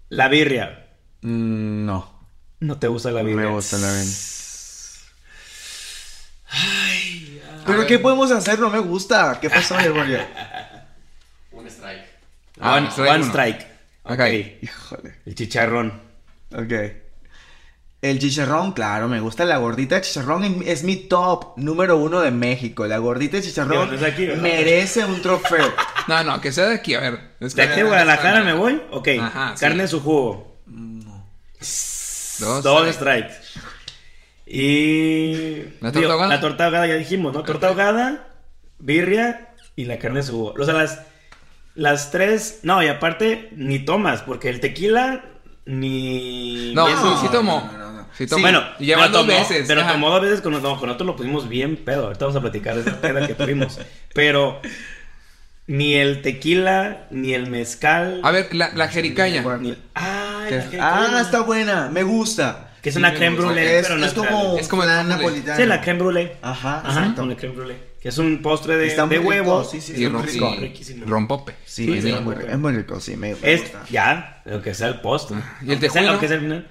La 0.09 0.27
birria. 0.27 0.87
Mm, 1.21 1.85
no. 1.85 2.13
No 2.59 2.77
te 2.79 2.87
gusta 2.87 3.11
la 3.11 3.21
No 3.21 3.27
birria. 3.29 3.45
me 3.45 3.51
gusta 3.51 3.77
la 3.77 3.87
birria. 3.93 4.13
Ay, 6.55 7.41
¿Pero 7.65 7.85
qué 7.85 7.99
podemos 7.99 8.31
hacer? 8.31 8.59
No 8.59 8.69
me 8.69 8.79
gusta. 8.79 9.37
¿Qué 9.41 9.49
pasó, 9.49 9.75
Gregorio? 9.75 10.19
Un 11.51 11.67
strike. 11.67 12.05
Ah, 12.59 12.75
one, 12.77 12.87
strike 12.89 13.09
one 13.11 13.23
strike. 13.25 13.67
Ok. 14.03 14.11
Ok. 14.19 14.63
Híjole. 14.63 15.15
El 15.25 15.35
chicharrón. 15.35 16.01
Ok. 16.53 16.71
El 18.01 18.19
chicharrón, 18.19 18.73
claro, 18.73 19.07
me 19.07 19.19
gusta 19.19 19.45
la 19.45 19.57
gordita 19.57 19.95
de 19.95 20.01
chicharrón. 20.01 20.63
es- 20.65 20.83
mi 20.83 20.95
top 20.95 21.57
número 21.57 21.97
uno 21.97 22.21
de 22.21 22.29
México. 22.29 22.85
La 22.85 22.99
gordita 22.99 23.37
de 23.37 23.43
chicharrón 23.43 23.89
merece 24.41 25.03
un 25.05 25.21
trofeo. 25.21 25.73
No, 26.07 26.23
no, 26.23 26.39
que 26.39 26.51
sea 26.51 26.67
de 26.67 26.75
aquí, 26.75 26.93
a 26.93 26.99
ver. 26.99 27.31
Es 27.39 27.55
¿De 27.55 27.63
aquí 27.63 27.79
a 27.79 27.83
Guadalajara 27.83 28.43
me 28.43 28.53
voy? 28.53 28.79
Ok. 28.91 29.07
Ajá, 29.19 29.53
sí. 29.55 29.61
Carne 29.61 29.81
en 29.83 29.89
su 29.89 30.01
jugo. 30.01 30.55
Dos. 32.37 32.61
Dos 32.63 32.93
strikes. 32.95 33.33
Y. 34.45 35.63
¿La 35.81 35.91
torta 35.91 35.99
digo, 35.99 36.11
ahogada? 36.11 36.35
La 36.35 36.41
torta 36.41 36.65
ahogada 36.65 36.87
ya 36.87 36.95
dijimos, 36.95 37.33
¿no? 37.33 37.43
Torta 37.43 37.67
ahogada, 37.67 38.27
birria 38.79 39.49
y 39.75 39.85
la 39.85 39.97
carne 39.99 40.19
de 40.19 40.23
su 40.23 40.33
jugo. 40.33 40.53
O 40.59 40.63
sea, 40.65 40.73
las, 40.73 41.01
las 41.75 42.11
tres. 42.11 42.59
No, 42.63 42.81
y 42.83 42.87
aparte, 42.87 43.49
ni 43.55 43.79
tomas, 43.79 44.21
porque 44.21 44.49
el 44.49 44.59
tequila 44.59 45.23
ni. 45.65 46.73
No, 46.73 46.87
eso- 46.87 47.19
sí, 47.19 47.25
sí 47.27 47.31
tomo. 47.31 47.69
no, 47.71 47.77
no, 47.77 47.91
no. 47.91 48.05
Sí 48.15 48.25
Sí, 48.25 48.27
tomo. 48.27 48.41
Bueno, 48.43 48.63
llevan 48.79 49.11
pero 49.11 49.17
dos 49.23 49.27
tomó- 49.27 49.39
veces. 49.39 49.65
Pero 49.67 49.81
ajá. 49.81 49.91
tomó 49.93 50.09
dos 50.09 50.21
veces 50.21 50.41
con, 50.41 50.53
no, 50.53 50.61
con 50.61 50.87
nosotros 50.87 51.07
lo 51.07 51.15
pusimos 51.15 51.49
bien 51.49 51.75
pedo. 51.77 52.05
Ahorita 52.05 52.25
vamos 52.25 52.37
a 52.37 52.41
platicar 52.41 52.75
de 52.75 52.81
esa 52.81 53.01
peda 53.01 53.25
que 53.27 53.33
tuvimos. 53.33 53.79
Pero 54.13 54.61
ni 55.67 55.95
el 55.95 56.21
tequila, 56.21 57.07
ni 57.09 57.33
el 57.33 57.49
mezcal. 57.49 58.21
A 58.23 58.31
ver, 58.31 58.53
la, 58.55 58.71
la 58.75 58.87
jericaya. 58.87 59.41
ni 59.59 59.69
el- 59.71 59.77
Que- 60.47 60.55
la 60.57 60.69
que- 60.69 60.79
ah, 60.79 61.19
está 61.21 61.41
buena. 61.41 61.89
Me 61.91 62.03
gusta. 62.03 62.64
Que 62.85 62.89
es 62.89 62.93
Sí, 62.93 62.99
una 62.99 63.09
me 63.09 63.17
creme 63.17 63.35
brulee, 63.37 63.79
Es, 63.79 63.87
pero 63.87 63.97
no 63.97 64.05
es 64.05 64.13
como, 64.13 64.57
Es 64.59 64.67
como 64.67 64.85
la 64.85 65.03
napolitana. 65.03 65.55
Sí, 65.57 65.65
la 65.65 65.81
creme 65.81 65.99
brulee. 66.03 66.37
Ajá, 66.43 66.81
Ajá, 66.81 66.99
exacto. 66.99 67.21
con 67.23 67.29
la 67.31 67.35
creme 67.35 67.55
brulee. 67.55 67.77
Que 67.99 68.09
es 68.09 68.17
un 68.19 68.43
postre 68.43 68.77
de, 68.77 68.95
de 69.07 69.17
huevo. 69.17 69.63
Sí, 69.63 69.81
sí, 69.81 69.93
Y, 69.93 70.07
rico. 70.07 70.55
riquísimo. 70.59 71.03
rompope. 71.07 71.55
Sí, 71.65 71.99
Sí, 71.99 72.09
es, 72.09 72.21
muy, 72.21 72.35
rico. 72.35 72.47
es 72.47 72.57
muy 72.59 72.73
rico, 72.73 72.99
sí, 72.99 73.17
me, 73.17 73.31
Es, 73.41 73.61
gusta. 73.63 73.85
ya, 73.89 74.43
lo 74.45 74.61
que 74.61 74.75
sea 74.75 74.89
el 74.89 75.01
postre. 75.01 75.37
¿Y 75.63 75.71
el 75.71 75.79
tejuino? 75.79 76.11
Aunque 76.11 76.27
sea 76.27 76.35
el 76.37 76.43
final. 76.43 76.67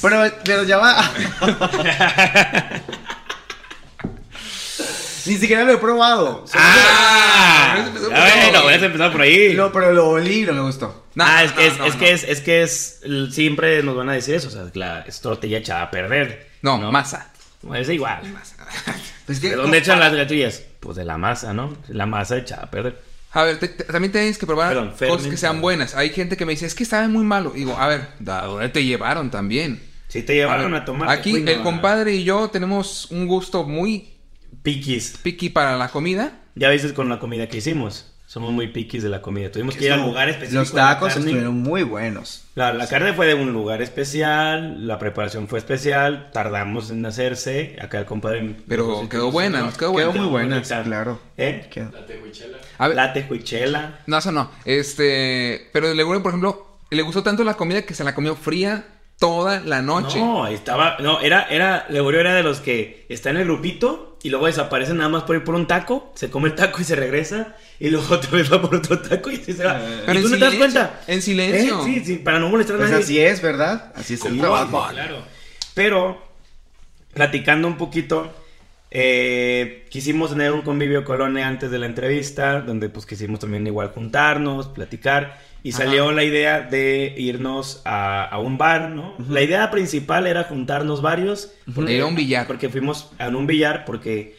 Pero, 0.00 0.22
pero 0.46 0.62
ya 0.64 0.78
va. 0.78 1.12
Ni 5.26 5.36
siquiera 5.36 5.64
lo 5.64 5.72
he 5.72 5.78
probado. 5.78 6.44
¡Ah! 6.54 7.76
Ah, 8.14 8.28
bueno, 8.44 8.62
voy 8.62 8.72
a 8.72 8.76
empezar 8.76 9.12
por 9.12 9.20
ahí. 9.22 9.54
No, 9.54 9.72
pero 9.72 9.92
lo 9.92 10.08
olí 10.10 10.42
y 10.42 10.44
no 10.44 10.52
me 10.52 10.60
gustó. 10.62 11.06
No, 11.14 11.24
ah, 11.24 11.40
no, 11.40 11.44
es 11.46 11.52
que, 11.52 11.66
es, 11.66 11.78
no, 11.78 11.86
es 11.86 11.94
no. 11.94 12.00
que 12.00 12.12
es, 12.12 12.24
es 12.24 12.40
que 12.40 12.62
es, 12.62 13.00
siempre 13.30 13.82
nos 13.82 13.96
van 13.96 14.08
a 14.08 14.12
decir 14.12 14.34
eso, 14.34 14.48
o 14.48 14.50
sea, 14.50 14.64
la 14.74 15.00
es 15.00 15.20
tortilla 15.20 15.58
echada 15.58 15.82
a 15.82 15.90
perder. 15.90 16.48
No, 16.62 16.78
masa. 16.90 17.32
Es 17.74 17.88
igual. 17.88 18.22
Pues 19.24 19.38
que, 19.38 19.50
¿De 19.50 19.56
dónde 19.56 19.78
echan 19.78 20.00
las 20.00 20.12
galletitas? 20.12 20.64
Pues 20.80 20.96
de 20.96 21.04
la 21.04 21.16
masa, 21.16 21.52
¿no? 21.54 21.76
La 21.86 22.06
masa 22.06 22.36
echada 22.38 22.64
a 22.64 22.70
perder. 22.72 23.00
A 23.30 23.44
ver, 23.44 23.60
te- 23.60 23.68
te- 23.68 23.84
también 23.84 24.10
tienes 24.10 24.36
que 24.36 24.46
probar 24.46 24.70
Perdón, 24.74 24.94
cosas 24.98 25.28
que 25.28 25.36
sean 25.36 25.60
buenas. 25.60 25.94
Hay 25.94 26.10
gente 26.10 26.36
que 26.36 26.44
me 26.44 26.52
dice, 26.52 26.66
es 26.66 26.74
que 26.74 26.84
sabe 26.84 27.06
muy 27.06 27.22
malo. 27.22 27.52
Digo, 27.54 27.76
a 27.78 27.86
ver, 27.86 28.08
¿a 28.26 28.46
dónde 28.46 28.68
te 28.70 28.84
llevaron 28.84 29.30
también? 29.30 29.80
Si 30.08 30.24
te 30.24 30.34
llevaron 30.34 30.72
ver, 30.72 30.82
a 30.82 30.84
tomar. 30.84 31.08
Aquí 31.08 31.34
no, 31.34 31.50
el 31.52 31.62
compadre 31.62 32.14
y 32.16 32.24
yo 32.24 32.50
tenemos 32.50 33.10
un 33.12 33.28
gusto 33.28 33.62
muy 33.62 34.11
Piquis. 34.62 35.18
picky 35.22 35.48
para 35.50 35.76
la 35.76 35.88
comida. 35.88 36.40
Ya 36.54 36.68
viste 36.70 36.92
con 36.94 37.08
la 37.08 37.18
comida 37.18 37.48
que 37.48 37.56
hicimos. 37.58 38.08
somos 38.26 38.50
muy 38.52 38.68
piquis 38.68 39.02
de 39.02 39.08
la 39.10 39.20
comida. 39.20 39.50
Tuvimos 39.50 39.76
que 39.76 39.84
ir 39.86 39.92
al 39.92 40.00
lugar 40.02 40.28
específico. 40.28 40.60
Los 40.60 40.72
tacos 40.72 41.16
estuvieron 41.16 41.54
muy 41.58 41.82
buenos. 41.82 42.44
La, 42.54 42.72
la 42.72 42.86
carne 42.88 43.12
fue 43.12 43.26
de 43.26 43.34
un 43.34 43.52
lugar 43.52 43.82
especial, 43.82 44.86
la 44.86 44.98
preparación 44.98 45.48
fue 45.48 45.58
especial, 45.58 46.30
tardamos 46.32 46.90
en 46.90 47.04
hacerse. 47.04 47.76
Acá 47.80 47.98
el 47.98 48.04
compadre. 48.06 48.56
Pero 48.68 49.06
quedó 49.08 49.30
buena, 49.30 49.60
nos 49.60 49.76
quedó 49.76 49.92
buena. 49.92 50.12
Quedó 50.12 50.22
muy 50.22 50.30
buena, 50.30 50.62
claro. 50.62 51.20
¿Eh? 51.36 51.68
Quedó. 51.70 51.90
La 51.92 52.06
tejuichela. 52.06 52.58
A 52.78 52.88
ver, 52.88 52.96
La 52.96 53.12
tejuichela. 53.12 53.98
no, 54.06 54.18
eso 54.18 54.32
no. 54.32 54.50
Este, 54.64 55.68
pero 55.72 55.90
el 55.90 55.96
Legurio, 55.96 56.22
por 56.22 56.30
ejemplo, 56.30 56.78
le 56.90 57.02
gustó 57.02 57.22
tanto 57.22 57.44
la 57.44 57.54
comida 57.54 57.82
que 57.82 57.94
se 57.94 58.04
la 58.04 58.14
comió 58.14 58.34
fría 58.36 58.84
toda 59.18 59.60
la 59.60 59.82
noche. 59.82 60.18
No, 60.18 60.46
estaba. 60.46 60.96
No, 61.00 61.20
era. 61.20 61.44
era 61.50 61.86
Legorio 61.88 62.20
era 62.20 62.34
de 62.34 62.42
los 62.42 62.60
que 62.60 63.06
está 63.08 63.30
en 63.30 63.36
el 63.38 63.44
grupito 63.44 64.11
y 64.22 64.30
luego 64.30 64.46
desaparece 64.46 64.94
nada 64.94 65.08
más 65.08 65.24
por 65.24 65.34
ir 65.36 65.42
por 65.44 65.54
un 65.54 65.66
taco, 65.66 66.12
se 66.14 66.30
come 66.30 66.48
el 66.48 66.54
taco 66.54 66.80
y 66.80 66.84
se 66.84 66.94
regresa. 66.96 67.56
Y 67.80 67.90
luego 67.90 68.06
otra 68.14 68.30
vez 68.30 68.52
va 68.52 68.60
por 68.62 68.76
otro 68.76 68.98
taco 69.00 69.30
y 69.30 69.36
se 69.36 69.64
va. 69.64 69.80
Pero 70.06 70.18
¿Y 70.20 70.22
tú 70.22 70.28
no 70.28 70.38
te 70.38 70.44
das 70.44 70.54
cuenta? 70.54 71.00
en 71.06 71.22
silencio. 71.22 71.80
¿Eh? 71.80 71.84
Sí, 71.84 72.02
sí, 72.04 72.16
para 72.16 72.38
no 72.38 72.48
molestar 72.48 72.76
a 72.76 72.78
Pues 72.78 72.90
nadie. 72.90 73.02
así 73.04 73.20
es, 73.20 73.42
¿verdad? 73.42 73.92
Así 73.96 74.14
es 74.14 74.24
el 74.24 74.38
trabajo. 74.38 74.86
Claro. 74.90 75.18
Pero, 75.74 76.22
platicando 77.14 77.66
un 77.66 77.76
poquito, 77.76 78.32
eh, 78.90 79.86
quisimos 79.90 80.30
tener 80.30 80.52
un 80.52 80.62
convivio 80.62 81.04
colone 81.04 81.42
antes 81.42 81.70
de 81.70 81.78
la 81.78 81.86
entrevista, 81.86 82.60
donde 82.60 82.88
pues 82.90 83.06
quisimos 83.06 83.40
también 83.40 83.66
igual 83.66 83.88
juntarnos, 83.88 84.68
platicar, 84.68 85.40
y 85.62 85.70
Ajá. 85.70 85.84
salió 85.84 86.10
la 86.12 86.24
idea 86.24 86.60
de 86.60 87.14
irnos 87.16 87.82
a, 87.84 88.24
a 88.24 88.38
un 88.38 88.58
bar, 88.58 88.90
¿no? 88.90 89.14
La 89.28 89.42
idea 89.42 89.70
principal 89.70 90.26
era 90.26 90.44
juntarnos 90.44 91.02
varios. 91.02 91.52
Ir 91.88 92.02
a 92.02 92.06
un 92.06 92.16
billar. 92.16 92.46
Porque 92.46 92.68
fuimos 92.68 93.10
a 93.18 93.28
un 93.28 93.46
billar, 93.46 93.84
porque 93.84 94.36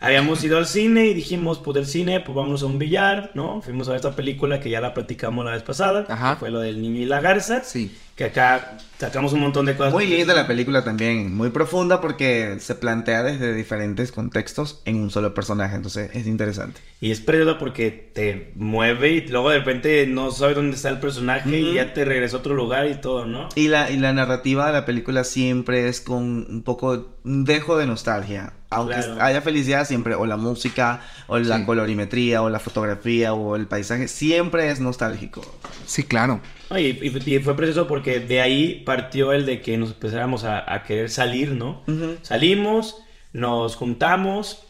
habíamos 0.00 0.42
ido 0.44 0.58
al 0.58 0.66
cine 0.66 1.06
y 1.06 1.14
dijimos, 1.14 1.58
pues 1.58 1.74
del 1.74 1.86
cine, 1.86 2.20
pues 2.20 2.34
vámonos 2.36 2.62
a 2.62 2.66
un 2.66 2.78
billar, 2.78 3.32
¿no? 3.34 3.60
Fuimos 3.62 3.88
a 3.88 3.92
ver 3.92 3.96
esta 3.96 4.14
película 4.14 4.60
que 4.60 4.70
ya 4.70 4.80
la 4.80 4.94
platicamos 4.94 5.44
la 5.44 5.52
vez 5.52 5.62
pasada, 5.62 6.06
Ajá. 6.08 6.34
que 6.34 6.40
fue 6.40 6.50
lo 6.50 6.60
del 6.60 6.80
niño 6.80 7.00
y 7.00 7.04
la 7.06 7.20
garza 7.20 7.64
Sí. 7.64 7.96
que 8.14 8.24
acá 8.24 8.78
sacamos 8.98 9.32
un 9.32 9.40
montón 9.40 9.66
de 9.66 9.76
cosas. 9.76 9.92
Muy 9.92 10.06
linda 10.06 10.34
la 10.34 10.46
película 10.46 10.82
también, 10.84 11.34
muy 11.36 11.50
profunda 11.50 12.00
porque 12.00 12.56
se 12.60 12.74
plantea 12.76 13.22
desde 13.22 13.54
diferentes 13.54 14.12
contextos 14.12 14.82
en 14.84 14.96
un 14.96 15.10
solo 15.10 15.34
personaje, 15.34 15.76
entonces 15.76 16.10
es 16.14 16.26
interesante. 16.26 16.80
Y 17.00 17.10
es 17.12 17.20
precioso 17.20 17.58
porque 17.58 17.90
te 18.12 18.52
mueve 18.56 19.10
y 19.10 19.26
luego 19.28 19.50
de 19.50 19.58
repente 19.58 20.06
no 20.06 20.30
sabes 20.32 20.56
dónde 20.56 20.76
está 20.76 20.88
el 20.90 20.98
personaje 21.00 21.58
y 21.58 21.64
Ujú. 21.64 21.74
ya 21.74 21.92
te 21.92 22.04
regresa 22.04 22.36
a 22.36 22.40
otro 22.40 22.54
lugar 22.54 22.88
y 22.88 22.94
todo, 23.00 23.26
¿no? 23.26 23.48
Y 23.56 23.68
la, 23.68 23.90
y 23.90 23.96
la 23.98 24.12
narrativa 24.12 24.66
de 24.68 24.72
la 24.72 24.84
película 24.84 25.22
siempre 25.24 25.88
es 25.88 26.00
con 26.00 26.22
un 26.48 26.62
poco, 26.62 27.16
un 27.24 27.44
dejo 27.44 27.76
de 27.78 27.86
nostalgia. 27.86 28.52
Aunque 28.70 28.94
Claro. 28.96 29.22
haya 29.22 29.40
felicidad 29.40 29.86
siempre, 29.86 30.14
o 30.14 30.26
la 30.26 30.36
música, 30.36 31.00
o 31.26 31.38
la 31.38 31.56
Sí. 31.58 31.64
colorimetría, 31.64 32.42
o 32.42 32.50
la 32.50 32.58
fotografía, 32.60 33.32
o 33.32 33.56
el 33.56 33.66
paisaje, 33.66 34.08
siempre 34.08 34.70
es 34.70 34.78
nostálgico. 34.80 35.40
Sí, 35.86 36.02
claro. 36.02 36.40
No, 36.68 36.78
Y, 36.78 36.86
y- 37.00 37.34
y 37.34 37.38
fue 37.38 37.56
precioso 37.56 37.86
porque 37.86 38.20
de 38.20 38.42
ahí 38.42 38.82
partió 38.84 39.32
el 39.32 39.46
de 39.46 39.62
que 39.62 39.78
nos 39.78 39.92
empezáramos 39.92 40.44
a, 40.44 40.70
a 40.72 40.82
querer 40.82 41.08
salir, 41.08 41.52
¿no? 41.52 41.82
Ujú. 41.86 42.16
Salimos, 42.22 42.96
nos 43.32 43.74
juntamos. 43.74 44.64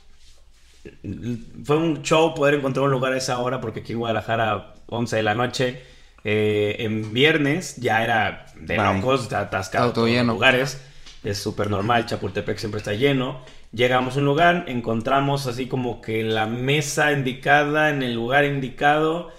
Fue 1.65 1.77
un 1.77 2.03
show 2.03 2.35
poder 2.35 2.55
encontrar 2.55 2.85
un 2.85 2.93
lugar 2.93 3.13
a 3.13 3.17
esa 3.19 3.39
hora 3.41 3.61
porque 3.61 3.81
aquí 3.81 3.93
en 3.93 3.99
Guadalajara, 3.99 4.75
11 4.87 5.17
de 5.17 5.23
la 5.25 5.35
noche, 5.35 5.83
eh, 6.25 6.77
en 6.79 7.13
viernes, 7.13 7.77
ya 7.77 8.03
era 8.05 8.47
de 8.61 8.77
está 8.77 9.41
atascado 9.41 9.87
Todo 9.87 9.93
todos 9.95 10.09
los 10.09 10.17
lleno. 10.17 10.33
lugares. 10.35 10.81
Es 11.25 11.39
súper 11.39 11.69
normal, 11.69 12.07
Chapultepec 12.07 12.59
siempre 12.59 12.79
está 12.79 12.93
lleno. 12.93 13.41
Llegamos 13.73 14.17
a 14.17 14.21
un 14.21 14.25
lugar, 14.25 14.65
encontramos 14.69 15.47
así 15.47 15.67
como 15.67 16.01
que 16.01 16.23
la 16.25 16.47
mesa 16.47 17.13
indicada 17.13 17.91
en 17.91 18.03
el 18.03 18.15
lugar 18.15 18.45
indicado. 18.45 19.31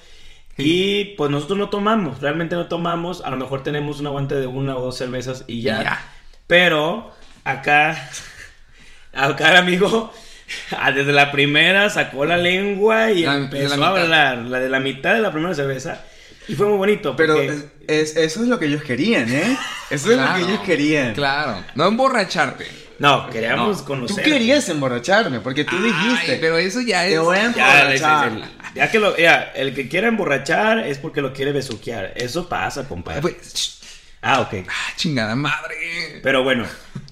Y 0.57 1.15
pues 1.15 1.31
nosotros 1.31 1.57
no 1.57 1.69
tomamos, 1.69 2.19
realmente 2.21 2.55
no 2.55 2.67
tomamos. 2.67 3.21
A 3.21 3.29
lo 3.29 3.37
mejor 3.37 3.63
tenemos 3.63 3.99
un 4.01 4.07
aguante 4.07 4.35
de 4.35 4.45
una 4.47 4.75
o 4.75 4.81
dos 4.81 4.97
cervezas 4.97 5.45
y 5.47 5.61
ya. 5.61 5.99
Pero 6.47 7.11
acá, 7.43 8.09
acá 9.13 9.51
el 9.51 9.57
amigo, 9.57 10.13
ah, 10.77 10.91
desde 10.91 11.11
la 11.13 11.31
primera 11.31 11.89
sacó 11.89 12.25
la 12.25 12.37
lengua 12.37 13.11
y 13.11 13.23
La- 13.23 13.35
empezó 13.35 13.83
a 13.83 13.87
hablar, 14.01 14.37
la 14.39 14.59
de 14.59 14.69
la 14.69 14.79
mitad 14.79 15.13
de 15.13 15.21
la 15.21 15.31
primera 15.31 15.55
cerveza. 15.55 16.03
Y 16.47 16.55
fue 16.55 16.67
muy 16.67 16.77
bonito. 16.77 17.15
Pero 17.15 17.35
porque- 17.35 17.47
es, 17.47 17.65
es- 17.87 18.17
eso 18.17 18.41
es 18.43 18.47
lo 18.49 18.59
que 18.59 18.65
ellos 18.65 18.83
querían, 18.83 19.31
¿eh? 19.31 19.57
Eso 19.89 20.11
es 20.11 20.17
lo 20.19 20.33
que 20.35 20.41
ellos 20.41 20.59
querían. 20.59 21.13
Claro. 21.15 21.63
No 21.73 21.87
emborracharte. 21.87 22.67
No, 22.99 23.29
queríamos 23.29 23.77
No. 23.77 23.81
Tú 23.81 23.85
conocer. 23.85 24.23
querías 24.23 24.67
emborracharme, 24.69 25.39
porque 25.39 25.63
tú 25.63 25.75
dijiste. 25.81 26.37
Pero 26.41 26.57
eso 26.57 26.81
ya 26.81 27.05
es. 27.05 27.13
Te 27.13 27.19
voy 27.19 27.37
a 27.37 27.53
Ya, 27.53 27.81
emborrachar. 27.81 28.31
ya 28.75 28.91
que 28.91 28.99
lo, 28.99 29.17
ya, 29.17 29.51
el 29.55 29.73
que 29.73 29.87
quiera 29.87 30.07
emborrachar 30.09 30.79
es 30.79 30.97
porque 30.97 31.21
lo 31.21 31.33
quiere 31.33 31.51
besuquear. 31.53 32.11
Eso 32.15 32.47
pasa, 32.49 32.87
compadre. 32.87 33.21
Pues, 33.21 33.79
Ah, 34.21 34.41
ok. 34.41 34.65
ah, 34.67 34.93
chingada 34.97 35.33
madre. 35.35 36.19
Pero 36.21 36.43
bueno, 36.43 36.65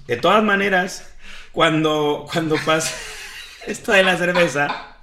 de 0.06 0.16
todas 0.18 0.42
maneras, 0.44 1.08
cuando, 1.52 2.26
cuando 2.30 2.56
pasa 2.66 2.94
esto 3.66 3.92
de 3.92 4.02
la 4.02 4.16
cerveza, 4.18 4.97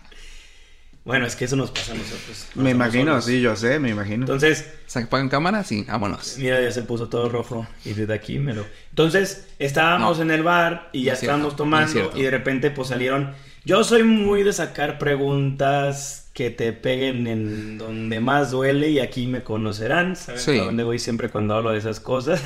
bueno, 1.06 1.26
es 1.26 1.36
que 1.38 1.46
eso 1.46 1.56
nos 1.56 1.72
pasa 1.72 1.94
a 1.94 1.96
nosotros. 1.96 2.48
Me 2.56 2.72
imagino, 2.72 3.12
solos. 3.14 3.26
sí, 3.26 3.40
yo 3.40 3.56
sé, 3.56 3.80
me 3.80 3.90
imagino. 3.92 4.24
Entonces, 4.24 4.66
¿Se 4.88 5.00
apagan 5.00 5.30
cámara? 5.30 5.64
Sí, 5.64 5.86
vámonos. 5.88 6.36
mira, 6.40 6.60
ya 6.62 6.72
se 6.72 6.82
puso 6.82 7.08
todo 7.08 7.30
rojo 7.30 7.66
y 7.86 7.94
desde 7.94 8.14
aquí 8.14 8.40
me 8.40 8.54
lo... 8.54 8.66
Entonces, 8.90 9.48
estábamos 9.60 10.18
No. 10.18 10.24
en 10.24 10.32
el 10.32 10.44
bar 10.44 10.90
y 10.92 11.04
ya 11.04 11.12
No 11.12 11.14
es 11.14 11.20
cierto, 11.20 11.36
estábamos 11.38 11.54
no 11.54 11.58
tomando 11.58 12.12
y 12.18 12.24
de 12.24 12.32
repente 12.32 12.72
pues 12.72 12.90
salieron... 12.90 13.34
Yo 13.64 13.84
soy 13.84 14.04
muy 14.04 14.44
de 14.44 14.54
sacar 14.54 15.00
preguntas 15.00 16.30
que 16.34 16.52
te 16.52 16.72
peguen 16.74 17.26
en 17.28 17.78
donde 17.80 18.20
más 18.20 18.52
duele 18.52 18.90
y 18.90 19.00
aquí 19.00 19.26
me 19.26 19.42
conocerán. 19.44 20.16
¿Saben 20.16 20.40
Sí. 20.42 20.60
a 20.60 20.66
dónde 20.66 20.84
voy 20.84 21.00
siempre 21.00 21.30
cuando 21.30 21.56
hablo 21.56 21.72
de 21.72 21.80
esas 21.80 22.00
cosas? 22.00 22.44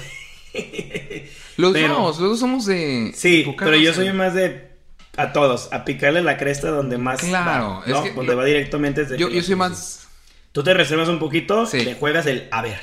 Los 1.58 1.74
Pero- 1.74 1.96
dos, 1.96 2.20
los 2.20 2.30
dos 2.30 2.40
somos 2.40 2.66
de. 2.66 3.12
Sí, 3.16 3.46
pero 3.58 3.76
yo 3.76 3.94
soy 3.94 4.12
más 4.14 4.34
de 4.34 4.69
a 5.18 5.34
todos, 5.34 5.70
a 5.74 5.86
picarle 5.86 6.22
la 6.22 6.38
cresta 6.38 6.70
donde 6.70 6.98
más 6.98 7.20
Claro, 7.22 7.82
va, 7.82 7.84
es 7.86 8.16
donde 8.16 8.32
lo- 8.34 8.38
va 8.38 8.46
directamente 8.46 9.02
desde 9.02 9.18
Yo, 9.18 9.30
yo 9.30 9.42
soy 9.42 9.56
más. 9.56 10.08
Tú 10.52 10.64
te 10.64 10.74
reservas 10.74 11.10
un 11.10 11.20
poquito, 11.20 11.66
Sí. 11.66 11.84
le 11.84 11.96
juegas 11.96 12.26
el 12.26 12.48
a 12.52 12.62
ver 12.62 12.80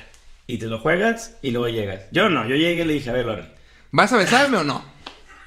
y 0.47 0.59
te 0.59 0.67
lo 0.67 0.79
juegas 0.79 1.37
y 1.43 1.51
luego 1.51 1.69
llegas. 1.69 2.03
Yo 2.13 2.29
no, 2.29 2.47
yo 2.47 2.55
llegué 2.57 2.83
y 2.83 2.85
le 2.87 2.93
dije, 2.95 3.11
a 3.11 3.13
ver, 3.15 3.27
Lore, 3.27 3.45
¿Vas 3.91 4.13
a 4.13 4.17
besarme 4.19 4.59
o 4.59 4.65
no? 4.65 4.85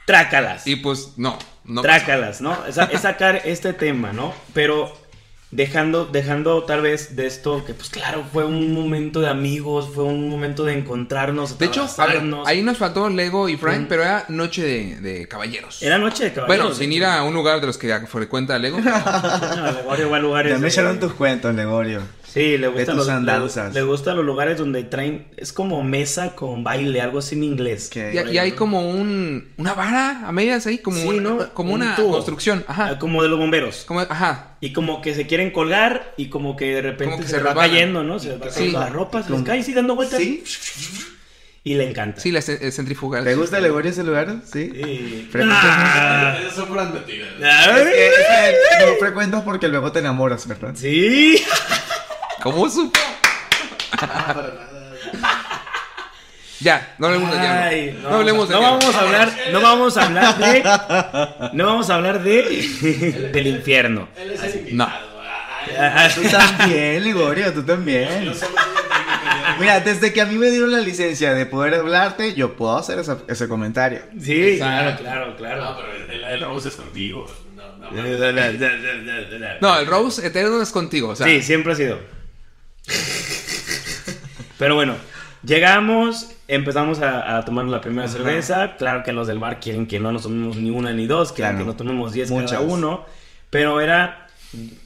trácalas. 0.06 0.66
Y 0.66 0.78
pues 0.78 1.14
no. 1.18 1.38
no 1.66 1.82
trácalas, 1.82 2.42
¿no? 2.42 2.66
Es, 2.66 2.78
es 2.78 3.02
sacar 3.02 3.42
este 3.46 3.74
tema, 3.74 4.12
¿no? 4.12 4.34
Pero 4.54 4.92
dejando, 5.52 6.06
dejando 6.06 6.64
tal 6.64 6.82
vez 6.82 7.16
de 7.16 7.26
esto, 7.26 7.66
que 7.66 7.74
pues 7.74 7.90
claro, 7.90 8.24
fue 8.32 8.46
un 8.46 8.74
momento 8.74 9.20
de 9.20 9.30
amigos, 9.30 9.90
fue 9.94 10.04
un 10.04 10.30
momento 10.30 10.64
de 10.64 10.74
encontrarnos, 10.78 11.58
De 11.58 11.66
hecho, 11.66 11.82
a 11.82 11.86
ver, 11.86 12.18
abrazarnos. 12.18 12.48
ahí 12.48 12.62
nos 12.62 12.78
faltó 12.78 13.10
Lego 13.10 13.50
y 13.50 13.58
Frank, 13.58 13.80
Ujú. 13.82 13.86
pero 13.90 14.04
era 14.04 14.26
noche 14.30 14.62
de, 14.64 14.96
de 15.02 15.28
caballeros. 15.28 15.82
Era 15.82 15.98
noche 15.98 16.26
de 16.26 16.34
caballeros. 16.34 16.64
bueno, 16.66 16.76
sin 16.78 16.92
ir 16.94 17.06
a 17.06 17.24
un 17.24 17.34
lugar 17.34 17.62
de 17.62 17.68
los 17.68 17.78
que 17.78 17.94
frecuenta 18.08 18.58
Lego. 18.60 18.80
No, 19.60 19.74
Gregorio 19.74 20.10
va 20.10 20.18
a 20.18 20.20
lugares 20.20 20.52
Ya 20.54 20.60
me 20.60 20.68
echaron 20.68 21.00
tus 21.00 21.14
cuentos, 21.14 21.54
Legorio. 21.56 22.02
Sí, 22.32 22.58
le 22.58 22.68
gustan, 22.68 22.96
los, 22.98 23.10
andanzas. 23.10 23.74
le, 23.74 23.80
le 23.82 23.86
gustan 23.86 24.16
los 24.16 24.26
lugares 24.26 24.58
donde 24.58 24.84
traen. 24.84 25.28
Es 25.36 25.52
como 25.52 25.82
mesa 25.84 26.36
con 26.36 26.64
baile, 26.64 27.02
algo 27.02 27.20
así 27.20 27.36
en 27.36 27.44
inglés. 27.44 27.90
Y, 27.96 28.00
y 28.34 28.38
hay 28.38 28.52
como 28.52 28.90
un, 28.90 29.50
una 29.58 29.74
vara 29.74 30.28
a 30.28 30.32
medias 30.32 30.66
ahí, 30.68 30.78
como, 30.78 30.98
Sí, 30.98 31.08
una, 31.08 31.22
¿no? 31.22 31.54
como 31.54 31.74
Un 31.74 31.82
una 31.82 31.96
tubo. 31.96 32.12
construcción. 32.12 32.64
Ah, 32.68 32.72
Ajá. 32.72 33.00
Como 33.00 33.24
de 33.24 33.30
los 33.30 33.40
bomberos. 33.40 33.84
Como, 33.88 34.02
ajá. 34.02 34.58
Y 34.62 34.74
como 34.74 35.02
que 35.02 35.16
se 35.16 35.26
quieren 35.28 35.52
colgar 35.52 36.14
y 36.18 36.30
como 36.30 36.56
que 36.56 36.76
de 36.76 36.82
repente 36.82 37.18
que 37.18 37.24
se, 37.24 37.38
se 37.38 37.42
va 37.44 37.56
cayendo, 37.56 38.04
¿no? 38.04 38.20
Se 38.20 38.30
les 38.30 38.42
va 38.42 38.52
Sí. 38.52 38.72
la 38.72 38.90
ropa, 38.90 39.24
se 39.24 39.32
les 39.32 39.42
cae 39.44 39.60
así 39.62 39.74
dando 39.74 39.96
vueltas. 39.96 40.20
¿Sí? 40.20 40.44
Y 41.62 41.74
le 41.76 41.90
encanta. 41.90 42.22
Sí, 42.22 42.32
la 42.32 42.42
ce- 42.42 42.72
centrifugal. 42.72 43.24
¿Te 43.26 43.36
gusta 43.36 43.60
Legorio 43.60 43.92
ese 43.92 44.04
lugar? 44.04 44.38
Sí. 44.46 44.72
Sí. 44.74 45.28
Frecuentas 45.30 45.60
Ah. 45.66 46.38
Mentiras. 46.94 47.30
Es 47.78 47.84
que, 47.84 48.08
es 48.08 48.14
que 48.80 48.86
no 48.86 48.96
frecuentas 49.00 49.44
porque 49.44 49.68
luego 49.68 49.92
te 49.92 50.00
enamoras, 50.00 50.48
¿verdad? 50.48 50.74
Sí. 50.76 51.44
¿Cómo 52.44 52.70
supo? 52.70 52.98
Ah, 54.02 54.34
para 54.34 54.48
nada. 54.54 54.70
Ya, 56.62 56.96
no 56.98 57.08
hablemos 57.08 57.32
de 57.32 57.38
Ay, 57.40 58.00
no. 58.04 58.10
No 58.10 58.16
hablemos 58.18 58.50
de 58.50 58.56
no 58.56 58.62
ya. 58.62 58.70
vamos 58.70 58.96
a 58.96 59.00
hablar, 59.00 59.34
no 59.52 59.62
vamos 59.62 59.98
a 59.98 60.06
hablar 60.06 60.38
de, 60.38 61.50
no 61.54 61.66
vamos 61.66 61.90
a 61.90 61.96
hablar 61.96 62.22
de 62.24 63.30
del 63.34 63.48
infierno. 63.48 64.10
Él 64.18 64.32
es 64.32 64.44
el 64.44 64.76
No. 64.76 64.86
invitado. 64.86 65.10
Ay, 65.22 65.76
Ah, 65.78 66.10
Tú 66.14 66.22
también, 66.30 67.04
Ligorio, 67.04 67.54
tú 67.54 67.64
también. 67.64 68.34
Mira, 69.60 69.80
desde 69.82 70.12
que 70.14 70.22
a 70.22 70.26
mí 70.26 70.36
me 70.36 70.50
dieron 70.50 70.72
la 70.72 70.80
licencia 70.80 71.34
de 71.34 71.46
poder 71.46 71.76
hablarte, 71.76 72.34
yo 72.34 72.56
puedo 72.56 72.78
hacer 72.78 73.00
esa- 73.00 73.20
ese 73.28 73.48
comentario. 73.48 74.02
Sí, 74.20 74.54
Exacto. 74.54 75.04
claro, 75.04 75.36
claro, 75.38 75.62
No, 75.64 75.76
claro. 75.76 75.78
pero 76.08 76.14
el, 76.14 76.24
el 76.24 76.42
Rose 76.42 76.70
es 76.70 76.76
contigo. 76.76 77.26
No, 77.56 77.64
no. 77.78 77.92
no. 77.92 78.02
No, 79.62 79.80
el 79.80 79.86
Rose 79.88 80.26
eterno 80.26 80.62
es 80.62 80.72
contigo. 80.72 81.10
O 81.10 81.16
sea, 81.16 81.28
Sí, 81.28 81.42
siempre 81.42 81.74
ha 81.74 81.76
sido. 81.76 82.00
Pero 84.58 84.76
bueno, 84.76 84.96
llegamos, 85.44 86.32
empezamos 86.48 87.00
a, 87.02 87.38
a 87.38 87.46
tomar 87.46 87.66
la 87.66 87.82
primera 87.82 88.08
cerveza. 88.08 88.76
Claro 88.78 89.04
que 89.04 89.14
los 89.14 89.28
del 89.28 89.40
bar 89.40 89.60
quieren 89.60 89.88
que 89.88 90.00
no 90.00 90.12
nos 90.12 90.24
tomemos 90.24 90.58
ni 90.58 90.70
una 90.70 90.92
ni 90.92 91.08
dos, 91.08 91.32
quieren 91.32 91.54
Claro. 91.54 91.66
que 91.66 91.68
nos 91.68 91.78
tomemos 91.78 92.12
diez 92.12 92.30
cada 92.30 92.42
Muchas. 92.42 92.62
uno. 92.62 93.06
Pero 93.50 93.80
era 93.82 94.28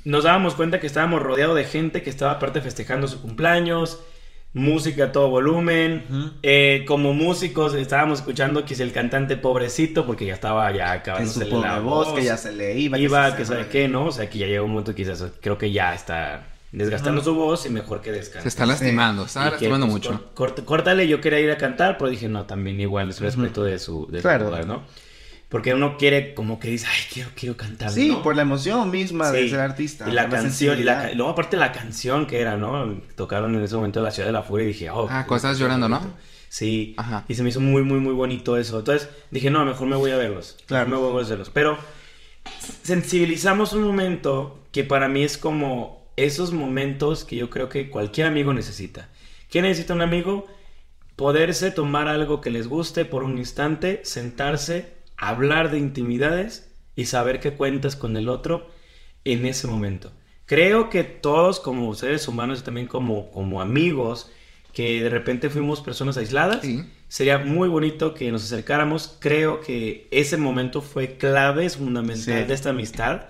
nos 0.04 0.26
dábamos 0.26 0.56
cuenta 0.56 0.80
que 0.80 0.88
estábamos 0.88 1.22
rodeados 1.22 1.56
de 1.56 1.64
gente 1.64 2.04
que 2.04 2.10
estaba 2.10 2.34
aparte 2.34 2.60
festejando 2.62 3.08
su 3.08 3.22
cumpleaños, 3.22 4.00
música 4.54 5.06
a 5.06 5.12
todo 5.12 5.30
volumen. 5.30 6.04
Eh, 6.44 6.84
como 6.88 7.14
músicos 7.14 7.74
estábamos 7.74 8.20
escuchando 8.20 8.66
que 8.66 8.74
es 8.76 8.80
el 8.82 8.92
cantante 8.92 9.38
pobrecito 9.38 10.06
porque 10.06 10.26
ya 10.26 10.34
estaba 10.36 10.70
ya 10.72 10.92
acabándose 10.92 11.46
pobre 11.48 11.80
voz, 11.80 12.14
que 12.14 12.24
ya 12.26 12.38
se 12.38 12.52
le 12.52 12.78
iba. 12.78 12.98
iba, 13.00 13.32
se 13.32 13.38
que 13.38 13.46
sabe 13.46 13.68
qué, 13.70 13.88
¿no? 13.88 14.06
O 14.08 14.12
sea, 14.12 14.30
que 14.30 14.38
ya 14.38 14.46
llega 14.48 14.62
un 14.62 14.70
momento 14.72 14.94
que 14.94 15.04
quizás 15.04 15.24
creo 15.42 15.58
que 15.58 15.72
ya 15.72 15.96
está 15.96 16.46
desgastando 16.74 17.22
Ajá. 17.22 17.26
su 17.30 17.36
voz 17.36 17.66
y 17.66 17.70
mejor 17.70 18.02
que 18.02 18.12
descanse. 18.12 18.42
Se 18.44 18.48
está 18.50 18.66
lastimando, 18.66 19.26
está 19.26 19.42
Y 19.42 19.44
que, 19.46 19.50
lastimando 19.52 19.86
pues, 19.88 19.94
mucho. 20.10 20.32
cort- 20.36 20.66
córtale, 20.66 21.08
yo 21.08 21.22
quería 21.22 21.40
ir 21.40 21.52
a 21.52 21.58
cantar, 21.58 21.98
pero 21.98 22.10
dije, 22.10 22.28
no, 22.28 22.46
también 22.46 22.80
igual 22.82 23.10
es 23.10 23.20
respeto 23.22 23.64
de 23.64 23.80
su, 23.80 24.08
de 24.12 24.18
su 24.20 24.24
Claro. 24.24 24.46
lugar, 24.46 24.66
¿no? 24.66 24.84
Porque 25.50 25.72
uno 25.76 25.98
quiere, 26.00 26.34
como 26.34 26.60
que 26.60 26.68
dice, 26.70 26.88
ay, 26.90 26.98
quiero, 27.14 27.30
quiero 27.36 27.56
cantar. 27.56 27.92
Sí, 27.92 28.10
¿no? 28.10 28.24
por 28.24 28.36
la 28.36 28.42
emoción 28.42 28.90
misma 28.90 29.30
de 29.32 29.48
ser 29.48 29.60
artista. 29.60 30.10
Y 30.10 30.12
la 30.12 30.28
canción, 30.28 30.80
y, 30.80 30.84
la, 30.84 31.12
y 31.12 31.16
luego 31.16 31.32
aparte 31.32 31.58
la 31.58 31.72
canción 31.72 32.26
que 32.26 32.42
era, 32.42 32.58
¿no? 32.58 33.00
Tocaron 33.16 33.54
en 33.54 33.62
ese 33.62 33.76
momento 33.76 34.02
La 34.02 34.10
Ciudad 34.10 34.28
de 34.30 34.34
la 34.34 34.42
Furia 34.42 34.64
y 34.64 34.68
dije, 34.70 34.90
oh. 34.90 35.08
Ah, 35.12 35.28
estabas 35.30 35.60
llorando, 35.60 35.88
¿no? 35.88 36.02
Sí, 36.50 36.96
Ajá. 36.98 37.26
y 37.28 37.36
se 37.36 37.44
me 37.44 37.50
hizo 37.50 37.60
muy, 37.60 37.84
muy, 37.84 38.00
muy 38.00 38.14
bonito 38.14 38.58
eso. 38.58 38.80
Entonces 38.80 39.10
dije, 39.30 39.52
no, 39.52 39.64
mejor 39.64 39.88
me 39.88 39.96
voy 39.96 40.10
a 40.10 40.18
verlos. 40.18 40.58
Claro. 40.66 40.90
Me 40.90 40.96
voy 40.98 41.24
a 41.24 41.28
verlos. 41.28 41.52
Pero 41.52 41.78
sensibilizamos 42.84 43.74
un 43.74 43.84
momento 43.84 44.60
que 44.72 44.84
para 44.84 45.08
mí 45.08 45.24
es 45.24 45.38
como 45.38 46.03
esos 46.16 46.52
momentos 46.54 47.26
que 47.26 47.36
yo 47.36 47.50
creo 47.50 47.70
que 47.70 47.90
cualquier 47.90 48.28
amigo 48.28 48.54
necesita. 48.54 49.10
¿Qué 49.50 49.62
necesita 49.62 49.94
un 49.94 50.02
amigo? 50.02 50.46
Poderse 51.16 51.72
tomar 51.72 52.08
algo 52.08 52.42
que 52.42 52.50
les 52.50 52.68
guste 52.68 53.06
por 53.06 53.24
un 53.24 53.38
instante, 53.38 54.02
sentarse, 54.04 54.94
hablar 55.16 55.70
de 55.72 55.78
intimidades 55.78 56.72
y 56.96 57.06
saber 57.06 57.40
que 57.40 57.54
cuentas 57.54 57.96
con 57.96 58.18
el 58.18 58.30
otro 58.30 58.68
en 59.24 59.46
ese 59.46 59.68
momento. 59.68 60.12
Creo 60.46 60.90
que 60.90 61.04
todos 61.04 61.60
como 61.60 61.94
seres 61.96 62.28
humanos 62.28 62.60
y 62.60 62.64
también 62.64 62.88
como, 62.88 63.32
como 63.32 63.62
amigos, 63.62 64.30
que 64.74 65.02
de 65.04 65.10
repente 65.10 65.50
fuimos 65.50 65.82
personas 65.82 66.18
aisladas, 66.18 66.62
Sí. 66.64 66.84
sería 67.08 67.38
muy 67.38 67.70
bonito 67.70 68.16
que 68.16 68.32
nos 68.32 68.44
acercáramos. 68.44 69.18
Creo 69.20 69.62
que 69.62 70.08
ese 70.12 70.36
momento 70.38 70.82
fue 70.82 71.18
clave, 71.18 71.66
es 71.66 71.78
fundamental 71.78 72.42
Sí. 72.42 72.48
de 72.48 72.54
esta 72.54 72.72
amistad, 72.72 73.28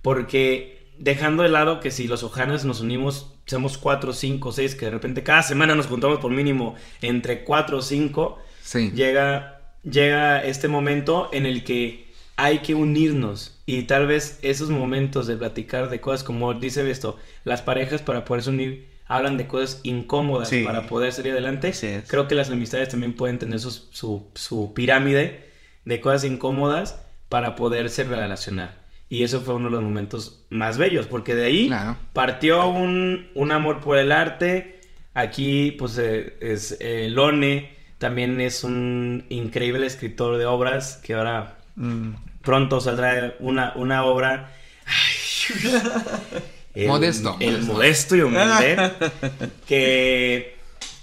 porque 0.00 0.75
dejando 0.98 1.42
de 1.42 1.48
lado 1.48 1.80
que 1.80 1.90
si 1.90 2.06
los 2.08 2.22
Ojanas 2.22 2.64
nos 2.64 2.80
unimos, 2.80 3.34
somos 3.46 3.78
cuatro, 3.78 4.12
cinco, 4.12 4.52
seis, 4.52 4.74
que 4.74 4.86
de 4.86 4.90
repente 4.92 5.22
cada 5.22 5.42
semana 5.42 5.74
nos 5.74 5.86
juntamos 5.86 6.18
por 6.18 6.30
mínimo 6.32 6.74
entre 7.02 7.44
cuatro 7.44 7.78
o 7.78 7.82
cinco, 7.82 8.38
Sí. 8.62 8.90
llega, 8.94 9.60
llega 9.82 10.42
este 10.44 10.68
momento 10.68 11.28
en 11.32 11.46
el 11.46 11.64
que 11.64 12.06
hay 12.36 12.58
que 12.58 12.74
unirnos 12.74 13.58
y 13.66 13.82
tal 13.84 14.06
vez 14.06 14.38
esos 14.42 14.68
momentos 14.70 15.26
de 15.26 15.36
platicar 15.36 15.88
de 15.88 16.00
cosas 16.00 16.22
como 16.24 16.52
dice 16.54 16.88
esto, 16.90 17.18
las 17.44 17.62
parejas 17.62 18.02
para 18.02 18.24
poderse 18.24 18.50
unir 18.50 18.88
hablan 19.06 19.36
de 19.36 19.46
cosas 19.46 19.80
incómodas 19.84 20.48
Sí. 20.48 20.64
para 20.64 20.86
poder 20.88 21.12
salir 21.12 21.32
adelante. 21.32 21.72
Creo 22.08 22.26
que 22.26 22.34
las 22.34 22.50
amistades 22.50 22.88
también 22.88 23.14
pueden 23.14 23.38
tener 23.38 23.60
sus- 23.60 23.88
su, 23.92 24.26
su 24.34 24.72
pirámide 24.74 25.48
de 25.84 26.00
cosas 26.00 26.24
incómodas 26.24 27.00
para 27.28 27.54
poderse 27.54 28.02
relacionar. 28.04 28.84
Y 29.08 29.22
eso 29.22 29.40
fue 29.40 29.54
uno 29.54 29.66
de 29.66 29.72
los 29.76 29.82
momentos 29.82 30.44
más 30.50 30.78
bellos, 30.78 31.06
porque 31.06 31.34
de 31.34 31.46
ahí 31.46 31.66
Claro. 31.68 31.96
partió 32.12 32.66
un, 32.68 33.28
un 33.34 33.52
amor 33.52 33.80
por 33.80 33.98
el 33.98 34.10
arte. 34.12 34.80
Aquí, 35.14 35.70
pues, 35.72 35.96
eh, 35.98 36.36
es 36.40 36.76
eh, 36.80 37.08
Lone, 37.08 37.70
también 37.98 38.40
es 38.40 38.64
un 38.64 39.24
increíble 39.28 39.86
escritor 39.86 40.36
de 40.38 40.46
obras, 40.46 41.00
que 41.02 41.14
ahora 41.14 41.52
Mm. 41.76 42.14
pronto 42.42 42.80
saldrá 42.80 43.34
una, 43.40 43.72
una 43.76 44.04
obra. 44.04 44.52
El- 46.74 46.88
Modesto. 46.88 47.36
El 47.40 47.62
modesto 47.62 48.16
y 48.16 48.20
humilde. 48.22 48.90
que, 49.66 50.56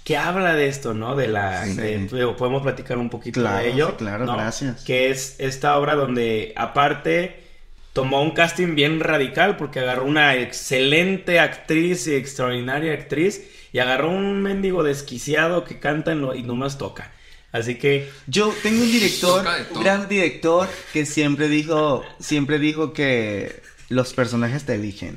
que 0.04 0.16
habla 0.16 0.54
de 0.54 0.68
esto, 0.68 0.94
¿no? 0.94 1.16
De 1.16 1.26
la. 1.28 1.64
Sí. 1.64 1.74
de- 1.74 1.98
digo, 2.06 2.36
podemos 2.36 2.62
platicar 2.62 2.98
un 2.98 3.10
poquito 3.10 3.40
Claro, 3.40 3.64
de 3.64 3.72
ello. 3.72 3.96
claro, 3.96 4.24
¿no? 4.26 4.34
gracias. 4.34 4.84
Que 4.84 5.10
es 5.10 5.36
esta 5.38 5.76
obra 5.78 5.94
donde, 5.96 6.52
aparte. 6.56 7.42
Tomó 7.94 8.20
un 8.22 8.32
casting 8.32 8.74
bien 8.74 9.00
radical 9.00 9.56
porque 9.56 9.78
agarró 9.80 10.04
una 10.04 10.34
excelente 10.36 11.38
actriz 11.40 12.06
y 12.06 12.14
extraordinaria 12.14 12.92
actriz 12.92 13.42
y 13.72 13.78
agarró 13.78 14.10
un 14.10 14.42
mendigo 14.42 14.82
desquiciado 14.82 15.64
que 15.64 15.78
canta 15.78 16.12
en 16.12 16.20
lo- 16.20 16.34
y 16.34 16.42
nomás 16.42 16.76
toca. 16.76 17.10
Así 17.52 17.76
que 17.76 18.10
Yo 18.26 18.52
tengo 18.62 18.82
un 18.82 18.90
director, 18.90 19.44
un 19.70 19.82
gran 19.82 20.08
director, 20.08 20.68
que 20.92 21.06
siempre 21.06 21.48
dijo, 21.48 22.04
siempre 22.18 22.58
dijo 22.58 22.92
que 22.92 23.62
los 23.88 24.12
personajes 24.12 24.64
te 24.64 24.74
eligen. 24.74 25.14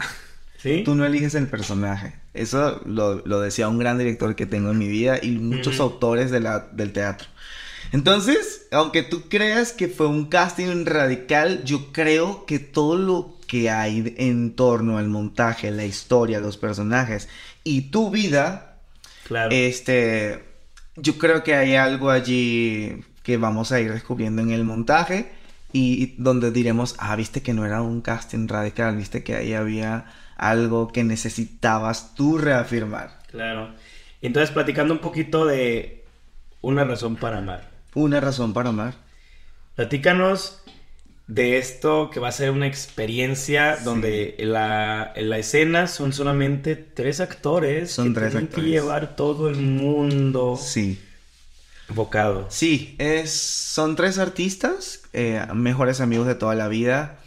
¿Sí? 0.61 0.83
Tú 0.85 0.93
no 0.95 1.05
eliges 1.05 1.33
el 1.35 1.47
personaje. 1.47 2.13
Eso 2.35 2.81
lo, 2.85 3.23
lo 3.25 3.39
decía 3.41 3.67
un 3.69 3.79
gran 3.79 3.97
director 3.97 4.35
que 4.35 4.45
tengo 4.45 4.69
en 4.71 4.77
mi 4.77 4.87
vida 4.87 5.19
y 5.21 5.31
muchos 5.31 5.79
autores 5.79 6.29
de 6.29 6.39
la, 6.39 6.67
del 6.71 6.93
teatro. 6.93 7.27
Entonces, 7.91 8.67
aunque 8.71 9.03
tú 9.03 9.23
creas 9.29 9.71
que 9.73 9.87
fue 9.87 10.07
un 10.07 10.25
casting 10.27 10.85
radical, 10.85 11.63
yo 11.63 11.91
creo 11.91 12.45
que 12.45 12.59
todo 12.59 12.97
lo 12.97 13.37
que 13.47 13.69
hay 13.69 14.13
en 14.17 14.55
torno 14.55 14.97
al 14.97 15.07
montaje, 15.07 15.71
la 15.71 15.85
historia, 15.85 16.39
los 16.39 16.57
personajes 16.57 17.29
y 17.63 17.89
tu 17.91 18.09
vida, 18.11 18.77
Claro. 19.25 19.49
este, 19.51 20.43
yo 20.95 21.17
creo 21.17 21.43
que 21.43 21.55
hay 21.55 21.75
algo 21.75 22.09
allí 22.09 23.03
que 23.23 23.37
vamos 23.37 23.71
a 23.71 23.79
ir 23.79 23.91
descubriendo 23.91 24.41
en 24.41 24.51
el 24.51 24.63
montaje 24.63 25.31
y 25.73 26.15
donde 26.17 26.51
diremos, 26.51 26.95
ah, 26.97 27.15
viste 27.15 27.41
que 27.41 27.53
no 27.53 27.65
era 27.65 27.81
un 27.81 28.01
casting 28.01 28.47
radical, 28.47 28.95
viste 28.95 29.23
que 29.23 29.35
ahí 29.35 29.53
había 29.53 30.05
algo 30.37 30.89
que 30.91 31.03
necesitabas 31.03 32.15
tú 32.15 32.37
reafirmar. 32.37 33.19
Claro. 33.31 33.69
Entonces, 34.21 34.51
platicando 34.51 34.93
un 34.93 34.99
poquito 35.01 35.45
de 35.45 36.03
una 36.61 36.83
razón 36.83 37.15
para 37.15 37.39
amar. 37.39 37.66
Una 37.93 38.19
razón 38.19 38.53
para 38.53 38.69
amar. 38.69 38.93
Platícanos 39.75 40.61
de 41.27 41.57
esto 41.57 42.09
que 42.09 42.19
va 42.19 42.29
a 42.29 42.31
ser 42.31 42.51
una 42.51 42.67
experiencia 42.67 43.77
Sí. 43.77 43.83
donde 43.83 44.35
la, 44.39 45.11
en 45.15 45.29
la 45.29 45.37
escena 45.37 45.87
son 45.87 46.13
solamente 46.13 46.75
tres 46.75 47.19
actores 47.19 47.91
Son 47.91 48.13
que 48.13 48.19
tres 48.19 48.31
tienen 48.31 48.47
actores. 48.47 48.65
que 48.65 48.71
llevar 48.71 49.15
todo 49.15 49.49
el 49.49 49.57
mundo 49.57 50.57
Sí. 50.61 51.01
enfocado. 51.89 52.45
Sí, 52.49 52.95
es, 52.97 53.31
son 53.33 53.95
tres 53.95 54.19
artistas, 54.19 55.01
eh, 55.13 55.45
mejores 55.53 55.99
amigos 56.01 56.27
de 56.27 56.35
toda 56.35 56.55
la 56.55 56.67
vida, 56.69 57.19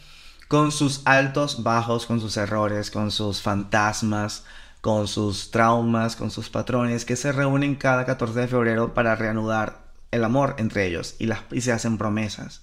con 0.48 0.72
sus 0.72 1.02
altos, 1.04 1.62
bajos, 1.62 2.06
con 2.06 2.20
sus 2.20 2.36
errores, 2.36 2.90
con 2.90 3.10
sus 3.10 3.40
fantasmas, 3.42 4.44
con 4.80 5.06
sus 5.08 5.50
traumas, 5.50 6.16
con 6.16 6.30
sus 6.30 6.48
patrones, 6.48 7.04
que 7.04 7.16
se 7.16 7.32
reúnen 7.32 7.74
cada 7.76 8.04
14 8.06 8.40
de 8.40 8.48
febrero 8.48 8.94
para 8.94 9.14
reanudar 9.14 9.89
el 10.10 10.24
amor 10.24 10.56
entre 10.58 10.86
ellos 10.86 11.16
y, 11.18 11.26
las, 11.26 11.40
y 11.50 11.60
se 11.60 11.72
hacen 11.72 11.98
promesas. 11.98 12.62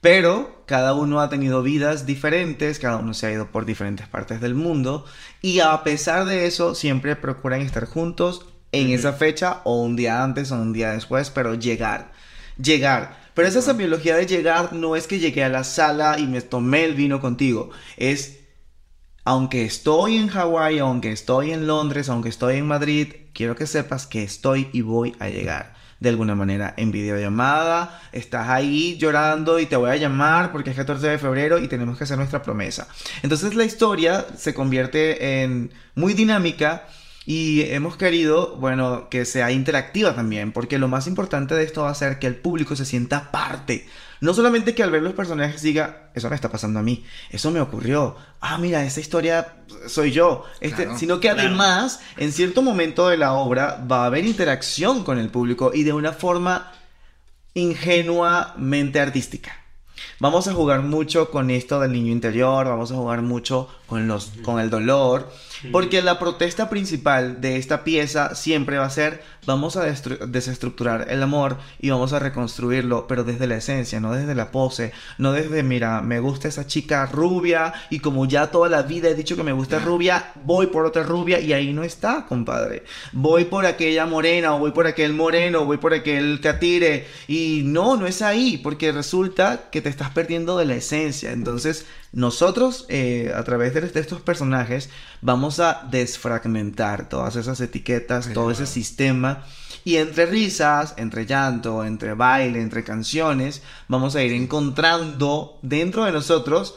Pero 0.00 0.62
cada 0.66 0.92
uno 0.92 1.20
ha 1.20 1.30
tenido 1.30 1.62
vidas 1.62 2.04
diferentes, 2.04 2.78
cada 2.78 2.98
uno 2.98 3.14
se 3.14 3.26
ha 3.26 3.32
ido 3.32 3.50
por 3.50 3.64
diferentes 3.64 4.06
partes 4.06 4.40
del 4.40 4.54
mundo 4.54 5.06
y 5.40 5.60
a 5.60 5.82
pesar 5.82 6.26
de 6.26 6.46
eso 6.46 6.74
siempre 6.74 7.16
procuran 7.16 7.62
estar 7.62 7.86
juntos 7.86 8.46
en 8.72 8.90
esa 8.90 9.14
fecha 9.14 9.62
o 9.64 9.82
un 9.82 9.96
día 9.96 10.22
antes 10.22 10.52
o 10.52 10.56
un 10.56 10.72
día 10.72 10.92
después, 10.92 11.30
pero 11.30 11.54
llegar, 11.54 12.12
llegar. 12.62 13.16
Pero 13.32 13.48
esa 13.48 13.62
semiología 13.62 14.16
de 14.16 14.26
llegar 14.26 14.74
no 14.74 14.94
es 14.94 15.06
que 15.06 15.20
llegué 15.20 15.42
a 15.42 15.48
la 15.48 15.64
sala 15.64 16.18
y 16.18 16.26
me 16.26 16.42
tomé 16.42 16.84
el 16.84 16.94
vino 16.94 17.20
contigo, 17.20 17.70
es 17.96 18.40
aunque 19.24 19.64
estoy 19.64 20.18
en 20.18 20.28
Hawái, 20.28 20.80
aunque 20.80 21.10
estoy 21.10 21.52
en 21.52 21.66
Londres, 21.66 22.10
aunque 22.10 22.28
estoy 22.28 22.56
en 22.56 22.66
Madrid, 22.66 23.14
quiero 23.32 23.56
que 23.56 23.66
sepas 23.66 24.06
que 24.06 24.22
estoy 24.22 24.68
y 24.72 24.82
voy 24.82 25.16
a 25.18 25.30
llegar. 25.30 25.73
De 26.04 26.10
alguna 26.10 26.34
manera, 26.34 26.74
en 26.76 26.92
videollamada, 26.92 27.98
estás 28.12 28.50
ahí 28.50 28.98
llorando 28.98 29.58
y 29.58 29.64
te 29.64 29.76
voy 29.76 29.88
a 29.88 29.96
llamar 29.96 30.52
porque 30.52 30.68
es 30.68 30.76
14 30.76 31.08
de 31.08 31.16
febrero 31.16 31.58
y 31.58 31.66
tenemos 31.66 31.96
que 31.96 32.04
hacer 32.04 32.18
nuestra 32.18 32.42
promesa. 32.42 32.88
Entonces 33.22 33.54
la 33.54 33.64
historia 33.64 34.26
se 34.36 34.52
convierte 34.52 35.42
en 35.42 35.70
muy 35.94 36.12
dinámica 36.12 36.86
y 37.24 37.62
hemos 37.70 37.96
querido, 37.96 38.56
bueno, 38.56 39.08
que 39.08 39.24
sea 39.24 39.50
interactiva 39.50 40.14
también, 40.14 40.52
porque 40.52 40.78
lo 40.78 40.88
más 40.88 41.06
importante 41.06 41.54
de 41.54 41.64
esto 41.64 41.84
va 41.84 41.90
a 41.90 41.94
ser 41.94 42.18
que 42.18 42.26
el 42.26 42.36
público 42.36 42.76
se 42.76 42.84
sienta 42.84 43.30
parte. 43.30 43.86
No 44.20 44.34
solamente 44.34 44.74
que 44.74 44.82
al 44.82 44.90
ver 44.90 45.02
los 45.02 45.12
personajes 45.12 45.62
diga, 45.62 46.10
eso 46.14 46.28
me 46.28 46.34
está 46.34 46.50
pasando 46.50 46.80
a 46.80 46.82
mí, 46.82 47.04
eso 47.30 47.50
me 47.50 47.60
ocurrió, 47.60 48.16
ah, 48.40 48.58
mira, 48.58 48.84
esa 48.84 49.00
historia 49.00 49.54
soy 49.86 50.12
yo, 50.12 50.44
este, 50.60 50.84
Claro, 50.84 50.98
sino 50.98 51.20
que 51.20 51.28
claro. 51.28 51.40
además, 51.48 52.00
en 52.16 52.32
cierto 52.32 52.62
momento 52.62 53.08
de 53.08 53.16
la 53.16 53.34
obra, 53.34 53.84
va 53.90 54.04
a 54.04 54.06
haber 54.06 54.24
interacción 54.24 55.04
con 55.04 55.18
el 55.18 55.28
público 55.28 55.72
y 55.74 55.82
de 55.82 55.92
una 55.92 56.12
forma 56.12 56.72
ingenuamente 57.54 59.00
artística. 59.00 59.56
Vamos 60.20 60.48
a 60.48 60.54
jugar 60.54 60.82
mucho 60.82 61.30
con 61.30 61.50
esto 61.50 61.80
del 61.80 61.92
niño 61.92 62.12
interior, 62.12 62.66
vamos 62.66 62.92
a 62.92 62.94
jugar 62.94 63.22
mucho 63.22 63.68
con, 63.86 64.06
los, 64.06 64.32
con 64.42 64.60
el 64.60 64.70
dolor, 64.70 65.30
porque 65.72 66.02
la 66.02 66.18
protesta 66.18 66.68
principal 66.68 67.40
de 67.40 67.56
esta 67.56 67.84
pieza 67.84 68.34
siempre 68.34 68.78
va 68.78 68.86
a 68.86 68.90
ser, 68.90 69.22
vamos 69.46 69.76
a 69.76 69.84
desestructurar 69.84 71.06
el 71.10 71.22
amor 71.22 71.58
y 71.80 71.90
vamos 71.90 72.12
a 72.12 72.18
reconstruirlo, 72.18 73.06
pero 73.06 73.24
desde 73.24 73.46
la 73.46 73.56
esencia, 73.56 74.00
no 74.00 74.12
desde 74.12 74.34
la 74.34 74.50
pose, 74.50 74.92
no 75.18 75.32
desde, 75.32 75.62
mira, 75.62 76.00
me 76.02 76.20
gusta 76.20 76.48
esa 76.48 76.66
chica 76.66 77.06
rubia 77.06 77.72
y 77.90 78.00
como 78.00 78.26
ya 78.26 78.50
toda 78.50 78.68
la 78.68 78.82
vida 78.82 79.08
he 79.08 79.14
dicho 79.14 79.36
que 79.36 79.42
me 79.42 79.52
gusta 79.52 79.78
rubia, 79.78 80.32
voy 80.44 80.68
por 80.68 80.86
otra 80.86 81.02
rubia 81.02 81.40
y 81.40 81.52
ahí 81.52 81.72
no 81.72 81.82
está, 81.82 82.26
compadre. 82.26 82.84
Voy 83.12 83.44
por 83.44 83.66
aquella 83.66 84.06
morena 84.06 84.54
o 84.54 84.58
voy 84.58 84.72
por 84.72 84.86
aquel 84.86 85.12
moreno 85.12 85.62
o 85.62 85.64
voy 85.66 85.78
por 85.78 85.94
aquel 85.94 86.40
catire 86.40 87.06
y 87.28 87.62
no, 87.64 87.96
no 87.96 88.06
es 88.06 88.22
ahí, 88.22 88.58
porque 88.58 88.92
resulta 88.92 89.68
que 89.70 89.80
te 89.80 89.88
estás 89.88 90.10
perdiendo 90.10 90.56
de 90.58 90.64
la 90.64 90.74
esencia. 90.74 91.32
Entonces, 91.32 91.86
nosotros, 92.14 92.86
eh, 92.88 93.32
a 93.34 93.42
través 93.42 93.74
de, 93.74 93.80
de 93.80 94.00
estos 94.00 94.20
personajes, 94.20 94.88
vamos 95.20 95.58
a 95.58 95.86
desfragmentar 95.90 97.08
todas 97.08 97.34
esas 97.34 97.60
etiquetas, 97.60 98.32
todo 98.32 98.52
ese 98.52 98.66
sistema. 98.66 99.44
Y 99.82 99.96
entre 99.96 100.26
risas, 100.26 100.94
entre 100.96 101.26
llanto, 101.26 101.84
entre 101.84 102.14
baile, 102.14 102.62
entre 102.62 102.84
canciones, 102.84 103.62
vamos 103.88 104.14
a 104.14 104.22
ir 104.22 104.32
encontrando 104.32 105.58
dentro 105.62 106.04
de 106.04 106.12
nosotros 106.12 106.76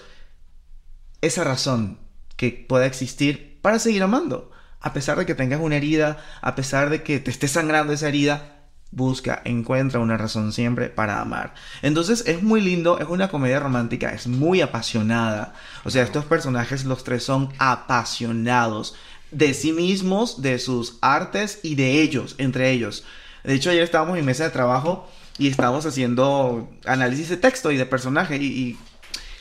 esa 1.22 1.44
razón 1.44 2.00
que 2.36 2.66
pueda 2.68 2.88
existir 2.88 3.60
para 3.62 3.78
seguir 3.78 4.02
amando. 4.02 4.52
A 4.82 4.92
pesar 4.92 5.20
de 5.20 5.28
que 5.28 5.36
tengas 5.36 5.62
una 5.62 5.76
herida, 5.76 6.18
a 6.42 6.56
pesar 6.56 6.90
de 6.90 7.04
que 7.04 7.20
te 7.20 7.30
esté 7.30 7.48
sangrando 7.48 7.94
esa 7.94 8.08
herida, 8.08 8.57
busca, 8.92 9.42
encuentra 9.46 10.00
una 10.00 10.18
razón 10.18 10.54
siempre 10.54 10.88
para 10.90 11.22
amar. 11.22 11.54
Entonces 11.82 12.24
es 12.26 12.42
muy 12.42 12.62
lindo, 12.62 13.00
es 13.00 13.08
una 13.08 13.28
comedia 13.28 13.60
romántica, 13.60 14.14
es 14.14 14.28
muy 14.28 14.62
apasionada. 14.62 15.54
O 15.84 15.90
sea, 15.90 16.04
estos 16.04 16.26
personajes, 16.26 16.86
los 16.86 17.04
tres 17.04 17.24
son 17.24 17.50
apasionados 17.58 18.96
de 19.32 19.54
sí 19.54 19.74
mismos, 19.74 20.42
de 20.42 20.58
sus 20.60 20.98
artes 21.02 21.60
y 21.64 21.76
de 21.76 22.02
ellos, 22.02 22.36
entre 22.38 22.72
ellos. 22.72 23.04
De 23.44 23.54
hecho, 23.54 23.70
ayer 23.70 23.84
estábamos 23.84 24.18
en 24.18 24.26
mesa 24.26 24.46
de 24.46 24.50
trabajo 24.52 25.10
y 25.38 25.48
estábamos 25.50 25.86
haciendo 25.86 26.70
análisis 26.86 27.30
de 27.30 27.38
texto 27.38 27.72
y 27.72 27.78
de 27.78 27.86
personaje 27.86 28.38
y, 28.38 28.46
y 28.46 28.78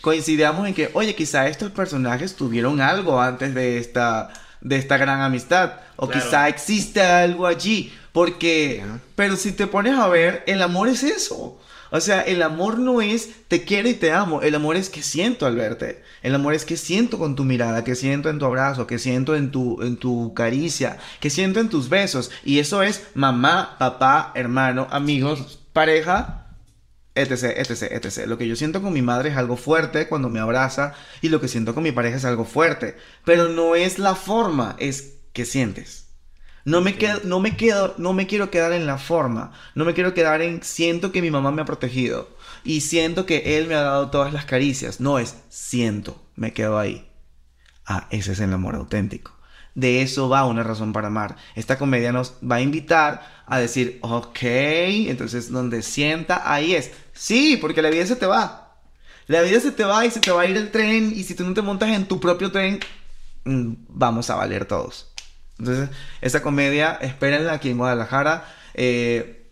coincidíamos 0.00 0.66
en 0.68 0.74
que, 0.74 0.90
oye, 0.92 1.14
quizá 1.14 1.48
estos 1.48 1.70
personajes 1.72 2.36
tuvieron 2.36 2.80
algo 2.80 3.20
antes 3.20 3.54
de 3.54 3.78
esta, 3.78 4.28
de 4.60 4.76
esta 4.76 4.96
gran 4.96 5.20
amistad. 5.20 5.74
O 5.96 6.06
Claro. 6.08 6.22
quizá 6.22 6.48
existe 6.48 7.00
algo 7.00 7.46
allí. 7.46 7.92
Porque, 8.16 8.82
pero 9.14 9.36
si 9.36 9.52
te 9.52 9.66
pones 9.66 9.98
a 9.98 10.08
ver, 10.08 10.42
el 10.46 10.62
amor 10.62 10.88
es 10.88 11.02
eso. 11.02 11.60
O 11.90 12.00
sea, 12.00 12.22
el 12.22 12.40
amor 12.40 12.78
no 12.78 13.02
es 13.02 13.28
te 13.46 13.64
quiero 13.64 13.90
y 13.90 13.92
te 13.92 14.10
amo. 14.10 14.40
El 14.40 14.54
amor 14.54 14.76
es 14.76 14.88
que 14.88 15.02
siento 15.02 15.44
al 15.44 15.56
verte. 15.56 16.02
El 16.22 16.34
amor 16.34 16.54
es 16.54 16.64
que 16.64 16.78
siento 16.78 17.18
con 17.18 17.36
tu 17.36 17.44
mirada, 17.44 17.84
que 17.84 17.94
siento 17.94 18.30
en 18.30 18.38
tu 18.38 18.46
abrazo, 18.46 18.86
que 18.86 18.98
siento 18.98 19.36
en 19.36 19.50
tu, 19.50 19.82
en 19.82 19.98
tu 19.98 20.32
caricia, 20.32 20.96
que 21.20 21.28
siento 21.28 21.60
en 21.60 21.68
tus 21.68 21.90
besos. 21.90 22.30
Y 22.42 22.58
eso 22.58 22.82
es 22.82 23.02
mamá, 23.12 23.76
papá, 23.78 24.32
hermano, 24.34 24.86
amigos, 24.90 25.58
pareja, 25.74 26.46
etc, 27.14 27.52
etc, 27.54 27.82
etc. 27.82 28.26
Lo 28.26 28.38
que 28.38 28.48
yo 28.48 28.56
siento 28.56 28.80
con 28.80 28.94
mi 28.94 29.02
madre 29.02 29.28
es 29.28 29.36
algo 29.36 29.58
fuerte 29.58 30.08
cuando 30.08 30.30
me 30.30 30.40
abraza 30.40 30.94
y 31.20 31.28
lo 31.28 31.38
que 31.38 31.48
siento 31.48 31.74
con 31.74 31.82
mi 31.82 31.92
pareja 31.92 32.16
es 32.16 32.24
algo 32.24 32.46
fuerte. 32.46 32.96
Pero 33.26 33.50
no 33.50 33.74
es 33.74 33.98
la 33.98 34.14
forma, 34.14 34.74
es 34.78 35.16
que 35.34 35.44
sientes. 35.44 36.05
No 36.66 36.80
me, 36.80 36.96
quedo, 36.96 37.20
no, 37.22 37.38
me 37.38 37.56
quedo, 37.56 37.94
no 37.96 38.12
me 38.12 38.26
quiero 38.26 38.50
quedar 38.50 38.72
en 38.72 38.86
la 38.86 38.98
forma. 38.98 39.52
No 39.76 39.84
me 39.84 39.94
quiero 39.94 40.14
quedar 40.14 40.42
en 40.42 40.64
siento 40.64 41.12
que 41.12 41.22
mi 41.22 41.30
mamá 41.30 41.52
me 41.52 41.62
ha 41.62 41.64
protegido. 41.64 42.28
Y 42.64 42.80
siento 42.80 43.24
que 43.24 43.56
él 43.56 43.68
me 43.68 43.76
ha 43.76 43.82
dado 43.82 44.10
todas 44.10 44.32
las 44.32 44.46
caricias. 44.46 44.98
No 44.98 45.20
es 45.20 45.36
siento, 45.48 46.20
me 46.34 46.52
quedo 46.52 46.76
ahí. 46.76 47.08
Ah, 47.86 48.08
ese 48.10 48.32
es 48.32 48.40
el 48.40 48.52
amor 48.52 48.74
auténtico. 48.74 49.30
De 49.76 50.02
eso 50.02 50.28
va 50.28 50.44
una 50.44 50.64
razón 50.64 50.92
para 50.92 51.06
amar. 51.06 51.36
Esta 51.54 51.78
comedia 51.78 52.10
nos 52.10 52.34
va 52.42 52.56
a 52.56 52.60
invitar 52.60 53.44
a 53.46 53.60
decir, 53.60 54.00
ok, 54.02 54.42
entonces 54.42 55.52
donde 55.52 55.82
sienta, 55.82 56.52
ahí 56.52 56.74
es. 56.74 56.90
Sí, 57.12 57.58
porque 57.60 57.80
la 57.80 57.90
vida 57.90 58.06
se 58.06 58.16
te 58.16 58.26
va. 58.26 58.80
La 59.28 59.42
vida 59.42 59.60
se 59.60 59.70
te 59.70 59.84
va 59.84 60.04
y 60.04 60.10
se 60.10 60.18
te 60.18 60.32
va 60.32 60.42
a 60.42 60.46
ir 60.46 60.56
el 60.56 60.72
tren 60.72 61.12
y 61.14 61.22
si 61.22 61.36
tú 61.36 61.44
no 61.44 61.54
te 61.54 61.62
montas 61.62 61.90
en 61.90 62.08
tu 62.08 62.18
propio 62.18 62.50
tren, 62.50 62.80
mm, 63.44 63.72
vamos 63.88 64.30
a 64.30 64.34
valer 64.34 64.64
todos. 64.64 65.12
Entonces, 65.58 65.90
esa 66.20 66.42
comedia, 66.42 66.98
espérenla 67.00 67.54
aquí 67.54 67.70
en 67.70 67.78
Guadalajara. 67.78 68.46
Eh, 68.74 69.46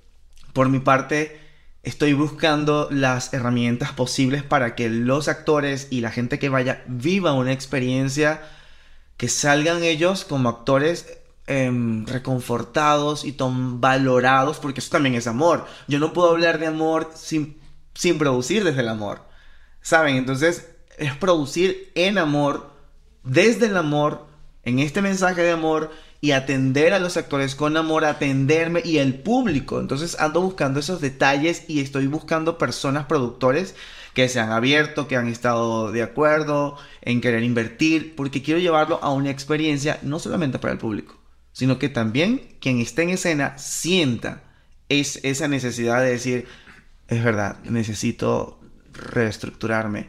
por 0.53 0.69
mi 0.69 0.81
parte, 0.81 1.41
estoy 1.83 2.13
buscando 2.13 2.89
las 2.91 3.33
herramientas 3.33 3.93
posibles 3.93 4.43
para 4.43 4.75
que 4.75 4.89
los 4.89 5.29
actores 5.29 5.89
y 5.91 6.01
la 6.01 6.11
gente 6.11 6.39
que 6.39 6.49
vaya 6.49 6.83
viva 6.87 7.33
una 7.33 7.53
experiencia 7.53 8.41
que 9.17 9.29
salgan 9.29 9.83
ellos 9.85 10.25
como 10.25 10.49
actores 10.49 11.19
em, 11.47 12.07
reconfortados 12.07 13.25
y 13.25 13.33
tan 13.33 13.81
valorados, 13.81 14.59
porque 14.59 14.81
eso 14.81 14.91
también 14.91 15.15
es 15.15 15.27
amor. 15.27 15.67
Yo 15.89 15.99
no 15.99 16.13
puedo 16.13 16.31
hablar 16.31 16.59
de 16.59 16.67
amor 16.67 17.13
sin, 17.15 17.59
sin 17.95 18.19
producir 18.19 18.65
desde 18.65 18.81
el 18.81 18.89
amor. 18.89 19.23
¿Saben? 19.83 20.17
Entonces, 20.17 20.69
es 20.97 21.15
producir 21.17 21.93
en 21.95 22.19
amor, 22.19 22.71
desde 23.23 23.67
el 23.67 23.77
amor, 23.77 24.27
en 24.65 24.79
este 24.79 25.03
mensaje 25.03 25.43
de 25.43 25.51
amor 25.51 25.91
y 26.21 26.33
atender 26.33 26.95
a 26.95 26.99
los 26.99 27.17
actores 27.17 27.55
con 27.55 27.77
amor, 27.77 28.05
atenderme 28.05 28.81
y 28.85 28.99
el 28.99 29.15
público. 29.15 29.79
Entonces 29.79 30.19
ando 30.19 30.41
buscando 30.41 30.81
esos 30.81 31.01
detalles 31.01 31.65
y 31.69 31.81
estoy 31.81 32.07
buscando 32.07 32.57
personas 32.57 33.07
productores 33.07 33.75
que 34.15 34.29
se 34.29 34.41
han 34.41 34.51
abierto, 34.51 35.07
que 35.07 35.17
han 35.17 35.29
estado 35.29 35.93
de 35.93 36.03
acuerdo 36.03 36.79
en 37.03 37.21
querer 37.21 37.43
invertir, 37.43 38.15
porque 38.17 38.43
quiero 38.43 38.61
llevarlo 38.61 39.01
a 39.03 39.13
una 39.13 39.31
experiencia 39.31 39.99
no 40.03 40.19
solamente 40.19 40.59
para 40.59 40.73
el 40.73 40.79
público, 40.79 41.19
sino 41.53 41.79
que 41.79 41.89
también 41.89 42.57
quien 42.61 42.81
esté 42.81 43.03
en 43.03 43.11
escena 43.11 43.59
sienta 43.59 44.45
es 44.89 45.21
esa 45.25 45.49
necesidad 45.49 46.01
de 46.01 46.11
decir, 46.11 46.47
es 47.09 47.23
verdad, 47.23 47.59
necesito 47.65 48.61
reestructurarme. 48.93 50.09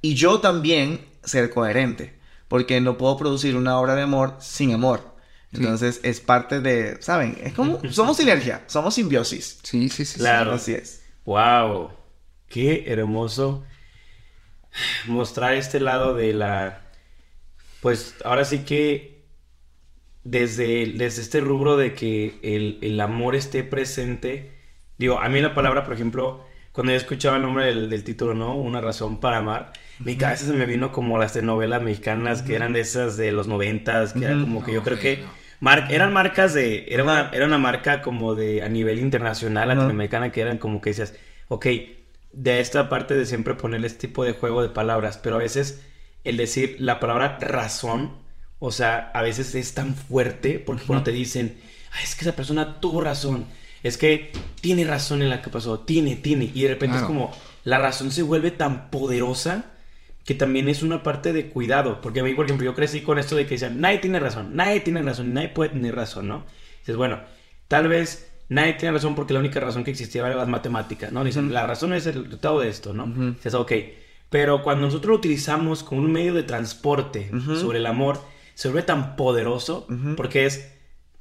Y 0.00 0.14
yo 0.14 0.40
también 0.40 1.00
ser 1.24 1.50
coherente, 1.50 2.14
porque 2.52 2.82
no 2.82 2.98
puedo 2.98 3.16
producir 3.16 3.56
una 3.56 3.78
obra 3.78 3.94
de 3.94 4.02
amor 4.02 4.36
sin 4.38 4.74
amor. 4.74 5.16
Entonces 5.54 6.00
es 6.02 6.20
parte 6.20 6.60
de, 6.60 7.00
¿saben? 7.00 7.38
Es 7.42 7.54
como, 7.54 7.80
somos 7.90 8.18
sinergia, 8.18 8.62
somos 8.66 8.92
simbiosis. 8.92 9.58
Sí, 9.62 9.88
sí, 9.88 10.04
sí. 10.04 10.12
sí. 10.12 10.18
Claro. 10.18 10.52
Así 10.52 10.74
es. 10.74 11.02
Wow, 11.24 11.92
qué 12.48 12.84
hermoso 12.88 13.64
mostrar 15.06 15.54
este 15.54 15.80
lado 15.80 16.12
de 16.12 16.34
la, 16.34 16.82
pues 17.80 18.16
ahora 18.22 18.44
sí 18.44 18.66
que 18.66 19.24
desde, 20.22 20.92
desde 20.92 21.22
este 21.22 21.40
rubro 21.40 21.78
de 21.78 21.94
que 21.94 22.38
el, 22.42 22.80
el 22.82 23.00
amor 23.00 23.34
esté 23.34 23.64
presente, 23.64 24.58
digo, 24.98 25.18
a 25.20 25.30
mí 25.30 25.40
la 25.40 25.54
palabra, 25.54 25.84
por 25.84 25.94
ejemplo, 25.94 26.44
cuando 26.72 26.92
yo 26.92 26.98
escuchaba 26.98 27.36
el 27.36 27.42
nombre 27.44 27.64
del, 27.64 27.88
del 27.88 28.04
título, 28.04 28.34
¿no? 28.34 28.54
Una 28.56 28.82
razón 28.82 29.20
para 29.20 29.38
amar, 29.38 29.72
mi 30.04 30.16
cabeza 30.16 30.46
se 30.46 30.52
me 30.52 30.66
vino 30.66 30.92
como 30.92 31.18
las 31.18 31.32
telenovelas 31.32 31.82
mexicanas 31.82 32.42
que 32.42 32.54
eran 32.54 32.72
de 32.72 32.80
esas 32.80 33.16
de 33.16 33.32
los 33.32 33.46
noventas, 33.48 34.12
que 34.12 34.24
era 34.24 34.40
como 34.40 34.64
que 34.64 34.72
yo 34.72 34.82
creo 34.82 34.98
que 34.98 35.24
mar- 35.60 35.88
eran 35.90 36.12
marcas 36.12 36.54
de, 36.54 36.86
era 36.88 37.04
una, 37.04 37.30
era 37.32 37.46
una 37.46 37.58
marca 37.58 38.02
como 38.02 38.34
de 38.34 38.62
a 38.62 38.68
nivel 38.68 38.98
internacional 38.98 39.68
latinoamericana 39.68 40.32
que 40.32 40.40
eran 40.40 40.58
como 40.58 40.80
que 40.80 40.90
decías, 40.90 41.14
ok, 41.48 41.66
de 42.32 42.60
esta 42.60 42.88
parte 42.88 43.14
de 43.14 43.26
siempre 43.26 43.54
poner 43.54 43.84
este 43.84 44.08
tipo 44.08 44.24
de 44.24 44.32
juego 44.32 44.62
de 44.62 44.70
palabras, 44.70 45.18
pero 45.18 45.36
a 45.36 45.38
veces 45.38 45.82
el 46.24 46.36
decir 46.36 46.76
la 46.78 46.98
palabra 47.00 47.38
razón, 47.40 48.12
o 48.58 48.70
sea, 48.72 49.10
a 49.14 49.22
veces 49.22 49.54
es 49.54 49.74
tan 49.74 49.94
fuerte 49.94 50.58
porque 50.58 50.84
cuando 50.84 51.04
te 51.04 51.12
dicen, 51.12 51.56
"Ay, 51.92 52.04
es 52.04 52.14
que 52.14 52.22
esa 52.22 52.34
persona 52.36 52.80
tuvo 52.80 53.00
razón, 53.00 53.44
es 53.82 53.98
que 53.98 54.30
tiene 54.60 54.84
razón 54.84 55.20
en 55.22 55.28
la 55.30 55.42
que 55.42 55.50
pasó, 55.50 55.80
tiene, 55.80 56.16
tiene, 56.16 56.50
y 56.54 56.62
de 56.62 56.68
repente 56.68 56.96
es 56.96 57.02
como 57.08 57.32
la 57.64 57.78
razón 57.78 58.10
se 58.12 58.22
vuelve 58.22 58.50
tan 58.52 58.90
poderosa 58.90 59.66
que 60.24 60.34
también 60.34 60.68
es 60.68 60.82
una 60.82 61.02
parte 61.02 61.32
de 61.32 61.48
cuidado, 61.48 62.00
porque 62.00 62.20
a 62.20 62.24
mí, 62.24 62.34
por 62.34 62.44
ejemplo, 62.44 62.64
yo 62.64 62.74
crecí 62.74 63.00
con 63.00 63.18
esto 63.18 63.34
de 63.36 63.44
que 63.44 63.54
decían, 63.54 63.80
nadie 63.80 63.98
tiene 63.98 64.20
razón, 64.20 64.54
nadie 64.54 64.80
tiene 64.80 65.02
razón, 65.02 65.34
nadie 65.34 65.48
puede 65.48 65.70
tener 65.70 65.94
razón, 65.94 66.28
¿no? 66.28 66.44
Dices, 66.80 66.96
bueno, 66.96 67.20
tal 67.68 67.88
vez 67.88 68.32
nadie 68.48 68.74
tiene 68.74 68.92
razón 68.92 69.14
porque 69.14 69.32
la 69.32 69.40
única 69.40 69.58
razón 69.60 69.82
que 69.82 69.90
existía 69.90 70.26
era 70.26 70.36
las 70.36 70.48
matemáticas, 70.48 71.10
¿no? 71.12 71.24
Dicen, 71.24 71.52
la 71.52 71.66
razón 71.66 71.92
es 71.92 72.06
el 72.06 72.24
resultado 72.24 72.60
de 72.60 72.68
esto, 72.68 72.92
¿no? 72.92 73.04
Ujú. 73.04 73.32
Dices, 73.32 73.54
ok, 73.54 73.72
pero 74.30 74.62
cuando 74.62 74.86
nosotros 74.86 75.10
lo 75.10 75.16
utilizamos 75.16 75.82
como 75.82 76.00
un 76.00 76.12
medio 76.12 76.34
de 76.34 76.42
transporte 76.42 77.30
sobre 77.60 77.78
el 77.78 77.86
amor, 77.86 78.18
se 78.54 78.68
vuelve 78.68 78.82
tan 78.82 79.16
poderoso 79.16 79.86
porque 80.16 80.46
es 80.46 80.72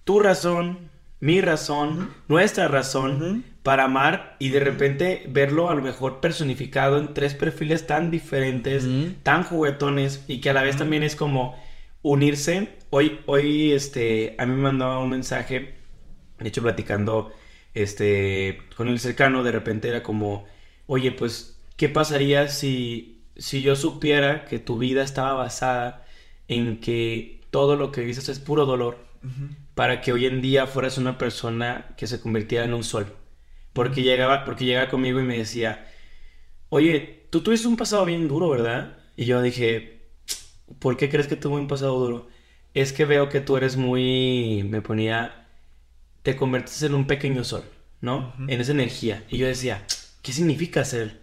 tu 0.04 0.20
razón, 0.20 0.90
mi 1.20 1.42
razón, 1.42 2.10
nuestra 2.28 2.68
razón. 2.68 3.44
Para 3.64 3.84
amar 3.84 4.36
y 4.40 4.50
de 4.50 4.60
repente 4.60 5.24
verlo 5.30 5.70
a 5.70 5.76
lo 5.76 5.82
mejor 5.82 6.20
personificado 6.20 6.98
en 6.98 7.14
tres 7.14 7.36
perfiles 7.36 7.86
tan 7.86 8.10
diferentes, 8.10 8.88
tan 9.24 9.44
juguetones 9.44 10.24
y 10.28 10.42
que 10.42 10.50
a 10.50 10.54
la 10.54 10.64
vez 10.64 10.78
también 10.78 11.04
es 11.04 11.16
como 11.16 11.56
unirse. 12.02 12.78
Hoy, 12.90 13.20
hoy, 13.28 13.72
este, 13.72 14.36
a 14.40 14.46
mí 14.46 14.56
me 14.56 14.64
mandaba 14.64 15.00
un 15.00 15.10
mensaje, 15.10 15.76
de 16.40 16.48
hecho 16.48 16.62
platicando, 16.62 17.32
este, 17.74 18.62
con 18.76 18.88
el 18.88 19.00
cercano, 19.00 19.44
de 19.44 19.52
repente 19.52 19.90
era 19.90 20.04
como, 20.04 20.46
oye, 20.88 21.12
pues, 21.12 21.60
¿qué 21.78 21.88
pasaría 21.88 22.48
si, 22.48 23.24
si 23.38 23.62
yo 23.62 23.76
supiera 23.76 24.46
que 24.46 24.60
tu 24.60 24.78
vida 24.80 25.04
estaba 25.04 25.34
basada 25.34 26.06
en 26.48 26.80
que 26.80 27.42
todo 27.52 27.76
lo 27.76 27.92
que 27.92 28.02
dices 28.02 28.28
es 28.30 28.40
puro 28.40 28.66
dolor 28.66 28.98
para 29.76 30.02
que 30.02 30.12
hoy 30.14 30.26
en 30.26 30.42
día 30.42 30.68
fueras 30.68 30.98
una 30.98 31.18
persona 31.18 31.94
que 31.98 32.08
se 32.08 32.20
convirtiera 32.20 32.66
en 32.66 32.74
un 32.74 32.84
sol. 32.84 33.21
Porque 33.74 34.04
llegaba, 34.04 34.44
porque 34.46 34.66
llegaba 34.66 34.90
conmigo 34.90 35.20
y 35.20 35.24
me 35.24 35.38
decía, 35.38 35.88
oye, 36.70 37.26
tú 37.30 37.42
tuviste 37.42 37.68
un 37.68 37.78
pasado 37.78 38.06
bien 38.06 38.28
duro, 38.28 38.50
¿verdad? 38.50 38.98
Y 39.16 39.26
yo 39.26 39.42
dije, 39.42 40.02
¿por 40.80 40.98
qué 40.98 41.10
crees 41.10 41.28
que 41.28 41.36
tuve 41.36 41.56
un 41.56 41.68
pasado 41.68 41.98
duro? 42.00 42.28
Es 42.74 42.94
que 42.94 43.06
veo 43.06 43.30
que 43.30 43.42
tú 43.42 43.58
eres 43.58 43.78
muy, 43.78 44.66
me 44.70 44.82
ponía, 44.82 45.48
te 46.24 46.36
conviertes 46.36 46.82
en 46.84 46.96
un 46.96 47.08
pequeño 47.08 47.44
sol, 47.44 47.64
¿no? 48.02 48.34
En 48.48 48.62
esa 48.62 48.72
energía. 48.72 49.24
Y 49.30 49.38
yo 49.38 49.48
decía, 49.48 49.86
¿qué 50.22 50.32
significa 50.34 50.86
ser 50.86 51.20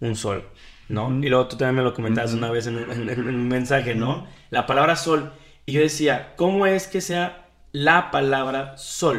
un 0.00 0.16
sol? 0.16 0.44
¿No? 0.88 1.10
Y 1.22 1.28
luego 1.28 1.48
tú 1.48 1.56
también 1.56 1.76
me 1.76 1.82
lo 1.82 1.94
comentabas 1.94 2.32
una 2.32 2.50
vez 2.50 2.66
en- 2.68 2.78
en 3.10 3.28
un 3.28 3.48
mensaje, 3.48 3.94
¿no? 3.94 4.26
La 4.50 4.66
palabra 4.66 4.94
sol. 4.96 5.32
Y 5.66 5.72
yo 5.72 5.80
decía, 5.80 6.34
¿cómo 6.36 6.64
es 6.66 6.86
que 6.86 7.00
sea 7.00 7.48
la 7.72 8.10
palabra 8.12 8.76
sol? 8.78 9.18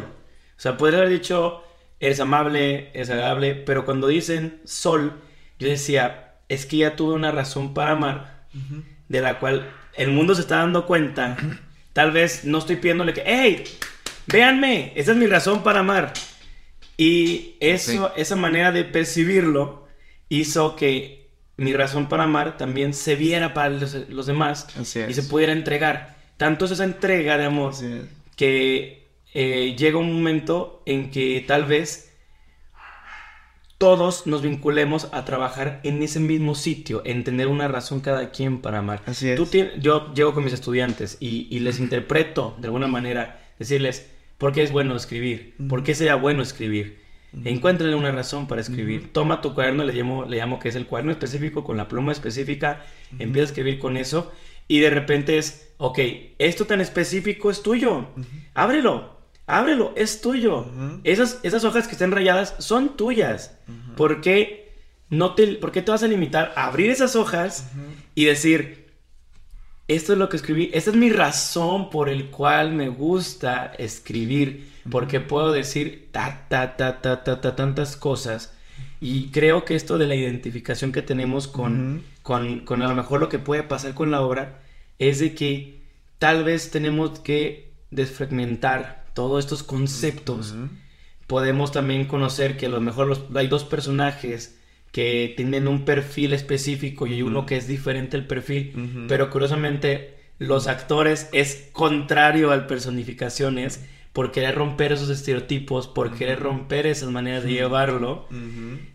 O 0.58 0.60
sea, 0.60 0.78
podría 0.78 1.00
haber 1.00 1.12
dicho, 1.12 1.62
eres 2.00 2.20
amable, 2.20 2.92
es 2.94 3.10
agradable, 3.10 3.56
pero 3.56 3.86
cuando 3.86 4.08
dicen 4.08 4.62
sol, 4.66 5.22
yo 5.60 5.68
decía, 5.68 6.36
es 6.50 6.66
que 6.66 6.78
ya 6.78 6.96
tuve 6.96 7.14
una 7.14 7.32
razón 7.32 7.74
para 7.74 7.92
amar, 7.92 8.46
de 9.08 9.22
la 9.22 9.40
cual 9.40 9.70
el 9.96 10.12
mundo 10.12 10.36
se 10.36 10.42
está 10.42 10.58
dando 10.58 10.86
cuenta. 10.86 11.38
Tal 11.94 12.12
vez 12.12 12.46
no 12.46 12.60
estoy 12.60 12.76
pidiéndole 12.76 13.14
que, 13.14 13.24
hey, 13.26 13.64
véanme, 14.28 14.94
esa 14.96 15.12
es 15.12 15.18
mi 15.18 15.28
razón 15.28 15.64
para 15.64 15.80
amar. 15.80 16.14
Y 16.96 17.56
eso, 17.60 18.12
esa 18.16 18.36
manera 18.36 18.72
de 18.72 18.84
percibirlo 18.84 19.88
hizo 20.30 20.76
que 20.76 21.30
mi 21.58 21.74
razón 21.74 22.08
para 22.08 22.24
amar 22.24 22.58
también 22.58 22.94
se 22.94 23.16
viera 23.16 23.54
para 23.54 23.70
los, 23.70 23.94
los 24.10 24.28
demás 24.28 24.68
y 24.80 24.86
se 24.86 25.24
pudiera 25.24 25.54
entregar. 25.54 26.16
Tanto 26.38 26.66
es 26.66 26.72
esa 26.72 26.84
entrega 26.84 27.38
de 27.38 27.46
amor 27.46 27.74
que 28.36 29.07
eh, 29.40 29.76
llega 29.78 30.00
un 30.00 30.12
momento 30.12 30.82
en 30.88 31.12
que 31.12 31.46
tal 31.46 31.66
vez 31.66 32.12
todos 33.78 34.26
nos 34.26 34.42
vinculemos 34.42 35.10
a 35.12 35.26
trabajar 35.26 35.80
en 35.84 36.02
ese 36.02 36.20
mismo 36.20 36.56
sitio, 36.56 37.04
en 37.06 37.24
tener 37.24 37.46
una 37.46 37.68
razón 37.68 38.00
cada 38.00 38.32
quien 38.32 38.62
para 38.62 38.80
amar. 38.80 39.04
Así 39.06 39.30
es. 39.30 39.38
Tú 39.38 39.48
yo 39.80 40.12
llego 40.16 40.34
con 40.34 40.44
mis 40.44 40.54
estudiantes 40.54 41.18
y, 41.20 41.48
y 41.56 41.60
les 41.60 41.80
interpreto 41.80 42.56
de 42.58 42.66
alguna 42.66 42.88
manera, 42.88 43.48
decirles, 43.60 44.10
¿por 44.40 44.54
qué 44.54 44.64
es 44.64 44.72
bueno 44.72 44.96
escribir? 44.96 45.54
¿Por 45.70 45.84
qué 45.84 45.94
sería 45.94 46.16
bueno 46.16 46.42
escribir? 46.42 46.98
Encuéntrale 47.46 47.94
una 47.94 48.12
razón 48.12 48.48
para 48.48 48.62
escribir. 48.62 49.14
Toma 49.14 49.42
tu 49.42 49.54
cuaderno, 49.54 49.84
le 49.84 49.94
llamo, 49.94 50.26
le 50.26 50.38
llamo 50.38 50.58
que 50.58 50.70
es 50.70 50.76
el 50.76 50.88
cuaderno 50.88 51.12
específico 51.12 51.64
con 51.64 51.78
la 51.78 51.88
pluma 51.88 52.12
específica, 52.12 52.84
empieza 53.20 53.42
a 53.42 53.50
escribir 53.52 53.78
con 53.78 53.98
eso 53.98 54.32
y 54.68 54.80
de 54.80 54.90
repente 54.90 55.38
es, 55.38 55.70
ok, 55.78 56.00
esto 56.40 56.66
tan 56.66 56.82
específico 56.82 57.52
es 57.52 57.62
tuyo, 57.62 58.08
ábrelo, 58.56 59.17
ábrelo, 59.48 59.94
es 59.96 60.22
tuyo. 60.22 60.66
Esas, 61.04 61.40
esas 61.42 61.64
hojas 61.64 61.88
que 61.88 61.94
estén 61.94 62.12
rayadas 62.12 62.56
son 62.60 62.96
tuyas. 62.96 63.58
¿Por 63.96 64.22
qué 64.22 64.68
no 65.10 65.34
te, 65.34 65.48
por 65.54 65.72
qué 65.72 65.82
te 65.82 65.92
vas 65.92 66.04
a 66.04 66.08
limitar 66.08 66.54
a 66.56 66.68
abrir 66.68 66.92
esas 66.92 67.16
hojas 67.16 67.72
y 68.14 68.26
decir, 68.26 68.92
esto 69.88 70.14
es 70.14 70.20
lo 70.20 70.28
que 70.28 70.38
escribí, 70.38 70.70
esta 70.74 70.92
es 70.92 70.98
mi 70.98 71.10
razón 71.10 71.90
por 71.90 72.10
el 72.10 72.30
cual 72.30 72.74
me 72.74 72.90
gusta 72.90 73.74
escribir, 73.78 74.70
porque 74.92 75.22
puedo 75.22 75.52
decir 75.52 76.10
ta, 76.12 76.46
ta, 76.50 76.76
ta, 76.76 77.02
ta, 77.02 77.24
ta, 77.24 77.42
ta, 77.42 77.56
tantas 77.56 77.96
cosas. 77.96 78.54
Y 79.00 79.30
creo 79.30 79.64
que 79.64 79.76
esto 79.76 79.98
de 79.98 80.08
la 80.08 80.16
identificación 80.16 80.92
que 80.92 81.02
tenemos 81.02 81.48
con, 81.48 82.04
con, 82.24 82.62
con 82.62 82.82
a 82.82 82.88
lo 82.88 82.96
mejor 82.96 83.20
lo 83.20 83.30
que 83.30 83.40
puede 83.40 83.64
pasar 83.64 83.94
con 83.94 84.12
la 84.12 84.22
obra 84.22 84.60
es 84.98 85.20
de 85.20 85.36
que 85.36 85.82
tal 86.20 86.44
vez 86.44 86.72
tenemos 86.72 87.20
que 87.20 87.72
desfragmentar 87.92 89.06
todos 89.18 89.44
estos 89.44 89.64
conceptos 89.64 90.54
podemos 91.26 91.72
también 91.72 92.06
conocer 92.06 92.56
que 92.58 92.68
a 92.68 92.70
lo 92.70 92.80
mejor 92.80 93.08
los- 93.08 93.24
hay 93.36 93.48
dos 93.48 93.64
personajes 93.66 94.60
que 94.92 95.34
tienen 95.36 95.68
un 95.68 95.84
perfil 95.84 96.34
específico 96.34 97.06
y 97.08 97.14
hay 97.16 97.22
uno 97.24 97.46
que 97.46 97.58
es 97.58 97.68
diferente 97.68 98.16
el 98.16 98.26
perfil, 98.26 99.06
pero 99.10 99.30
curiosamente 99.30 100.16
los 100.40 100.68
actores 100.68 101.30
es 101.34 101.70
contrario 101.74 102.52
al 102.52 102.68
personificaciones 102.68 103.84
por 104.14 104.32
querer 104.32 104.56
romper 104.56 104.92
esos 104.94 105.10
estereotipos, 105.10 105.88
por 105.88 106.14
querer 106.16 106.40
romper 106.40 106.88
esas 106.88 107.10
maneras 107.12 107.44
de 107.44 107.52
llevarlo, 107.54 108.28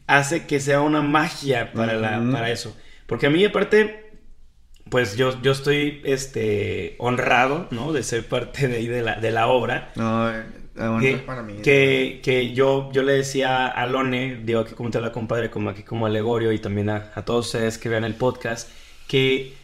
hace 0.07 0.47
que 0.47 0.59
sea 0.61 0.81
una 0.81 1.03
magia 1.03 1.73
para, 1.73 1.95
la, 1.95 2.19
para 2.33 2.51
eso. 2.51 2.77
Porque 3.07 3.27
a 3.27 3.31
mí 3.31 3.45
aparte, 3.45 4.02
pues 4.93 5.17
yo, 5.17 5.41
yo 5.41 5.53
estoy 5.53 6.03
este, 6.05 6.97
honrado, 6.99 7.67
¿no? 7.71 7.95
De 7.95 8.03
ser 8.03 8.29
parte 8.29 8.69
de, 8.69 8.77
ahí 8.77 8.87
de, 8.87 9.01
la, 9.01 9.19
de 9.19 9.31
la 9.31 9.47
obra. 9.47 9.91
No, 9.97 10.31
eh, 10.31 10.45
Que, 11.01 11.17
para 11.17 11.43
mí. 11.43 11.55
que, 11.63 12.21
que 12.23 12.53
yo, 12.53 12.91
yo 12.93 13.03
le 13.03 13.15
decía 13.15 13.69
a 13.69 13.87
Lone, 13.87 14.43
digo 14.45 14.61
aquí 14.61 14.75
como 14.75 14.91
te 14.91 15.01
la 15.01 15.11
compadre, 15.11 15.49
como 15.49 15.71
aquí 15.71 15.83
como 15.83 16.05
alegorio 16.05 16.53
y 16.53 16.59
también 16.59 16.91
a, 16.91 17.11
a 17.15 17.25
todos 17.25 17.47
ustedes 17.47 17.79
que 17.79 17.89
vean 17.89 18.05
el 18.05 18.17
podcast, 18.17 18.69
que 19.09 19.55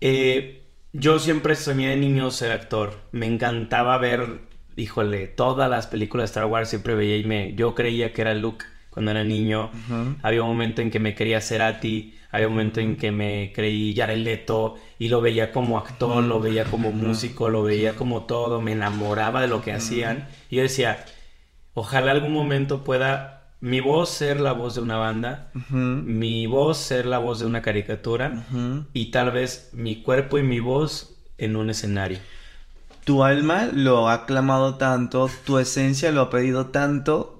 eh, 0.00 0.64
yo 0.92 1.20
siempre 1.20 1.54
soñé 1.54 1.90
de 1.90 1.96
niño 1.96 2.32
ser 2.32 2.50
actor. 2.50 2.94
Me 3.12 3.26
encantaba 3.26 3.96
ver, 3.98 4.40
híjole, 4.76 5.28
todas 5.28 5.70
las 5.70 5.86
películas 5.86 6.24
de 6.24 6.32
Star 6.32 6.46
Wars 6.46 6.68
siempre 6.68 6.96
veía 6.96 7.16
y 7.16 7.22
me, 7.22 7.54
yo 7.54 7.76
creía 7.76 8.12
que 8.12 8.22
era 8.22 8.34
Luke 8.34 8.64
cuando 8.98 9.12
era 9.12 9.22
niño. 9.22 9.70
Había 10.22 10.42
un 10.42 10.48
momento 10.48 10.82
en 10.82 10.90
que 10.90 10.98
me 10.98 11.14
quería 11.14 11.40
ser 11.40 11.62
a 11.62 11.78
ti, 11.78 12.16
había 12.32 12.48
un 12.48 12.54
momento 12.54 12.80
en 12.80 12.96
que 12.96 13.12
me 13.12 13.52
creí 13.54 13.94
Jared 13.94 14.18
Leto 14.18 14.74
y 14.98 15.08
lo 15.08 15.20
veía 15.20 15.52
como 15.52 15.78
actor, 15.78 16.24
lo 16.24 16.40
veía 16.40 16.64
como 16.64 16.90
músico, 16.90 17.48
lo 17.48 17.62
veía 17.62 17.94
como 17.94 18.22
todo, 18.24 18.60
me 18.60 18.72
enamoraba 18.72 19.40
de 19.40 19.46
lo 19.46 19.62
que 19.62 19.72
hacían. 19.72 20.26
Y 20.50 20.56
yo 20.56 20.62
decía, 20.62 21.04
ojalá 21.74 22.10
algún 22.10 22.32
momento 22.32 22.82
pueda 22.82 23.52
mi 23.60 23.78
voz 23.80 24.10
ser 24.10 24.40
la 24.40 24.50
voz 24.52 24.74
de 24.74 24.80
una 24.80 24.96
banda, 24.96 25.50
mi 25.70 26.46
voz 26.48 26.78
ser 26.78 27.06
la 27.06 27.18
voz 27.18 27.38
de 27.38 27.46
una 27.46 27.62
caricatura 27.62 28.44
Ujú. 28.50 28.84
y 28.92 29.12
tal 29.12 29.30
vez 29.30 29.70
mi 29.74 30.02
cuerpo 30.02 30.38
y 30.38 30.42
mi 30.42 30.58
voz 30.58 31.14
en 31.38 31.54
un 31.54 31.70
escenario. 31.70 32.18
Tu 33.04 33.22
alma 33.24 33.68
lo 33.72 34.08
ha 34.10 34.26
clamado 34.26 34.74
tanto, 34.74 35.30
tu 35.46 35.58
esencia 35.58 36.10
lo 36.12 36.20
ha 36.20 36.30
pedido 36.30 36.66
tanto, 36.66 37.37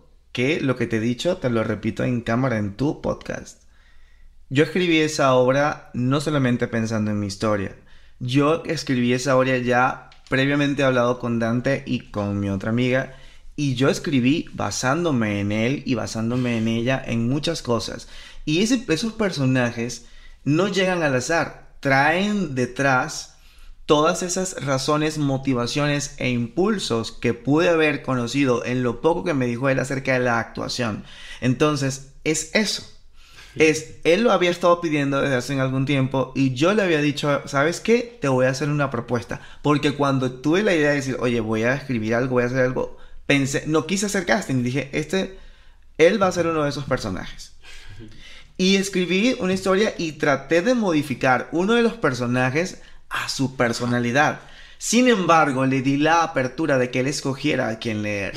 lo 0.60 0.76
que 0.76 0.86
te 0.86 0.96
he 0.96 1.00
dicho 1.00 1.38
te 1.38 1.50
lo 1.50 1.64
repito 1.64 2.04
en 2.04 2.20
cámara 2.20 2.58
en 2.58 2.74
tu 2.74 3.00
podcast. 3.02 3.62
Yo 4.50 4.64
escribí 4.64 4.98
esa 4.98 5.34
obra 5.34 5.90
no 5.94 6.20
solamente 6.20 6.68
pensando 6.68 7.10
en 7.10 7.18
mi 7.20 7.26
historia. 7.26 7.74
Yo 8.20 8.62
escribí 8.64 9.12
esa 9.12 9.36
obra 9.36 9.58
ya 9.58 10.10
previamente 10.28 10.84
hablado 10.84 11.18
con 11.18 11.38
Dante 11.38 11.82
y 11.86 12.10
con 12.10 12.38
mi 12.40 12.48
otra 12.50 12.70
amiga. 12.70 13.16
Y 13.56 13.74
yo 13.74 13.88
escribí 13.88 14.46
basándome 14.52 15.40
en 15.40 15.50
él 15.52 15.82
y 15.84 15.94
basándome 15.96 16.56
en 16.58 16.68
ella 16.68 17.02
en 17.04 17.28
muchas 17.28 17.60
cosas. 17.60 18.08
Y 18.44 18.62
ese- 18.62 18.84
esos 18.88 19.12
personajes 19.14 20.06
no 20.44 20.68
llegan 20.68 21.02
al 21.02 21.16
azar. 21.16 21.68
Traen 21.80 22.54
detrás 22.54 23.37
todas 23.88 24.22
esas 24.22 24.62
razones, 24.66 25.16
motivaciones 25.16 26.14
e 26.18 26.28
impulsos 26.28 27.10
que 27.10 27.32
pude 27.32 27.70
haber 27.70 28.02
conocido 28.02 28.62
en 28.66 28.82
lo 28.82 29.00
poco 29.00 29.24
que 29.24 29.32
me 29.32 29.46
dijo 29.46 29.70
él 29.70 29.78
acerca 29.78 30.12
de 30.12 30.18
la 30.18 30.38
actuación. 30.38 31.04
Entonces, 31.40 32.12
es 32.22 32.54
eso. 32.54 32.86
Es, 33.56 33.94
él 34.04 34.24
lo 34.24 34.32
había 34.32 34.50
estado 34.50 34.82
pidiendo 34.82 35.22
desde 35.22 35.36
hace 35.36 35.58
algún 35.58 35.86
tiempo 35.86 36.32
y 36.36 36.52
yo 36.52 36.74
le 36.74 36.82
había 36.82 37.00
dicho, 37.00 37.40
¿sabes 37.46 37.80
qué? 37.80 38.18
Te 38.20 38.28
voy 38.28 38.44
a 38.44 38.50
hacer 38.50 38.68
una 38.68 38.90
propuesta. 38.90 39.40
Porque 39.62 39.94
cuando 39.94 40.32
tuve 40.32 40.62
la 40.62 40.74
idea 40.74 40.90
de 40.90 40.96
decir, 40.96 41.16
oye, 41.18 41.40
voy 41.40 41.62
a 41.62 41.72
escribir 41.72 42.14
algo, 42.14 42.34
voy 42.34 42.42
a 42.42 42.46
hacer 42.48 42.60
algo, 42.60 42.98
pensé, 43.24 43.64
no 43.68 43.86
quise 43.86 44.04
hacer 44.04 44.26
casting, 44.26 44.62
dije, 44.62 44.90
este, 44.92 45.38
él 45.96 46.22
va 46.22 46.26
a 46.26 46.32
ser 46.32 46.46
uno 46.46 46.64
de 46.64 46.68
esos 46.68 46.84
personajes. 46.84 47.54
Y 48.60 48.74
escribí 48.74 49.36
una 49.38 49.52
historia 49.52 49.94
y 49.96 50.12
traté 50.12 50.62
de 50.62 50.74
modificar 50.74 51.48
uno 51.52 51.74
de 51.74 51.82
los 51.82 51.92
personajes 51.92 52.82
a 53.10 53.28
su 53.28 53.56
personalidad. 53.56 54.40
Sin 54.78 55.08
embargo, 55.08 55.66
le 55.66 55.82
di 55.82 55.96
la 55.96 56.22
apertura 56.22 56.78
de 56.78 56.90
que 56.90 57.00
él 57.00 57.06
escogiera 57.08 57.68
a 57.68 57.78
quien 57.78 58.02
leer. 58.02 58.34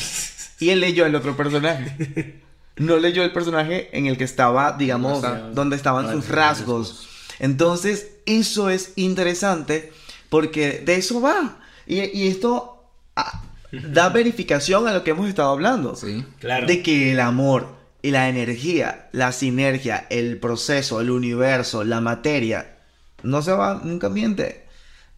Y 0.60 0.69
él 0.69 0.80
leyó 0.80 1.06
el 1.06 1.15
otro 1.15 1.35
personaje. 1.38 2.41
No 2.77 2.98
leyó 2.98 3.23
el 3.23 3.31
personaje 3.31 3.89
en 3.95 4.06
el 4.07 4.18
que 4.18 4.23
estaba, 4.23 4.72
digamos, 4.73 5.22
Donde 5.22 5.38
está- 5.38 5.49
donde 5.52 5.76
estaban 5.76 6.11
sus 6.11 6.30
rasgos. 6.30 7.07
Entonces, 7.39 8.11
eso 8.26 8.69
es 8.69 8.93
interesante 8.95 9.91
porque 10.30 10.80
de 10.85 10.95
eso 10.95 11.22
va. 11.22 11.57
Y, 11.85 11.99
y 12.18 12.27
esto 12.27 12.85
ah, 13.15 13.43
da 13.72 14.10
verificación 14.10 14.88
a 14.88 14.93
lo 14.93 15.03
que 15.03 15.11
hemos 15.11 15.27
estado 15.27 15.49
hablando. 15.52 15.95
Sí. 15.95 16.23
Claro. 16.39 16.65
De 16.68 16.81
que 16.81 17.11
el 17.11 17.19
amor 17.19 17.76
y 18.02 18.11
la 18.11 18.30
energía, 18.30 19.10
la 19.11 19.31
sinergia, 19.31 20.07
el 20.10 20.38
proceso, 20.38 21.02
el 21.02 21.10
universo, 21.11 21.84
la 21.84 22.02
materia, 22.02 22.77
no 23.23 23.41
se 23.41 23.52
va, 23.52 23.81
nunca 23.84 24.10
miente. 24.10 24.60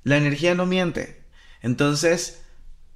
La 0.03 0.17
energía 0.17 0.55
no 0.55 0.65
miente. 0.65 1.21
Entonces, 1.61 2.41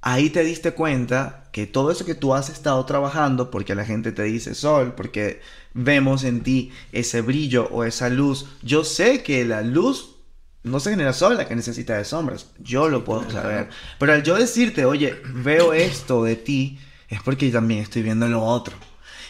ahí 0.01 0.29
te 0.29 0.43
diste 0.43 0.71
cuenta 0.71 1.45
que 1.51 1.65
todo 1.67 1.91
eso 1.91 2.05
que 2.05 2.15
tú 2.15 2.34
has 2.34 2.49
estado 2.49 2.85
trabajando, 2.85 3.49
porque 3.49 3.75
la 3.75 3.85
gente 3.85 4.11
te 4.11 4.23
dice 4.23 4.55
sol, 4.55 4.93
porque 4.95 5.41
vemos 5.73 6.23
en 6.23 6.41
ti 6.43 6.71
ese 6.91 7.21
brillo 7.21 7.67
o 7.71 7.84
esa 7.84 8.09
luz, 8.09 8.45
yo 8.61 8.84
sé 8.84 9.23
que 9.23 9.45
la 9.45 9.61
luz 9.61 10.15
no 10.63 10.79
se 10.81 10.89
genera 10.89 11.13
sola 11.13 11.47
que 11.47 11.55
necesita 11.55 11.97
de 11.97 12.03
sombras. 12.03 12.47
Yo 12.59 12.89
lo 12.89 13.05
puedo 13.05 13.29
saber. 13.31 13.69
Pero 13.99 14.13
al 14.13 14.23
yo 14.23 14.35
decirte, 14.35 14.84
oye, 14.85 15.15
veo 15.34 15.71
esto 15.73 16.23
de 16.23 16.35
ti, 16.35 16.77
es 17.07 17.21
porque 17.21 17.49
también 17.51 17.81
estoy 17.81 18.01
viendo 18.01 18.27
lo 18.27 18.43
otro. 18.43 18.75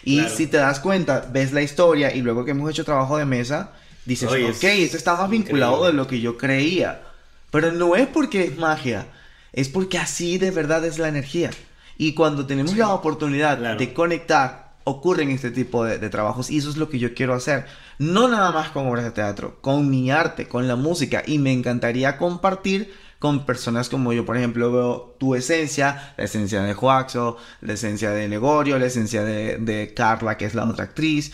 Y 0.03 0.19
Claro. 0.19 0.35
si 0.35 0.47
te 0.47 0.57
das 0.57 0.79
cuenta, 0.79 1.27
ves 1.31 1.51
la 1.53 1.61
historia 1.61 2.13
y 2.15 2.21
luego 2.21 2.43
que 2.43 2.51
hemos 2.51 2.69
hecho 2.71 2.83
trabajo 2.85 3.17
de 3.17 3.25
mesa, 3.25 3.73
dices, 4.05 4.29
Oye, 4.31 4.45
ok, 4.45 4.63
es 4.63 4.63
esto 4.85 4.97
está 4.97 5.15
más 5.15 5.29
vinculado 5.29 5.73
increíble. 5.73 5.91
de 5.91 5.97
lo 5.97 6.07
que 6.07 6.19
yo 6.21 6.37
creía. 6.37 7.03
Pero 7.51 7.71
no 7.71 7.95
es 7.95 8.07
porque 8.07 8.43
es 8.43 8.57
magia, 8.57 9.07
es 9.53 9.69
porque 9.69 9.97
así 9.97 10.37
de 10.37 10.51
verdad 10.51 10.83
es 10.85 10.99
la 10.99 11.07
energía. 11.07 11.49
Y 11.97 12.13
cuando 12.13 12.45
tenemos 12.45 12.75
la 12.77 12.89
oportunidad 12.89 13.57
Claro. 13.57 13.79
de 13.79 13.93
conectar, 13.93 14.73
ocurren 14.83 15.29
este 15.31 15.51
tipo 15.51 15.83
de, 15.83 15.97
de 15.97 16.09
trabajos 16.09 16.49
y 16.49 16.57
eso 16.59 16.69
es 16.69 16.77
lo 16.77 16.89
que 16.89 16.99
yo 16.99 17.13
quiero 17.13 17.33
hacer. 17.33 17.65
No 17.97 18.27
nada 18.27 18.51
más 18.51 18.69
con 18.69 18.85
obras 18.87 19.03
de 19.05 19.11
teatro, 19.11 19.57
con 19.61 19.89
mi 19.89 20.11
arte, 20.11 20.47
con 20.47 20.67
la 20.67 20.75
música. 20.75 21.23
Y 21.25 21.39
me 21.39 21.51
encantaría 21.51 22.17
compartir 22.17 22.93
con 23.19 23.47
personas 23.47 23.89
como 23.89 24.13
yo, 24.13 24.25
por 24.25 24.37
ejemplo, 24.37 24.71
veo 24.71 25.15
tu 25.17 25.33
esencia, 25.33 26.13
la 26.17 26.25
esencia 26.25 26.61
de 26.61 26.75
Joaxo, 26.75 27.37
la 27.61 27.73
esencia 27.73 28.11
de 28.11 28.27
Legorio, 28.27 28.77
la 28.77 28.85
esencia 28.85 29.23
de, 29.23 29.57
de 29.57 29.93
Carla, 29.95 30.37
que 30.37 30.45
es 30.45 30.53
la 30.53 30.65
otra 30.65 30.83
actriz. 30.83 31.31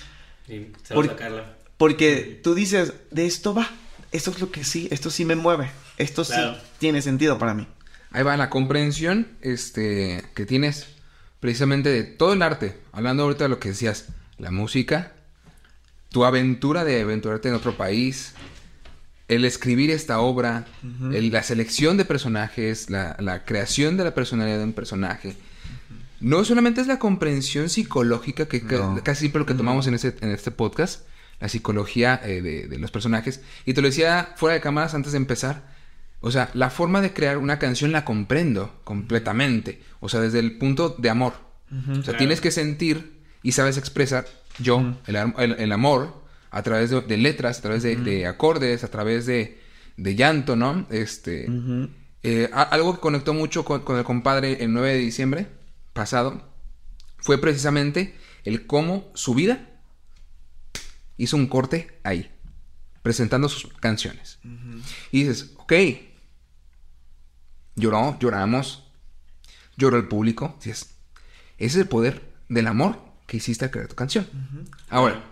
Saludos 0.48 0.76
Por- 0.94 1.10
a 1.10 1.15
Carla. 1.15 1.44
Porque 1.76 2.40
tú 2.41 2.56
dices, 2.56 2.94
de 3.11 3.26
esto 3.26 3.53
va, 3.53 3.68
esto 4.14 4.31
es 4.31 4.40
lo 4.40 4.49
que 4.52 4.64
sí, 4.64 4.88
esto 4.91 5.10
sí 5.10 5.26
me 5.26 5.35
mueve, 5.35 5.69
esto 5.98 6.24
Claro. 6.24 6.56
sí 6.56 6.61
tiene 6.80 7.02
sentido 7.02 7.38
para 7.38 7.53
mí. 7.53 7.68
Ahí 8.11 8.24
va 8.24 8.38
la 8.38 8.49
comprensión 8.49 9.28
este, 9.41 10.24
que 10.36 10.45
tienes 10.45 10.88
precisamente 11.40 11.90
de 11.90 12.03
todo 12.03 12.34
el 12.34 12.41
arte. 12.41 12.78
Hablando 12.91 13.24
ahorita 13.24 13.45
de 13.45 13.49
lo 13.49 13.60
que 13.60 13.70
decías, 13.70 14.07
la 14.38 14.52
música, 14.52 15.14
tu 16.10 16.24
aventura 16.26 16.84
de 16.84 17.02
aventurarte 17.02 17.49
en 17.49 17.56
otro 17.56 17.76
país, 17.76 18.34
el 19.28 19.45
escribir 19.45 19.90
esta 19.90 20.20
obra, 20.20 20.65
el- 21.11 21.32
la 21.32 21.41
selección 21.44 21.98
de 21.98 22.06
personajes, 22.06 22.90
la, 22.90 23.15
la 23.20 23.45
creación 23.45 23.98
de 23.98 24.03
la 24.03 24.14
personalidad 24.14 24.57
de 24.60 24.64
un 24.65 24.74
personaje. 24.74 25.36
No 26.20 26.45
solamente 26.45 26.82
es 26.82 26.88
la 26.88 26.99
comprensión 26.99 27.68
psicológica, 27.70 28.48
que 28.48 28.61
ca- 28.61 28.78
No. 28.78 29.02
casi 29.03 29.22
siempre 29.22 29.40
lo 29.40 29.45
que 29.45 29.56
tomamos 29.56 29.88
en, 29.88 29.95
este, 29.95 30.15
en 30.22 30.30
este 30.30 30.52
podcast, 30.52 31.02
la 31.40 31.49
psicología 31.49 32.22
eh, 32.24 32.41
de, 32.41 32.68
de 32.68 32.78
los 32.78 32.91
personajes. 32.91 33.41
Y 33.65 33.74
te 33.74 33.82
lo 33.82 33.88
decía 33.88 34.34
fuera 34.38 34.53
de 34.53 34.61
cámaras 34.61 34.94
antes 34.94 35.11
de 35.14 35.18
empezar. 35.18 35.73
O 36.26 36.32
sea, 36.32 36.50
la 36.54 36.70
forma 36.70 37.02
de 37.02 37.12
crear 37.14 37.38
una 37.38 37.60
canción 37.60 37.91
la 37.91 38.06
comprendo 38.06 38.80
completamente. 38.86 39.82
O 40.00 40.08
sea, 40.08 40.22
desde 40.22 40.40
el 40.40 40.58
punto 40.58 40.95
de 40.98 41.10
amor. 41.10 41.34
O 41.70 41.94
sea, 41.95 42.04
Claro. 42.04 42.18
tienes 42.18 42.40
que 42.40 42.50
sentir 42.52 43.22
y 43.44 43.52
sabes 43.52 43.78
expresar 43.78 44.26
yo 44.60 44.95
el, 45.08 45.16
el- 45.18 45.54
el 45.60 45.72
amor 45.74 46.24
a 46.50 46.62
través 46.64 46.91
de, 46.91 47.02
de 47.02 47.18
letras, 47.18 47.60
a 47.60 47.62
través 47.64 47.84
de, 47.84 47.95
de 47.98 48.26
acordes, 48.28 48.84
a 48.84 48.88
través 48.90 49.26
de, 49.26 49.60
de 49.98 50.16
llanto, 50.16 50.56
¿no? 50.56 50.86
Este, 50.91 51.48
eh, 52.24 52.50
a- 52.54 52.62
algo 52.62 52.94
que 52.95 53.02
conectó 53.02 53.34
mucho 53.34 53.66
con, 53.66 53.82
con 53.82 53.98
el 53.98 54.04
compadre 54.06 54.64
el 54.64 54.72
9 54.72 54.94
de 54.94 55.00
diciembre 55.00 55.48
pasado 55.94 56.48
fue 57.18 57.38
precisamente 57.41 58.16
el 58.45 58.66
cómo 58.66 59.12
su 59.16 59.34
vida 59.34 59.68
hizo 61.18 61.36
un 61.38 61.48
corte 61.48 62.00
ahí, 62.04 62.32
presentando 63.02 63.50
sus 63.50 63.68
canciones. 63.74 64.40
Y 65.12 65.24
dices, 65.24 65.54
ok, 65.58 65.74
lloró, 67.76 68.18
lloramos, 68.20 68.84
lloró 69.78 69.98
el 69.98 70.08
público. 70.08 70.56
Dices, 70.64 70.95
ese 71.58 71.66
es 71.68 71.76
el 71.76 71.88
poder 71.88 72.22
del 72.50 72.68
amor 72.68 73.00
que 73.28 73.38
hiciste 73.38 73.66
al 73.66 73.72
crear 73.72 73.88
tu 73.88 73.95
canción. 73.95 74.28
Ahora, 74.90 75.24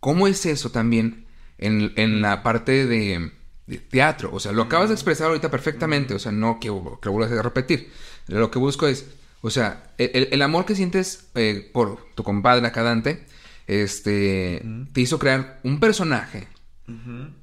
¿cómo 0.00 0.26
es 0.26 0.46
eso 0.46 0.70
también 0.70 1.26
en, 1.58 1.92
en 1.96 2.20
la 2.20 2.42
parte 2.42 2.86
de, 2.86 3.32
de 3.66 3.78
teatro? 3.78 4.30
O 4.32 4.40
sea, 4.40 4.52
lo 4.52 4.62
acabas 4.62 4.88
de 4.88 4.94
expresar 4.94 5.28
ahorita 5.28 5.50
perfectamente, 5.50 6.14
o 6.14 6.18
sea, 6.18 6.32
no 6.32 6.58
que, 6.60 6.68
que 6.68 7.06
lo 7.06 7.12
vuelvas 7.12 7.32
a 7.32 7.42
repetir. 7.42 7.90
Lo 8.28 8.50
que 8.50 8.58
busco 8.58 8.86
es, 8.86 9.06
o 9.42 9.50
sea, 9.50 9.92
el, 9.98 10.28
el- 10.32 10.42
amor 10.42 10.64
que 10.66 10.74
sientes 10.74 11.28
eh, 11.34 11.70
por 11.72 12.04
tu 12.14 12.22
compadre 12.24 12.66
acá 12.66 12.82
Dante, 12.82 13.24
este, 13.66 14.62
te 14.92 15.00
hizo 15.00 15.18
crear 15.18 15.60
un 15.64 15.80
personaje 15.80 16.48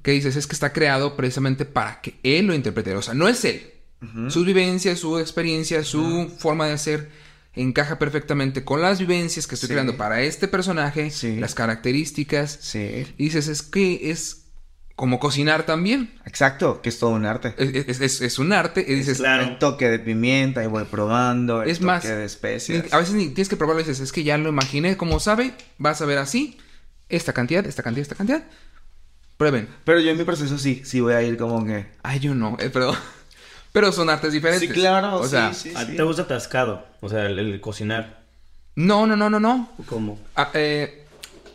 que 0.02 0.10
dices 0.12 0.36
es 0.36 0.46
que 0.46 0.54
está 0.54 0.72
creado 0.72 1.16
precisamente 1.16 1.64
para 1.66 2.00
que 2.00 2.14
él 2.22 2.46
lo 2.46 2.54
interprete. 2.54 2.94
O 2.94 3.02
sea, 3.02 3.14
no 3.14 3.28
es 3.28 3.44
él. 3.44 3.70
Sus 4.28 4.44
vivencias, 4.44 4.98
su 4.98 5.18
experiencia, 5.18 5.82
su 5.84 6.30
forma 6.38 6.66
de 6.66 6.76
ser 6.78 7.10
encaja 7.54 7.98
perfectamente 7.98 8.64
con 8.64 8.82
las 8.82 8.98
vivencias 8.98 9.46
que 9.46 9.54
estoy 9.54 9.68
Sí. 9.68 9.72
creando 9.74 9.96
para 9.96 10.20
este 10.22 10.48
personaje, 10.48 11.10
Sí. 11.10 11.36
las 11.36 11.54
características. 11.54 12.58
Sí. 12.60 13.06
Y 13.16 13.24
dices, 13.24 13.48
es 13.48 13.62
que 13.62 14.10
es 14.10 14.42
como 14.96 15.18
cocinar 15.18 15.64
también. 15.66 16.12
Exacto, 16.26 16.82
que 16.82 16.88
es 16.88 16.98
todo 16.98 17.10
un 17.10 17.24
arte. 17.26 17.54
Es, 17.56 17.88
es- 17.88 18.00
es- 18.00 18.20
es 18.20 18.38
un 18.38 18.52
arte. 18.52 18.84
Y 18.86 18.94
dices, 18.94 19.18
Claro. 19.18 19.44
El 19.44 19.58
toque 19.58 19.88
de 19.88 19.98
pimienta 19.98 20.62
y 20.62 20.66
voy 20.66 20.84
probando, 20.84 21.62
el 21.62 21.70
Es 21.70 21.78
toque 21.78 21.86
más, 21.86 22.02
de 22.04 22.24
especias. 22.24 22.92
a 22.92 22.98
veces 22.98 23.14
ni 23.14 23.28
tienes 23.28 23.48
que 23.48 23.56
probarlo 23.56 23.80
y 23.80 23.84
dices, 23.84 24.00
es 24.00 24.12
que 24.12 24.22
ya 24.24 24.36
lo 24.36 24.48
imaginé, 24.50 24.96
como 24.96 25.18
sabe, 25.20 25.52
vas 25.78 26.00
a 26.02 26.06
ver 26.06 26.18
así, 26.18 26.58
esta 27.08 27.32
cantidad, 27.32 27.64
esta 27.66 27.82
cantidad, 27.82 28.02
esta 28.02 28.14
cantidad. 28.16 28.44
Prueben. 29.36 29.68
Pero 29.84 30.00
yo 30.00 30.10
en 30.10 30.18
mi 30.18 30.24
proceso 30.24 30.58
sí, 30.58 30.82
sí 30.84 31.00
voy 31.00 31.14
a 31.14 31.22
ir 31.22 31.36
como 31.36 31.64
que... 31.66 31.86
Ay, 32.02 32.20
yo 32.20 32.34
no, 32.34 32.56
eh, 32.60 32.70
pero, 32.72 32.94
pero 33.72 33.90
son 33.92 34.08
artes 34.10 34.32
diferentes. 34.32 34.68
Sí, 34.68 34.74
claro, 34.74 35.16
O 35.18 35.24
sí, 35.24 35.30
sea, 35.30 35.52
sí, 35.52 35.72
¿A 35.74 35.84
ti 35.84 35.92
sí. 35.92 35.96
te 35.96 36.02
gusta 36.02 36.22
atascado? 36.22 36.86
O 37.00 37.08
sea, 37.08 37.26
el, 37.26 37.38
el 37.38 37.60
cocinar. 37.60 38.22
no, 38.76 39.06
no, 39.06 39.16
no, 39.16 39.28
no, 39.30 39.40
no. 39.40 39.70
¿Cómo? 39.86 40.18
Ah, 40.36 40.50
eh, 40.54 41.04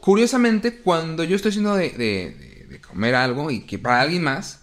curiosamente, 0.02 0.78
cuando 0.80 1.24
yo 1.24 1.36
estoy 1.36 1.50
haciendo 1.50 1.76
de, 1.76 1.90
de- 1.92 2.36
de- 2.38 2.66
de 2.70 2.82
comer 2.82 3.16
algo 3.16 3.50
y 3.50 3.62
que 3.62 3.80
para 3.80 4.02
alguien 4.02 4.24
más, 4.24 4.62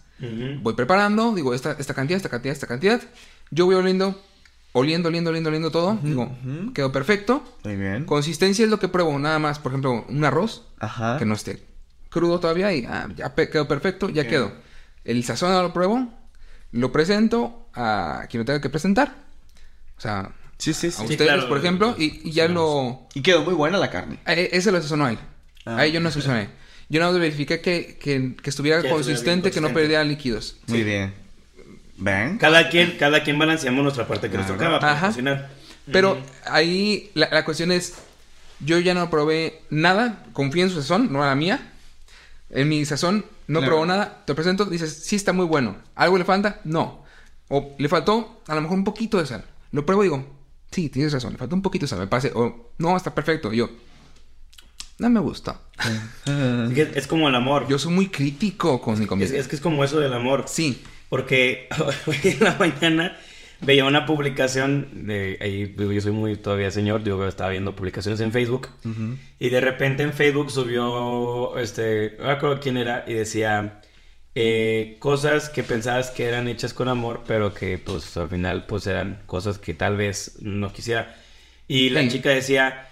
voy 0.63 0.75
preparando, 0.75 1.35
digo, 1.35 1.55
esta, 1.55 1.73
esta 1.79 1.93
cantidad, 1.95 2.17
esta 2.17 2.29
cantidad, 2.29 2.53
esta 2.53 2.67
cantidad. 2.69 3.01
Yo 3.51 3.67
voy 3.67 3.75
oliendo, 3.77 4.21
oliendo, 4.73 5.09
oliendo, 5.09 5.31
oliendo, 5.31 5.49
oliendo 5.49 5.71
todo. 5.71 5.99
digo, 6.03 6.31
quedó 6.75 6.93
perfecto. 6.93 7.43
Muy 7.65 7.77
bien. 7.77 8.05
Consistencia 8.05 8.65
es 8.65 8.71
lo 8.71 8.79
que 8.79 8.89
pruebo, 8.89 9.19
nada 9.19 9.39
más. 9.39 9.59
Por 9.59 9.73
ejemplo, 9.73 10.05
un 10.09 10.25
arroz 10.25 10.67
Ajá. 10.79 11.17
que 11.19 11.25
no 11.25 11.35
esté 11.35 11.65
crudo 12.17 12.41
todavía 12.41 12.73
y 12.73 12.87
ah, 12.87 13.09
ya 13.15 13.35
pe- 13.35 13.51
quedó 13.51 13.69
perfecto, 13.69 14.09
ya 14.09 14.23
Ok. 14.23 14.29
quedó. 14.29 14.53
El 15.05 15.23
sazón 15.25 15.53
lo 15.63 15.73
pruebo, 15.75 16.09
lo 16.73 16.91
presento 16.93 17.69
a 17.75 18.27
quien 18.31 18.41
lo 18.41 18.45
tenga 18.47 18.61
que 18.61 18.71
presentar. 18.71 19.15
O 19.99 20.01
sea, 20.01 20.31
Sí, 20.59 20.73
sí, 20.73 20.87
a 20.87 20.91
sí. 20.93 21.03
ustedes, 21.03 21.31
claro, 21.33 21.49
por 21.49 21.59
ejemplo, 21.59 21.95
y, 21.99 22.23
y 22.29 22.33
ya 22.33 22.49
lo... 22.49 23.07
Y 23.13 23.21
quedó 23.21 23.43
muy 23.45 23.53
buena 23.53 23.77
la 23.77 23.91
carne. 23.91 24.19
eh, 24.27 24.49
ese 24.53 24.73
lo 24.73 24.81
sazonó 24.81 25.05
a 25.05 25.11
él. 25.11 25.19
Ah. 25.67 25.77
Ahí 25.79 25.93
yo 25.93 26.01
no 26.01 26.11
sazoné. 26.11 26.49
Yo 26.89 26.99
nada 27.01 27.13
más 27.13 27.21
verifiqué 27.21 27.61
que, 27.61 27.99
que, 28.01 28.35
que 28.43 28.49
estuviera 28.51 28.81
Que 28.81 28.89
consistente, 28.89 29.51
que 29.51 29.61
no 29.61 29.75
perdiera 29.75 30.03
líquidos. 30.05 30.57
Muy 30.69 30.83
bien. 30.85 31.13
¿Ven? 31.99 32.39
Cada 32.39 32.69
quien, 32.71 32.97
cada 32.99 33.23
quien 33.23 33.39
balanceamos 33.39 33.83
nuestra 33.83 34.07
parte 34.07 34.31
que 34.31 34.39
nos 34.39 34.47
tocaba 34.47 34.81
para 34.81 34.93
Ajá. 34.93 35.07
cocinar. 35.09 35.51
Pero 35.93 36.13
Ujú. 36.13 36.21
ahí 36.47 37.11
la, 37.15 37.29
la 37.31 37.45
cuestión 37.45 37.71
es, 37.73 37.95
yo 38.61 38.79
ya 38.79 38.95
no 38.95 39.11
probé 39.11 39.61
nada, 39.71 40.25
confío 40.33 40.65
en 40.65 40.71
su 40.71 40.81
sazón, 40.81 41.13
no 41.13 41.23
a 41.23 41.27
la 41.27 41.35
mía. 41.35 41.73
En 42.51 42.69
mi 42.69 42.85
sazón 42.85 43.25
no 43.49 43.59
Claro. 43.61 43.73
probó 43.73 43.87
nada, 43.87 44.23
te 44.27 44.35
presento, 44.35 44.65
dices, 44.67 45.03
sí 45.05 45.17
está 45.17 45.33
muy 45.33 45.47
bueno. 45.47 45.77
¿Algo 45.95 46.17
le 46.19 46.25
falta? 46.25 46.61
No. 46.65 47.05
O 47.49 47.75
le 47.79 47.89
faltó 47.89 48.43
a 48.47 48.55
lo 48.55 48.61
mejor 48.61 48.79
un 48.79 48.85
poquito 48.85 49.19
de 49.19 49.27
sal. 49.27 49.45
Lo 49.73 49.85
pruebo 49.85 50.03
y 50.05 50.07
digo, 50.07 50.25
sí, 50.71 50.89
tienes 50.89 51.13
razón, 51.13 51.33
le 51.33 51.39
faltó 51.39 51.55
un 51.57 51.63
poquito 51.63 51.85
de 51.85 51.89
sal, 51.89 51.99
me 51.99 52.07
pase. 52.07 52.33
O 52.35 52.73
no, 52.79 52.97
está 52.97 53.15
perfecto. 53.15 53.53
Y 53.53 53.59
yo, 53.59 53.71
no 54.99 55.11
me 55.11 55.21
gusta. 55.21 55.61
Es 56.95 57.07
como 57.07 57.29
el 57.29 57.35
amor. 57.35 57.67
Yo 57.69 57.79
soy 57.79 57.93
muy 57.93 58.09
crítico 58.09 58.81
con 58.81 58.99
mi 58.99 59.07
comida. 59.07 59.27
Es, 59.27 59.33
es 59.33 59.49
que 59.49 59.57
es 59.57 59.63
como 59.63 59.85
eso 59.85 60.01
del 60.01 60.13
amor. 60.13 60.45
Sí. 60.47 60.83
Porque 61.09 61.69
hoy 62.07 62.17
en 62.25 62.41
la 62.45 62.57
mañana 62.59 63.17
veía 63.61 63.85
una 63.85 64.05
publicación 64.07 65.07
de 65.07 65.39
ahí 65.41 65.75
yo 65.77 66.01
soy 66.01 66.13
muy 66.13 66.37
todavía 66.37 66.71
señor, 66.71 67.03
digo, 67.03 67.27
estaba 67.27 67.51
viendo 67.51 67.75
publicaciones 67.75 68.21
en 68.21 68.33
Facebook 68.33 68.69
y 69.39 69.49
de 69.49 69.61
repente 69.61 70.03
en 70.03 70.13
Facebook 70.13 70.51
subió 70.51 71.57
este, 71.59 72.17
no 72.19 72.25
me 72.27 72.31
acuerdo 72.33 72.61
quién 72.61 72.77
era 72.77 73.05
y 73.07 73.15
decía 73.15 73.81
eh, 74.35 74.97
cosas 74.99 75.49
que 75.49 75.63
pensabas 75.63 76.11
que 76.11 76.27
eran 76.27 76.47
hechas 76.49 76.75
con 76.75 76.89
amor, 76.89 77.23
pero 77.27 77.55
que 77.55 77.79
pues 77.79 78.15
al 78.19 78.29
final 78.29 78.67
pues 78.67 78.87
eran 78.87 79.23
cosas 79.25 79.59
que 79.59 79.73
tal 79.73 79.97
vez 79.97 80.37
no 80.43 80.71
quisiera. 80.73 81.17
Y 81.67 81.89
la 81.89 82.03
Sí. 82.03 82.09
chica 82.11 82.29
decía, 82.29 82.87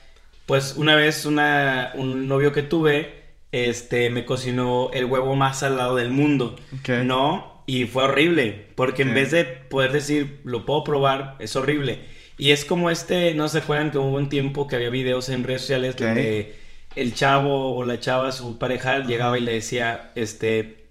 pues 0.47 0.74
una 0.78 0.97
vez 0.97 1.27
una, 1.27 1.93
un 1.97 2.28
novio 2.28 2.51
que 2.53 2.62
tuve, 2.62 3.24
este, 3.53 4.09
me 4.09 4.24
cocinó 4.24 4.91
el 4.95 5.05
huevo 5.05 5.36
más 5.36 5.59
salado 5.59 5.97
del 5.97 6.11
mundo. 6.11 6.57
Ok. 6.81 6.89
No, 7.05 7.53
y 7.66 7.85
fue 7.86 8.05
horrible, 8.05 8.66
porque 8.74 9.03
en 9.03 9.15
vez 9.15 9.31
de 9.31 9.45
poder 9.45 9.93
decir, 9.93 10.41
lo 10.45 10.66
puedo 10.66 10.85
probar, 10.85 11.36
es 11.39 11.57
horrible. 11.57 12.01
Y 12.36 12.51
es 12.51 12.65
como 12.65 12.91
este, 12.91 13.35
no 13.35 13.49
se 13.49 13.59
acuerdan 13.59 13.91
que 13.91 13.99
hubo 13.99 14.16
un 14.16 14.28
tiempo 14.28 14.66
que 14.66 14.77
había 14.77 14.91
videos 14.91 15.28
en 15.28 15.45
redes 15.45 15.62
sociales 15.62 15.97
donde 15.97 16.57
el 16.97 17.15
chavo 17.15 17.77
o 17.77 17.85
la 17.85 17.99
chava, 18.01 18.32
su 18.32 18.59
pareja, 18.59 18.99
llegaba 19.01 19.39
y 19.39 19.41
le 19.43 19.53
decía, 19.55 20.12
este, 20.15 20.89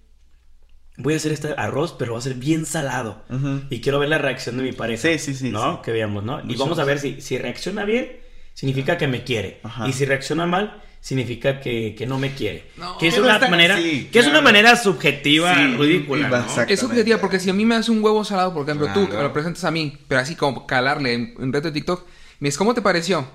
voy 0.96 1.14
a 1.14 1.16
hacer 1.16 1.32
este 1.32 1.54
arroz, 1.56 1.94
pero 1.98 2.12
va 2.14 2.18
a 2.18 2.22
ser 2.22 2.34
bien 2.34 2.66
salado. 2.66 3.24
Y 3.70 3.80
quiero 3.80 3.98
ver 3.98 4.08
la 4.08 4.18
reacción 4.18 4.56
de 4.56 4.62
mi 4.62 4.72
pareja. 4.72 5.02
Sí, 5.08 5.18
sí, 5.18 5.34
sí, 5.34 5.50
¿No? 5.50 5.74
sí. 5.76 5.80
Que 5.84 5.92
veamos, 5.92 6.24
¿no? 6.24 6.38
Y 6.40 6.42
Nosotros- 6.44 6.58
vamos 6.60 6.78
a 6.78 6.84
ver 6.84 6.98
si, 6.98 7.20
si 7.20 7.36
reacciona 7.38 7.84
bien, 7.84 8.20
significa 8.54 8.96
que 8.98 9.06
me 9.08 9.22
quiere. 9.24 9.60
Y 9.86 9.92
si 9.92 10.04
reacciona 10.06 10.46
mal, 10.46 10.82
significa 11.04 11.60
que, 11.60 11.94
que 11.94 12.06
no 12.06 12.18
me 12.18 12.32
quiere. 12.32 12.70
No. 12.78 12.96
que 12.96 13.08
es 13.08 13.14
Que 13.16 13.20
una 13.20 13.34
está- 13.34 13.48
manera, 13.48 13.76
sí, 13.76 14.08
que 14.10 14.20
es 14.20 14.26
una 14.26 14.40
manera 14.40 14.74
subjetiva, 14.74 15.54
Sí, 15.54 15.76
ridícula, 15.76 16.28
¿no? 16.28 16.36
exacto. 16.38 16.72
Es 16.72 16.80
subjetiva 16.80 17.18
porque 17.18 17.38
si 17.38 17.50
a 17.50 17.52
mí 17.52 17.66
me 17.66 17.74
das 17.74 17.90
un 17.90 18.02
huevo 18.02 18.24
salado, 18.24 18.54
por 18.54 18.62
ejemplo, 18.62 18.86
tú 18.94 19.00
Claro. 19.04 19.16
me 19.18 19.22
lo 19.24 19.32
presentas 19.34 19.62
a 19.64 19.70
mí, 19.70 19.98
pero 20.08 20.22
así 20.22 20.34
como 20.34 20.66
calarle 20.66 21.12
en, 21.12 21.34
en 21.38 21.52
reto 21.52 21.68
de 21.68 21.72
TikTok, 21.72 22.06
me 22.40 22.46
dices, 22.48 22.56
¿cómo 22.56 22.72
te 22.72 22.80
pareció? 22.80 23.28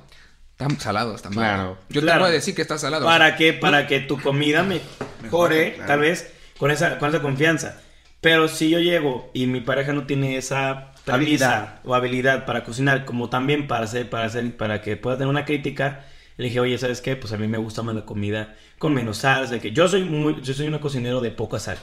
Está 0.58 0.68
salado, 0.80 1.14
está 1.14 1.30
mal. 1.30 1.38
Claro. 1.38 1.78
Yo 1.90 2.02
Claro. 2.02 2.18
te 2.18 2.24
voy 2.24 2.30
a 2.30 2.34
decir 2.34 2.56
que 2.56 2.64
está 2.64 2.80
salado. 2.80 3.06
¿Para 3.06 3.36
qué? 3.36 3.54
Para 3.54 3.86
que 3.86 4.00
tu 4.00 4.20
comida 4.20 4.64
mejore, 4.64 4.84
Mejore, 5.22 5.74
claro. 5.76 5.88
tal 5.88 6.00
vez, 6.00 6.34
con 6.58 6.72
esa, 6.72 6.98
con 6.98 7.10
esa 7.10 7.22
confianza. 7.22 7.80
Pero 8.20 8.48
si 8.48 8.72
yo 8.72 8.80
llego 8.80 9.30
y 9.36 9.46
mi 9.46 9.62
pareja 9.62 9.94
no 9.94 10.08
tiene 10.08 10.38
esa 10.38 10.92
Habilidad. 11.08 11.80
o 11.86 11.94
habilidad 11.94 12.46
para 12.46 12.64
cocinar, 12.64 13.06
como 13.06 13.30
también 13.30 13.68
para 13.68 13.86
hacer, 13.86 14.10
para 14.10 14.26
hacer, 14.26 14.58
para 14.58 14.82
que 14.82 14.98
pueda 14.98 15.18
tener 15.18 15.30
una 15.30 15.46
crítica, 15.46 16.04
le 16.42 16.46
dije, 16.48 16.60
oye, 16.60 16.78
¿sabes 16.78 17.02
qué? 17.02 17.16
Pues 17.16 17.34
a 17.34 17.38
mí 17.38 17.48
me 17.48 17.58
gusta 17.58 17.82
más 17.84 17.94
la 17.96 18.06
comida 18.06 18.56
con 18.78 18.94
menos 18.94 19.18
sal. 19.18 19.50
De 19.50 19.60
que 19.60 19.72
yo 19.72 19.88
soy 19.88 20.04
muy, 20.04 20.42
yo 20.42 20.54
soy 20.54 20.68
un 20.68 20.78
cocinero 20.80 21.22
de 21.22 21.32
poca 21.32 21.60
sal. 21.60 21.78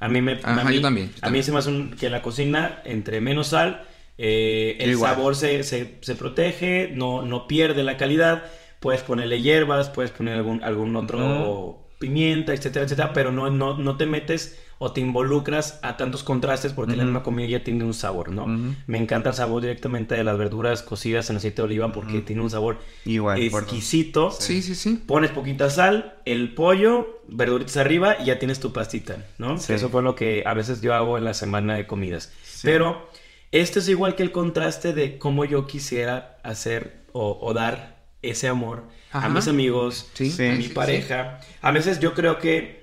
A 0.00 0.08
mí 0.08 0.20
me, 0.22 0.32
Ajá, 0.42 0.60
a 0.60 0.64
mí, 0.64 0.76
yo 0.76 0.80
también, 0.82 1.10
yo 1.10 1.18
a 1.22 1.30
mí 1.30 1.42
se 1.42 1.52
me 1.52 1.58
hace 1.58 1.70
un- 1.70 1.90
que 1.96 2.08
la 2.10 2.22
cocina 2.22 2.82
entre 2.84 3.20
menos 3.20 3.48
sal, 3.48 3.84
eh, 4.16 4.76
el 4.80 4.90
Igual. 4.92 5.14
sabor 5.14 5.36
se, 5.36 5.62
se, 5.62 5.96
se 6.00 6.14
protege, 6.14 6.90
no, 6.94 7.22
no 7.22 7.46
pierde 7.46 7.82
la 7.82 7.96
calidad. 7.96 8.44
Puedes 8.80 9.02
ponerle 9.02 9.42
hierbas, 9.42 9.90
puedes 9.90 10.10
poner 10.12 10.34
algún, 10.36 10.62
algún 10.62 10.94
otro 10.96 11.84
pimienta, 11.98 12.54
etcétera, 12.54 12.84
etcétera, 12.84 13.12
pero 13.12 13.32
no, 13.32 13.50
no, 13.50 13.76
no 13.76 13.96
te 13.96 14.06
metes 14.06 14.58
o 14.80 14.92
te 14.92 15.00
involucras 15.00 15.80
a 15.82 15.96
tantos 15.96 16.22
contrastes 16.22 16.72
porque 16.72 16.94
la 16.94 17.02
misma 17.04 17.24
comida 17.24 17.48
ya 17.48 17.64
tiene 17.64 17.82
un 17.84 17.94
sabor, 17.94 18.30
¿no? 18.30 18.46
Me 18.86 18.98
encanta 18.98 19.30
el 19.30 19.34
sabor 19.34 19.60
directamente 19.62 20.14
de 20.14 20.22
las 20.22 20.38
verduras 20.38 20.82
cocidas 20.82 21.28
en 21.30 21.36
aceite 21.36 21.56
de 21.56 21.62
oliva 21.66 21.90
porque 21.92 22.20
tiene 22.20 22.42
un 22.42 22.50
sabor 22.50 22.78
Igual, 23.04 23.40
por- 23.50 23.64
exquisito. 23.64 24.30
Sí, 24.30 24.62
sí, 24.62 24.74
sí. 24.76 25.02
Pones 25.04 25.32
poquita 25.32 25.68
sal, 25.68 26.14
el 26.24 26.54
pollo, 26.54 27.20
verduritas 27.26 27.76
arriba 27.76 28.16
y 28.20 28.26
ya 28.26 28.38
tienes 28.38 28.60
tu 28.60 28.72
pastita, 28.72 29.26
¿no? 29.38 29.58
Sí. 29.58 29.72
Eso 29.72 29.88
fue 29.88 30.02
lo 30.02 30.14
que 30.14 30.44
a 30.46 30.54
veces 30.54 30.80
yo 30.80 30.94
hago 30.94 31.18
en 31.18 31.24
la 31.24 31.34
semana 31.34 31.74
de 31.74 31.86
comidas. 31.88 32.32
Sí. 32.44 32.60
Pero 32.62 33.08
esto 33.50 33.80
es 33.80 33.88
igual 33.88 34.14
que 34.14 34.22
el 34.22 34.30
contraste 34.30 34.92
de 34.92 35.18
cómo 35.18 35.44
yo 35.44 35.66
quisiera 35.66 36.38
hacer 36.44 37.02
o, 37.12 37.36
o 37.42 37.52
dar 37.52 37.98
ese 38.22 38.46
amor 38.46 38.84
a 39.10 39.18
Ajá. 39.18 39.28
mis 39.30 39.48
amigos, 39.48 40.08
Sí. 40.14 40.30
Sí. 40.30 40.46
a 40.46 40.52
mi 40.52 40.62
sí, 40.62 40.68
sí. 40.68 40.74
pareja. 40.74 41.40
A 41.62 41.70
veces 41.72 41.98
yo 41.98 42.14
creo 42.14 42.38
que 42.38 42.77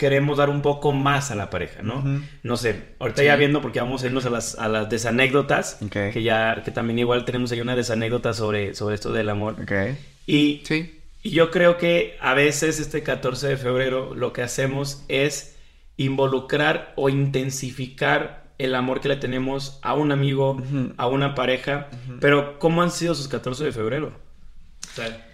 queremos 0.00 0.38
dar 0.38 0.48
un 0.48 0.62
poco 0.62 0.92
más 0.92 1.30
a 1.30 1.34
la 1.34 1.50
pareja, 1.50 1.82
¿no? 1.82 1.98
Ujú. 1.98 2.22
No 2.42 2.56
sé, 2.56 2.94
ahorita 2.98 3.20
Sí. 3.20 3.26
ya 3.26 3.36
viendo 3.36 3.60
porque 3.60 3.80
vamos 3.80 4.02
a 4.02 4.06
irnos 4.06 4.24
a 4.24 4.30
las, 4.30 4.58
a 4.58 4.66
las 4.68 4.88
desanécdotas, 4.88 5.76
Ok. 5.84 6.12
que 6.14 6.22
ya, 6.22 6.62
que 6.64 6.70
también 6.70 6.98
igual 6.98 7.26
tenemos 7.26 7.52
ahí 7.52 7.60
una 7.60 7.76
desanécdota 7.76 8.32
sobre, 8.32 8.74
sobre 8.74 8.94
esto 8.94 9.12
del 9.12 9.28
amor. 9.28 9.56
Ok. 9.62 9.72
Y 10.26 10.62
Sí. 10.64 10.98
y 11.22 11.30
yo 11.32 11.50
creo 11.50 11.76
que 11.76 12.16
a 12.22 12.32
veces 12.32 12.80
este 12.80 13.02
14 13.02 13.46
de 13.48 13.58
febrero 13.58 14.14
lo 14.14 14.32
que 14.32 14.40
hacemos 14.42 15.04
es 15.08 15.56
involucrar 15.98 16.94
o 16.96 17.10
intensificar 17.10 18.44
el 18.56 18.74
amor 18.74 19.00
que 19.02 19.08
le 19.08 19.16
tenemos 19.16 19.78
a 19.82 19.92
un 19.94 20.12
amigo, 20.12 20.52
Ujú. 20.52 20.92
a 20.96 21.06
una 21.08 21.34
pareja. 21.34 21.88
Pero 22.20 22.58
¿cómo 22.58 22.80
han 22.82 22.90
sido 22.90 23.14
sus 23.14 23.28
14 23.28 23.64
de 23.64 23.72
febrero? 23.72 24.12
O 24.92 24.94
sea, 24.96 25.26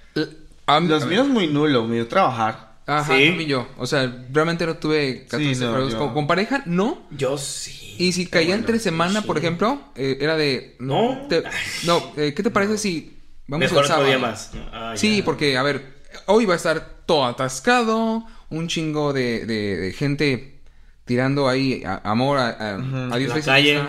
Los 0.81 1.07
míos 1.07 1.29
muy 1.29 1.47
nulo, 1.47 1.85
mío 1.85 2.09
trabajar. 2.09 2.66
Ajá, 2.87 3.17
Sí. 3.17 3.27
también 3.29 3.49
yo. 3.49 3.69
O 3.79 3.87
sea, 3.87 4.25
realmente 4.33 4.65
no 4.65 4.77
tuve 4.77 5.23
14 5.29 5.55
Sí, 5.55 5.61
no, 5.61 5.67
febrero. 5.67 5.89
yo- 5.91 5.99
Con, 5.99 6.15
con 6.15 6.27
pareja, 6.27 6.63
no. 6.67 7.03
yo 7.11 7.37
sí. 7.37 7.97
Y 7.99 8.13
si 8.13 8.27
caía 8.27 8.49
bueno, 8.49 8.61
entre 8.61 8.79
semana, 8.79 9.21
sí. 9.23 9.27
por 9.27 9.39
ejemplo, 9.39 9.81
eh, 9.97 10.19
era 10.21 10.37
de... 10.37 10.77
No. 10.79 11.27
te- 11.29 11.43
no, 11.85 12.13
eh, 12.17 12.33
¿qué 12.35 12.43
te 12.43 12.51
parece 12.51 12.79
si 12.79 13.17
vamos 13.49 13.69
Mejor 13.69 13.85
el 13.85 13.89
sábado? 13.89 14.07
día 14.07 14.19
más. 14.19 14.53
Ah, 14.73 14.93
Sí, 14.97 15.19
ya. 15.19 15.25
porque, 15.25 15.57
a 15.57 15.63
ver, 15.63 15.97
hoy 16.27 16.45
va 16.47 16.55
a 16.55 16.57
estar 16.59 16.97
todo 17.07 17.25
atascado, 17.25 18.25
un 18.51 18.69
chingo 18.69 19.13
de, 19.13 19.47
de- 19.47 19.77
de 19.79 19.93
gente 19.93 20.61
tirando 21.07 21.49
ahí 21.49 21.83
a- 21.85 22.01
amor 22.05 22.39
a, 22.39 22.49
a, 22.51 22.75
a 23.15 23.17
Dios 23.17 23.35
La 23.35 23.41
calle. 23.43 23.83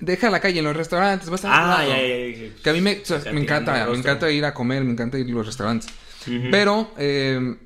Deja 0.00 0.30
la 0.30 0.38
calle 0.38 0.60
en 0.60 0.64
los 0.64 0.76
restaurantes, 0.76 1.28
va 1.28 1.32
a 1.32 1.36
estar 1.36 1.50
Ah, 1.52 1.84
ya, 1.84 1.96
ya. 1.96 2.54
Que 2.62 2.70
a 2.70 2.72
mí 2.72 2.80
me, 2.80 3.00
o 3.00 3.04
sea, 3.04 3.16
Está 3.16 3.32
me 3.32 3.40
encanta, 3.40 3.84
me 3.90 3.96
encanta 3.98 4.30
ir 4.30 4.44
a 4.44 4.54
comer, 4.54 4.84
me 4.84 4.92
encanta 4.92 5.18
ir 5.18 5.26
a 5.26 5.30
los 5.30 5.46
restaurantes. 5.46 5.88
Pero, 6.52 6.92
eh, 6.98 7.56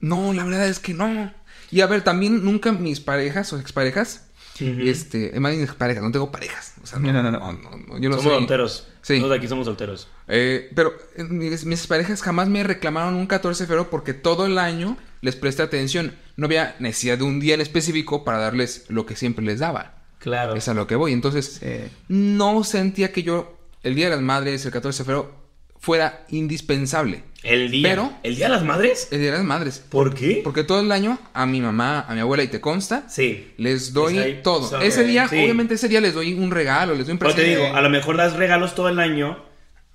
no, 0.00 0.32
la 0.32 0.44
verdad 0.44 0.66
es 0.68 0.78
que 0.80 0.94
no. 0.94 1.32
Y 1.70 1.80
a 1.82 1.86
ver, 1.86 2.02
también 2.02 2.44
nunca 2.44 2.72
mis 2.72 3.00
parejas 3.00 3.52
o 3.52 3.58
exparejas, 3.58 4.26
Ujú. 4.60 4.80
este, 4.80 5.34
es 5.34 5.40
más 5.40 5.54
exparejas, 5.54 6.02
no 6.02 6.10
tengo 6.10 6.30
parejas. 6.32 6.74
O 6.82 6.86
sea, 6.86 6.98
no, 6.98 7.12
No, 7.12 7.22
no, 7.22 7.30
no, 7.30 7.52
no, 7.52 7.98
yo 7.98 8.08
no 8.08 8.16
somos 8.16 8.22
soy- 8.32 8.38
solteros. 8.40 8.86
Sí. 9.02 9.18
Todos 9.20 9.36
aquí 9.38 9.48
somos 9.48 9.66
solteros. 9.66 10.08
eh, 10.28 10.70
pero 10.74 10.92
eh, 11.16 11.24
mis, 11.24 11.64
mis 11.64 11.86
parejas 11.86 12.20
jamás 12.22 12.48
me 12.48 12.62
reclamaron 12.64 13.14
un 13.14 13.26
14 13.26 13.62
de 13.62 13.66
febrero 13.68 13.88
porque 13.90 14.12
todo 14.14 14.46
el 14.46 14.58
año 14.58 14.98
les 15.22 15.36
presté 15.36 15.62
atención. 15.62 16.14
No 16.36 16.46
había 16.46 16.76
necesidad 16.80 17.16
de 17.18 17.24
un 17.24 17.40
día 17.40 17.54
en 17.54 17.60
específico 17.60 18.24
para 18.24 18.38
darles 18.38 18.84
lo 18.88 19.06
que 19.06 19.16
siempre 19.16 19.44
les 19.44 19.60
daba. 19.60 19.94
Claro. 20.18 20.54
Es 20.54 20.68
a 20.68 20.74
lo 20.74 20.86
que 20.86 20.96
voy. 20.96 21.12
Entonces, 21.14 21.60
Sí. 21.62 21.90
no 22.08 22.62
sentía 22.64 23.10
que 23.12 23.22
yo, 23.22 23.58
el 23.82 23.94
Día 23.94 24.10
de 24.10 24.16
las 24.16 24.24
Madres, 24.24 24.64
el 24.66 24.72
14 24.72 24.98
de 25.02 25.04
febrero, 25.06 25.34
fuera 25.78 26.26
indispensable. 26.28 27.24
El 27.42 27.70
día. 27.70 27.88
Pero- 27.88 28.12
¿El 28.22 28.36
día 28.36 28.46
de 28.46 28.52
las 28.52 28.64
madres? 28.64 29.08
El 29.10 29.20
Día 29.20 29.30
de 29.32 29.38
las 29.38 29.46
Madres. 29.46 29.82
¿Por 29.88 30.14
qué? 30.14 30.40
Porque 30.44 30.62
todo 30.62 30.80
el 30.80 30.92
año 30.92 31.18
a 31.32 31.46
mi 31.46 31.60
mamá, 31.60 32.04
a 32.06 32.14
mi 32.14 32.20
abuela, 32.20 32.42
y 32.42 32.48
te 32.48 32.60
consta, 32.60 33.04
Sí. 33.08 33.52
les 33.56 33.92
doy 33.94 34.18
ahí, 34.18 34.40
todo. 34.42 34.68
so- 34.68 34.80
ese 34.80 35.04
día, 35.04 35.26
sí. 35.28 35.36
obviamente 35.36 35.74
ese 35.74 35.88
día 35.88 36.00
les 36.02 36.12
doy 36.14 36.34
un 36.34 36.50
regalo, 36.50 36.94
les 36.94 37.06
doy 37.06 37.12
un 37.14 37.18
Pero 37.18 37.30
te 37.30 37.36
presente. 37.36 37.64
digo, 37.64 37.74
a 37.76 37.80
lo 37.80 37.88
mejor 37.88 38.16
das 38.18 38.34
regalos 38.34 38.74
todo 38.74 38.88
el 38.90 38.98
año, 38.98 39.42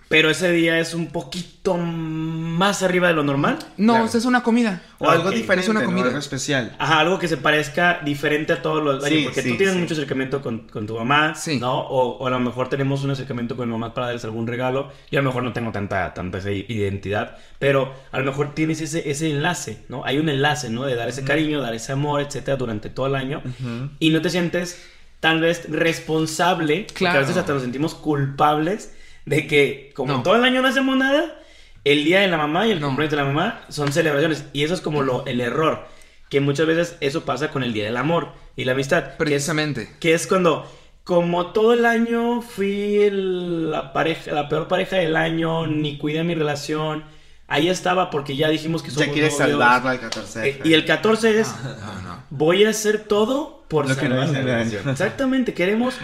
pero 0.07 0.29
ese 0.29 0.51
día 0.51 0.79
es 0.79 0.93
un 0.93 1.07
poquito 1.07 1.75
más 1.77 2.83
arriba 2.83 3.07
de 3.07 3.15
lo 3.15 3.23
normal. 3.23 3.57
No, 3.77 3.93
Claro. 3.93 4.05
o 4.05 4.07
sea, 4.07 4.19
es 4.19 4.25
una 4.25 4.43
comida. 4.43 4.81
O 4.99 5.09
algo 5.09 5.31
diferente, 5.31 5.63
es 5.65 5.69
una 5.69 5.79
¿no? 5.81 5.87
comida. 5.87 6.05
Algo 6.05 6.19
especial. 6.19 6.75
Ajá, 6.77 6.99
algo 6.99 7.17
que 7.19 7.27
se 7.27 7.37
parezca 7.37 8.01
diferente 8.05 8.53
a 8.53 8.61
todos 8.61 8.83
los 8.83 9.03
Sí, 9.03 9.21
porque 9.25 9.41
sí, 9.41 9.51
tú 9.51 9.57
tienes 9.57 9.75
sí. 9.75 9.81
mucho 9.81 9.93
acercamiento 9.95 10.41
con, 10.41 10.67
con 10.69 10.85
tu 10.87 10.95
mamá, 10.95 11.33
Sí. 11.35 11.59
¿no? 11.59 11.79
O, 11.79 12.17
o 12.17 12.27
a 12.27 12.29
lo 12.29 12.39
mejor 12.39 12.69
tenemos 12.69 13.03
un 13.03 13.11
acercamiento 13.11 13.57
con 13.57 13.67
mi 13.67 13.71
mamá 13.73 13.93
para 13.93 14.07
darles 14.07 14.23
algún 14.25 14.45
regalo. 14.47 14.91
Yo 15.11 15.19
a 15.19 15.21
lo 15.23 15.29
mejor 15.29 15.43
no 15.43 15.53
tengo 15.53 15.71
tanta, 15.71 16.13
tanta 16.13 16.37
esa 16.37 16.51
identidad, 16.51 17.37
pero 17.59 17.93
a 18.11 18.19
lo 18.19 18.25
mejor 18.25 18.53
tienes 18.53 18.81
ese, 18.81 19.09
ese 19.09 19.31
enlace, 19.31 19.83
¿no? 19.89 20.05
Hay 20.05 20.19
un 20.19 20.29
enlace, 20.29 20.69
¿no? 20.69 20.83
De 20.85 20.95
dar 20.95 21.09
ese 21.09 21.23
cariño, 21.23 21.61
dar 21.61 21.73
ese 21.73 21.91
amor, 21.93 22.21
etcétera, 22.21 22.57
durante 22.57 22.89
todo 22.89 23.07
el 23.07 23.15
año. 23.15 23.41
Ujú. 23.43 23.89
Y 23.99 24.11
no 24.11 24.21
te 24.21 24.29
sientes 24.29 24.81
tal 25.19 25.41
vez 25.41 25.67
responsable, 25.69 26.81
porque 26.87 26.93
Claro. 26.99 27.17
a 27.17 27.21
veces 27.21 27.37
hasta 27.37 27.53
nos 27.53 27.63
sentimos 27.63 27.95
culpables 27.95 28.93
de 29.25 29.47
que 29.47 29.91
como 29.95 30.13
No. 30.13 30.23
todo 30.23 30.35
el 30.35 30.43
año 30.43 30.61
no 30.61 30.67
hacemos 30.67 30.95
nada, 30.97 31.39
el 31.83 32.03
día 32.03 32.21
de 32.21 32.27
la 32.27 32.37
mamá 32.37 32.67
y 32.67 32.71
el 32.71 32.79
No. 32.79 32.87
cumpleaños 32.87 33.11
de 33.11 33.17
la 33.17 33.25
mamá 33.25 33.61
son 33.69 33.91
celebraciones. 33.91 34.45
Y 34.53 34.63
eso 34.63 34.73
es 34.73 34.81
como 34.81 35.01
lo, 35.03 35.25
el 35.25 35.41
error, 35.41 35.87
que 36.29 36.39
muchas 36.41 36.65
veces 36.67 36.97
eso 37.01 37.25
pasa 37.25 37.49
con 37.51 37.63
el 37.63 37.73
día 37.73 37.85
del 37.85 37.97
amor 37.97 38.29
y 38.55 38.65
la 38.65 38.71
amistad. 38.73 39.03
Que 39.03 39.09
es, 39.11 39.15
Precisamente. 39.17 39.89
que 39.99 40.13
es 40.13 40.25
cuando, 40.27 40.69
como 41.03 41.47
todo 41.53 41.73
el 41.73 41.85
año 41.85 42.41
fui 42.41 42.97
el- 43.03 43.69
la, 43.71 43.93
pareja, 43.93 44.31
la 44.31 44.49
peor 44.49 44.67
pareja 44.67 44.95
del 44.97 45.15
año, 45.15 45.67
ni 45.67 45.97
cuidé 45.99 46.23
mi 46.23 46.33
relación, 46.33 47.03
ahí 47.47 47.69
estaba 47.69 48.09
porque 48.09 48.35
ya 48.35 48.49
dijimos 48.49 48.81
que 48.81 48.89
somos 48.89 49.05
Ya 49.07 49.13
quieres 49.13 49.33
novios. 49.39 49.49
salvarla 49.51 49.91
al 49.91 49.99
14 49.99 50.39
de 50.39 50.49
Eh, 50.49 50.59
y 50.63 50.73
el 50.73 50.85
14 50.85 51.39
es 51.39 51.53
No, 51.63 52.01
no. 52.01 52.23
voy 52.31 52.65
a 52.65 52.69
hacer 52.69 52.99
todo 53.03 53.63
por 53.67 53.87
Lo 53.87 53.95
que 53.95 54.09
no 54.09 54.21
el. 54.23 54.73
Exactamente, 54.89 55.53
queremos 55.53 55.95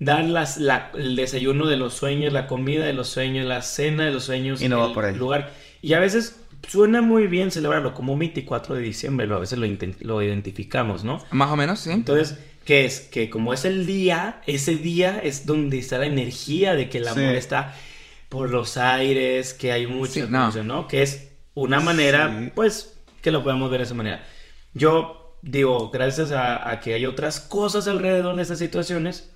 dar 0.00 0.24
las, 0.24 0.56
la- 0.56 0.90
el 0.94 1.14
desayuno 1.14 1.66
de 1.68 1.76
los 1.76 1.94
sueños, 1.94 2.32
la 2.32 2.46
comida 2.48 2.84
de 2.84 2.92
los 2.94 3.08
sueños, 3.08 3.46
la 3.46 3.62
cena 3.62 4.04
de 4.06 4.10
los 4.10 4.24
sueños, 4.24 4.60
Y 4.60 4.68
no 4.68 4.80
va 4.80 4.86
el 4.88 4.92
por 4.92 5.04
ahí. 5.04 5.14
lugar. 5.14 5.52
Y 5.82 5.92
a 5.92 6.00
veces 6.00 6.40
suena 6.68 7.00
muy 7.02 7.26
bien 7.28 7.50
celebrarlo 7.52 7.94
como 7.94 8.12
un 8.14 8.18
24 8.18 8.74
de 8.74 8.82
diciembre, 8.82 9.26
lo- 9.28 9.36
a 9.36 9.40
veces 9.40 9.58
lo, 9.58 9.66
lo 10.00 10.22
identificamos, 10.22 11.04
¿no? 11.04 11.22
Más 11.30 11.50
o 11.50 11.56
menos, 11.56 11.78
sí. 11.80 11.90
Entonces, 11.92 12.38
¿qué 12.64 12.84
es? 12.84 13.00
Que 13.00 13.30
como 13.30 13.52
es 13.54 13.64
el 13.64 13.86
día, 13.86 14.40
ese 14.46 14.74
día 14.76 15.20
es 15.22 15.46
donde 15.46 15.78
está 15.78 15.98
la 15.98 16.06
energía 16.06 16.74
de 16.74 16.88
que 16.88 16.98
el 16.98 17.06
amor 17.08 17.30
Sí. 17.32 17.36
está 17.36 17.74
por 18.28 18.50
los 18.50 18.76
aires, 18.76 19.54
que 19.54 19.72
hay 19.72 19.86
mucha 19.86 20.12
Sí, 20.12 20.20
no. 20.28 20.42
emoción, 20.44 20.66
¿no? 20.66 20.88
Que 20.88 21.02
es 21.02 21.28
una 21.54 21.80
manera, 21.80 22.34
Sí. 22.38 22.50
pues, 22.54 22.96
que 23.22 23.30
lo 23.30 23.42
podemos 23.42 23.70
ver 23.70 23.80
de 23.80 23.84
esa 23.84 23.94
manera. 23.94 24.24
Yo 24.72 25.36
digo, 25.42 25.90
gracias 25.90 26.30
a, 26.32 26.70
a 26.70 26.80
que 26.80 26.94
hay 26.94 27.06
otras 27.06 27.40
cosas 27.40 27.88
alrededor 27.88 28.36
de 28.36 28.42
estas 28.42 28.58
situaciones, 28.58 29.30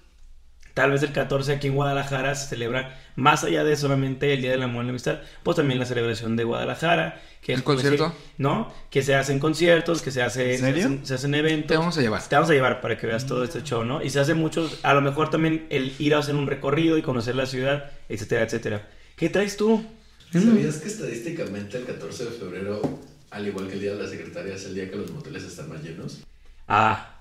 tal 0.75 0.91
vez 0.91 1.03
el 1.03 1.13
14 1.13 1.53
aquí 1.53 1.69
en 1.69 1.75
Guadalajara 1.75 2.35
se 2.35 2.49
celebra 2.49 3.01
más 3.17 3.45
allá 3.45 3.63
de 3.65 3.77
solamente 3.77 4.33
el 4.35 4.43
Día 4.43 4.51
del 4.51 4.63
Amor 4.63 4.83
y 4.83 4.87
la 4.87 4.91
Amistad, 4.91 5.21
pues 5.43 5.57
también 5.57 5.79
la 5.79 5.87
celebración 5.87 6.37
de 6.37 6.45
Guadalajara, 6.45 7.21
que 7.41 7.53
¿El 7.53 7.61
es 7.61 7.65
pues, 7.65 7.77
concierto? 7.77 8.09
sí, 8.11 8.33
¿no? 8.39 8.73
Que 8.91 9.03
se 9.03 9.15
hacen 9.15 9.39
conciertos, 9.39 10.03
que 10.03 10.11
se 10.11 10.23
hace 10.23 10.55
¿En 10.55 10.61
serio? 10.61 10.83
se 10.83 10.87
hacen, 10.89 11.07
se 11.07 11.15
hacen 11.15 11.35
eventos. 11.35 11.69
Te 11.69 11.77
vamos 11.77 11.97
a 11.97 12.01
llevar. 12.01 12.27
Te 12.27 12.35
vamos 12.35 12.51
a 12.51 12.55
llevar 12.55 12.81
para 12.81 12.99
que 12.99 13.07
veas 13.07 13.25
todo 13.27 13.45
este 13.45 13.63
show, 13.63 13.85
¿no? 13.85 14.03
Y 14.03 14.11
se 14.11 14.19
hace 14.21 14.35
mucho, 14.35 14.69
a 14.83 14.95
lo 14.95 15.01
mejor 15.01 15.31
también 15.31 15.67
el 15.71 15.95
ir 15.99 16.15
a 16.15 16.19
hacer 16.19 16.35
un 16.35 16.47
recorrido 16.47 16.99
y 16.99 17.03
conocer 17.03 17.37
la 17.37 17.47
ciudad, 17.47 17.91
etcétera, 18.09 18.43
etcétera. 18.45 18.89
¿Qué 19.17 19.29
traes 19.31 19.57
tú? 19.57 19.85
¿Sabías 20.33 20.79
que 20.79 20.89
estadísticamente 20.89 21.77
el 21.79 21.85
14 21.85 22.25
de 22.25 22.31
febrero, 22.33 22.83
al 23.31 23.47
igual 23.47 23.69
que 23.69 23.75
el 23.75 23.81
Día 23.81 23.95
de 23.95 24.03
la 24.03 24.09
Secretaria, 24.09 24.55
es 24.55 24.65
el 24.65 24.75
día 24.75 24.91
que 24.91 24.97
los 24.97 25.11
moteles 25.13 25.45
están 25.45 25.69
más 25.69 25.81
llenos? 25.85 26.25
Ah, 26.67 27.14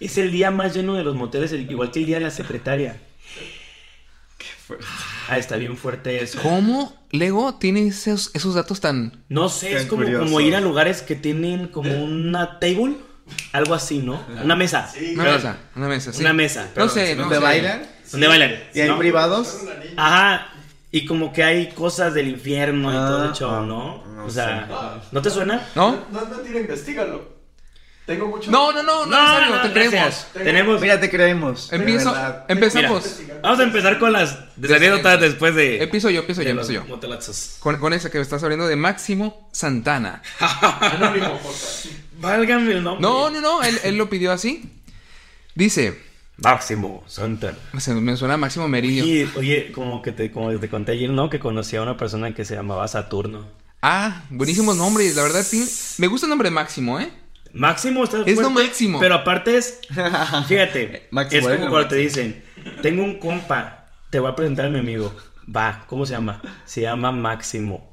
es 0.00 0.18
el 0.18 0.30
día 0.32 0.50
más 0.50 0.74
lleno 0.74 0.94
de 0.94 1.04
los 1.04 1.14
moteles, 1.16 1.52
el- 1.52 1.70
igual 1.70 1.90
que 1.90 2.00
el 2.00 2.06
día 2.06 2.18
de 2.18 2.24
la 2.24 2.30
secretaria. 2.30 3.00
Ah, 5.28 5.38
está 5.38 5.56
bien 5.56 5.76
fuerte 5.76 6.22
eso. 6.22 6.38
¿Cómo 6.42 6.94
Lego 7.10 7.54
tiene 7.54 7.86
esos, 7.86 8.30
esos 8.34 8.54
datos 8.54 8.80
tan... 8.80 9.24
No 9.28 9.48
sé, 9.48 9.74
es 9.74 9.86
como, 9.86 10.40
ir 10.40 10.54
a 10.56 10.60
lugares 10.60 11.00
que 11.02 11.14
tienen 11.16 11.68
como 11.68 11.90
una 12.04 12.58
table, 12.58 12.96
algo 13.52 13.74
así, 13.74 13.98
¿no? 13.98 14.22
Una 14.42 14.56
mesa. 14.56 14.90
Una 15.14 15.22
Pero- 15.24 15.36
mesa, 15.36 15.56
una 15.74 15.88
mesa, 15.88 16.12
sí. 16.12 16.20
Una 16.20 16.32
mesa. 16.34 16.70
No 16.76 16.88
sé, 16.88 17.14
no 17.16 17.22
¿Dónde 17.22 17.38
bailan? 17.38 17.82
¿Dónde 18.12 18.26
bailan? 18.28 18.54
¿Y 18.74 18.80
hay 18.80 18.88
¿no? 18.88 18.98
privados? 18.98 19.58
Ajá. 19.96 20.48
Y 20.90 21.04
como 21.06 21.32
que 21.32 21.42
hay 21.44 21.68
cosas 21.72 22.14
del 22.14 22.28
infierno 22.28 22.90
y 22.90 22.94
todo 22.94 23.24
el 23.24 23.30
Ah, 23.30 23.34
show, 23.34 23.66
¿no? 23.66 24.04
no 24.06 24.24
o 24.24 24.30
sea, 24.30 25.00
¿no 25.12 25.20
te 25.22 25.28
suena? 25.30 25.66
¿No? 25.74 26.04
No, 26.10 26.20
no, 26.26 26.36
tira, 26.38 26.60
investigalo. 26.60 27.37
Tengo 28.08 28.26
mucho. 28.26 28.50
No, 28.50 28.72
no, 28.72 28.82
no, 28.82 29.04
no, 29.04 29.50
no, 29.50 29.60
te 29.60 29.70
creemos. 29.70 30.26
Tenemos. 30.32 30.80
Mira, 30.80 30.98
te 30.98 31.10
creemos. 31.10 31.70
Empiezo, 31.70 32.16
empezamos. 32.48 33.20
Vamos 33.42 33.60
a 33.60 33.62
empezar 33.64 33.98
con 33.98 34.14
las 34.14 34.38
anécdotas 34.56 35.20
después 35.20 35.54
de. 35.54 35.82
Empiezo 35.82 36.08
yo, 36.08 36.20
empiezo 36.20 36.40
yo, 36.40 36.48
empiezo 36.48 36.72
yo. 36.72 36.84
Con, 37.60 37.76
con 37.76 37.92
esa 37.92 38.10
que 38.10 38.16
me 38.16 38.22
estás 38.22 38.42
hablando 38.42 38.66
de 38.66 38.76
Máximo 38.76 39.50
Santana. 39.52 40.22
Anónimo. 40.40 41.38
Válgame 42.18 42.72
el 42.72 42.82
nombre. 42.82 43.02
No, 43.02 43.28
no, 43.28 43.42
no, 43.42 43.62
él, 43.62 43.78
él 43.84 43.98
lo 43.98 44.08
pidió 44.08 44.32
así. 44.32 44.72
Dice, 45.54 46.00
Máximo 46.38 47.04
Santana. 47.06 47.58
se 47.78 47.92
me 47.92 48.16
suena 48.16 48.34
a 48.34 48.38
Máximo 48.38 48.68
Meridio. 48.68 49.04
Oye, 49.04 49.28
oye, 49.36 49.72
como 49.72 50.00
que 50.00 50.12
te, 50.12 50.30
como 50.30 50.58
te 50.58 50.70
conté 50.70 50.92
ayer, 50.92 51.10
¿no? 51.10 51.28
Que 51.28 51.40
conocí 51.40 51.76
a 51.76 51.82
una 51.82 51.98
persona 51.98 52.32
que 52.32 52.46
se 52.46 52.54
llamaba 52.54 52.88
Saturno. 52.88 53.44
Ah, 53.82 54.22
buenísimos 54.30 54.78
nombres, 54.78 55.14
la 55.14 55.24
verdad, 55.24 55.42
sí. 55.42 55.68
Me 55.98 56.06
gusta 56.06 56.24
el 56.26 56.30
nombre 56.30 56.50
Máximo, 56.50 56.98
¿eh? 56.98 57.12
Máximo 57.52 58.04
está 58.04 58.22
Es 58.26 58.38
lo 58.38 58.50
máximo. 58.50 59.00
Pero 59.00 59.14
aparte 59.14 59.56
es, 59.56 59.80
fíjate, 60.48 61.08
Máximo, 61.10 61.48
es 61.48 61.58
como 61.58 61.70
cuando 61.70 61.88
te 61.88 61.96
dicen, 61.96 62.42
tengo 62.82 63.02
un 63.02 63.18
compa, 63.18 63.86
te 64.10 64.18
voy 64.18 64.30
a 64.30 64.36
presentar 64.36 64.66
a 64.66 64.70
mi 64.70 64.78
amigo. 64.78 65.14
Va, 65.54 65.84
¿cómo 65.86 66.04
se 66.04 66.12
llama? 66.12 66.42
Se 66.64 66.82
llama 66.82 67.10
Máximo. 67.12 67.90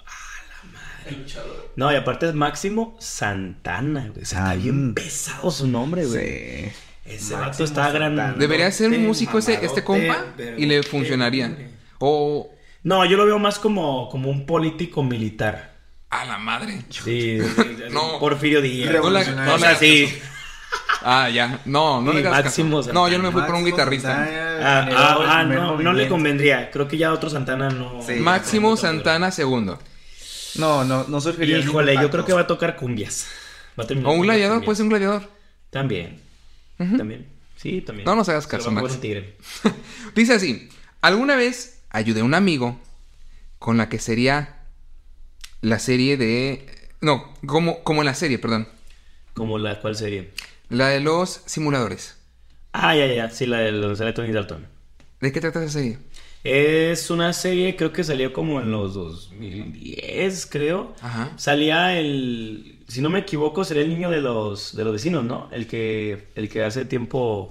El 1.05 1.19
luchador. 1.19 1.71
No, 1.75 1.91
y 1.91 1.95
aparte 1.95 2.27
es 2.27 2.33
Máximo 2.33 2.97
Santana, 2.99 4.07
güey. 4.09 4.23
Está 4.23 4.49
Ay, 4.49 4.59
bien 4.59 4.93
pesado 4.93 5.51
su 5.51 5.67
nombre, 5.67 6.05
güey. 6.05 6.65
Sí. 6.65 6.71
Ese 7.05 7.35
vato 7.35 7.63
está 7.63 7.91
grande. 7.91 8.33
Debería 8.37 8.71
ser 8.71 8.89
un 8.89 9.05
músico 9.05 9.37
ese, 9.37 9.63
este 9.63 9.83
compa 9.83 10.25
y 10.57 10.65
le 10.65 10.81
funcionaría. 10.83 11.55
O 11.99 12.49
No, 12.83 13.05
yo 13.05 13.15
lo 13.15 13.25
veo 13.25 13.39
más 13.39 13.59
como, 13.59 14.09
como 14.09 14.29
un 14.29 14.45
político 14.45 15.03
militar. 15.03 15.74
A 16.21 16.25
la 16.25 16.37
madre. 16.37 16.81
Sí, 16.89 17.37
No. 17.91 18.19
Porfirio 18.19 18.61
Díaz. 18.61 18.87
No 18.87 18.93
Revolucionario. 18.93 19.45
no 19.51 19.55
O 19.55 19.59
sea, 19.59 19.71
la- 19.73 19.77
sí. 19.79 20.19
Ah, 21.07 21.29
ya. 21.29 21.59
No, 21.65 22.01
no 22.01 22.11
Sí, 22.11 22.17
le 22.17 22.29
Máximo 22.29 22.77
caso. 22.79 22.93
No, 22.93 23.07
yo 23.07 23.17
no 23.17 23.25
me 23.25 23.31
fui 23.31 23.41
por 23.43 23.53
un 23.55 23.63
guitarrista. 23.65 24.15
Santana, 24.25 24.59
Ah, 24.61 24.89
ah, 24.91 25.17
ah, 25.27 25.39
primer 25.41 25.59
no, 25.59 25.77
no 25.79 25.93
le 25.93 26.07
convendría. 26.07 26.71
Creo 26.71 26.87
que 26.87 26.97
ya 26.97 27.13
otro 27.13 27.29
Santana 27.29 27.69
no. 27.69 28.01
Sí. 28.05 28.13
Máximo 28.13 28.75
Santana 28.75 29.31
segundo. 29.31 29.79
No, 30.55 30.83
no, 30.83 31.05
no 31.07 31.21
surgiría 31.21 31.59
Híjole, 31.59 31.95
yo 31.95 32.09
creo 32.09 32.25
que 32.25 32.33
va 32.33 32.41
a 32.41 32.47
tocar 32.47 32.75
cumbias. 32.75 33.27
Va 33.79 33.83
a 33.83 33.87
terminar 33.87 34.11
O 34.11 34.15
un 34.15 34.21
gladiador, 34.21 34.63
puede 34.63 34.77
ser 34.77 34.83
un 34.83 34.89
gladiador. 34.89 35.29
También. 35.69 36.21
Ujú. 36.79 36.97
También. 36.97 37.27
Sí, 37.57 37.81
también. 37.81 38.05
No 38.05 38.15
nos 38.15 38.29
hagas 38.29 38.47
caso, 38.47 38.71
Max. 38.71 38.97
Dice 40.15 40.33
así, 40.33 40.69
alguna 41.01 41.35
vez 41.35 41.81
ayudé 41.89 42.21
a 42.21 42.23
un 42.23 42.33
amigo 42.33 42.79
con 43.59 43.77
la 43.77 43.89
que 43.89 43.99
sería 43.99 44.54
la 45.65 45.79
serie 45.79 46.15
de... 46.15 46.65
No, 47.01 47.33
como, 47.45 47.83
como 47.83 48.03
la 48.03 48.13
serie, 48.13 48.37
perdón. 48.37 48.67
Como 49.33 49.57
la 49.57 49.81
cual 49.81 49.95
serie. 49.95 50.31
La 50.69 50.89
de 50.89 50.99
los 50.99 51.41
simuladores. 51.45 52.17
Ah, 52.71 52.95
ya, 52.95 53.07
ya. 53.07 53.29
Sí, 53.31 53.47
la 53.47 53.59
de 53.59 53.71
los 53.71 53.97
Tony 54.13 54.31
Dalton. 54.31 54.67
¿De 55.19 55.31
qué 55.31 55.41
trata 55.41 55.63
esa 55.63 55.79
serie? 55.79 55.97
Es 56.43 57.09
una 57.09 57.33
serie, 57.33 57.75
creo 57.75 57.91
que 57.91 58.03
salió 58.03 58.31
como 58.31 58.61
en 58.61 58.69
los 58.69 58.93
2010, 58.93 60.45
creo. 60.45 60.93
Ajá. 61.01 61.33
Salía 61.37 61.97
el, 61.97 62.83
si 62.87 63.01
no 63.01 63.09
me 63.09 63.19
equivoco, 63.19 63.63
sería 63.63 63.81
el 63.81 63.89
niño 63.89 64.11
de 64.11 64.21
los 64.21 64.75
de 64.75 64.83
los 64.83 64.93
vecinos, 64.93 65.23
¿no? 65.25 65.49
El 65.51 65.65
que 65.65 66.27
el 66.35 66.47
que 66.47 66.63
hace 66.63 66.85
tiempo 66.85 67.49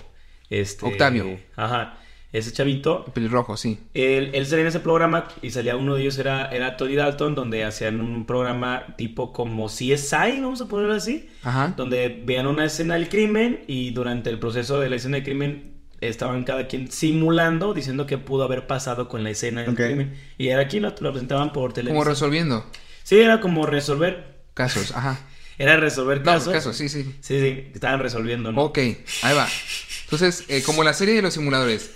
este 0.48 0.86
Octavio. 0.86 1.40
Ajá. 1.56 1.98
Ese 2.34 2.52
chavito 2.52 3.04
Pelirrojo, 3.14 3.56
sí. 3.56 3.78
él, 3.94 4.30
él 4.34 4.44
salía 4.44 4.62
en 4.62 4.66
ese 4.68 4.80
programa 4.80 5.28
y 5.40 5.50
salía 5.50 5.76
uno 5.76 5.94
de 5.94 6.02
ellos 6.02 6.18
era 6.18 6.48
era 6.50 6.76
Tony 6.76 6.96
Dalton 6.96 7.34
donde 7.36 7.64
hacían 7.64 8.00
un 8.00 8.26
programa 8.26 8.96
tipo 8.98 9.32
como 9.32 9.68
CSI, 9.68 10.40
vamos 10.42 10.60
a 10.60 10.66
ponerlo 10.66 10.94
así, 10.94 11.28
Ajá. 11.44 11.74
donde 11.76 12.22
veían 12.26 12.48
una 12.48 12.64
escena 12.64 12.94
del 12.94 13.08
crimen 13.08 13.62
y 13.68 13.90
durante 13.92 14.30
el 14.30 14.38
proceso 14.40 14.80
de 14.80 14.90
la 14.90 14.96
escena 14.96 15.14
del 15.18 15.24
crimen 15.24 15.74
estaban 16.00 16.42
cada 16.42 16.66
quien 16.66 16.90
simulando 16.90 17.72
diciendo 17.72 18.04
qué 18.06 18.18
pudo 18.18 18.42
haber 18.44 18.66
pasado 18.66 19.08
con 19.08 19.22
la 19.22 19.30
escena 19.30 19.62
del 19.62 19.74
crimen 19.76 20.18
y 20.36 20.48
era 20.48 20.60
aquí 20.62 20.80
lo, 20.80 20.88
lo 21.00 21.12
presentaban 21.12 21.52
por 21.52 21.70
Como 21.70 21.74
televisión. 21.74 22.06
resolviendo 22.06 22.66
Sí, 23.04 23.20
era 23.20 23.40
como 23.40 23.64
resolver. 23.64 24.42
casos. 24.54 24.90
Ajá. 24.96 25.20
Era 25.56 25.76
resolver 25.76 26.18
No, 26.18 26.24
casos. 26.24 26.52
casos, 26.52 26.76
sí, 26.76 26.88
sí. 26.88 27.04
Sí, 27.20 27.38
sí, 27.38 27.70
estaban 27.72 28.00
resolviendo, 28.00 28.50
¿no? 28.50 28.60
Ok, 28.60 28.78
ahí 29.22 29.36
va. 29.36 29.46
Entonces, 30.14 30.44
eh, 30.48 30.62
como 30.62 30.84
la 30.84 30.94
serie 30.94 31.14
de 31.14 31.22
los 31.22 31.34
simuladores, 31.34 31.90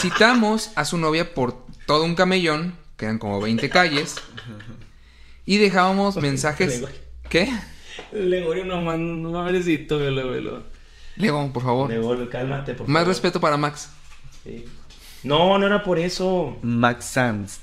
citamos 0.00 0.70
a 0.76 0.84
su 0.84 0.96
novia 0.96 1.34
por 1.34 1.66
todo 1.86 2.04
un 2.04 2.14
camellón, 2.14 2.76
que 2.96 3.06
eran 3.06 3.18
como 3.18 3.40
20 3.40 3.68
calles, 3.68 4.14
y 5.44 5.58
dejábamos 5.58 6.14
mensajes... 6.16 6.80
Lego. 6.80 6.88
¿Qué? 7.28 7.52
Legorio 8.12 8.64
no 8.64 8.80
man, 8.80 9.22
no 9.22 9.32
pobrecito, 9.32 9.98
velo, 9.98 10.30
velo. 10.30 10.62
Lego, 11.16 11.52
por 11.52 11.64
favor. 11.64 11.90
Legorio, 11.90 12.30
cálmate, 12.30 12.74
por 12.74 12.86
Más 12.86 13.00
favor. 13.00 13.08
respeto 13.08 13.40
para 13.40 13.56
Max. 13.56 13.90
Sí. 14.44 14.64
No, 15.24 15.58
no 15.58 15.66
era 15.66 15.82
por 15.82 15.98
eso. 15.98 16.56
Max 16.62 17.06
Sanz. 17.06 17.58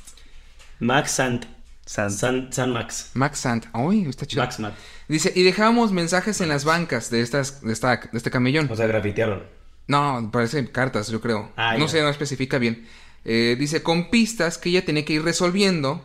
Max 0.80 1.12
Sant. 1.12 1.46
San, 1.86 2.52
San 2.52 2.74
Max. 2.74 3.12
Max 3.14 3.40
Sant. 3.40 3.66
Uy, 3.74 4.10
está 4.10 4.26
chido. 4.26 4.44
Max 4.44 4.60
Matt. 4.60 4.74
Dice, 5.08 5.32
y 5.34 5.44
dejábamos 5.44 5.94
mensajes 5.94 6.42
en 6.42 6.50
las 6.50 6.66
bancas 6.66 7.10
de, 7.10 7.22
estas, 7.22 7.62
de, 7.62 7.72
esta, 7.72 7.96
de 7.96 8.18
este 8.18 8.30
camellón. 8.30 8.68
O 8.70 8.76
sea, 8.76 8.88
grafitearon. 8.88 9.61
No, 9.92 10.30
parece 10.32 10.72
cartas, 10.72 11.10
yo 11.10 11.20
creo. 11.22 11.52
Ah, 11.58 11.74
no 11.78 11.86
ya. 11.86 11.92
sé, 11.92 12.02
no 12.02 12.10
especifica 12.10 12.58
bien. 12.58 12.88
Eh, 13.26 13.56
dice, 13.60 13.84
con 13.84 14.10
pistas 14.10 14.58
que 14.58 14.70
ella 14.70 14.86
tenía 14.86 15.04
que 15.06 15.14
ir 15.14 15.24
resolviendo. 15.24 16.04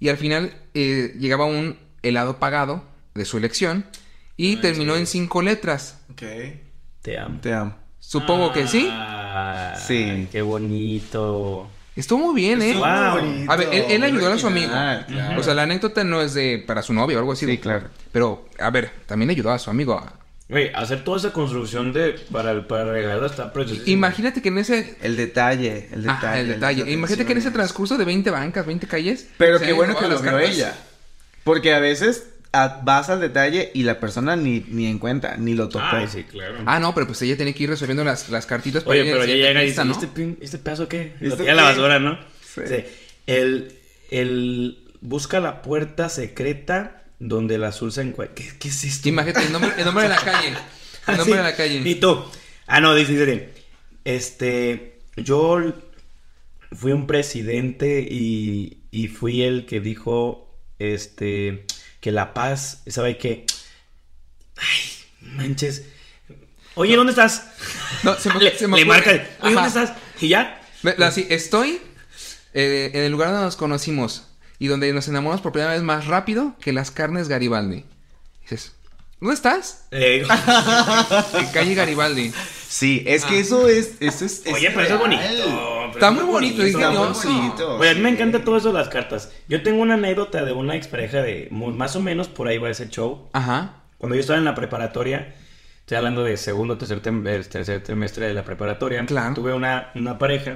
Y 0.00 0.08
al 0.08 0.16
final 0.16 0.52
eh, 0.74 1.14
llegaba 1.18 1.44
un 1.46 1.78
helado 2.02 2.38
pagado 2.38 2.84
de 3.14 3.24
su 3.24 3.38
elección. 3.38 3.86
Y 4.36 4.56
terminó 4.56 4.96
en 4.96 5.06
cinco 5.06 5.42
letras. 5.42 5.98
Ok. 6.10 6.22
Te 7.02 7.18
amo. 7.18 7.38
Te 7.40 7.52
amo. 7.54 7.74
Supongo 8.00 8.52
que 8.52 8.66
sí. 8.66 8.88
Ah, 8.90 9.74
Sí. 9.86 10.28
Qué 10.30 10.42
bonito. 10.42 11.68
Estuvo 11.94 12.32
muy 12.32 12.34
bien, 12.40 12.62
¿eh? 12.62 12.74
Wow. 12.74 12.84
A 13.48 13.56
ver, 13.56 13.68
él, 13.72 13.84
él 13.90 14.02
ayudó 14.02 14.32
a 14.32 14.38
su 14.38 14.46
amigo. 14.46 14.70
claro. 14.72 15.38
O 15.38 15.42
sea, 15.42 15.54
la 15.54 15.62
anécdota 15.62 16.02
no 16.04 16.20
es 16.22 16.34
de 16.34 16.62
para 16.66 16.82
su 16.82 16.92
novia 16.94 17.16
o 17.16 17.20
algo 17.20 17.32
así. 17.32 17.46
Sí, 17.46 17.58
claro. 17.58 17.88
Pero, 18.10 18.48
a 18.58 18.70
ver, 18.70 18.90
también 19.06 19.30
ayudó 19.30 19.50
a 19.52 19.58
su 19.58 19.70
amigo. 19.70 19.94
a- 19.94 20.18
Güey, 20.52 20.70
hacer 20.74 21.02
toda 21.02 21.16
esa 21.16 21.32
construcción 21.32 21.94
de 21.94 22.14
para, 22.30 22.68
para 22.68 22.84
regalar 22.92 23.24
está 23.24 23.52
precioso. 23.52 23.82
Imagínate 23.86 24.42
que 24.42 24.48
en 24.50 24.58
ese... 24.58 24.96
El 25.02 25.16
detalle, 25.16 25.88
el 25.92 26.02
detalle. 26.02 26.82
El. 26.82 26.88
Imagínate 26.90 27.24
que 27.24 27.32
en 27.32 27.38
ese 27.38 27.50
transcurso 27.50 27.96
de 27.96 28.04
20 28.04 28.30
bancas, 28.30 28.66
20 28.66 28.86
calles... 28.86 29.28
Pero 29.38 29.58
qué 29.58 29.72
bueno 29.72 29.96
que 29.98 30.06
lo 30.08 30.20
vio 30.20 30.38
ella. 30.38 30.74
Porque 31.42 31.72
a 31.72 31.78
veces 31.78 32.28
a- 32.52 32.82
vas 32.84 33.08
al 33.08 33.20
detalle 33.22 33.70
y 33.72 33.84
la 33.84 33.98
persona 33.98 34.36
ni, 34.36 34.60
ni 34.68 34.86
en 34.86 34.98
cuenta, 34.98 35.36
ni 35.38 35.54
lo 35.54 35.70
tocó. 35.70 35.86
Ay, 35.90 36.06
sí, 36.06 36.24
claro. 36.24 36.56
Ah, 36.66 36.78
no, 36.78 36.94
pero 36.94 37.06
pues 37.06 37.22
ella 37.22 37.34
tiene 37.36 37.54
que 37.54 37.62
ir 37.64 37.70
resolviendo 37.70 38.04
las, 38.04 38.28
las 38.28 38.44
cartitas. 38.44 38.84
para 38.84 39.00
Oye, 39.00 39.10
pero 39.10 39.24
ya 39.24 39.32
siguiente 39.32 39.48
llega 39.48 39.62
y 39.64 39.66
dice, 39.68 39.84
¿no? 39.86 39.92
¿este, 39.92 40.06
pin- 40.08 40.36
¿este 40.42 40.58
pedazo 40.58 40.86
qué? 40.86 41.14
Lo 41.20 41.28
¿Este 41.30 41.40
tira 41.44 41.52
a 41.54 41.56
la 41.56 41.62
basura, 41.62 41.98
¿no? 41.98 42.18
Sí. 42.44 42.60
Sí. 42.68 42.84
El, 43.26 43.72
el 44.10 44.78
busca 45.00 45.40
la 45.40 45.62
puerta 45.62 46.10
secreta 46.10 47.01
donde 47.28 47.54
el 47.54 47.64
azul 47.64 47.92
se 47.92 48.02
encuentra. 48.02 48.34
¿Qué, 48.34 48.52
qué 48.58 48.68
es 48.68 48.84
esto? 48.84 49.08
Imagínate, 49.08 49.46
el 49.46 49.52
nombre, 49.52 49.72
el 49.78 49.84
nombre 49.84 50.02
de 50.04 50.08
la 50.10 50.16
calle. 50.24 50.54
El 51.06 51.16
nombre 51.16 51.36
de 51.36 51.42
la 51.42 51.56
calle. 51.56 51.82
Y 51.88 51.94
tú. 51.96 52.24
Ah, 52.66 52.80
no, 52.80 52.94
dice, 52.94 53.12
dice, 53.12 53.52
este, 54.04 55.00
yo 55.16 55.72
fui 56.72 56.92
un 56.92 57.06
presidente 57.06 58.00
y, 58.08 58.82
y 58.90 59.08
fui 59.08 59.42
el 59.42 59.66
que 59.66 59.80
dijo, 59.80 60.56
este, 60.78 61.66
que 62.00 62.10
la 62.12 62.34
paz, 62.34 62.82
¿sabe 62.88 63.18
qué? 63.18 63.46
Ay, 64.56 65.28
manches. 65.36 65.84
Oye, 66.74 66.96
¿dónde 66.96 67.12
estás? 67.12 67.46
No, 68.02 68.14
se 68.18 68.32
me, 68.32 68.40
Le, 68.42 68.58
se 68.58 68.66
me 68.66 68.78
le 68.78 68.84
marca, 68.84 69.10
oye, 69.42 69.54
¿dónde 69.54 69.68
estás? 69.68 69.92
Y 70.20 70.28
ya. 70.28 70.60
Ve, 70.82 70.94
la- 70.98 71.12
sí, 71.12 71.26
estoy 71.30 71.80
eh, 72.54 72.90
en 72.94 73.02
el 73.02 73.12
lugar 73.12 73.28
donde 73.30 73.44
nos 73.44 73.56
conocimos 73.56 74.28
y 74.62 74.68
donde 74.68 74.92
nos 74.92 75.08
enamoramos 75.08 75.40
por 75.40 75.50
primera 75.50 75.72
vez 75.72 75.82
más 75.82 76.06
rápido 76.06 76.54
que 76.60 76.72
las 76.72 76.92
carnes 76.92 77.26
Garibaldi. 77.26 77.84
Dices, 78.42 78.76
¿dónde 79.20 79.34
estás? 79.34 79.86
Eh, 79.90 80.22
En 81.38 81.46
calle 81.46 81.74
Garibaldi. 81.74 82.32
Sí, 82.68 83.02
es 83.04 83.24
Ah. 83.24 83.28
que 83.28 83.40
eso 83.40 83.66
es, 83.66 83.94
eso 83.98 84.24
es, 84.24 84.44
oye, 84.52 84.70
pero 84.70 84.82
eso 84.82 84.94
es 84.94 85.00
bonito. 85.00 85.22
pero 85.26 85.92
Está 85.92 86.10
muy 86.12 86.20
es 86.20 86.26
bonito, 86.26 86.62
Está 86.62 86.90
bonito. 86.90 87.76
Oye, 87.78 87.90
a 87.90 87.94
mí 87.94 88.00
me 88.00 88.10
encanta 88.10 88.44
todo 88.44 88.56
eso 88.56 88.68
de 88.68 88.74
las 88.78 88.88
cartas. 88.88 89.32
Yo 89.48 89.64
tengo 89.64 89.82
una 89.82 89.94
anécdota 89.94 90.44
de 90.44 90.52
una 90.52 90.76
expareja 90.76 91.22
de 91.22 91.48
más 91.50 91.96
o 91.96 92.00
menos 92.00 92.28
por 92.28 92.46
ahí 92.46 92.58
va 92.58 92.70
ese 92.70 92.88
show. 92.88 93.28
Ajá. 93.32 93.82
Cuando 93.98 94.14
yo 94.14 94.20
estaba 94.20 94.38
en 94.38 94.44
la 94.44 94.54
preparatoria, 94.54 95.34
estoy 95.80 95.96
hablando 95.96 96.22
de 96.22 96.36
segundo, 96.36 96.78
tercer, 96.78 97.02
tem- 97.02 97.26
eh, 97.28 97.42
tercer 97.42 97.82
trimestre 97.82 98.26
de 98.28 98.34
la 98.34 98.44
preparatoria, 98.44 99.04
Claro. 99.06 99.34
tuve 99.34 99.52
una, 99.54 99.90
una 99.96 100.18
pareja, 100.18 100.54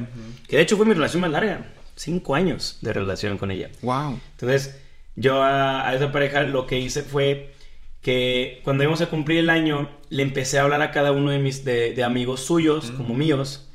que 0.48 0.56
de 0.58 0.62
hecho 0.62 0.76
fue 0.76 0.86
mi 0.86 0.94
relación 0.94 1.20
más 1.22 1.30
larga. 1.32 1.72
Cinco 1.96 2.34
años 2.34 2.78
de 2.80 2.92
relación 2.92 3.38
con 3.38 3.50
ella. 3.50 3.70
Wow. 3.82 4.20
Entonces, 4.32 4.78
yo 5.16 5.42
a, 5.42 5.88
a 5.88 5.94
esa 5.94 6.12
pareja 6.12 6.42
lo 6.42 6.66
que 6.66 6.78
hice 6.78 7.02
fue 7.02 7.56
que 8.06 8.60
cuando 8.62 8.84
íbamos 8.84 9.00
a 9.00 9.06
cumplir 9.06 9.40
el 9.40 9.50
año, 9.50 9.90
le 10.10 10.22
empecé 10.22 10.60
a 10.60 10.62
hablar 10.62 10.80
a 10.80 10.92
cada 10.92 11.10
uno 11.10 11.32
de 11.32 11.40
mis 11.40 11.64
de, 11.64 11.92
de 11.92 12.04
amigos 12.04 12.38
suyos, 12.38 12.92
como 12.92 13.14
míos, 13.14 13.68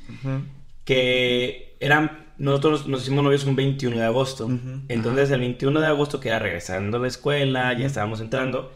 que 0.86 1.76
eran, 1.80 2.32
nosotros 2.38 2.86
nos 2.86 3.02
hicimos 3.02 3.24
novios 3.24 3.44
un 3.44 3.56
21 3.56 3.94
de 3.94 4.04
agosto. 4.04 4.48
Entonces, 4.88 5.30
el 5.32 5.40
21 5.40 5.78
de 5.78 5.86
agosto, 5.86 6.18
que 6.18 6.30
era 6.30 6.38
regresando 6.38 6.96
a 6.96 7.00
la 7.00 7.08
escuela, 7.08 7.76
ya 7.76 7.84
estábamos 7.84 8.22
entrando, 8.22 8.72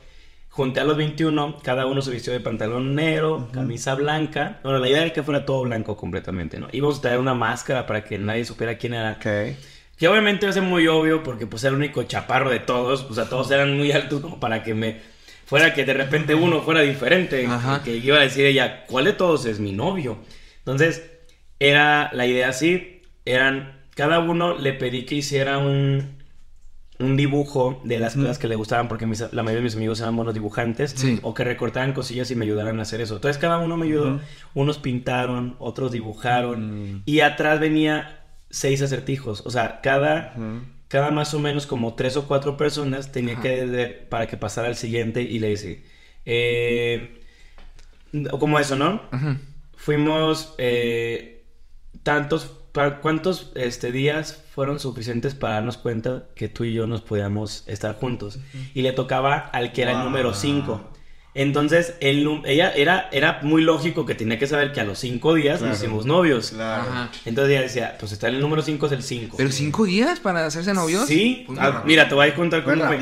junté 0.57 0.81
a 0.81 0.85
los 0.85 0.97
21, 0.97 1.59
cada 1.63 1.85
uno 1.85 2.01
se 2.01 2.11
vistió 2.11 2.33
de 2.33 2.41
pantalón 2.41 2.95
negro, 2.95 3.51
camisa 3.53 3.95
blanca. 3.95 4.59
Bueno, 4.63 4.79
la 4.79 4.89
idea 4.89 5.03
era 5.03 5.13
que 5.13 5.23
fuera 5.23 5.45
todo 5.45 5.65
blanco 5.65 5.99
completamente, 5.99 6.59
¿no? 6.59 6.69
Íbamos 6.73 6.99
a 6.99 7.03
traer 7.03 7.19
una 7.19 7.35
máscara 7.35 7.87
para 7.87 8.03
que 8.03 8.19
nadie 8.19 8.47
supiera 8.47 8.79
quién 8.79 8.95
era. 8.95 9.13
Ok. 9.13 9.57
Que 9.99 10.09
obviamente 10.09 10.51
ser 10.51 10.63
muy 10.63 10.87
obvio 10.87 11.23
porque 11.23 11.47
pues 11.47 11.63
era 11.63 11.73
el 11.73 11.77
único 11.77 12.03
chaparro 12.05 12.49
de 12.49 12.61
todos, 12.61 13.03
o 13.03 13.13
sea, 13.13 13.29
todos 13.29 13.51
eran 13.51 13.77
muy 13.77 13.93
altos 13.93 14.23
como 14.23 14.41
para 14.41 14.63
que 14.63 14.73
me 14.73 14.97
fuera 15.45 15.75
que 15.75 15.85
de 15.85 15.93
repente 15.93 16.35
uno 16.35 16.63
fuera 16.63 16.81
diferente, 16.81 17.47
Ajá. 17.47 17.83
que 17.83 17.95
iba 17.97 18.17
a 18.17 18.23
decir 18.23 18.47
ella, 18.47 18.87
¿cuál 18.87 19.05
de 19.05 19.13
todos 19.13 19.45
es 19.45 19.61
mi 19.61 19.73
novio? 19.73 20.17
Entonces, 20.61 21.03
era 21.59 22.11
la 22.15 22.27
idea 22.27 22.49
así, 22.49 23.03
eran 23.27 23.83
cada 23.95 24.21
uno 24.21 24.57
le 24.57 24.73
pedí 24.73 25.05
que 25.05 25.17
hiciera 25.17 25.59
un 25.59 26.16
un 26.99 27.17
dibujo 27.17 27.81
de 27.85 27.99
las 27.99 28.15
cosas 28.15 28.39
que 28.39 28.49
le 28.49 28.57
gustaban 28.57 28.89
porque 28.89 29.07
mis- 29.07 29.21
la 29.33 29.43
mayoría 29.43 29.57
de 29.61 29.65
mis 29.65 29.77
amigos 29.77 30.01
eran 30.01 30.17
buenos 30.17 30.33
dibujantes 30.35 30.93
Sí. 30.97 31.19
o 31.23 31.35
que 31.35 31.45
recortaban 31.45 31.93
cosillas 31.93 32.31
y 32.31 32.37
me 32.37 32.45
ayudaran 32.47 32.79
a 32.79 32.83
hacer 32.83 33.01
eso. 33.03 33.17
Entonces 33.17 33.39
cada 33.39 33.59
uno 33.59 33.77
me 33.77 33.87
ayudó, 33.87 34.21
unos 34.55 34.79
pintaron, 34.79 35.57
otros 35.59 35.93
dibujaron 35.93 36.95
Mm. 36.97 37.03
y 37.05 37.21
atrás 37.21 37.61
venía 37.61 38.25
seis 38.49 38.81
acertijos, 38.83 39.43
o 39.45 39.51
sea, 39.51 39.81
cada 39.83 40.35
cada 40.89 41.11
más 41.11 41.35
o 41.35 41.41
menos 41.41 41.67
como 41.67 41.95
tres 41.95 42.17
o 42.17 42.29
cuatro 42.29 42.57
personas 42.57 43.11
tenía 43.13 43.41
que 43.41 43.67
de- 43.67 43.89
para 43.89 44.27
que 44.29 44.37
pasara 44.37 44.69
al 44.69 44.77
siguiente 44.77 45.21
y 45.23 45.39
le 45.41 45.49
dice 45.49 45.83
eh, 46.25 47.21
o 48.31 48.39
como 48.39 48.59
eso 48.59 48.77
no 48.77 49.03
fuimos 49.77 50.55
eh, 50.59 51.45
tantos 52.03 52.56
cuántos 53.01 53.53
este 53.55 53.93
días 53.93 54.43
fueron 54.55 54.79
suficientes 54.79 55.35
para 55.35 55.55
darnos 55.55 55.77
cuenta 55.77 56.25
que 56.35 56.49
tú 56.49 56.65
y 56.65 56.73
yo 56.73 56.87
nos 56.87 57.03
podíamos 57.03 57.65
estar 57.67 57.95
juntos 57.97 58.39
y 58.75 58.83
le 58.83 58.93
tocaba 58.93 59.39
al 59.39 59.73
que 59.73 59.83
era 59.83 59.93
el 59.93 60.05
número 60.05 60.35
5 60.35 60.97
entonces 61.37 61.97
ella 62.01 62.73
era 62.75 63.11
era 63.13 63.41
muy 63.43 63.61
lógico 63.61 64.07
que 64.07 64.15
tenía 64.15 64.39
que 64.39 64.47
saber 64.47 64.73
que 64.73 64.81
a 64.81 64.85
los 64.85 64.99
cinco 64.99 65.35
días 65.35 65.61
nos 65.61 65.77
hicimos 65.77 66.07
novios. 66.07 66.51
Claro. 66.51 67.11
Entonces 67.27 67.53
ella 67.53 67.61
decía 67.61 67.97
pues 68.01 68.13
está 68.13 68.29
en 68.29 68.37
el 68.37 68.41
número 68.41 68.63
5 68.63 68.87
es 68.87 68.93
el 68.93 69.03
5 69.03 69.37
¿Pero 69.37 69.51
cinco 69.51 69.85
días 69.85 70.19
para 70.19 70.47
hacerse 70.47 70.73
novios? 70.73 71.07
Sí, 71.07 71.45
Pues, 71.47 71.59
ah, 71.61 71.83
mira, 71.85 72.09
te 72.09 72.15
voy 72.15 72.29
a 72.29 72.35
contar 72.35 72.65
cómo 72.65 72.87
fue. 72.87 72.99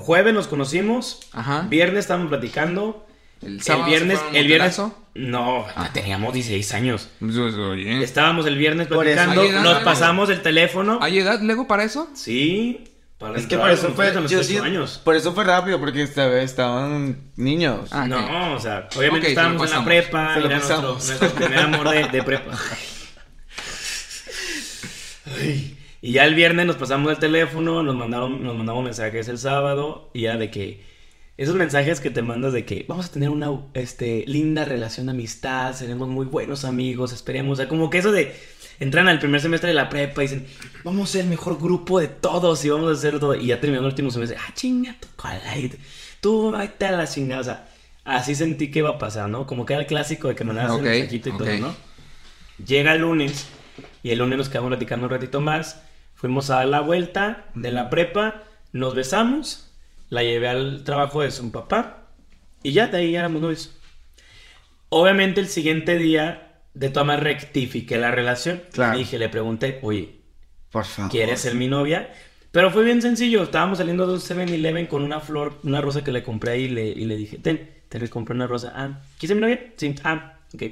Jueves 0.00 0.34
nos 0.34 0.48
conocimos, 0.48 1.20
Ajá. 1.32 1.68
viernes 1.70 2.00
estábamos 2.00 2.28
platicando, 2.28 3.05
El 3.42 3.60
sábado 3.62 3.84
se 3.84 3.90
viernes, 3.90 4.20
un 4.30 4.36
el 4.36 4.46
viernes, 4.46 4.80
no, 5.14 5.66
Ah. 5.76 5.90
teníamos 5.92 6.32
16 6.34 6.72
años. 6.74 7.08
Pues, 7.20 7.36
oye. 7.36 8.02
Estábamos 8.02 8.46
el 8.46 8.56
viernes 8.56 8.86
platicando, 8.88 9.40
¿Hay 9.42 9.48
edad, 9.48 9.62
nos 9.62 9.82
pasamos 9.82 10.30
el 10.30 10.42
teléfono. 10.42 10.98
¿Hay 11.02 11.18
edad 11.18 11.40
luego 11.42 11.66
para 11.66 11.84
eso? 11.84 12.08
Sí, 12.14 12.84
para 13.18 13.38
Es 13.38 13.46
que 13.46 13.56
por 13.58 13.70
eso 13.70 13.90
fue. 13.94 14.12
los 14.12 14.30
yo 14.30 14.38
18 14.40 14.62
sí- 14.62 14.66
años. 14.66 15.00
Por 15.04 15.14
eso 15.16 15.32
fue 15.32 15.44
rápido, 15.44 15.78
porque 15.80 16.02
esta 16.02 16.26
vez 16.26 16.44
estaban 16.44 17.30
niños. 17.36 17.90
Ah. 17.92 18.06
No, 18.06 18.54
o 18.54 18.58
sea, 18.60 18.88
obviamente 18.96 19.26
se 19.26 19.32
estábamos 19.32 19.70
en 19.70 19.78
la 19.78 19.84
prepa, 19.84 20.34
Se 20.34 20.40
lo 20.40 20.46
era 20.46 20.56
nuestro, 20.58 20.92
nuestro 20.92 21.28
primer 21.30 21.58
amor 21.60 21.88
de, 21.90 22.04
de 22.08 22.22
prepa. 22.22 22.52
Ay, 25.40 25.76
Y 26.02 26.12
ya 26.12 26.24
el 26.24 26.34
viernes 26.34 26.66
nos 26.66 26.76
pasamos 26.76 27.10
el 27.10 27.18
teléfono, 27.18 27.82
nos 27.82 27.96
mandaron, 27.96 28.42
nos 28.42 28.56
mandamos 28.56 28.84
mensajes 28.84 29.28
el 29.28 29.38
sábado, 29.38 30.10
y 30.14 30.22
ya 30.22 30.36
de 30.36 30.50
que 30.50 30.84
esos 31.36 31.54
mensajes 31.54 32.00
que 32.00 32.10
te 32.10 32.22
mandas 32.22 32.52
de 32.52 32.64
que 32.64 32.84
vamos 32.88 33.06
a 33.06 33.12
tener 33.12 33.28
una 33.28 33.50
este, 33.74 34.24
linda 34.26 34.64
relación 34.64 35.06
de 35.06 35.12
amistad, 35.12 35.74
seremos 35.74 36.08
muy 36.08 36.26
buenos 36.26 36.64
amigos, 36.64 37.12
esperemos, 37.12 37.54
o 37.54 37.56
sea, 37.56 37.68
como 37.68 37.90
que 37.90 37.98
eso 37.98 38.10
de 38.10 38.34
entran 38.78 39.08
al 39.08 39.18
primer 39.18 39.40
semestre 39.40 39.68
de 39.68 39.74
la 39.74 39.88
prepa 39.88 40.22
y 40.22 40.28
dicen, 40.28 40.46
vamos 40.84 41.10
a 41.10 41.12
ser 41.12 41.20
el 41.22 41.28
mejor 41.28 41.58
grupo 41.58 41.98
de 42.00 42.08
todos 42.08 42.64
y 42.64 42.70
vamos 42.70 42.90
a 42.90 42.92
hacer 42.92 43.18
todo, 43.20 43.34
y 43.34 43.46
ya 43.46 43.60
terminando 43.60 43.88
el 43.88 43.92
último 43.92 44.10
semestre, 44.10 44.38
ah, 44.40 44.52
chinga, 44.54 44.96
tu 44.98 45.08
cola, 45.16 45.58
y 45.58 45.72
tú 46.20 46.50
vete 46.50 46.86
a 46.86 46.92
la 46.92 47.06
chingada, 47.06 47.40
o 47.40 47.44
sea, 47.44 47.68
así 48.04 48.34
sentí 48.34 48.70
que 48.70 48.78
iba 48.78 48.90
a 48.90 48.98
pasar, 48.98 49.28
¿no? 49.28 49.46
Como 49.46 49.66
que 49.66 49.74
era 49.74 49.82
el 49.82 49.86
clásico 49.86 50.28
de 50.28 50.34
que 50.34 50.44
mandabas 50.44 50.72
Ok, 50.72 50.78
el 50.78 50.84
mensajito 50.84 51.28
y 51.28 51.32
todo, 51.32 51.58
¿no? 51.58 51.74
Llega 52.64 52.94
el 52.94 53.02
lunes 53.02 53.46
y 54.02 54.10
el 54.10 54.18
lunes 54.18 54.38
nos 54.38 54.48
quedamos 54.48 54.68
platicando 54.68 55.06
un 55.06 55.10
ratito 55.10 55.40
más. 55.42 55.82
Fuimos 56.14 56.48
a 56.48 56.56
dar 56.56 56.68
la 56.68 56.80
vuelta 56.80 57.44
de 57.54 57.72
la 57.72 57.90
prepa, 57.90 58.42
nos 58.72 58.94
besamos, 58.94 59.65
la 60.08 60.22
llevé 60.22 60.48
al 60.48 60.84
trabajo 60.84 61.22
de 61.22 61.30
su 61.30 61.50
papá 61.50 62.08
y 62.62 62.72
ya 62.72 62.86
de 62.88 62.98
ahí 62.98 63.14
éramos 63.16 63.42
novios. 63.42 63.76
Obviamente 64.88 65.40
el 65.40 65.48
siguiente 65.48 65.98
día 65.98 66.62
de 66.74 66.90
maneras 66.90 67.22
rectifiqué 67.22 67.96
la 67.96 68.10
relación. 68.10 68.62
Claro. 68.72 68.92
Le 68.92 68.98
dije, 69.00 69.18
le 69.18 69.28
pregunté, 69.28 69.78
oye, 69.82 70.20
Por 70.70 70.84
favor. 70.84 71.10
¿quieres 71.10 71.40
ser 71.40 71.54
mi 71.54 71.68
novia? 71.68 72.12
Pero 72.52 72.70
fue 72.70 72.84
bien 72.84 73.02
sencillo. 73.02 73.42
Estábamos 73.42 73.78
saliendo 73.78 74.06
de 74.06 74.14
un 74.14 74.20
7-Eleven 74.20 74.86
con 74.86 75.02
una 75.02 75.20
flor, 75.20 75.58
una 75.62 75.80
rosa 75.80 76.02
que 76.04 76.12
le 76.12 76.22
compré 76.22 76.58
y 76.58 76.68
le, 76.68 76.86
y 76.86 77.04
le 77.04 77.16
dije, 77.16 77.38
ten, 77.38 77.70
te 77.88 77.98
le 77.98 78.08
compré 78.08 78.34
una 78.34 78.46
rosa. 78.46 78.72
Ah, 78.74 79.00
¿quieres 79.18 79.28
ser 79.28 79.36
mi 79.36 79.40
novia? 79.42 79.72
Sí, 79.76 79.94
ah, 80.04 80.38
ok. 80.54 80.62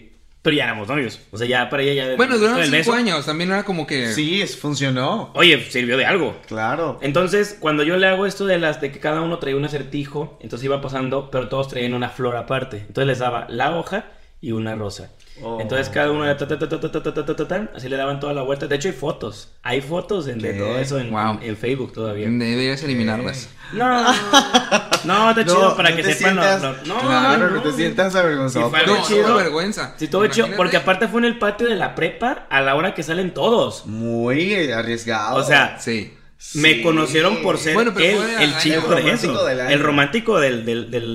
Pero 0.44 0.56
ya 0.58 0.64
éramos 0.64 0.88
novios. 0.88 1.20
O 1.30 1.38
sea, 1.38 1.46
ya 1.46 1.70
para 1.70 1.82
ella 1.84 1.94
ya... 1.94 2.16
Bueno, 2.16 2.36
duraron 2.36 2.62
cinco 2.64 2.76
beso. 2.76 2.92
años. 2.92 3.24
También 3.24 3.50
era 3.50 3.64
como 3.64 3.86
que. 3.86 4.12
Sí, 4.12 4.42
es, 4.42 4.58
funcionó. 4.58 5.32
Oye, 5.34 5.58
sirvió 5.70 5.96
de 5.96 6.04
algo. 6.04 6.36
Claro. 6.46 6.98
Entonces, 7.00 7.56
cuando 7.58 7.82
yo 7.82 7.96
le 7.96 8.06
hago 8.08 8.26
esto 8.26 8.44
de 8.44 8.58
las 8.58 8.78
de 8.82 8.92
que 8.92 9.00
cada 9.00 9.22
uno 9.22 9.38
traía 9.38 9.56
un 9.56 9.64
acertijo, 9.64 10.38
entonces 10.42 10.66
iba 10.66 10.82
pasando, 10.82 11.30
pero 11.30 11.48
todos 11.48 11.68
traían 11.68 11.94
una 11.94 12.10
flor 12.10 12.36
aparte. 12.36 12.76
Entonces 12.76 13.06
les 13.06 13.20
daba 13.20 13.46
la 13.48 13.74
hoja 13.74 14.04
y 14.42 14.52
una 14.52 14.74
rosa. 14.74 15.12
Entonces 15.36 15.88
cada 15.88 16.12
uno 16.12 16.24
era 16.24 16.36
así 17.74 17.88
le 17.88 17.96
daban 17.96 18.20
toda 18.20 18.32
la 18.32 18.42
vuelta. 18.42 18.68
De 18.68 18.76
hecho 18.76 18.88
hay 18.88 18.94
fotos, 18.94 19.50
hay 19.62 19.80
fotos 19.80 20.26
de 20.26 20.52
todo 20.54 20.78
eso 20.78 20.98
en, 20.98 21.56
Facebook 21.56 21.92
todavía. 21.92 22.28
Deberías 22.28 22.82
eliminarlas. 22.82 23.48
No, 23.72 24.04
no, 25.04 25.30
está 25.30 25.44
chido 25.44 25.76
para 25.76 25.96
que 25.96 26.02
te 26.02 26.14
sepan. 26.14 26.34
Sientas, 26.34 26.62
lo, 26.62 26.94
no, 26.94 27.00
claro, 27.00 27.50
no, 27.50 27.62
te 27.62 27.72
sientas 27.72 28.14
avergonzado. 28.14 28.70
Si 28.70 28.86
no, 28.86 29.02
chido, 29.02 29.34
vergüenza. 29.34 29.94
Si 29.96 30.06
todo 30.06 30.26
chido, 30.28 30.48
porque 30.56 30.76
aparte 30.76 31.08
fue 31.08 31.20
en 31.20 31.26
el 31.26 31.38
patio 31.38 31.66
de 31.66 31.74
la 31.74 31.94
prepa 31.94 32.46
a 32.48 32.60
la 32.60 32.76
hora 32.76 32.94
que 32.94 33.02
salen 33.02 33.34
todos. 33.34 33.86
Muy 33.86 34.70
arriesgado. 34.70 35.36
O 35.36 35.42
sea, 35.42 35.78
sí. 35.80 36.14
Me 36.54 36.82
conocieron 36.82 37.42
por 37.42 37.58
ser 37.58 37.76
el, 37.78 38.58
chico 38.58 38.94
de 38.94 39.10
eso, 39.10 39.48
el 39.48 39.80
romántico 39.80 40.38
del, 40.38 40.64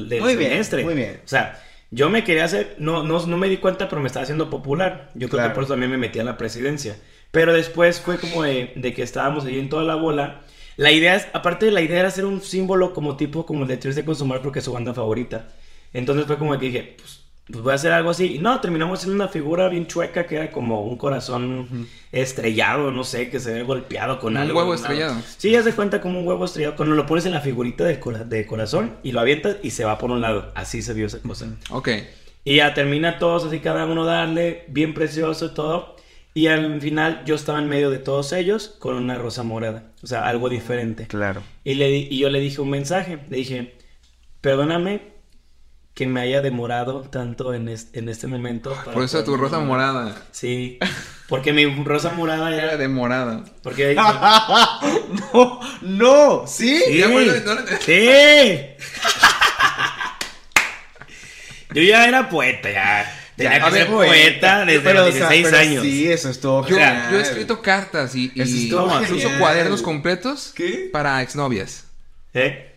semestre. 0.09 0.83
Muy 0.83 0.95
bien. 0.95 1.21
O 1.23 1.27
sea, 1.27 1.61
yo 1.91 2.09
me 2.09 2.23
quería 2.23 2.45
hacer, 2.45 2.75
no, 2.79 3.03
no, 3.03 3.25
no 3.25 3.37
me 3.37 3.49
di 3.49 3.57
cuenta, 3.57 3.89
pero 3.89 4.01
me 4.01 4.07
estaba 4.07 4.23
haciendo 4.23 4.49
popular. 4.49 5.09
Yo 5.15 5.27
creo 5.27 5.39
Claro. 5.39 5.49
que 5.49 5.55
por 5.55 5.63
eso 5.63 5.73
también 5.73 5.91
me 5.91 5.97
metí 5.97 6.19
a 6.19 6.23
la 6.23 6.37
presidencia. 6.37 6.97
Pero 7.31 7.53
después 7.53 7.99
fue 8.01 8.17
como 8.17 8.43
de, 8.43 8.71
de 8.75 8.93
que 8.93 9.03
estábamos 9.03 9.45
ahí 9.45 9.59
en 9.59 9.69
toda 9.69 9.83
la 9.83 9.95
bola. 9.95 10.41
La 10.77 10.91
idea 10.91 11.15
es, 11.15 11.27
aparte 11.33 11.65
de 11.65 11.71
la 11.71 11.81
idea 11.81 11.99
era 11.99 12.07
hacer 12.07 12.25
un 12.25 12.41
símbolo 12.41 12.93
como 12.93 13.17
tipo 13.17 13.45
como 13.45 13.63
el 13.63 13.67
de 13.67 13.77
de 13.77 14.05
Consumar 14.05 14.41
porque 14.41 14.59
es 14.59 14.65
su 14.65 14.73
banda 14.73 14.93
favorita. 14.93 15.49
Entonces 15.93 16.25
fue 16.25 16.37
como 16.37 16.57
que 16.57 16.67
dije, 16.67 16.95
pues, 16.97 17.18
pues 17.51 17.63
voy 17.63 17.71
a 17.71 17.75
hacer 17.75 17.91
algo 17.91 18.09
así. 18.11 18.35
Y 18.35 18.39
no, 18.39 18.59
terminamos 18.61 18.99
haciendo 18.99 19.15
una 19.23 19.31
figura 19.31 19.67
bien 19.69 19.87
chueca 19.87 20.25
que 20.25 20.35
era 20.35 20.51
como 20.51 20.83
un 20.83 20.97
corazón 20.97 21.87
estrellado, 22.11 22.91
no 22.91 23.03
sé, 23.03 23.29
que 23.29 23.39
se 23.39 23.53
ve 23.53 23.63
golpeado 23.63 24.19
con 24.19 24.33
Un 24.33 24.37
algo. 24.37 24.57
huevo 24.59 24.69
¿no? 24.69 24.75
estrellado. 24.75 25.15
Sí, 25.37 25.51
ya 25.51 25.63
se 25.63 25.73
cuenta 25.73 26.01
como 26.01 26.19
un 26.19 26.27
huevo 26.27 26.45
estrellado. 26.45 26.75
Cuando 26.75 26.95
lo 26.95 27.05
pones 27.05 27.25
en 27.25 27.31
la 27.33 27.41
figurita 27.41 27.83
de, 27.83 27.99
cora- 27.99 28.23
de 28.23 28.45
corazón 28.45 28.97
y 29.03 29.11
lo 29.11 29.19
avientas 29.19 29.57
y 29.63 29.71
se 29.71 29.85
va 29.85 29.97
por 29.97 30.11
un 30.11 30.21
lado. 30.21 30.51
Así 30.55 30.81
se 30.81 30.93
vio 30.93 31.07
esa 31.07 31.19
cosa. 31.19 31.47
Ok. 31.71 31.89
Y 32.45 32.55
ya 32.57 32.73
termina 32.73 33.19
todos 33.19 33.45
así, 33.45 33.59
cada 33.59 33.85
uno 33.85 34.05
darle, 34.05 34.65
bien 34.69 34.93
precioso 34.93 35.47
y 35.47 35.53
todo. 35.53 35.95
Y 36.33 36.47
al 36.47 36.79
final 36.79 37.23
yo 37.25 37.35
estaba 37.35 37.59
en 37.59 37.67
medio 37.67 37.89
de 37.89 37.97
todos 37.97 38.31
ellos 38.33 38.75
con 38.79 38.95
una 38.95 39.15
rosa 39.15 39.43
morada. 39.43 39.91
O 40.03 40.07
sea, 40.07 40.27
algo 40.27 40.47
diferente. 40.49 41.07
Claro. 41.07 41.41
Y, 41.63 41.73
le, 41.73 41.89
y 41.97 42.17
yo 42.19 42.29
le 42.29 42.39
dije 42.39 42.61
un 42.61 42.69
mensaje. 42.69 43.19
Le 43.29 43.37
dije, 43.37 43.73
perdóname 44.41 45.01
que 45.99 46.07
me 46.07 46.21
haya 46.21 46.41
demorado 46.41 47.01
tanto 47.01 47.53
en, 47.53 47.67
es- 47.67 47.89
en 47.91 48.07
este 48.07 48.25
momento. 48.25 48.73
para 48.73 48.93
Por 48.93 49.03
eso 49.03 49.21
tu 49.25 49.35
rosa 49.35 49.59
morada. 49.59 50.15
Sí, 50.31 50.79
porque 51.27 51.51
mi 51.51 51.65
rosa 51.83 52.11
morada 52.11 52.53
Era 52.55 52.63
era... 52.67 52.77
de 52.77 52.87
morada. 52.87 53.43
Porque... 53.61 53.93
no, 55.33 55.59
no, 55.81 56.47
sí. 56.47 56.81
Sí. 56.87 56.97
Ya, 56.99 57.09
bueno, 57.09 57.33
no 57.45 57.53
le- 57.55 57.77
Sí. 57.81 58.09
Yo 61.73 61.81
ya 61.83 62.07
era 62.07 62.29
poeta, 62.29 62.71
ya. 62.71 63.15
Tenía 63.35 63.59
Ya, 63.59 63.65
que 63.65 63.71
ser 63.71 63.87
poeta 63.87 64.65
desde 64.65 64.79
Pero, 64.79 64.99
los 65.05 65.09
o 65.09 65.17
sea, 65.17 65.29
16 65.29 65.43
pero 65.45 65.57
años. 65.57 65.83
Sí, 65.83 66.07
eso 66.11 66.29
estuvo 66.29 66.61
Yo, 66.65 66.75
genial. 66.77 67.11
yo 67.11 67.19
he 67.19 67.21
escrito 67.21 67.61
cartas 67.61 68.15
y, 68.15 68.31
y 68.35 68.41
incluso 68.71 69.29
cuadernos 69.37 69.81
completos 69.81 70.53
¿Qué? 70.55 70.89
para 70.93 71.21
exnovias. 71.21 71.85
¿Eh? 72.33 72.68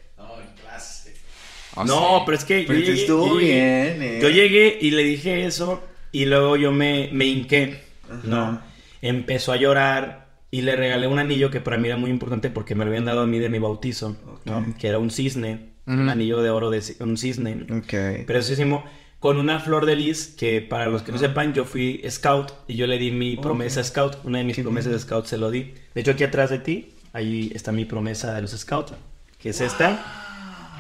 Oh, 1.75 1.85
No, 1.85 2.19
sí. 2.19 2.23
pero 2.27 2.39
es 2.39 2.45
que 2.45 2.65
Pero 2.67 2.79
yo 2.79 2.85
llegué, 2.87 3.01
estuvo 3.01 3.27
yo 3.27 3.41
llegué- 3.41 3.95
bien, 3.95 4.03
eh. 4.03 4.19
Yo 4.23 4.29
llegué 4.29 4.79
y 4.81 4.91
le 4.91 5.03
dije 5.05 5.47
eso 5.47 5.83
y 6.13 6.27
luego 6.27 6.57
yo 6.57 6.73
me, 6.73 7.09
me 7.13 7.25
hinqué. 7.27 7.81
No. 8.25 8.61
Empezó 9.01 9.53
a 9.53 9.57
llorar 9.57 10.23
Y 10.55 10.61
le 10.61 10.77
regalé 10.77 11.07
un 11.07 11.19
anillo 11.19 11.51
que 11.51 11.61
para 11.63 11.79
mí 11.79 11.89
era 11.89 11.97
muy 11.97 12.11
importante 12.11 12.51
porque 12.51 12.75
me 12.75 12.85
lo 12.85 12.91
habían 12.91 13.07
dado 13.07 13.23
a 13.23 13.27
mí 13.27 13.39
de 13.39 13.49
mi 13.49 13.59
bautizo, 13.59 14.17
¿no? 14.45 14.67
Que 14.79 14.89
era 14.89 14.99
un 14.99 15.11
cisne, 15.11 15.71
un 15.87 16.11
anillo 16.11 16.43
de 16.43 16.51
oro 16.51 16.69
de 16.69 16.83
un 17.01 17.17
cisne. 17.17 17.65
Ok. 17.71 18.27
Preciosísimo. 18.27 18.85
Con 19.19 19.39
una 19.39 19.61
flor 19.61 19.87
de 19.87 19.97
lis 19.97 20.35
que 20.39 20.61
para 20.61 20.89
los 20.89 21.01
que 21.03 21.11
no 21.13 21.17
sepan, 21.17 21.55
yo 21.55 21.65
fui 21.65 22.03
scout 22.11 22.53
y 22.69 22.75
yo 22.75 22.87
le 22.87 22.99
di 22.99 23.11
mi 23.13 23.37
promesa 23.39 23.83
scout. 23.83 24.19
Una 24.25 24.39
de 24.39 24.45
mis 24.45 24.59
promesas 24.59 24.93
de 24.93 24.99
scout 24.99 25.25
se 25.25 25.39
lo 25.39 25.51
di. 25.51 25.73
De 25.95 26.03
hecho, 26.03 26.11
aquí 26.11 26.25
atrás 26.25 26.51
de 26.51 26.59
ti, 26.59 26.91
ahí 27.15 27.51
está 27.55 27.73
mi 27.73 27.87
promesa 27.87 28.35
de 28.35 28.43
los 28.43 28.51
scouts, 28.51 28.93
que 29.41 29.49
es 29.51 29.61
esta. 29.63 30.32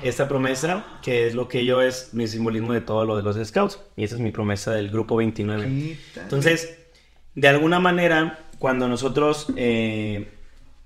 Esta 0.02 0.28
promesa, 0.28 0.84
que 1.02 1.26
es 1.26 1.34
lo 1.34 1.48
que 1.48 1.64
yo 1.64 1.80
es 1.82 2.10
mi 2.12 2.26
simbolismo 2.26 2.72
de 2.72 2.80
todo 2.80 3.04
lo 3.04 3.16
de 3.16 3.22
los 3.22 3.36
scouts. 3.48 3.78
Y 3.96 4.04
esa 4.04 4.16
es 4.16 4.20
mi 4.20 4.30
promesa 4.32 4.72
del 4.72 4.90
grupo 4.90 5.16
29. 5.16 5.64
¿Qué 5.64 5.96
tal? 6.14 6.22
Entonces, 6.24 6.78
de 7.34 7.48
alguna 7.48 7.80
manera, 7.80 8.40
cuando 8.58 8.88
nosotros 8.88 9.46
eh, 9.56 10.28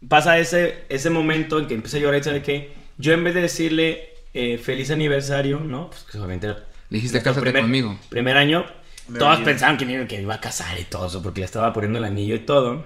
pasa 0.09 0.39
ese, 0.39 0.85
ese 0.89 1.11
momento 1.11 1.59
en 1.59 1.67
que 1.67 1.75
empieza 1.75 1.97
a 1.97 2.01
llorar 2.01 2.21
y 2.21 2.25
sabe 2.25 2.43
que 2.43 2.73
yo 2.99 3.13
en 3.13 3.25
vez 3.25 3.35
de 3.35 3.43
decirle 3.43 4.11
eh, 4.35 4.59
feliz 4.59 4.91
aniversario, 4.91 5.61
¿no? 5.61 5.89
Pues 5.91 6.03
que 6.05 6.19
obviamente 6.19 6.55
dijiste, 6.91 7.23
"Cásate 7.23 7.53
conmigo". 7.53 7.99
Primer 8.11 8.37
año, 8.37 8.65
Me 9.09 9.19
todos 9.19 9.37
olvidé. 9.39 9.51
pensaban 9.53 9.77
que 9.79 9.87
me, 9.87 10.07
que 10.07 10.17
me 10.17 10.23
iba 10.23 10.35
a 10.35 10.41
casar 10.41 10.79
y 10.79 10.85
todo 10.85 11.07
eso, 11.07 11.23
porque 11.23 11.41
le 11.41 11.47
estaba 11.47 11.73
poniendo 11.73 11.99
el 11.99 12.05
anillo 12.05 12.35
y 12.35 12.41
todo. 12.41 12.85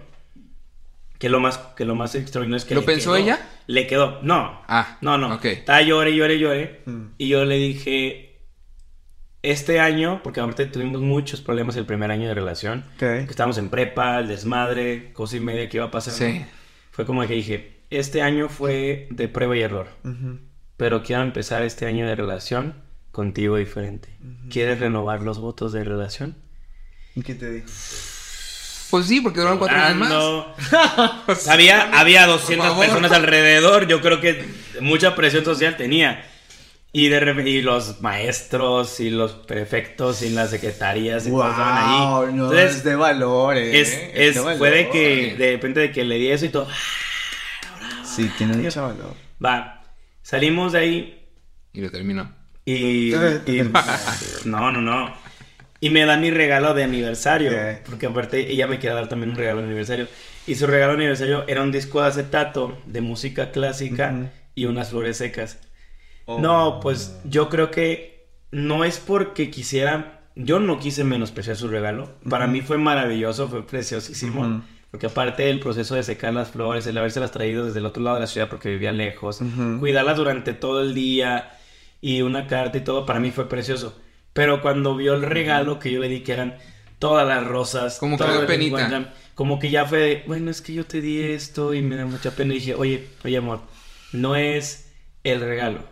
Que 1.20 1.28
lo 1.28 1.38
más, 1.38 1.58
que 1.76 1.84
lo 1.84 1.94
más 1.94 2.14
extraordinario 2.16 2.56
es 2.56 2.64
que 2.64 2.74
¿Lo 2.74 2.80
le 2.80 2.86
pensó 2.86 3.12
quedó- 3.12 3.22
ella? 3.22 3.48
Le 3.68 3.86
quedó, 3.86 4.20
no. 4.22 4.62
Ah, 4.66 4.98
No, 5.02 5.16
no. 5.18 5.34
ok. 5.36 5.44
Estaba 5.44 5.82
llore, 5.82 6.16
llore, 6.16 6.38
llore. 6.40 6.80
Mm. 6.86 7.04
Y 7.18 7.28
yo 7.28 7.44
le 7.44 7.56
dije, 7.56 8.40
este 9.42 9.80
año, 9.80 10.20
porque 10.24 10.40
ahorita 10.40 10.70
tuvimos 10.72 11.00
muchos 11.02 11.40
problemas 11.42 11.76
el 11.76 11.86
primer 11.86 12.10
año 12.10 12.26
de 12.26 12.34
relación. 12.34 12.84
Ok. 12.94 12.98
Que 13.00 13.26
estábamos 13.28 13.58
en 13.58 13.68
prepa, 13.68 14.18
el 14.18 14.28
desmadre, 14.28 15.12
cosa 15.12 15.36
y 15.36 15.40
media 15.40 15.68
que 15.68 15.76
iba 15.76 15.86
a 15.86 15.90
pasar. 15.90 16.14
Sí. 16.14 16.44
Fue 16.90 17.04
como 17.06 17.20
que 17.26 17.34
dije, 17.34 17.80
este 17.90 18.22
año 18.22 18.48
fue 18.48 19.06
de 19.10 19.28
prueba 19.28 19.56
y 19.56 19.60
error. 19.60 19.88
Ujú. 20.04 20.38
Pero 20.78 21.02
quiero 21.02 21.22
empezar 21.22 21.62
este 21.62 21.84
año 21.86 22.06
de 22.06 22.14
relación 22.16 22.74
contigo 23.12 23.56
diferente. 23.56 24.08
¿Quieres 24.50 24.80
renovar 24.80 25.20
los 25.20 25.38
votos 25.38 25.72
de 25.72 25.84
relación? 25.84 26.36
¿Y 27.14 27.22
qué 27.22 27.34
te 27.34 27.50
dijo? 27.50 27.68
Pues 28.90 29.06
sí, 29.06 29.20
porque 29.20 29.38
duraron 29.40 29.58
cuatro 29.58 29.76
años 29.78 29.96
más. 29.98 31.46
Había, 31.48 31.90
había 31.98 32.26
200 32.26 32.66
favor. 32.68 32.84
personas 32.84 33.12
alrededor. 33.12 33.86
Yo 33.86 34.00
creo 34.00 34.20
que 34.20 34.44
mucha 34.80 35.14
presión 35.14 35.44
social 35.44 35.76
tenía. 35.76 36.26
Y, 36.92 37.08
de 37.08 37.48
y 37.48 37.62
los 37.62 38.00
maestros 38.02 38.98
y 38.98 39.10
los 39.10 39.30
prefectos 39.32 40.22
y 40.22 40.30
las 40.30 40.50
secretarías 40.50 41.24
y 41.24 41.28
estaban 41.28 41.78
ahí. 41.78 42.00
Wow, 42.00 42.26
no, 42.34 42.44
Entonces, 42.46 42.76
es 42.78 42.84
de 42.84 42.96
valores. 42.96 43.74
es, 43.76 43.94
¿eh? 43.94 44.12
es- 44.16 44.34
de 44.34 44.40
fue 44.42 44.70
de 44.70 44.76
valor. 44.78 44.92
que 44.92 45.34
de 45.38 45.52
repente 45.52 45.78
de 45.80 45.92
que 45.92 46.04
le 46.04 46.16
di 46.16 46.30
eso 46.32 46.46
y 46.46 46.48
todo. 46.48 46.66
Sí, 48.04 48.28
tiene 48.36 48.56
mucho 48.56 48.82
valor. 48.82 49.14
Va, 49.44 49.82
salimos 50.22 50.72
de 50.72 50.78
ahí 50.80 51.28
Y 51.72 51.80
lo 51.80 51.90
terminó. 51.92 52.34
y, 52.64 52.74
y- 53.46 53.70
no, 54.46 54.72
no, 54.72 54.80
no. 54.80 55.14
Y 55.80 55.88
me 55.90 56.04
da 56.04 56.16
mi 56.18 56.30
regalo 56.30 56.74
de 56.74 56.84
aniversario, 56.84 57.52
Ok. 57.52 57.86
porque 57.88 58.06
aparte 58.06 58.50
ella 58.52 58.66
me 58.66 58.78
quiere 58.78 58.94
dar 58.94 59.08
también 59.08 59.30
un 59.30 59.36
regalo 59.36 59.60
de 59.60 59.66
aniversario. 59.68 60.08
Y 60.46 60.54
su 60.56 60.66
regalo 60.66 60.92
de 60.92 60.98
aniversario 60.98 61.44
era 61.48 61.62
un 61.62 61.72
disco 61.72 62.02
de 62.02 62.08
acetato 62.08 62.78
de 62.86 63.00
música 63.00 63.50
clásica 63.50 64.12
Ujú. 64.14 64.28
y 64.54 64.64
unas 64.66 64.90
flores 64.90 65.16
secas. 65.16 65.58
Oh. 66.26 66.38
No, 66.38 66.80
pues 66.82 67.18
yo 67.24 67.48
creo 67.48 67.70
que 67.70 68.28
no 68.50 68.84
es 68.84 68.98
porque 68.98 69.50
quisiera, 69.50 70.20
yo 70.36 70.60
no 70.60 70.78
quise 70.78 71.02
menospreciar 71.02 71.56
su 71.56 71.68
regalo. 71.68 72.10
Para 72.28 72.46
mí 72.46 72.60
fue 72.60 72.76
maravilloso, 72.76 73.48
fue 73.48 73.66
preciosísimo. 73.66 74.42
Ujú. 74.42 74.62
Porque 74.90 75.06
aparte 75.06 75.44
del 75.44 75.60
proceso 75.60 75.94
de 75.94 76.02
secar 76.02 76.34
las 76.34 76.50
flores, 76.50 76.84
el 76.86 76.98
habérselas 76.98 77.30
traído 77.30 77.64
desde 77.64 77.78
el 77.78 77.86
otro 77.86 78.02
lado 78.02 78.16
de 78.16 78.22
la 78.22 78.26
ciudad 78.26 78.48
porque 78.48 78.68
vivía 78.70 78.90
lejos, 78.92 79.40
cuidarlas 79.78 80.16
durante 80.16 80.52
todo 80.52 80.82
el 80.82 80.94
día 80.94 81.52
y 82.00 82.22
una 82.22 82.48
carta 82.48 82.76
y 82.78 82.80
todo, 82.80 83.06
para 83.06 83.20
mí 83.20 83.30
fue 83.30 83.48
precioso. 83.48 83.96
Pero 84.40 84.62
cuando 84.62 84.96
vio 84.96 85.12
el 85.12 85.20
regalo 85.20 85.78
que 85.78 85.92
yo 85.92 86.00
le 86.00 86.08
di, 86.08 86.20
que 86.20 86.32
eran 86.32 86.56
todas 86.98 87.28
las 87.28 87.46
rosas, 87.46 87.98
Como 87.98 88.16
que 88.16 88.24
penita. 88.46 89.12
como 89.34 89.58
que 89.58 89.68
ya 89.68 89.84
fue, 89.84 89.98
de, 89.98 90.24
bueno, 90.26 90.50
es 90.50 90.62
que 90.62 90.72
yo 90.72 90.86
te 90.86 91.02
di 91.02 91.20
esto 91.20 91.74
y 91.74 91.82
me 91.82 91.96
da 91.96 92.06
mucha 92.06 92.30
pena. 92.30 92.54
Y 92.54 92.56
dije, 92.56 92.74
oye, 92.74 93.06
oye, 93.22 93.36
amor, 93.36 93.60
no 94.12 94.36
es 94.36 94.94
el 95.24 95.40
regalo. 95.42 95.84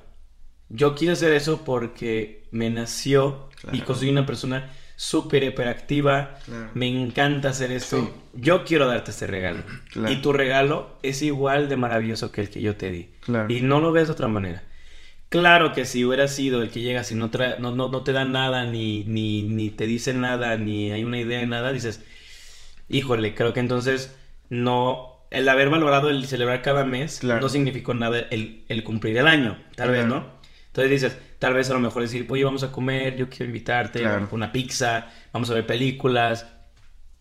Yo 0.70 0.94
quiero 0.94 1.12
hacer 1.12 1.34
eso 1.34 1.62
porque 1.62 2.48
me 2.50 2.70
nació 2.70 3.50
y 3.70 3.82
soy 3.82 4.08
una 4.08 4.24
persona 4.24 4.70
súper 4.96 5.44
hiperactiva. 5.44 6.38
Claro. 6.46 6.70
Me 6.72 6.88
encanta 6.88 7.50
hacer 7.50 7.70
esto. 7.70 8.00
Sí. 8.00 8.08
Yo 8.32 8.64
quiero 8.64 8.86
darte 8.86 9.10
este 9.10 9.26
regalo. 9.26 9.62
Claro. 9.92 10.10
Y 10.10 10.22
tu 10.22 10.32
regalo 10.32 10.98
es 11.02 11.20
igual 11.20 11.68
de 11.68 11.76
maravilloso 11.76 12.32
que 12.32 12.40
el 12.40 12.48
que 12.48 12.62
yo 12.62 12.76
te 12.76 12.90
di. 12.90 13.10
Y 13.50 13.60
no 13.60 13.80
lo 13.80 13.92
ves 13.92 14.08
de 14.08 14.12
otra 14.14 14.28
manera. 14.28 14.62
Claro 15.28 15.72
que 15.74 15.84
si 15.84 16.04
hubiera 16.06 16.26
sido 16.26 16.62
el 16.62 16.70
que 16.70 16.80
llegas 16.80 17.12
y 17.12 17.14
no, 17.14 17.30
no, 17.58 17.70
no, 17.72 17.88
no 17.90 18.02
te 18.02 18.12
da 18.12 18.24
nada, 18.24 18.64
ni, 18.64 19.04
ni, 19.04 19.42
ni 19.42 19.68
te 19.70 19.86
dice 19.86 20.14
nada, 20.14 20.56
ni 20.56 20.90
hay 20.90 21.04
una 21.04 21.20
idea 21.20 21.40
de 21.40 21.46
nada, 21.46 21.70
dices, 21.72 22.02
híjole, 22.88 23.34
creo 23.34 23.52
que 23.52 23.60
entonces 23.60 24.16
no, 24.48 25.26
el 25.30 25.48
haber 25.48 25.68
valorado 25.68 26.08
el 26.10 26.26
celebrar 26.26 26.62
cada 26.62 26.84
mes 26.84 27.18
Claro. 27.20 27.40
no 27.42 27.48
significó 27.50 27.92
nada 27.94 28.20
el, 28.30 28.64
el 28.68 28.84
cumplir 28.84 29.18
el 29.18 29.26
año, 29.26 29.58
tal 29.76 29.90
vez. 29.90 30.06
¿no? 30.06 30.26
Entonces 30.68 30.90
dices, 30.90 31.18
tal 31.38 31.54
vez 31.54 31.68
a 31.70 31.74
lo 31.74 31.80
mejor 31.80 32.02
decir, 32.02 32.26
oye, 32.30 32.44
vamos 32.44 32.62
a 32.62 32.72
comer, 32.72 33.16
yo 33.16 33.28
quiero 33.28 33.46
invitarte, 33.46 34.00
Claro. 34.00 34.14
vamos 34.14 34.30
por 34.30 34.36
una 34.38 34.52
pizza, 34.52 35.08
vamos 35.32 35.50
a 35.50 35.54
ver 35.54 35.66
películas, 35.66 36.46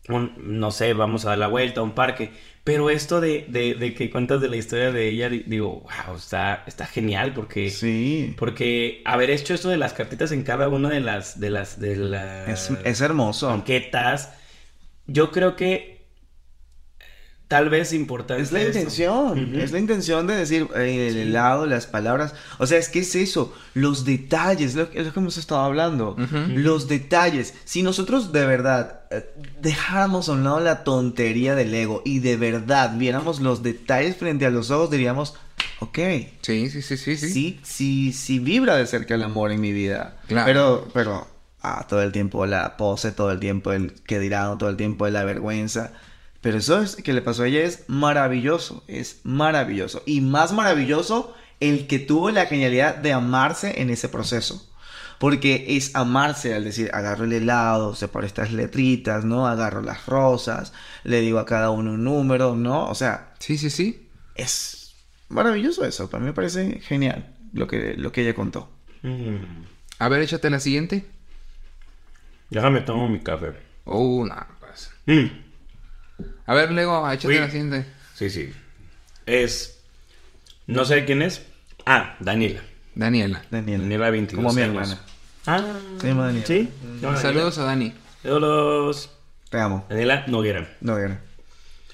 un- 0.09 0.33
no 0.59 0.71
sé, 0.71 0.93
vamos 0.93 1.25
a 1.25 1.29
dar 1.29 1.37
la 1.39 1.47
vuelta 1.47 1.81
a 1.81 1.83
un 1.83 1.91
parque. 1.93 2.31
Pero 2.67 2.89
esto 2.89 3.21
de, 3.21 3.45
de, 3.47 3.75
de 3.75 3.93
que 3.93 4.09
cuentas 4.11 4.41
de 4.41 4.49
la 4.49 4.57
historia 4.57 4.91
de 4.91 5.07
ella, 5.09 5.29
di- 5.29 5.43
digo, 5.47 5.85
wow, 6.05 6.17
está, 6.17 6.63
está 6.67 6.85
genial 6.85 7.33
porque, 7.33 7.69
Sí. 7.69 8.35
porque 8.37 9.01
haber 9.05 9.29
hecho 9.29 9.53
esto 9.53 9.69
de 9.69 9.77
las 9.77 9.93
cartitas 9.93 10.31
en 10.33 10.43
cada 10.43 10.67
una 10.67 10.89
de 10.89 10.99
las, 10.99 11.39
de 11.39 11.49
las, 11.49 11.79
de 11.79 11.95
las 11.95 12.49
Es, 12.71 12.77
es 12.83 13.01
hermoso. 13.01 13.47
banquetas, 13.47 14.33
yo 15.07 15.31
creo 15.31 15.55
que 15.55 15.96
tal 17.47 17.69
vez 17.69 17.93
importante. 17.93 18.43
Es 18.43 18.51
la 18.51 18.59
esto. 18.61 18.77
intención, 18.79 19.31
Ujú. 19.51 19.59
es 19.59 19.71
la 19.71 19.79
intención 19.79 20.27
de 20.27 20.35
decir 20.35 20.67
eh, 20.75 21.07
el 21.09 21.17
helado, 21.17 21.65
las 21.65 21.87
palabras. 21.87 22.33
O 22.57 22.67
sea, 22.67 22.77
es 22.77 22.89
que 22.89 22.99
es 22.99 23.15
eso, 23.15 23.53
los 23.73 24.03
detalles, 24.05 24.75
lo, 24.75 24.83
es 24.93 25.05
lo 25.05 25.13
que 25.13 25.19
hemos 25.19 25.37
estado 25.37 25.61
hablando. 25.61 26.11
Ujú. 26.11 26.37
Los 26.55 26.87
detalles. 26.87 27.53
Si 27.63 27.83
nosotros 27.83 28.31
de 28.33 28.45
verdad 28.45 29.01
eh, 29.11 29.25
dejáramos 29.61 30.27
a 30.29 30.33
un 30.33 30.43
lado 30.43 30.59
la 30.59 30.83
tontería 30.83 31.55
del 31.55 31.73
ego 31.73 32.01
y 32.03 32.19
de 32.19 32.35
verdad 32.37 32.97
viéramos 32.97 33.39
los 33.39 33.63
detalles 33.63 34.17
frente 34.17 34.45
a 34.45 34.49
los 34.49 34.69
ojos, 34.71 34.91
diríamos, 34.91 35.35
ok, 35.79 35.99
Sí, 36.41 36.69
sí, 36.69 36.81
sí, 36.81 36.97
sí, 36.97 37.15
sí. 37.17 37.29
sí, 37.29 37.59
sí, 37.63 38.13
sí 38.13 38.39
vibra 38.39 38.75
de 38.75 38.85
cerca 38.87 39.15
el 39.15 39.23
amor 39.23 39.51
en 39.51 39.61
mi 39.61 39.71
vida. 39.71 40.17
Claro. 40.27 40.45
Pero, 40.45 40.87
pero, 40.93 41.27
ah, 41.61 41.85
todo 41.87 42.01
el 42.01 42.11
tiempo 42.11 42.45
la 42.45 42.75
pose, 42.75 43.11
todo 43.13 43.31
el 43.31 43.39
tiempo 43.39 43.71
el 43.71 43.93
que 44.03 44.19
dirán, 44.19 44.57
todo 44.57 44.69
el 44.69 44.75
tiempo 44.75 45.07
la 45.07 45.23
vergüenza. 45.23 45.93
Pero 46.47 46.59
eso 46.59 46.81
es, 46.81 46.95
que 46.95 47.11
le 47.11 47.21
pasó 47.21 47.43
a 47.43 47.47
ella 47.49 47.59
es 47.59 47.83
maravilloso, 47.89 48.81
es 48.87 49.19
maravilloso. 49.25 50.01
Y 50.05 50.21
más 50.21 50.53
maravilloso 50.53 51.35
el 51.59 51.87
que 51.87 51.99
tuvo 51.99 52.31
la 52.31 52.45
genialidad 52.45 52.95
de 52.95 53.11
amarse 53.11 53.81
en 53.81 53.89
ese 53.89 54.07
proceso. 54.07 54.65
Porque 55.19 55.65
es 55.75 55.93
amarse 55.93 56.53
al 56.53 56.63
decir, 56.63 56.89
agarro 56.93 57.25
el 57.25 57.33
helado, 57.33 57.95
separo 57.95 58.25
estas 58.25 58.53
letritas, 58.53 59.25
¿no? 59.25 59.45
Agarro 59.45 59.81
las 59.81 60.05
rosas, 60.05 60.71
le 61.03 61.19
digo 61.19 61.39
a 61.39 61.45
cada 61.45 61.69
uno 61.69 61.91
un 61.91 62.05
número, 62.05 62.55
¿no? 62.55 62.85
O 62.85 62.95
sea, 62.95 63.33
Sí, 63.39 63.57
sí, 63.57 63.69
sí. 63.69 64.07
es 64.33 64.95
maravilloso 65.27 65.83
eso. 65.83 66.09
Para 66.09 66.21
mí 66.21 66.27
me 66.27 66.33
parece 66.33 66.79
genial 66.79 67.35
lo 67.51 67.67
que, 67.67 67.95
lo 67.97 68.13
que 68.13 68.21
ella 68.21 68.33
contó. 68.35 68.69
Mm. 69.01 69.65
A 69.99 70.07
ver, 70.07 70.21
échate 70.21 70.49
la 70.49 70.61
siguiente. 70.61 71.03
Déjame 72.49 72.79
tomo 72.79 73.09
mi 73.09 73.19
café. 73.19 73.51
Oh, 73.83 74.25
no, 74.25 74.47
pues. 74.61 74.91
Mm. 75.07 75.46
A 76.47 76.53
ver, 76.55 76.71
Lego, 76.71 77.09
échate 77.11 77.27
Uy. 77.27 77.39
la 77.39 77.47
siguiente. 77.49 77.85
Sí, 78.15 78.29
sí. 78.29 78.51
Es. 79.25 79.83
No 80.65 80.85
sé 80.85 81.05
quién 81.05 81.21
es. 81.21 81.45
Ah, 81.85 82.15
Daniela. 82.19 82.61
Daniela. 82.95 83.43
Daniela. 83.51 83.83
Daniela 83.83 84.09
22 84.09 84.43
Como 84.43 84.55
mi 84.55 84.61
hermana. 84.61 84.99
Ah, 85.45 85.61
Se 86.01 86.07
llama 86.07 86.25
Daniela. 86.25 86.45
¿Sí? 86.47 86.69
No, 87.01 87.15
Saludos 87.17 87.57
a 87.59 87.63
Dani. 87.63 87.93
Saludos. 88.23 89.11
Te 89.49 89.59
amo. 89.59 89.85
Daniela 89.89 90.25
Noguera. 90.27 90.75
No, 90.81 90.97
Diana. 90.97 91.21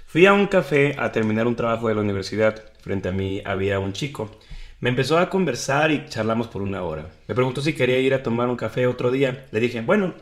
Fui 0.08 0.26
a 0.26 0.34
un 0.34 0.48
café 0.48 0.96
a 0.98 1.12
terminar 1.12 1.48
un 1.48 1.56
trabajo 1.56 1.88
de 1.88 1.96
la 1.96 2.02
universidad. 2.02 2.64
Frente 2.82 3.10
a 3.10 3.12
mí 3.12 3.42
había 3.46 3.80
un 3.80 3.94
chico. 3.94 4.40
Me 4.80 4.90
empezó 4.90 5.18
a 5.18 5.30
conversar 5.30 5.92
y 5.92 6.06
charlamos 6.10 6.48
por 6.48 6.62
una 6.62 6.84
hora. 6.84 7.10
Me 7.28 7.36
preguntó 7.36 7.62
si 7.62 7.74
quería 7.74 7.98
ir 8.00 8.14
a 8.14 8.22
tomar 8.22 8.50
un 8.50 8.56
café 8.58 8.86
otro 8.86 9.12
día. 9.12 9.46
Le 9.52 9.60
dije, 9.60 9.82
bueno, 9.82 10.14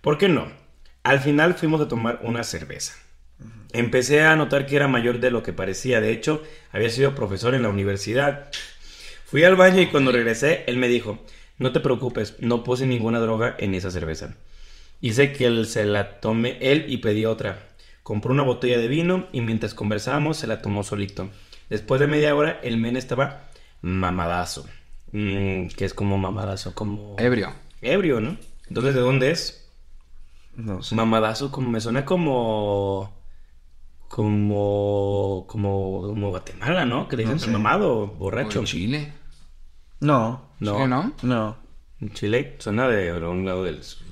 ¿por 0.00 0.18
qué 0.18 0.28
no? 0.28 0.46
Al 1.02 1.20
final 1.20 1.54
fuimos 1.54 1.80
a 1.80 1.88
tomar 1.88 2.20
una 2.22 2.44
cerveza. 2.44 2.94
Empecé 3.72 4.22
a 4.22 4.36
notar 4.36 4.66
que 4.66 4.76
era 4.76 4.86
mayor 4.86 5.18
de 5.18 5.30
lo 5.30 5.42
que 5.42 5.52
parecía. 5.52 6.00
De 6.00 6.12
hecho, 6.12 6.42
había 6.70 6.90
sido 6.90 7.14
profesor 7.14 7.54
en 7.54 7.62
la 7.62 7.68
universidad. 7.68 8.48
Fui 9.24 9.42
al 9.42 9.56
baño 9.56 9.80
y 9.80 9.88
cuando 9.88 10.12
regresé, 10.12 10.64
él 10.68 10.76
me 10.76 10.88
dijo, 10.88 11.18
no 11.58 11.72
te 11.72 11.80
preocupes, 11.80 12.36
no 12.38 12.62
puse 12.62 12.86
ninguna 12.86 13.18
droga 13.18 13.56
en 13.58 13.74
esa 13.74 13.90
cerveza. 13.90 14.36
Hice 15.00 15.32
que 15.32 15.46
él 15.46 15.66
se 15.66 15.84
la 15.84 16.20
tome 16.20 16.58
él 16.60 16.86
y 16.88 16.98
pedí 16.98 17.26
otra. 17.26 17.66
Compró 18.02 18.32
una 18.32 18.42
botella 18.42 18.78
de 18.78 18.88
vino 18.88 19.26
y 19.32 19.40
mientras 19.40 19.74
conversábamos 19.74 20.36
se 20.36 20.46
la 20.46 20.62
tomó 20.62 20.84
solito. 20.84 21.30
Después 21.68 22.00
de 22.00 22.06
media 22.06 22.34
hora, 22.36 22.60
el 22.62 22.76
men 22.76 22.96
estaba 22.96 23.48
mamadazo. 23.82 24.68
Mm, 25.12 25.68
que 25.68 25.84
es 25.84 25.94
como 25.94 26.18
mamadazo, 26.18 26.74
como... 26.74 27.16
Ebrio. 27.18 27.52
Ebrio, 27.82 28.20
¿no? 28.20 28.36
Entonces, 28.68 28.94
¿de 28.94 29.00
dónde 29.00 29.30
es? 29.30 29.68
No 30.56 30.82
sé. 30.82 30.94
Mamadazo, 30.94 31.50
como 31.50 31.70
me 31.70 31.80
suena 31.80 32.04
como. 32.04 33.23
Como. 34.14 35.44
Como. 35.48 36.02
Como 36.02 36.30
Guatemala, 36.30 36.84
¿no? 36.84 37.08
Que 37.08 37.16
le 37.16 37.22
dicen 37.24 37.36
No 37.38 37.42
sé. 37.44 37.50
mamado, 37.50 38.02
O 38.02 38.06
borracho. 38.06 38.60
en 38.60 38.64
Chile. 38.64 39.12
No, 39.98 40.50
No, 40.60 40.78
¿Sí, 40.78 40.88
no? 40.88 41.12
no. 41.22 41.56
En 42.00 42.12
Chile 42.12 42.54
suena 42.58 42.86
de 42.88 43.12
un 43.12 43.44
lado 43.44 43.64
del 43.64 43.82
sur. 43.82 44.04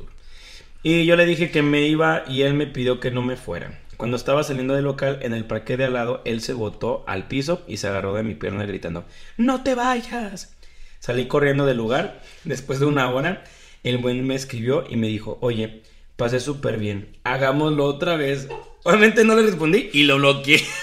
Y 0.83 1.07
yo 1.07 1.15
le 1.15 1.25
dije 1.25 1.53
que 1.53 1.63
me 1.63 1.83
iba 1.83 2.25
y 2.27 2.43
él 2.43 2.55
me 2.55 2.67
pidió 2.67 2.99
que 2.99 3.13
no 3.13 3.23
me 3.23 3.37
fuera. 3.37 3.79
Cuando 3.97 4.17
estaba 4.17 4.43
saliendo 4.43 4.75
del 4.75 4.85
local, 4.87 5.21
en 5.23 5.35
el 5.35 5.45
parque 5.45 5.77
de 5.77 5.85
al 5.85 5.93
lado, 5.93 6.21
él 6.25 6.41
se 6.41 6.53
botó 6.55 7.05
al 7.07 7.29
piso 7.29 7.63
y 7.69 7.77
se 7.77 7.87
agarró 7.87 8.13
de 8.15 8.25
mi 8.25 8.35
pierna 8.35 8.65
gritando: 8.67 9.05
¡No 9.37 9.63
te 9.63 9.77
vayas! 9.77 10.57
Salí 10.99 11.27
corriendo 11.27 11.65
del 11.65 11.77
lugar. 11.77 12.21
Después 12.43 12.81
de 12.81 12.87
una 12.87 13.09
hora, 13.11 13.45
el 13.85 13.99
buen 13.99 14.27
me 14.27 14.35
escribió 14.35 14.85
y 14.91 14.97
me 14.97 15.07
dijo: 15.07 15.39
Oye, 15.41 15.83
pasé 16.23 16.39
súper 16.39 16.79
bien. 16.79 17.09
Hagámoslo 17.25 17.85
otra 17.85 18.17
vez. 18.17 18.47
Obviamente 18.85 19.25
no 19.25 19.35
le 19.35 19.43
respondí 19.43 19.91
y 19.93 20.05
lo 20.05 20.17
bloqueé. 20.17 20.65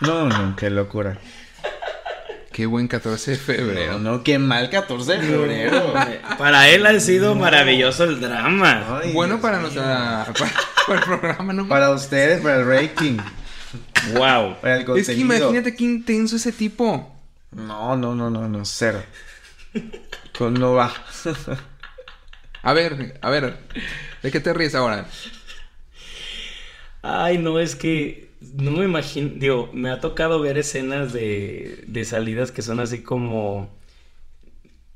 No, 0.00 0.28
no, 0.28 0.56
qué 0.56 0.68
locura. 0.68 1.16
Qué 2.50 2.66
buen 2.66 2.88
14 2.88 3.30
de 3.30 3.36
febrero. 3.36 4.00
No, 4.00 4.16
no, 4.16 4.24
qué 4.24 4.36
mal 4.40 4.68
14 4.68 5.12
de 5.12 5.20
febrero. 5.20 5.94
Para 6.38 6.68
él 6.70 6.84
ha 6.86 6.98
sido 6.98 7.36
maravilloso 7.36 8.02
el 8.02 8.20
drama. 8.20 8.98
Ay, 9.00 9.12
Bueno 9.12 9.34
Dios 9.34 9.40
para, 9.40 9.60
nuestra, 9.60 10.26
para, 10.36 10.50
para 10.88 10.98
el 10.98 11.04
programa, 11.04 11.52
¿no? 11.52 11.68
Para 11.68 11.90
ustedes, 11.90 12.40
para 12.40 12.56
el 12.56 12.66
rating, 12.66 13.18
¡Wow! 14.14 14.56
para 14.60 14.78
el 14.78 14.98
es 14.98 15.06
que 15.06 15.14
imagínate 15.14 15.76
qué 15.76 15.84
intenso 15.84 16.34
ese 16.34 16.50
tipo. 16.50 17.16
No, 17.52 17.96
no, 17.96 18.16
no, 18.16 18.28
no, 18.28 18.48
no, 18.48 18.64
cero. 18.64 19.04
Con 20.36 20.54
no 20.54 20.72
va. 20.72 20.92
A 22.64 22.72
ver, 22.72 23.20
a 23.22 23.30
ver. 23.30 23.56
¿De 24.22 24.30
qué 24.30 24.40
te 24.40 24.52
ríes 24.52 24.74
ahora? 24.74 25.06
Ay, 27.02 27.38
no, 27.38 27.58
es 27.58 27.74
que 27.74 28.30
no 28.40 28.70
me 28.72 28.84
imagino, 28.84 29.30
digo, 29.36 29.70
me 29.72 29.90
ha 29.90 30.00
tocado 30.00 30.40
ver 30.40 30.58
escenas 30.58 31.12
de, 31.12 31.84
de 31.86 32.04
salidas 32.04 32.52
que 32.52 32.62
son 32.62 32.80
así 32.80 33.02
como, 33.02 33.70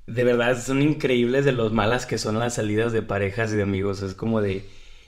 de 0.07 0.24
verdad, 0.24 0.61
son 0.62 0.82
increíbles 0.82 1.44
de 1.44 1.53
los 1.53 1.73
malas 1.73 2.07
que 2.07 2.19
son 2.19 2.39
las 2.39 2.55
salidas 2.55 2.93
de 2.93 3.03
parejas 3.03 3.53
y 3.53 3.57
de 3.57 3.62
amigos, 3.62 4.03
es 4.03 4.15
como 4.15 4.40
de, 4.40 4.65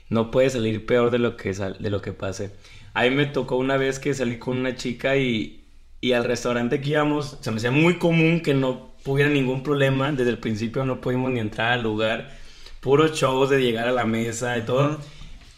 no 0.09 0.31
puede 0.31 0.49
salir 0.49 0.85
peor 0.85 1.11
de 1.11 1.19
lo 1.19 1.37
que, 1.37 1.53
de 1.53 1.89
lo 1.89 2.01
que 2.01 2.13
pase. 2.13 2.51
A 2.93 3.03
mí 3.03 3.11
me 3.11 3.25
tocó 3.25 3.55
una 3.57 3.77
vez 3.77 3.99
que 3.99 4.13
salí 4.13 4.37
con 4.39 4.57
una 4.57 4.75
chica 4.75 5.15
y, 5.17 5.63
y 6.01 6.13
al 6.13 6.25
restaurante 6.25 6.81
que 6.81 6.89
íbamos, 6.89 7.37
se 7.41 7.51
me 7.51 7.57
hacía 7.57 7.71
muy 7.71 7.97
común 7.97 8.41
que 8.41 8.53
no 8.53 8.93
hubiera 9.05 9.29
ningún 9.29 9.63
problema, 9.63 10.11
desde 10.11 10.31
el 10.31 10.39
principio 10.39 10.83
no 10.85 11.01
pudimos 11.01 11.31
ni 11.31 11.39
entrar 11.39 11.71
al 11.73 11.83
lugar, 11.83 12.38
puros 12.79 13.13
shows 13.19 13.49
de 13.49 13.61
llegar 13.61 13.87
a 13.87 13.91
la 13.91 14.05
mesa 14.05 14.57
y 14.57 14.61
todo. 14.61 14.93
Ujú. 14.93 14.97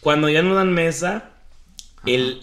Cuando 0.00 0.28
ya 0.28 0.42
nos 0.42 0.56
dan 0.56 0.72
mesa, 0.72 1.30
el, 2.06 2.42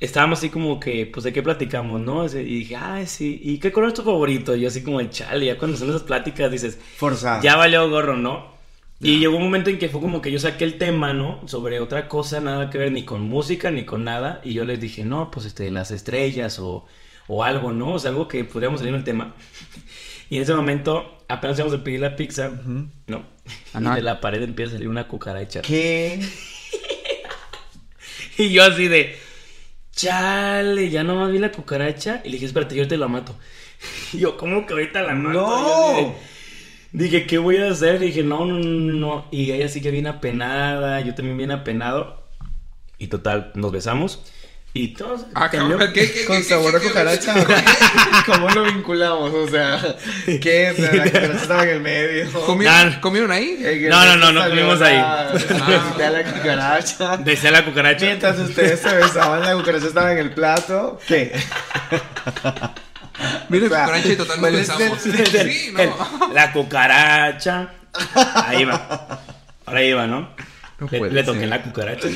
estábamos 0.00 0.38
así 0.38 0.50
como 0.50 0.80
que, 0.80 1.06
pues, 1.06 1.24
¿de 1.24 1.32
qué 1.32 1.42
platicamos, 1.42 2.00
no? 2.00 2.26
Y 2.26 2.42
dije, 2.42 2.76
ay, 2.76 3.06
sí, 3.06 3.40
¿y 3.42 3.58
qué 3.58 3.72
color 3.72 3.88
es 3.88 3.94
tu 3.94 4.02
favorito? 4.02 4.56
Y 4.56 4.60
yo 4.62 4.68
así 4.68 4.82
como, 4.82 5.02
chale, 5.02 5.46
ya 5.46 5.58
cuando 5.58 5.76
son 5.76 5.90
esas 5.90 6.02
pláticas 6.02 6.50
dices, 6.50 6.78
Forzado. 6.96 7.42
ya 7.42 7.56
valió 7.56 7.88
gorro, 7.90 8.16
¿no? 8.16 8.54
Y 8.98 9.18
llegó 9.18 9.36
un 9.36 9.42
momento 9.42 9.68
en 9.68 9.78
que 9.78 9.90
fue 9.90 10.00
como 10.00 10.22
que 10.22 10.32
yo 10.32 10.38
saqué 10.38 10.64
el 10.64 10.78
tema, 10.78 11.12
¿no? 11.12 11.46
Sobre 11.46 11.80
otra 11.80 12.08
cosa, 12.08 12.40
nada 12.40 12.70
que 12.70 12.78
ver 12.78 12.92
ni 12.92 13.04
con 13.04 13.20
música 13.20 13.70
ni 13.70 13.84
con 13.84 14.04
nada. 14.04 14.40
Y 14.42 14.54
yo 14.54 14.64
les 14.64 14.80
dije, 14.80 15.04
no, 15.04 15.30
pues 15.30 15.44
este, 15.44 15.70
las 15.70 15.90
estrellas 15.90 16.58
o, 16.58 16.86
o 17.28 17.44
algo, 17.44 17.72
¿no? 17.72 17.92
O 17.94 17.98
sea, 17.98 18.10
algo 18.10 18.26
que 18.26 18.42
podríamos 18.44 18.80
salir 18.80 18.94
en 18.94 19.00
el 19.00 19.04
tema. 19.04 19.34
Y 20.30 20.36
en 20.36 20.42
ese 20.42 20.54
momento, 20.54 21.18
apenas 21.28 21.58
íbamos 21.58 21.78
a 21.78 21.84
pedir 21.84 22.00
la 22.00 22.16
pizza, 22.16 22.48
Ujú. 22.48 22.88
¿no? 23.06 23.24
Ah, 23.72 23.78
Y 23.78 23.82
no. 23.84 23.94
de 23.94 24.02
la 24.02 24.20
pared 24.20 24.42
empieza 24.42 24.70
a 24.72 24.74
salir 24.74 24.88
una 24.88 25.06
cucaracha. 25.08 25.62
¿Qué? 25.62 26.20
Y 28.38 28.50
yo 28.50 28.62
así 28.64 28.86
de, 28.88 29.16
chale, 29.92 30.90
ya 30.90 31.02
nomás 31.04 31.30
vi 31.32 31.38
la 31.38 31.50
cucaracha. 31.52 32.20
Y 32.24 32.28
le 32.28 32.32
dije, 32.34 32.46
espérate, 32.46 32.74
yo 32.76 32.86
te 32.86 32.96
la 32.98 33.08
mato. 33.08 33.34
Y 34.12 34.18
yo, 34.18 34.36
¿cómo 34.36 34.66
que 34.66 34.72
ahorita 34.74 35.02
la 35.02 35.14
mato? 35.14 35.40
¡No! 35.40 35.50
Y 35.60 35.64
yo 35.64 35.92
así 35.92 36.02
de- 36.04 36.14
dije, 37.04 37.26
¿qué 37.26 37.38
voy 37.38 37.56
a 37.58 37.70
hacer? 37.70 38.02
Y 38.02 38.06
dije, 38.06 38.22
no, 38.22 38.44
no, 38.44 38.58
no, 38.58 38.92
no. 38.92 39.26
Y 39.30 39.50
ella 39.52 39.68
sí 39.68 39.80
que 39.80 39.90
bien 39.90 40.06
apenada, 40.06 41.00
yo 41.00 41.14
también 41.14 41.36
bien 41.38 41.50
apenado. 41.50 42.24
Y 42.98 43.06
total, 43.08 43.52
nos 43.54 43.72
besamos. 43.72 44.22
Y 44.78 44.88
todos... 44.88 45.22
Ah, 45.34 45.48
cambió. 45.50 45.78
cabrón, 45.78 45.94
¿qué, 45.94 46.12
qué, 46.12 46.24
Con 46.26 46.36
qué, 46.36 46.42
sabor 46.44 46.72
qué, 46.78 46.86
a 46.86 46.90
cucaracha. 46.90 47.34
¿Cómo 48.26 48.50
lo 48.50 48.64
vinculamos? 48.64 49.32
O 49.32 49.48
sea, 49.48 49.80
¿qué? 50.26 50.70
O 50.72 50.76
sea, 50.76 50.92
la 50.94 51.04
cucaracha 51.10 51.32
estaba 51.42 51.62
en 51.62 51.68
el 51.70 51.80
medio. 51.80 52.30
¿Comieron, 52.44 52.90
Nah. 52.90 53.00
¿Comieron 53.00 53.30
ahí? 53.32 53.86
No, 53.88 54.04
no, 54.04 54.16
no, 54.16 54.32
no 54.32 54.48
comimos 54.48 54.82
ahí. 54.82 55.02
Besé 55.32 56.04
a 56.04 56.10
la 56.10 56.24
cucaracha. 56.24 57.16
Besé 57.20 57.48
a 57.48 57.50
la 57.52 57.64
cucaracha. 57.64 58.04
Mientras 58.04 58.38
ustedes 58.38 58.80
se 58.80 58.94
besaban, 58.94 59.40
la 59.42 59.54
cucaracha 59.54 59.86
estaba 59.86 60.12
en 60.12 60.18
el 60.18 60.30
plato. 60.32 61.00
¿Qué? 61.08 61.32
Mira, 63.48 63.66
O 63.66 63.68
sea, 63.70 63.84
cucaracha 63.86 64.08
y 64.08 64.16
total 64.16 64.36
nos 64.36 64.38
¿cuál 64.40 64.54
es 64.56 64.68
el- 64.68 64.76
besamos. 64.76 65.06
El- 65.06 65.26
Sí, 65.50 65.74
el- 65.78 65.88
no. 65.90 66.32
la 66.34 66.52
cucaracha. 66.52 67.68
Ahí 68.46 68.64
va. 68.66 69.20
Ahora 69.64 69.82
iba, 69.82 70.06
¿no? 70.06 70.28
No 70.78 70.88
le, 70.90 71.22
toqué 71.24 71.40
ser. 71.40 71.48
la 71.48 71.62
cucaracha. 71.62 72.08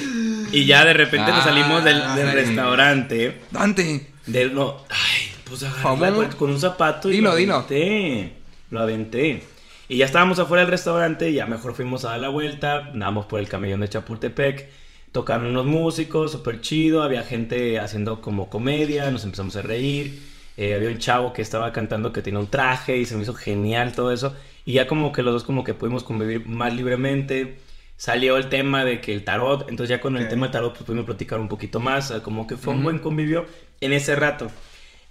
Y 0.52 0.66
ya 0.66 0.84
de 0.84 0.92
repente 0.92 1.30
nos 1.32 1.44
salimos 1.44 1.82
del, 1.84 1.96
del 2.14 2.28
Ay. 2.28 2.34
restaurante. 2.34 3.40
Dante. 3.50 4.06
Del 4.26 4.54
no. 4.54 4.84
Ay, 4.90 5.30
pues 5.44 5.62
agarré 5.62 6.28
con 6.36 6.50
un 6.50 6.60
zapato 6.60 7.08
y 7.08 7.12
Dilo, 7.14 7.30
lo 7.30 7.36
dilo. 7.36 7.54
aventé. 7.56 8.32
Lo 8.70 8.80
aventé. 8.80 9.42
Y 9.88 9.96
ya 9.96 10.04
estábamos 10.06 10.38
afuera 10.38 10.62
del 10.62 10.70
restaurante, 10.70 11.32
ya 11.32 11.46
mejor 11.46 11.74
fuimos 11.74 12.04
a 12.04 12.10
dar 12.10 12.20
la 12.20 12.28
vuelta, 12.28 12.90
andamos 12.92 13.26
por 13.26 13.40
el 13.40 13.48
camellón 13.48 13.80
de 13.80 13.88
Chapultepec, 13.88 14.68
tocaron 15.10 15.46
unos 15.46 15.66
músicos, 15.66 16.30
súper 16.30 16.60
chido, 16.60 17.02
había 17.02 17.24
gente 17.24 17.80
haciendo 17.80 18.20
como 18.20 18.48
comedia, 18.48 19.10
nos 19.10 19.24
empezamos 19.24 19.56
a 19.56 19.62
reír, 19.62 20.22
eh, 20.56 20.74
había 20.74 20.90
un 20.90 20.98
chavo 20.98 21.32
que 21.32 21.42
estaba 21.42 21.72
cantando 21.72 22.12
que 22.12 22.22
tenía 22.22 22.38
un 22.38 22.46
traje 22.46 22.98
y 22.98 23.04
se 23.04 23.16
me 23.16 23.22
hizo 23.22 23.34
genial 23.34 23.92
todo 23.92 24.12
eso, 24.12 24.36
y 24.64 24.74
ya 24.74 24.86
como 24.86 25.10
que 25.10 25.22
los 25.24 25.32
dos 25.32 25.42
como 25.42 25.64
que 25.64 25.74
pudimos 25.74 26.04
convivir 26.04 26.46
más 26.46 26.72
libremente, 26.72 27.58
salió 28.00 28.38
el 28.38 28.48
tema 28.48 28.82
de 28.86 29.00
que 29.02 29.12
el 29.12 29.24
tarot, 29.24 29.68
entonces 29.68 29.90
ya 29.90 30.00
con 30.00 30.16
el 30.16 30.26
tema 30.26 30.46
del 30.46 30.52
tarot 30.52 30.72
pues 30.72 30.84
pudimos 30.84 31.04
platicar 31.04 31.38
un 31.38 31.48
poquito 31.48 31.80
más, 31.80 32.10
como 32.24 32.46
que 32.46 32.56
fue 32.56 32.72
un 32.72 32.78
Ujú. 32.78 32.84
buen 32.84 32.98
convivio 32.98 33.44
en 33.82 33.92
ese 33.92 34.16
rato. 34.16 34.50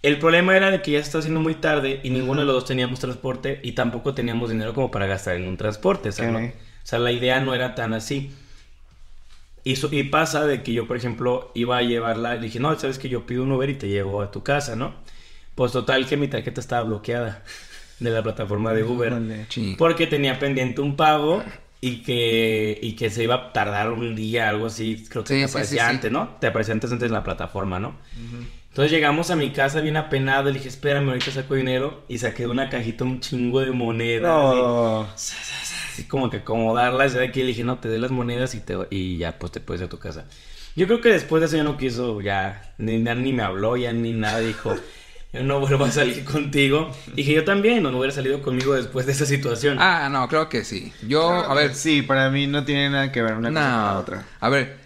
El 0.02 0.18
problema 0.18 0.57
era 0.57 0.72
de 0.72 0.82
que 0.82 0.91
ya 0.91 0.99
estaba 0.99 1.22
siendo 1.22 1.40
muy 1.40 1.53
tarde 1.56 1.99
y 2.03 2.10
ninguno 2.10 2.41
de 2.41 2.48
los 2.48 2.56
dos 2.56 2.66
teníamos 2.66 2.99
transporte 2.99 3.60
y 3.64 3.74
tampoco 3.74 4.16
teníamos 4.16 4.49
dinero 4.49 4.74
como 4.74 4.90
para 4.90 5.06
gastar 5.06 5.36
en 5.36 5.48
un 5.48 5.56
transporte. 5.57 6.10
¿no? 6.32 6.40
O 6.48 6.52
sea, 6.84 6.98
la 6.99 7.11
idea 7.11 7.40
no 7.41 7.53
era 7.53 7.76
tan 7.76 7.94
así. 7.94 8.32
Y, 9.64 9.76
su- 9.76 9.94
y 9.94 10.03
pasa 10.03 10.45
de 10.48 10.64
que 10.64 10.74
yo, 10.74 10.88
por 10.88 10.98
ejemplo, 10.98 11.52
iba 11.53 11.78
a 11.78 11.82
llevarla 11.84 12.36
y 12.36 12.40
dije, 12.40 12.60
no, 12.60 12.78
sabes 12.80 12.98
que 12.98 13.10
yo 13.10 13.26
pido 13.26 13.44
un 13.44 13.52
Uber 13.52 13.70
y 13.70 13.76
te 13.76 13.88
llevo 13.90 14.22
a 14.22 14.32
tu 14.32 14.41
casa, 14.41 14.76
¿no? 14.76 14.95
Pues 15.56 15.74
total 15.74 16.07
que 16.07 16.18
mi 16.18 16.28
tarjeta 16.28 16.61
estaba 16.61 16.84
bloqueada 16.84 17.44
de 17.99 18.10
la 18.10 18.24
plataforma 18.24 18.74
de 18.74 18.84
Uber. 18.84 19.14
Sí. 19.49 19.76
Porque 19.78 20.07
tenía 20.07 20.40
pendiente 20.40 20.82
un 20.82 20.95
pago 20.95 21.44
y 21.81 22.03
que, 22.03 22.77
y 22.81 22.93
que 22.95 23.10
se 23.10 23.23
iba 23.23 23.35
a 23.35 23.53
tardar 23.53 23.91
un 23.91 24.15
día, 24.15 24.49
algo 24.49 24.65
así. 24.68 25.06
Creo 25.10 25.23
que 25.23 25.34
Sí, 25.34 25.41
te 25.41 25.47
sí, 25.47 25.51
aparecía 25.51 25.84
sí, 25.85 25.89
antes, 25.89 26.11
¿no? 26.11 26.38
Te 26.39 26.47
aparecía 26.47 26.73
antes, 26.73 26.91
antes 26.91 27.07
en 27.07 27.14
la 27.14 27.23
plataforma, 27.23 27.80
¿no? 27.80 27.95
Entonces 28.69 28.91
llegamos 28.91 29.31
a 29.31 29.35
mi 29.35 29.51
casa 29.51 29.81
bien 29.81 29.97
apenado. 29.97 30.43
Le 30.45 30.53
dije, 30.53 30.68
espérame, 30.69 31.10
ahorita 31.10 31.31
saco 31.31 31.56
dinero. 31.56 32.03
Y 32.07 32.18
saqué 32.18 32.43
de 32.43 32.49
una 32.49 32.69
cajita 32.69 33.03
un 33.03 33.19
chingo 33.19 33.61
de 33.61 33.72
monedas. 33.72 34.22
No. 34.30 35.01
Así, 35.01 35.35
así 35.91 36.03
como 36.07 36.30
que 36.30 36.38
acomodarlas. 36.38 37.15
Y 37.15 37.19
aquí 37.19 37.41
le 37.41 37.47
dije, 37.47 37.64
no, 37.64 37.80
te 37.80 37.89
dé 37.89 37.97
las 37.99 38.11
monedas 38.11 38.56
y, 38.56 38.60
te, 38.61 38.76
y 38.89 39.18
ya, 39.18 39.38
pues 39.39 39.51
te 39.51 39.60
puedes 39.60 39.81
ir 39.81 39.88
a 39.88 39.89
tu 39.89 39.99
casa. 39.99 40.26
Yo 40.76 40.85
creo 40.88 41.01
que 41.01 41.10
después 41.10 41.41
de 41.41 41.47
eso 41.47 41.57
ya 41.57 41.64
no 41.64 41.77
quiso, 41.77 42.22
ya, 42.22 42.73
ni, 42.77 42.99
ni 42.99 43.34
me 43.34 43.43
habló, 43.43 43.76
ya 43.76 43.91
ni 43.91 44.14
nada. 44.14 44.39
Dijo, 44.39 44.76
yo 45.34 45.43
no 45.43 45.60
vuelvo 45.60 45.85
a 45.85 45.91
salir 45.91 46.23
contigo. 46.26 46.91
Dije, 47.14 47.34
yo 47.34 47.43
también, 47.43 47.84
no, 47.84 47.91
no 47.91 47.99
hubiera 47.99 48.14
salido 48.14 48.41
conmigo 48.41 48.73
después 48.73 49.06
de 49.06 49.11
esa 49.11 49.26
situación. 49.26 49.77
Ah, 49.80 50.10
no, 50.11 50.27
creo 50.27 50.49
que 50.49 50.64
sí. 50.64 50.91
Yo, 51.07 51.30
a 51.30 51.53
ver. 51.53 51.76
Sí, 51.76 52.01
para 52.01 52.30
mí 52.30 52.47
no 52.47 52.64
tiene 52.65 52.89
nada 52.89 53.11
que 53.11 53.22
ver 53.22 53.34
una 53.34 53.49
cosa 53.49 53.61
con 53.61 53.72
la 53.85 53.93
No. 53.93 53.99
otra. 53.99 54.26
A 54.39 54.49
ver, 54.49 54.77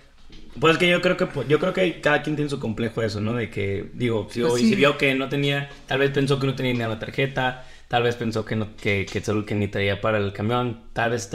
Pues 0.59 0.73
es 0.73 0.77
que 0.79 0.87
yo 0.89 1.01
creo 1.01 1.17
que 1.17 1.25
pues, 1.25 1.47
yo 1.47 1.59
creo 1.59 1.73
que 1.73 1.99
cada 1.99 2.21
quien 2.21 2.35
tiene 2.35 2.49
su 2.49 2.59
complejo 2.59 3.01
eso, 3.01 3.19
¿no? 3.21 3.33
De 3.33 3.49
que 3.49 3.89
digo, 3.93 4.27
si, 4.29 4.41
Pues 4.41 4.53
o- 4.53 4.57
sí. 4.57 4.69
si 4.69 4.75
vio 4.75 4.97
que 4.99 5.15
no 5.15 5.27
tenía, 5.29 5.69
tal 5.87 5.99
vez 5.99 6.11
pensó 6.11 6.39
que 6.39 6.45
no 6.45 6.53
tenía 6.55 6.73
ni 6.73 6.79
la 6.79 6.99
tarjeta, 6.99 7.65
tal 7.87 8.03
vez 8.03 8.15
pensó 8.15 8.45
que 8.45 8.55
no 8.55 8.75
que 8.75 9.07
que 9.11 9.23
solo 9.23 9.45
que 9.47 9.55
ni 9.55 9.67
traía 9.67 9.99
para 10.01 10.19
el 10.19 10.31
camión, 10.31 10.81
tal 10.93 11.09
vez 11.11 11.27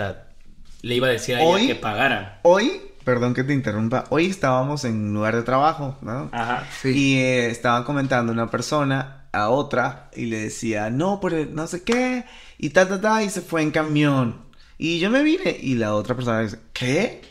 le 0.82 0.94
iba 0.94 1.09
a 1.09 1.10
decir 1.10 1.35
a 1.35 1.40
ella 1.40 1.51
Hoy- 1.51 1.66
que 1.66 1.74
pagara. 1.74 2.39
Hoy, 2.43 2.80
perdón 3.09 3.32
que 3.32 3.43
te 3.43 3.55
interrumpa, 3.55 4.05
hoy 4.10 4.26
estábamos 4.26 4.85
en 4.85 4.97
un 4.97 5.14
lugar 5.14 5.35
de 5.35 5.43
trabajo, 5.43 5.97
¿no? 6.02 6.28
Ajá. 6.30 6.68
sí. 6.82 6.90
Y 6.90 7.16
eh, 7.16 7.47
estaban 7.48 7.85
comentando 7.85 8.30
una 8.30 8.51
persona 8.51 9.24
a 9.32 9.48
otra 9.48 10.10
y 10.14 10.26
le 10.26 10.40
decía, 10.40 10.90
no, 10.90 11.18
por 11.18 11.32
el 11.32 11.55
no 11.55 11.66
sé 11.66 11.82
qué, 11.85 12.26
y 12.59 12.68
ta, 12.68 12.86
ta, 12.86 13.01
ta, 13.01 13.22
y 13.22 13.30
se 13.30 13.40
fue 13.40 13.62
en 13.62 13.70
camión. 13.70 14.43
Y 14.76 14.98
yo 14.98 15.09
me 15.09 15.22
vine 15.22 15.56
y 15.59 15.76
la 15.76 15.94
otra 15.94 16.16
persona 16.16 16.43
dice, 16.43 16.59
¿qué? 16.74 17.22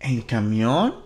¿En 0.00 0.20
camión? 0.20 0.96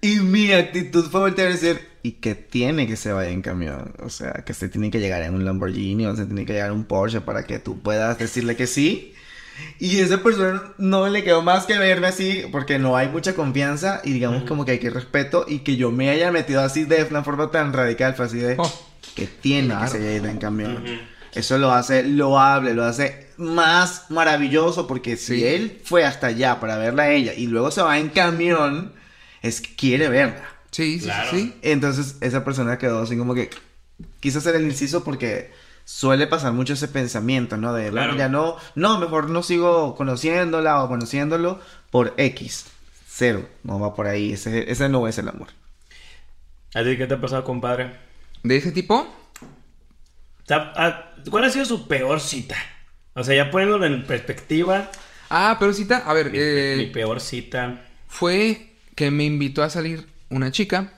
Y 0.00 0.20
mi 0.20 0.52
actitud 0.52 1.10
fue 1.10 1.18
voltear 1.18 1.48
a 1.48 1.50
decir, 1.50 1.80
¿y 2.04 2.12
qué 2.12 2.36
tiene 2.36 2.86
que 2.86 2.94
se 2.94 3.10
vaya 3.10 3.30
en 3.30 3.42
camión? 3.42 3.92
O 4.04 4.08
sea, 4.08 4.44
que 4.46 4.54
se 4.54 4.68
tiene 4.68 4.92
que 4.92 5.00
llegar 5.00 5.22
en 5.22 5.34
un 5.34 5.44
Lamborghini 5.44 6.06
o 6.06 6.14
se 6.14 6.26
tiene 6.26 6.46
que 6.46 6.52
llegar 6.52 6.70
en 6.70 6.76
un 6.76 6.84
Porsche 6.84 7.22
para 7.22 7.42
que 7.42 7.58
tú 7.58 7.80
puedas 7.80 8.20
decirle 8.20 8.54
que 8.54 8.68
sí. 8.68 9.14
Y 9.78 10.00
esa 10.00 10.22
persona 10.22 10.62
no 10.78 11.08
le 11.08 11.24
quedó 11.24 11.42
más 11.42 11.64
que 11.66 11.78
verme 11.78 12.08
así 12.08 12.44
porque 12.52 12.78
no 12.78 12.96
hay 12.96 13.08
mucha 13.08 13.34
confianza 13.34 14.00
y 14.04 14.12
digamos 14.12 14.44
como 14.44 14.64
que 14.64 14.72
hay 14.72 14.78
que 14.78 14.90
respeto 14.90 15.44
y 15.48 15.60
que 15.60 15.76
yo 15.76 15.90
me 15.90 16.10
haya 16.10 16.30
metido 16.32 16.60
así 16.62 16.84
de 16.84 17.04
una 17.04 17.24
forma 17.24 17.50
tan 17.50 17.72
radical 17.72 18.14
fue 18.14 18.26
así 18.26 18.38
de 18.38 18.56
Oh. 18.58 18.72
que 19.14 19.26
tiene 19.26 19.74
que 19.82 19.88
se 19.88 19.96
haya 19.98 20.12
ido 20.16 20.26
en 20.26 20.38
camión. 20.38 20.84
Eso 21.34 21.58
lo 21.58 21.70
hace 21.72 22.02
loable, 22.02 22.74
lo 22.74 22.84
hace 22.84 23.28
más 23.36 24.10
maravilloso 24.10 24.86
porque 24.86 25.16
si 25.16 25.36
Sí. 25.38 25.44
él 25.46 25.80
fue 25.84 26.04
hasta 26.04 26.26
allá 26.26 26.60
para 26.60 26.76
verla 26.76 27.04
a 27.04 27.10
ella 27.12 27.32
y 27.34 27.46
luego 27.46 27.70
se 27.70 27.82
va 27.82 27.98
en 27.98 28.08
camión, 28.08 28.92
es 29.40 29.60
que 29.60 29.74
quiere 29.76 30.08
verla. 30.08 30.44
Sí, 30.72 30.98
sí, 30.98 31.04
Claro. 31.06 31.30
sí. 31.30 31.54
Entonces 31.62 32.16
esa 32.20 32.44
persona 32.44 32.78
quedó 32.78 33.00
así 33.02 33.16
como 33.16 33.34
que 33.34 33.48
quiso 34.20 34.38
hacer 34.40 34.56
el 34.56 34.64
inciso 34.64 35.02
porque 35.04 35.50
suele 35.92 36.26
pasar 36.26 36.52
mucho 36.52 36.74
ese 36.74 36.88
pensamiento, 36.88 37.56
¿no? 37.56 37.72
De, 37.74 37.90
bueno, 37.90 38.16
ya 38.16 38.28
no, 38.28 38.56
no, 38.74 38.98
mejor 38.98 39.28
no 39.28 39.42
sigo 39.42 39.96
conociéndola 39.96 40.82
o 40.84 40.88
conociéndolo 40.88 41.60
por 41.90 42.14
X. 42.16 42.66
Cero, 43.08 43.48
no 43.64 43.78
va 43.80 43.94
por 43.94 44.06
ahí, 44.06 44.32
ese, 44.32 44.70
ese 44.70 44.88
no 44.88 45.06
es 45.08 45.18
el 45.18 45.28
amor. 45.28 45.48
¿A 46.74 46.82
ti 46.84 46.96
qué 46.96 47.06
te 47.06 47.14
ha 47.14 47.20
pasado, 47.20 47.44
compadre? 47.44 47.90
De 48.42 48.56
ese 48.56 48.72
tipo, 48.72 49.06
ah, 50.48 51.12
¿Cuál 51.30 51.44
ha 51.44 51.50
sido 51.50 51.64
su 51.64 51.86
peor 51.88 52.20
cita? 52.20 52.56
O 53.14 53.24
sea, 53.24 53.34
ya 53.34 53.50
poniéndolo 53.50 53.84
en 53.86 54.06
perspectiva, 54.06 54.90
Ah, 55.28 55.56
pero 55.60 55.72
cita, 55.72 55.98
a 56.06 56.12
ver, 56.14 56.30
mi, 56.30 56.38
eh, 56.40 56.74
mi 56.78 56.86
peor 56.86 57.20
cita. 57.20 57.84
fue 58.08 58.74
que 58.96 59.10
me 59.10 59.24
invitó 59.24 59.62
a 59.62 59.70
salir 59.70 60.06
una 60.28 60.50
chica, 60.50 60.92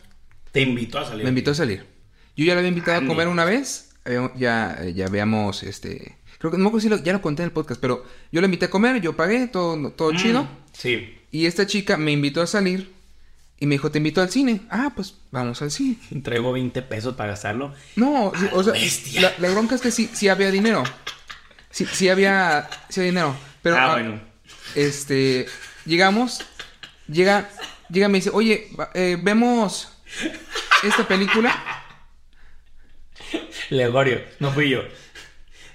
Te 0.52 0.60
invitó 0.60 0.98
a 0.98 1.05
salir. 1.06 1.24
me 1.24 1.31
invitó 1.31 1.51
a 1.51 1.55
salir. 1.55 1.86
Yo 2.36 2.44
ya 2.44 2.55
la 2.55 2.60
había 2.60 2.69
invitado 2.69 2.98
Ah, 3.01 3.05
a 3.05 3.06
comer 3.06 3.27
ni- 3.27 3.32
una 3.32 3.44
vez, 3.44 3.91
ya, 4.37 4.77
eh, 4.81 4.93
ya 4.95 5.07
habíamos, 5.07 5.62
este, 5.62 6.16
creo 6.39 6.51
que 6.51 6.57
no 6.59 6.65
me 6.65 6.69
acuerdo 6.69 6.83
si 6.83 6.89
lo- 6.89 7.03
ya 7.03 7.12
lo 7.12 7.23
conté 7.23 7.43
en 7.43 7.47
el 7.49 7.53
podcast, 7.53 7.81
pero 7.81 8.05
yo 8.33 8.41
la 8.41 8.47
invité 8.47 8.66
a 8.66 8.70
comer, 8.70 9.01
yo 9.01 9.16
pagué, 9.16 9.47
todo, 9.47 9.91
todo 9.93 10.12
Mm, 10.12 10.16
chido, 10.16 10.49
Sí. 10.73 11.19
y 11.31 11.47
esta 11.47 11.66
chica 11.66 11.97
me 11.97 12.12
invitó 12.12 12.43
a 12.43 12.47
salir 12.47 12.93
y 13.61 13.66
me 13.66 13.77
dijo, 13.77 13.91
te 13.93 13.99
invito 13.99 14.20
al 14.20 14.29
cine. 14.31 14.62
Ah, 14.70 14.93
pues 14.97 15.15
vamos 15.31 15.62
al 15.62 15.70
cine. 15.70 15.97
Traigo 16.24 16.51
20 16.53 16.83
pesos 16.83 17.15
para 17.15 17.31
gastarlo. 17.31 17.73
No, 17.95 18.33
sí, 18.37 18.47
o 18.53 18.62
sea, 18.65 18.73
bestia. 18.73 19.20
la, 19.20 19.33
la 19.39 19.51
bronca 19.53 19.77
es 19.77 19.81
que 19.81 19.93
sí, 19.93 20.11
sí 20.12 20.29
había 20.29 20.51
dinero. 20.51 20.83
Sí, 21.70 21.87
sí 21.87 22.09
había, 22.09 22.69
sí 22.89 23.01
había 23.01 23.12
dinero. 23.12 23.37
Pero, 23.62 23.77
ah, 23.77 23.85
ah, 23.85 23.93
bueno. 23.93 24.20
este, 24.74 25.47
llegamos, 25.87 26.41
llega, 27.07 27.49
llega 27.89 28.07
y 28.09 28.11
me 28.11 28.19
dice, 28.19 28.31
oye, 28.33 28.69
eh, 28.95 29.16
vemos 29.23 29.93
esta 30.83 31.07
película. 31.07 31.81
Legorio, 33.70 34.20
no 34.40 34.50
fui 34.52 34.70
yo. 34.70 34.82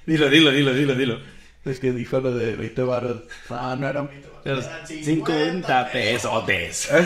Dilo, 0.06 0.30
dilo, 0.30 0.52
dilo, 0.52 0.74
dilo, 0.74 0.96
dilo. 0.96 1.20
Es 1.66 1.80
que 1.80 1.92
dijo 1.92 2.20
lo 2.22 2.34
de 2.34 2.56
20 2.56 2.82
baros. 2.84 3.24
Ah, 3.50 3.76
no 3.78 3.88
eran 3.88 4.08
20 4.08 4.30
baros. 4.46 4.66
50 4.88 5.92
pesotes. 5.92 6.90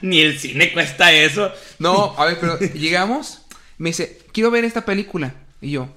Ni 0.00 0.20
el 0.20 0.38
cine 0.38 0.72
cuesta 0.72 1.12
eso. 1.12 1.52
No, 1.78 2.14
a 2.16 2.24
ver, 2.26 2.38
pero 2.40 2.58
llegamos, 2.58 3.42
me 3.78 3.90
dice, 3.90 4.18
quiero 4.32 4.50
ver 4.50 4.64
esta 4.64 4.84
película. 4.84 5.34
Y 5.60 5.72
yo, 5.72 5.88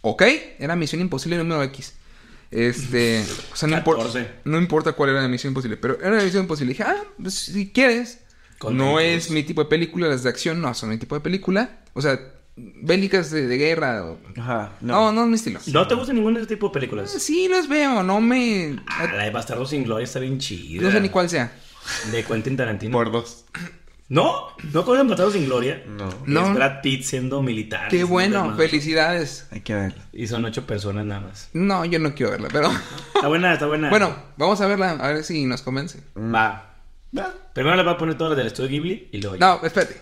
ok, 0.00 0.22
era 0.58 0.76
Misión 0.76 1.00
Imposible 1.00 1.36
número 1.36 1.62
X. 1.64 1.94
Este, 2.50 3.26
o 3.52 3.56
sea, 3.56 3.68
no, 3.68 3.76
importa, 3.76 4.04
14. 4.04 4.30
no 4.44 4.56
importa 4.58 4.92
cuál 4.92 5.10
era 5.10 5.20
la 5.20 5.28
Misión 5.28 5.50
Imposible, 5.50 5.76
pero 5.76 6.00
era 6.00 6.16
la 6.16 6.22
Misión 6.22 6.44
Imposible. 6.44 6.72
dije, 6.72 6.84
ah, 6.84 7.04
pues 7.20 7.34
si 7.34 7.70
quieres. 7.70 8.20
No 8.70 8.98
es 9.00 9.30
mi 9.30 9.42
tipo 9.42 9.62
de 9.62 9.68
película, 9.70 10.08
las 10.08 10.22
de 10.22 10.28
acción 10.30 10.60
no 10.60 10.72
son 10.74 10.90
mi 10.90 10.98
tipo 10.98 11.14
de 11.14 11.20
película. 11.20 11.78
O 11.94 12.02
sea, 12.02 12.18
bélicas 12.56 13.30
de, 13.30 13.46
de 13.46 13.56
guerra. 13.56 14.04
o- 14.04 14.18
Ajá, 14.36 14.72
No, 14.80 15.12
no, 15.12 15.22
es 15.22 15.28
mi 15.28 15.34
estilo. 15.36 15.60
¿No 15.72 15.86
te 15.86 15.94
gusta 15.94 16.12
ningún 16.12 16.34
de 16.34 16.40
ese 16.40 16.48
tipo 16.48 16.68
de 16.68 16.72
películas? 16.74 17.10
Sí, 17.10 17.48
las 17.48 17.68
veo, 17.68 18.02
no 18.02 18.20
me... 18.20 18.76
Ah, 18.86 19.06
la 19.14 19.24
de 19.24 19.30
Bastardo 19.30 19.64
sin 19.66 19.84
Gloria 19.84 20.04
está 20.04 20.18
bien 20.18 20.38
chida. 20.38 20.82
No 20.82 20.90
sé 20.90 21.00
ni 21.00 21.08
cuál 21.08 21.28
sea. 21.30 21.52
De 22.10 22.24
Quentin 22.24 22.56
Tarantino. 22.56 22.92
Por 22.92 23.10
dos. 23.12 23.44
¿No? 24.10 24.48
¿No 24.72 24.84
conocen 24.84 25.06
Bastardo 25.08 25.30
sin 25.32 25.44
Gloria? 25.46 25.84
No. 25.86 26.08
No. 26.26 26.46
Es 26.48 26.54
Brad 26.54 26.80
Pitt 26.82 27.02
siendo 27.04 27.42
militar. 27.42 27.88
Qué 27.90 28.04
bueno, 28.04 28.56
felicidades. 28.56 29.46
Hay 29.50 29.60
que 29.60 29.74
verlo. 29.74 30.02
Y 30.12 30.26
son 30.26 30.44
ocho 30.46 30.66
personas 30.66 31.04
nada 31.04 31.20
más. 31.20 31.50
No, 31.52 31.84
yo 31.84 31.98
no 31.98 32.14
quiero 32.14 32.32
verla, 32.32 32.48
pero... 32.50 32.70
Está 33.14 33.28
buena, 33.28 33.52
está 33.52 33.66
buena. 33.66 33.90
bueno, 33.90 34.16
vamos 34.36 34.60
a 34.62 34.66
verla, 34.66 34.92
a 34.92 35.08
ver 35.12 35.24
si 35.24 35.44
nos 35.44 35.62
convence. 35.62 36.00
Va. 36.16 36.67
Primero 37.54 37.76
le 37.76 37.82
voy 37.82 37.92
a 37.92 37.98
poner 37.98 38.16
todas 38.16 38.30
las 38.32 38.38
del 38.38 38.46
estudio 38.48 38.68
Ghibli 38.70 39.08
y 39.12 39.20
luego 39.20 39.36
ya. 39.36 39.46
No, 39.46 39.66
espérate. 39.66 40.00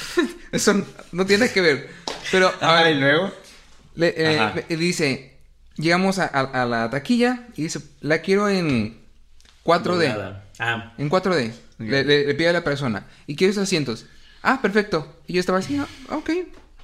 Eso 0.52 0.74
no- 0.74 0.86
no 1.12 1.26
tiene 1.26 1.50
que 1.50 1.60
ver. 1.60 1.90
Pero, 2.30 2.48
a 2.60 2.78
Ah, 2.78 2.82
ver, 2.82 2.96
y 2.96 3.00
luego. 3.00 3.32
le- 3.94 4.14
eh, 4.16 4.38
Ajá. 4.40 4.54
le- 4.68 4.76
dice, 4.76 5.38
llegamos 5.76 6.18
a, 6.18 6.24
a- 6.26 6.62
a 6.62 6.66
la 6.66 6.90
taquilla 6.90 7.46
y 7.56 7.62
dice, 7.64 7.80
la 8.00 8.20
quiero 8.22 8.48
en 8.48 8.98
4D. 9.64 10.08
Doblada. 10.12 10.44
Ah, 10.58 10.94
En 10.98 11.08
4D. 11.10 11.52
Le, 11.78 12.04
le- 12.04 12.26
le 12.26 12.34
pide 12.34 12.48
a 12.48 12.52
la 12.54 12.64
persona. 12.64 13.06
¿Y 13.26 13.36
quieres 13.36 13.58
asientos? 13.58 14.06
Ah, 14.42 14.60
perfecto. 14.62 15.20
Y 15.26 15.34
yo 15.34 15.40
estaba 15.40 15.58
así, 15.58 15.76
ah, 15.76 15.86
ok. 16.14 16.30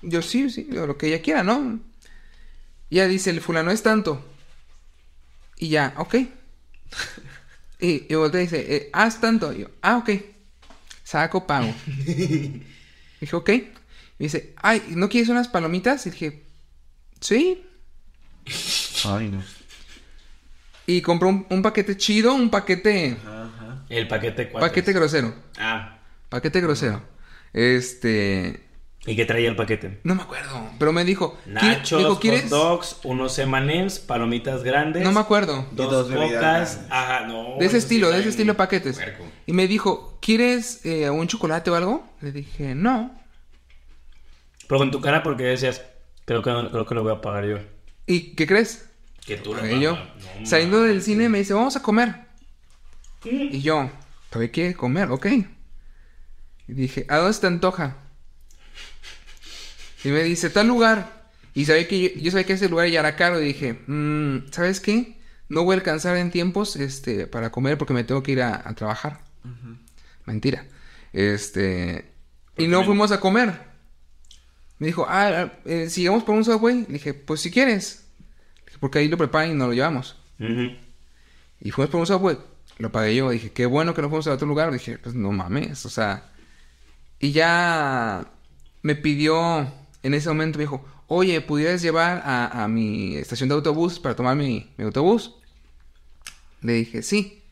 Yo 0.03 0.21
sí, 0.21 0.51
sí, 0.51 0.69
lo 0.71 0.99
que 0.99 1.07
ella 1.09 1.23
quiera, 1.23 1.43
¿no? 1.43 1.81
Y 2.91 2.97
ella 2.99 3.09
dice, 3.09 3.31
el 3.31 3.41
fulano 3.41 3.71
es 3.71 3.83
tanto. 3.83 4.23
Y 5.57 5.71
ya, 5.71 5.95
ok. 5.97 6.15
Y, 7.83 8.07
y 8.09 8.15
voltea 8.15 8.43
y 8.43 8.45
dice, 8.45 8.77
eh, 8.77 8.91
haz 8.93 9.21
tanto. 9.21 9.53
Y 9.53 9.63
yo, 9.63 9.71
ah, 9.83 9.97
ok. 9.97 10.11
Saco 11.03 11.49
pago. 11.49 11.75
dije, 11.87 13.33
ok. 13.33 13.51
Y 13.51 13.65
dice, 14.19 14.55
ay, 14.63 14.85
¿no 14.91 15.09
quieres 15.09 15.29
unas 15.29 15.49
palomitas? 15.49 16.07
Y 16.07 16.11
dije, 16.11 16.45
sí. 17.21 17.67
Ay, 19.05 19.31
no. 19.31 19.43
Y 20.87 21.03
compró 21.03 21.29
un, 21.29 21.45
un 21.51 21.61
paquete 21.61 21.97
chido, 21.97 22.33
un 22.35 22.51
paquete, 22.51 23.17
el 23.89 24.07
paquete 24.07 24.49
4. 24.49 24.69
paquete 24.69 24.93
grosero. 24.93 25.35
Ah. 25.59 25.99
Paquete 26.29 26.61
grosero. 26.61 27.03
Este. 27.53 28.69
¿Y 29.05 29.17
qué 29.17 29.25
traía 29.25 29.49
el 29.49 29.57
paquete? 29.57 29.99
No 30.05 30.15
me 30.15 30.23
acuerdo. 30.23 30.71
Pero 30.79 30.93
me 30.93 31.05
dijo. 31.05 31.37
¿quiere- 31.43 31.55
Nachos, 31.77 31.99
dijo, 31.99 32.11
hot 32.15 32.21
¿quieres? 32.21 32.51
dogs, 32.51 33.01
unos 33.03 33.37
M&M's, 33.39 33.99
palomitas 33.99 34.63
grandes. 34.63 35.03
No 35.03 35.11
me 35.11 35.19
acuerdo. 35.19 35.67
Dos, 35.73 35.87
Y 35.89 35.91
dos 35.91 36.09
bebidas 36.09 36.77
bocas. 36.77 36.81
Ajá, 36.89 37.27
no. 37.27 37.57
De 37.59 37.67
ese 37.67 37.73
sí 37.81 37.85
estilo, 37.85 38.11
de 38.11 38.21
ese 38.21 38.29
estilo 38.29 38.53
de 38.53 38.57
paquetes. 38.59 39.01
Y 39.47 39.53
me 39.53 39.67
dijo, 39.67 40.19
¿quieres 40.23 40.87
eh, 40.87 41.11
un 41.11 41.27
chocolate 41.27 41.71
o 41.71 41.75
algo? 41.75 42.09
Le 42.21 42.31
dije, 42.31 42.77
no. 42.77 43.13
Pero 44.69 44.79
con 44.79 44.91
tu 44.93 45.01
cara, 45.01 45.25
porque 45.25 45.45
decías, 45.45 45.83
creo 46.25 46.43
que, 46.43 46.51
creo 46.71 46.87
que 46.87 46.95
lo 46.95 47.03
voy 47.03 47.13
a 47.13 47.21
pagar 47.21 47.45
yo. 47.45 47.59
¿Y 48.07 48.35
qué 48.37 48.47
crees? 48.47 48.89
Que 49.27 49.37
tú 49.37 49.53
lo 49.53 49.67
yo. 49.67 49.97
No, 49.97 50.47
Saliendo 50.47 50.81
del 50.83 51.03
cine 51.03 51.29
me 51.29 51.39
dice, 51.39 51.55
vamos 51.55 51.75
a 51.75 51.83
comer. 51.83 52.09
Mm. 53.25 53.49
Y 53.53 53.61
yo, 53.63 53.91
¿todavía 54.31 54.53
quiere 54.53 54.75
comer? 54.75 55.11
Ok. 55.11 55.27
Y 56.69 56.73
dije, 56.73 57.05
¿a 57.09 57.17
dónde 57.19 57.37
te 57.39 57.47
antoja? 57.49 57.97
Y 60.05 60.09
me 60.09 60.23
dice, 60.25 60.51
tal 60.51 60.69
lugar. 60.69 61.23
Y 61.55 61.65
sabía 61.67 61.87
que 61.87 62.01
yo, 62.01 62.09
yo 62.21 62.31
sabía 62.31 62.47
que 62.47 62.55
ese 62.55 62.69
lugar 62.69 62.89
ya 62.89 63.01
era 63.01 63.15
caro. 63.17 63.41
Y 63.41 63.45
dije, 63.45 63.79
"Mm, 63.87 64.51
¿sabes 64.51 64.81
qué? 64.81 65.19
No 65.49 65.65
voy 65.65 65.75
a 65.75 65.79
alcanzar 65.79 66.17
en 66.17 66.31
tiempos 66.31 66.77
este, 66.77 67.27
para 67.27 67.51
comer 67.53 67.77
porque 67.77 67.93
me 67.95 68.05
tengo 68.05 68.23
que 68.23 68.33
ir 68.33 68.43
a, 68.43 68.63
a 68.69 68.75
trabajar. 68.75 69.21
Mentira. 70.25 70.65
Este. 71.13 72.11
Y 72.57 72.69
no 72.69 72.85
fuimos 72.85 73.13
a 73.13 73.21
comer. 73.21 73.53
Me 74.79 74.87
dijo, 74.87 75.05
ah, 75.09 75.53
eh, 75.65 75.89
sigamos 75.91 76.25
por 76.25 76.35
un 76.35 76.45
subway. 76.45 76.87
Le 76.87 76.95
dije, 76.95 77.13
pues 77.15 77.41
si 77.41 77.51
quieres. 77.51 78.07
Dije, 78.67 78.79
Porque 78.81 78.99
ahí 78.99 79.09
lo 79.09 79.17
preparan 79.19 79.51
y 79.51 79.55
nos 79.55 79.69
lo 79.69 79.75
llevamos. 79.75 80.17
Y 81.61 81.71
fuimos 81.71 81.91
por 81.91 82.01
un 82.01 82.07
subway. 82.07 82.39
Lo 82.79 82.91
pagué 82.91 83.15
yo. 83.15 83.31
Dije, 83.31 83.51
qué 83.53 83.67
bueno 83.67 83.95
que 83.95 84.01
no 84.03 84.09
fuimos 84.09 84.27
a 84.27 84.33
otro 84.33 84.47
lugar. 84.49 84.73
Dije, 84.73 84.99
pues 84.99 85.15
no 85.15 85.31
mames. 85.33 85.85
O 85.87 85.91
sea. 85.91 86.31
Y 87.21 87.33
ya 87.33 88.27
me 88.83 88.95
pidió. 88.97 89.71
En 90.03 90.15
ese 90.15 90.29
momento 90.29 90.59
me 90.59 90.65
dijo, 90.65 90.85
oye, 91.07 91.41
¿pudieras 91.41 91.83
llevar 91.83 92.23
a, 92.25 92.65
a 92.65 92.69
mi 92.69 93.17
estación 93.17 93.49
de 93.49 93.55
autobús 93.55 94.01
para 94.01 94.17
tomar 94.17 94.37
mi, 94.37 94.73
mi 94.77 94.85
autobús? 94.85 95.37
Le 96.61 96.73
dije, 96.75 97.03
sí. 97.03 97.43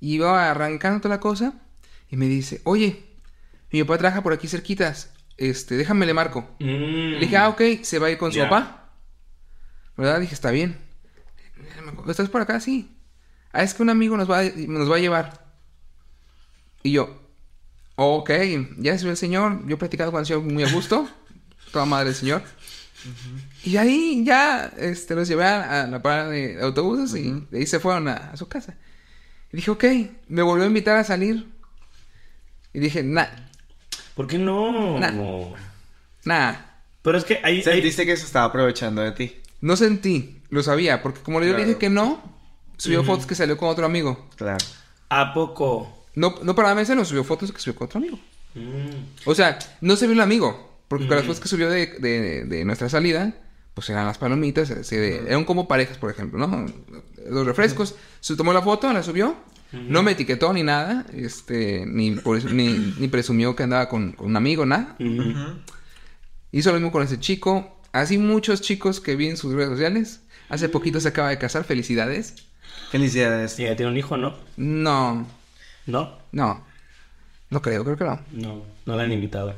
Y 0.00 0.14
iba 0.14 0.50
arrancando 0.50 1.00
toda 1.00 1.16
la 1.16 1.20
cosa. 1.20 1.54
Y 2.10 2.16
me 2.16 2.26
dice, 2.26 2.60
oye, 2.64 3.04
mi 3.70 3.82
papá 3.82 3.98
trabaja 3.98 4.22
por 4.22 4.32
aquí 4.32 4.48
cerquitas. 4.48 5.12
Este, 5.36 5.76
déjame 5.76 6.06
le 6.06 6.14
marco. 6.14 6.48
Mm. 6.60 6.64
Le 7.14 7.20
dije, 7.20 7.36
ah, 7.36 7.48
ok, 7.48 7.62
se 7.82 7.98
va 7.98 8.06
a 8.06 8.10
ir 8.10 8.18
con 8.18 8.32
su 8.32 8.38
papá. 8.38 8.90
¿Verdad? 9.96 10.20
Dije, 10.20 10.34
está 10.34 10.50
bien. 10.50 10.78
¿Estás 12.08 12.28
por 12.28 12.40
acá? 12.40 12.60
Sí. 12.60 12.96
Ah, 13.52 13.62
es 13.62 13.74
que 13.74 13.82
un 13.82 13.90
amigo 13.90 14.16
nos 14.16 14.30
va, 14.30 14.40
a, 14.40 14.44
nos 14.44 14.90
va 14.90 14.96
a 14.96 15.00
llevar. 15.00 15.46
Y 16.82 16.92
yo, 16.92 17.20
ok, 17.96 18.30
ya 18.78 18.96
se 18.98 19.04
ve 19.04 19.12
el 19.12 19.16
señor. 19.16 19.66
Yo 19.66 19.74
he 19.74 19.78
platicado 19.78 20.12
con 20.12 20.20
el 20.20 20.26
señor 20.26 20.42
muy 20.42 20.62
a 20.62 20.70
gusto. 20.70 21.08
Toda 21.76 21.84
madre 21.84 22.08
el 22.08 22.14
señor. 22.14 22.42
Y 23.62 23.76
ahí 23.76 24.24
ya 24.24 24.72
este, 24.78 25.14
los 25.14 25.28
llevé 25.28 25.44
a, 25.44 25.82
a 25.82 25.86
la 25.86 26.00
parada 26.00 26.30
de 26.30 26.58
autobuses 26.62 27.14
y 27.20 27.44
de 27.50 27.58
ahí 27.58 27.66
se 27.66 27.78
fueron 27.80 28.08
a, 28.08 28.14
a 28.32 28.36
su 28.38 28.48
casa. 28.48 28.78
Y 29.52 29.56
dije, 29.56 29.70
ok, 29.70 29.84
me 30.28 30.40
volvió 30.40 30.64
a 30.64 30.68
invitar 30.68 30.96
a 30.96 31.04
salir 31.04 31.46
Y 32.72 32.80
dije, 32.80 33.02
nah, 33.02 33.26
¿Por 34.14 34.26
qué 34.26 34.38
no? 34.38 34.98
Nah. 34.98 35.10
No. 35.10 35.52
nah. 36.24 36.54
Pero 37.02 37.18
es 37.18 37.24
que 37.24 37.34
ahí... 37.44 37.56
ahí- 37.56 37.62
Sentiste 37.62 38.06
que 38.06 38.16
se 38.16 38.24
estaba 38.24 38.46
aprovechando 38.46 39.02
de 39.02 39.12
ti. 39.12 39.36
No 39.60 39.76
sentí, 39.76 40.40
lo 40.48 40.62
sabía, 40.62 41.02
porque 41.02 41.20
como 41.20 41.42
yo 41.42 41.52
le 41.52 41.66
dije 41.66 41.76
que 41.78 41.90
no, 41.90 42.22
subió 42.78 43.04
fotos 43.04 43.26
que 43.26 43.34
salió 43.34 43.58
con 43.58 43.68
otro 43.68 43.84
amigo. 43.84 44.30
Claro. 44.36 44.64
¿A 45.10 45.34
poco? 45.34 46.06
No, 46.14 46.36
no 46.42 46.54
para 46.54 46.68
darme 46.68 46.86
celos, 46.86 47.08
subió 47.08 47.22
fotos 47.22 47.52
que 47.52 47.60
subió 47.60 47.74
con 47.76 47.84
otro 47.84 47.98
amigo. 47.98 48.18
Mm. 48.54 49.26
O 49.26 49.34
sea, 49.34 49.58
no 49.82 49.96
se 49.96 50.06
vio 50.06 50.14
el 50.14 50.20
amigo, 50.22 50.65
porque 50.88 51.06
con 51.06 51.16
las 51.16 51.24
fotos 51.26 51.40
que 51.40 51.48
subió 51.48 51.68
de, 51.70 51.86
de- 51.98 52.44
de 52.44 52.64
nuestra 52.64 52.88
salida, 52.88 53.34
pues 53.74 53.90
eran 53.90 54.06
las 54.06 54.18
palomitas, 54.18 54.68
se- 54.82 55.16
eran 55.26 55.44
como 55.44 55.68
parejas, 55.68 55.98
por 55.98 56.10
ejemplo, 56.10 56.38
¿no? 56.46 56.66
Los 57.28 57.46
refrescos. 57.46 57.94
Se 58.20 58.36
tomó 58.36 58.52
la 58.52 58.62
foto, 58.62 58.92
la 58.92 59.02
subió, 59.02 59.36
no 59.72 60.02
me 60.02 60.12
etiquetó 60.12 60.52
ni 60.52 60.62
nada, 60.62 61.04
este, 61.12 61.84
ni, 61.86 62.10
ni, 62.52 62.94
ni 62.98 63.08
presumió 63.08 63.54
que 63.56 63.64
andaba 63.64 63.88
con, 63.88 64.12
con 64.12 64.26
un 64.28 64.36
amigo, 64.36 64.64
nada. 64.64 64.96
Hizo 66.52 66.70
lo 66.70 66.76
mismo 66.76 66.92
con 66.92 67.02
ese 67.02 67.18
chico. 67.20 67.80
Así 67.92 68.18
muchos 68.18 68.60
chicos 68.60 69.00
que 69.00 69.16
vi 69.16 69.28
en 69.28 69.36
sus 69.36 69.52
redes 69.54 69.70
sociales. 69.70 70.20
Hace 70.48 70.68
poquito 70.68 71.00
se 71.00 71.08
acaba 71.08 71.28
de 71.30 71.38
casar, 71.38 71.64
felicidades. 71.64 72.34
Felicidades. 72.90 73.52
Sí, 73.52 73.64
ya 73.64 73.74
tiene 73.76 73.90
un 73.90 73.98
hijo, 73.98 74.16
¿no? 74.16 74.36
No, 74.56 75.26
¿No? 75.86 76.18
no. 76.32 76.64
No 77.50 77.62
creo, 77.62 77.84
creo 77.84 77.96
que 77.96 78.04
no. 78.04 78.20
No, 78.32 78.62
no 78.86 78.96
la 78.96 79.02
han 79.04 79.12
invitado. 79.12 79.54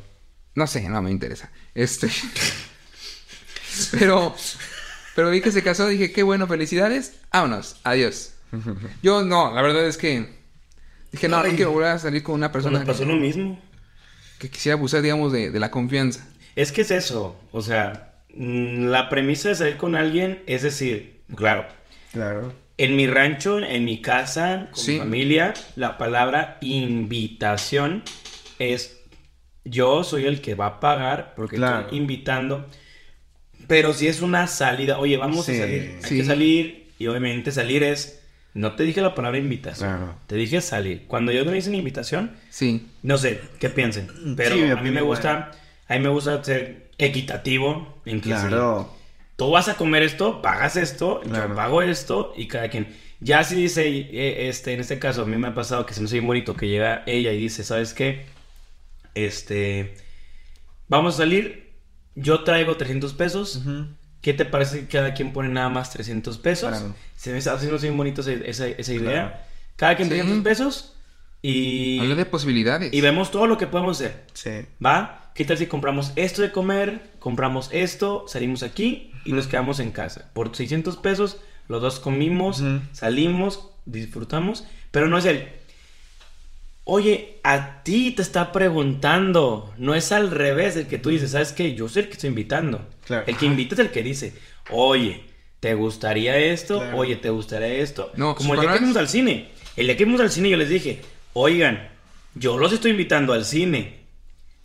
No 0.59 0.67
sé, 0.67 0.89
no 0.89 1.01
me 1.01 1.11
interesa. 1.13 1.51
Este. 1.75 2.09
pero. 3.93 4.35
Pero 5.15 5.31
vi 5.31 5.41
que 5.41 5.51
se 5.53 5.63
casó, 5.63 5.87
dije, 5.89 6.13
qué 6.13 6.23
bueno, 6.23 6.47
felicidades. 6.47 7.15
Vámonos, 7.33 7.77
adiós. 7.85 8.35
Yo 9.03 9.25
no, 9.25 9.55
la 9.55 9.63
verdad 9.63 9.87
es 9.87 9.97
que. 9.97 10.37
Dije, 11.13 11.29
no, 11.29 11.39
no 11.39 11.45
Ay. 11.45 11.57
quiero 11.57 11.71
volver 11.73 11.91
a 11.91 11.99
salir 11.99 12.23
con 12.23 12.35
una 12.35 12.53
persona 12.53 12.81
Nos 12.81 12.87
pasó 12.89 13.05
lo 13.05 13.15
que, 13.15 13.21
mismo. 13.21 13.61
que 14.39 14.51
quisiera 14.51 14.75
abusar, 14.77 15.01
digamos, 15.01 15.33
de, 15.33 15.51
de 15.51 15.59
la 15.61 15.71
confianza. 15.71 16.27
Es 16.55 16.71
que 16.73 16.83
es 16.83 16.91
eso. 16.91 17.41
O 17.53 17.63
sea, 17.63 18.15
mm, 18.35 18.87
la 18.89 19.09
premisa 19.09 19.49
de 19.49 19.55
salir 19.55 19.77
con 19.77 19.95
alguien 19.95 20.43
es 20.47 20.63
decir, 20.63 21.23
claro, 21.35 21.67
Claro. 22.13 22.53
en 22.77 22.95
mi 22.97 23.07
rancho, 23.07 23.59
en 23.61 23.85
mi 23.87 24.03
casa, 24.03 24.69
con 24.73 24.85
Sí. 24.85 24.93
mi 24.95 24.99
familia, 24.99 25.55
la 25.77 25.97
palabra 25.99 26.59
invitación 26.61 28.03
es 28.59 28.98
yo 29.69 30.05
soy 30.05 30.27
el 30.27 30.41
que 30.41 30.55
va 30.55 30.67
a 30.67 30.81
pagar 30.81 31.35
porque 31.37 31.57
Claro. 31.57 31.81
estoy 31.83 31.99
invitando. 31.99 32.67
Pero 33.67 33.93
si 33.93 34.07
es 34.09 34.23
una 34.23 34.47
salida, 34.47 34.99
oye, 34.99 35.17
vamos 35.17 35.45
Sí. 35.47 35.53
a 35.57 35.59
salir, 35.61 35.81
hay 35.97 36.03
Sí. 36.09 36.17
que 36.19 36.25
salir 36.25 36.89
y 36.99 37.07
obviamente 37.07 37.51
salir 37.53 37.83
es 37.83 38.15
no 38.55 38.73
te 38.75 38.83
dije 38.83 39.01
la 39.03 39.15
palabra 39.15 39.39
invitación, 39.39 39.89
Claro. 39.91 40.15
te 40.27 40.35
dije 40.37 40.61
salir. 40.61 41.05
Cuando 41.07 41.31
yo 41.33 41.45
te 41.47 41.57
hice 41.57 41.69
una 41.69 41.79
invitación, 41.79 42.33
Sí. 42.51 42.87
no 43.03 43.19
sé, 43.19 43.41
¿qué 43.61 43.69
piensen? 43.69 44.09
Pero 44.37 44.57
Sí, 44.57 44.65
a 44.65 44.77
mí 44.77 44.91
me 44.91 45.03
gusta, 45.03 45.53
a 45.87 45.95
mí 45.95 46.01
me 46.01 46.09
gusta 46.09 46.43
ser 46.43 46.89
equitativo 46.99 48.01
en 48.05 48.21
que 48.21 48.31
Claro. 48.31 48.93
tú 49.37 49.51
vas 49.51 49.69
a 49.69 49.75
comer 49.75 50.03
esto, 50.03 50.41
pagas 50.43 50.77
esto, 50.77 51.21
yo 51.25 51.55
pago 51.55 51.83
esto 51.83 52.33
y 52.37 52.49
cada 52.49 52.69
quien. 52.69 52.89
Ya 53.21 53.45
si 53.45 53.55
dice, 53.57 53.87
eh, 53.87 54.49
este, 54.49 54.73
en 54.73 54.81
este 54.81 54.99
caso 54.99 55.23
a 55.23 55.27
mí 55.27 55.37
me 55.37 55.49
ha 55.49 55.55
pasado 55.55 55.85
que 55.87 55.93
se 55.95 56.01
me 56.01 56.07
hace 56.07 56.15
bien 56.17 56.27
bonito 56.27 56.55
que 56.55 56.69
llega 56.69 57.03
ella 57.07 57.33
y 57.33 57.39
dice, 57.39 57.63
¿sabes 57.65 57.93
qué? 57.95 58.25
Este, 59.15 59.95
vamos 60.89 61.15
a 61.15 61.19
salir, 61.19 61.75
yo 62.15 62.45
traigo 62.45 62.77
300 62.77 63.15
pesos. 63.15 63.63
¿qué 64.21 64.35
te 64.35 64.45
parece 64.45 64.81
que 64.81 64.89
cada 64.89 65.15
quien 65.15 65.33
pone 65.33 65.49
nada 65.49 65.69
más 65.69 65.91
300 65.93 66.39
pesos? 66.39 66.71
Claro. 66.71 66.95
Se 67.17 67.33
me 67.33 67.39
está 67.39 67.53
haciendo 67.53 67.79
bien 67.79 67.97
bonito 67.97 68.21
esa, 68.21 68.33
esa, 68.33 68.67
esa 68.67 68.93
idea. 68.93 69.29
Claro. 69.29 69.37
Cada 69.77 69.97
quien 69.97 70.09
Sí. 70.09 70.15
300 70.15 70.45
pesos 70.45 70.97
y... 71.43 72.01
Habla 72.01 72.17
de 72.17 72.27
posibilidades. 72.27 72.93
Y 72.93 73.01
vemos 73.01 73.31
todo 73.31 73.47
lo 73.47 73.59
que 73.59 73.67
podemos 73.67 74.01
hacer. 74.01 74.25
Sí. 74.35 74.51
¿Va? 74.85 75.31
¿Qué 75.35 75.45
tal 75.45 75.57
si 75.57 75.67
compramos 75.67 76.13
esto 76.17 76.43
de 76.43 76.51
comer? 76.51 77.13
Compramos 77.21 77.71
esto, 77.73 78.25
salimos 78.27 78.63
aquí 78.65 79.13
y 79.25 79.33
nos 79.33 79.47
quedamos 79.47 79.79
en 79.79 79.93
casa. 79.93 80.31
Por 80.33 80.55
600 80.55 80.97
pesos, 80.97 81.39
los 81.69 81.81
dos 81.81 82.01
comimos, 82.01 82.63
salimos, 82.93 83.71
disfrutamos. 83.87 84.65
Pero 84.91 85.07
no 85.07 85.19
es 85.19 85.27
el... 85.27 85.49
Oye, 86.91 87.39
a 87.43 87.83
ti 87.83 88.13
te 88.13 88.23
está 88.23 88.51
preguntando. 88.51 89.75
No 89.77 89.95
es 89.95 90.11
al 90.11 90.31
revés 90.31 90.75
el 90.75 90.87
que 90.87 90.97
tú 90.97 91.11
dices, 91.11 91.33
¿sabes 91.33 91.53
qué? 91.53 91.75
Yo 91.75 91.87
soy 91.87 92.05
el 92.05 92.09
que 92.09 92.15
estoy 92.15 92.29
invitando. 92.29 92.81
Claro. 93.05 93.25
El 93.27 93.37
que 93.37 93.45
invita 93.45 93.75
es 93.75 93.81
el 93.81 93.91
que 93.91 94.03
dice, 94.03 94.33
oye, 94.71 95.23
¿te 95.61 95.75
gustaría 95.75 96.39
esto? 96.39 96.79
Claro. 96.79 96.97
Oye, 96.97 97.17
¿te 97.17 97.29
gustaría 97.29 97.69
esto? 97.69 98.11
No, 98.17 98.35
Como 98.35 98.55
el 98.55 98.61
día 98.61 98.73
que 98.73 98.79
fuimos 98.79 98.97
al 98.97 99.07
cine. 99.07 99.49
El 99.77 99.87
día 99.87 99.99
que 99.99 100.05
fuimos 100.05 100.23
al 100.23 100.31
cine 100.31 100.49
yo 100.49 100.57
les 100.57 100.71
dije, 100.71 101.03
oigan, 101.35 101.91
yo 102.35 102.57
los 102.57 102.73
estoy 102.73 102.93
invitando 102.93 103.35
al 103.35 103.45
cine. 103.45 103.99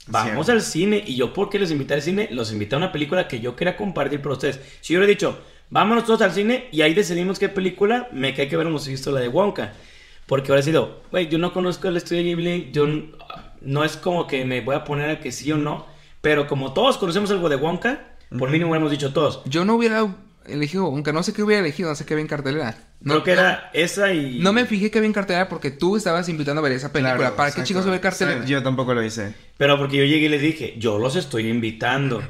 Vamos 0.08 0.46
Cierto. 0.46 0.52
al 0.54 0.62
cine 0.62 1.04
y 1.06 1.16
yo, 1.16 1.34
¿por 1.34 1.50
qué 1.50 1.60
los 1.60 1.72
invité 1.72 1.96
al 1.96 2.02
cine? 2.02 2.30
Los 2.32 2.54
invité 2.54 2.76
a 2.76 2.78
una 2.78 2.94
película 2.94 3.28
que 3.28 3.42
yo 3.42 3.58
quería 3.58 3.76
compartir 3.76 4.22
para 4.22 4.36
ustedes. 4.36 4.62
Si 4.80 4.94
yo 4.94 5.00
hubiera 5.00 5.10
dicho, 5.10 5.40
vámonos 5.70 6.06
todos 6.06 6.22
al 6.22 6.32
cine 6.32 6.70
y 6.72 6.84
ahí 6.84 6.94
decidimos 6.94 7.38
qué 7.38 7.50
película, 7.50 8.08
me 8.14 8.34
cae 8.34 8.48
que 8.48 8.56
hubiéramos 8.56 8.88
visto 8.88 9.12
la 9.12 9.20
de 9.20 9.28
Wonka. 9.28 9.74
Porque 10.34 10.52
hubiera 10.52 10.64
sido, 10.64 11.04
güey, 11.12 11.30
yo 11.30 11.38
no 11.38 11.54
conozco 11.54 11.88
el 11.90 11.96
estudio 11.96 12.24
Ghibli, 12.24 12.72
yo 12.72 12.88
no 13.62 13.84
es 13.84 13.98
como 13.98 14.26
que 14.26 14.46
me 14.46 14.62
voy 14.62 14.74
a 14.74 14.84
poner 14.84 15.12
a 15.12 15.20
que 15.20 15.32
sí 15.32 15.52
o 15.52 15.58
no, 15.58 15.86
pero 16.22 16.48
como 16.48 16.74
todos 16.74 16.98
conocemos 16.98 17.30
algo 17.30 17.50
de 17.50 17.56
Wonka, 17.56 18.16
por 18.40 18.50
mínimo 18.50 18.72
hubiéramos 18.72 18.90
dicho 18.90 19.14
todos. 19.14 19.44
Yo 19.46 19.64
no 19.64 19.76
hubiera 19.76 20.08
elegido, 20.48 20.86
aunque 20.86 21.14
no 21.14 21.22
sé 21.22 21.34
qué 21.34 21.44
hubiera 21.44 21.62
elegido, 21.62 21.90
no 21.90 21.94
sé 21.94 22.08
qué 22.08 22.16
había 22.16 22.24
en 22.24 22.28
cartelera. 22.28 22.76
No, 23.00 23.14
Creo 23.14 23.24
que 23.24 23.32
era 23.34 23.70
esa 23.74 24.12
y... 24.12 24.40
no 24.40 24.54
me 24.54 24.66
fijé 24.66 24.90
que 24.90 24.98
había 24.98 25.06
en 25.06 25.14
cartelera 25.14 25.48
porque 25.48 25.70
tú 25.70 25.98
estabas 25.98 26.28
invitando 26.30 26.62
a 26.62 26.64
ver 26.64 26.72
esa 26.72 26.92
película. 26.92 27.16
Claro, 27.16 27.36
¿Para 27.36 27.52
qué 27.52 27.62
chicos 27.62 27.86
ver 27.86 28.02
cartelera? 28.02 28.42
Sí, 28.42 28.52
Yo 28.52 28.64
tampoco 28.64 28.96
lo 28.96 29.04
hice. 29.04 29.36
Pero 29.58 29.78
porque 29.78 29.98
yo 29.98 30.04
llegué 30.04 30.26
y 30.26 30.30
les 30.30 30.42
dije, 30.42 30.74
yo 30.80 30.98
los 30.98 31.16
estoy 31.16 31.48
invitando. 31.48 32.24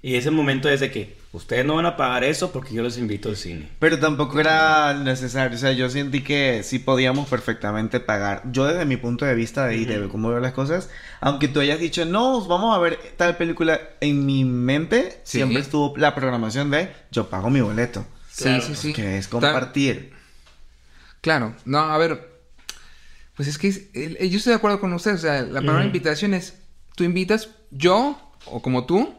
Y 0.00 0.14
ese 0.14 0.30
momento 0.30 0.70
es 0.70 0.80
de 0.80 0.90
que 0.90 1.14
ustedes 1.32 1.64
no 1.64 1.76
van 1.76 1.86
a 1.86 1.96
pagar 1.96 2.24
eso 2.24 2.52
porque 2.52 2.74
yo 2.74 2.82
los 2.82 2.98
invito 2.98 3.28
al 3.30 3.36
cine. 3.36 3.70
Pero 3.78 3.98
tampoco 3.98 4.38
era 4.38 4.92
necesario, 4.94 5.56
o 5.56 5.60
sea, 5.60 5.72
yo 5.72 5.88
sentí 5.88 6.22
que 6.22 6.62
sí 6.62 6.78
podíamos 6.78 7.28
perfectamente 7.28 8.00
pagar. 8.00 8.42
Yo 8.52 8.66
desde 8.66 8.84
mi 8.84 8.96
punto 8.98 9.24
de 9.24 9.34
vista 9.34 9.66
de, 9.66 10.08
cómo 10.10 10.28
veo 10.28 10.40
las 10.40 10.52
cosas, 10.52 10.90
aunque 11.20 11.48
tú 11.48 11.60
hayas 11.60 11.80
dicho, 11.80 12.04
no, 12.04 12.44
vamos 12.46 12.76
a 12.76 12.78
ver 12.80 12.98
tal 13.16 13.36
película, 13.36 13.80
en 14.00 14.26
mi 14.26 14.44
mente 14.44 15.20
Sí. 15.24 15.38
siempre 15.38 15.60
estuvo 15.60 15.94
la 15.96 16.14
programación 16.14 16.70
de, 16.70 16.90
yo 17.10 17.28
pago 17.30 17.48
mi 17.50 17.60
boleto, 17.60 18.04
Sí, 18.30 18.44
Claro, 18.44 18.62
sí, 18.62 18.74
sí. 18.74 18.92
que 18.94 19.18
es 19.18 19.26
Ta- 19.26 19.30
compartir. 19.32 20.12
Claro, 21.20 21.54
no, 21.64 21.78
a 21.78 21.98
ver. 21.98 22.30
Pues 23.36 23.48
es 23.48 23.56
que 23.58 23.68
es- 23.68 23.82
yo 23.94 24.36
estoy 24.38 24.50
de 24.52 24.56
acuerdo 24.56 24.80
con 24.80 24.92
ustedes. 24.92 25.18
O 25.20 25.22
sea, 25.22 25.42
la 25.42 25.60
palabra 25.60 25.80
Ujú. 25.80 25.86
invitación 25.86 26.34
es: 26.34 26.54
tú 26.96 27.04
invitas, 27.04 27.50
yo 27.70 28.18
o 28.46 28.60
como 28.62 28.84
tú, 28.86 29.14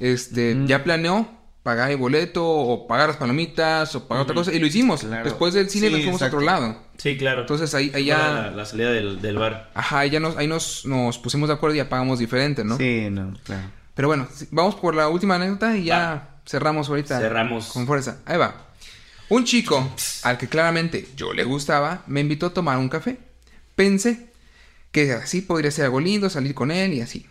este, 0.00 0.56
ya 0.66 0.84
planeó 0.84 1.28
pagar 1.62 1.90
el 1.90 1.96
boleto 1.96 2.44
o 2.44 2.86
pagar 2.86 3.08
las 3.08 3.16
palomitas 3.16 3.94
o 3.94 4.08
pagar 4.08 4.22
otra 4.24 4.34
cosa. 4.34 4.52
Y 4.52 4.58
lo 4.58 4.66
hicimos. 4.66 5.02
Claro. 5.02 5.24
Después 5.24 5.54
del 5.54 5.70
cine 5.70 5.88
Sí, 5.88 5.92
nos 5.92 6.02
fuimos 6.02 6.22
a 6.22 6.26
otro 6.26 6.40
lado. 6.40 6.76
Sí, 6.98 7.16
claro. 7.16 7.42
Entonces 7.42 7.74
ahí, 7.74 7.90
ahí 7.94 8.06
ya. 8.06 8.18
La, 8.18 8.50
la 8.50 8.64
salida 8.66 8.90
del, 8.90 9.20
del 9.20 9.38
bar. 9.38 9.70
Ajá, 9.74 10.00
ahí 10.00 10.10
ya 10.10 10.20
nos, 10.20 10.36
ahí 10.36 10.46
nos, 10.46 10.84
nos 10.86 11.18
pusimos 11.18 11.48
de 11.48 11.54
acuerdo 11.54 11.74
y 11.74 11.78
ya 11.78 11.88
pagamos 11.88 12.18
diferente, 12.18 12.64
¿no? 12.64 12.76
Sí, 12.76 13.08
no, 13.10 13.34
claro. 13.44 13.68
Pero 13.94 14.08
bueno, 14.08 14.26
vamos 14.50 14.74
por 14.76 14.94
la 14.94 15.08
última 15.08 15.36
anécdota 15.36 15.76
y 15.76 15.84
ya 15.84 16.36
cerramos 16.46 16.88
ahorita. 16.88 17.18
Cerramos. 17.18 17.66
Con 17.68 17.86
fuerza. 17.86 18.18
Ahí 18.24 18.38
va. 18.38 18.54
Un 19.28 19.44
chico, 19.44 19.90
al 20.24 20.36
que 20.36 20.48
claramente 20.48 21.08
yo 21.16 21.32
le 21.32 21.44
gustaba, 21.44 22.02
me 22.06 22.20
invitó 22.20 22.46
a 22.46 22.54
tomar 22.54 22.78
un 22.78 22.88
café. 22.88 23.18
Pensé 23.74 24.30
que 24.90 25.12
así 25.12 25.40
podría 25.40 25.70
ser 25.70 25.86
algo 25.86 26.00
lindo, 26.00 26.28
salir 26.28 26.54
con 26.54 26.70
él 26.70 26.92
y 26.92 27.00
así. 27.00 27.26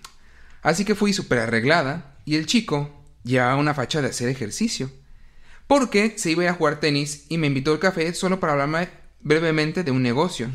Así 0.63 0.85
que 0.85 0.95
fui 0.95 1.13
súper 1.13 1.39
arreglada 1.39 2.15
y 2.25 2.35
el 2.35 2.45
chico 2.45 3.00
llevaba 3.23 3.55
una 3.55 3.73
facha 3.73 4.01
de 4.01 4.09
hacer 4.09 4.29
ejercicio. 4.29 4.91
Porque 5.67 6.17
se 6.17 6.31
iba 6.31 6.49
a 6.49 6.53
jugar 6.53 6.79
tenis 6.79 7.25
y 7.29 7.37
me 7.37 7.47
invitó 7.47 7.71
al 7.71 7.79
café 7.79 8.13
solo 8.13 8.39
para 8.39 8.53
hablarme 8.53 8.89
brevemente 9.21 9.83
de 9.83 9.91
un 9.91 10.03
negocio. 10.03 10.49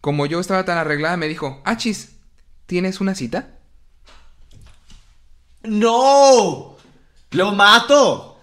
Como 0.00 0.26
yo 0.26 0.40
estaba 0.40 0.64
tan 0.64 0.78
arreglada, 0.78 1.16
me 1.16 1.28
dijo, 1.28 1.62
Achis, 1.64 2.16
¿tienes 2.66 3.00
una 3.00 3.14
cita? 3.14 3.58
¡No! 5.62 6.76
¡Lo 7.30 7.52
mato! 7.52 8.40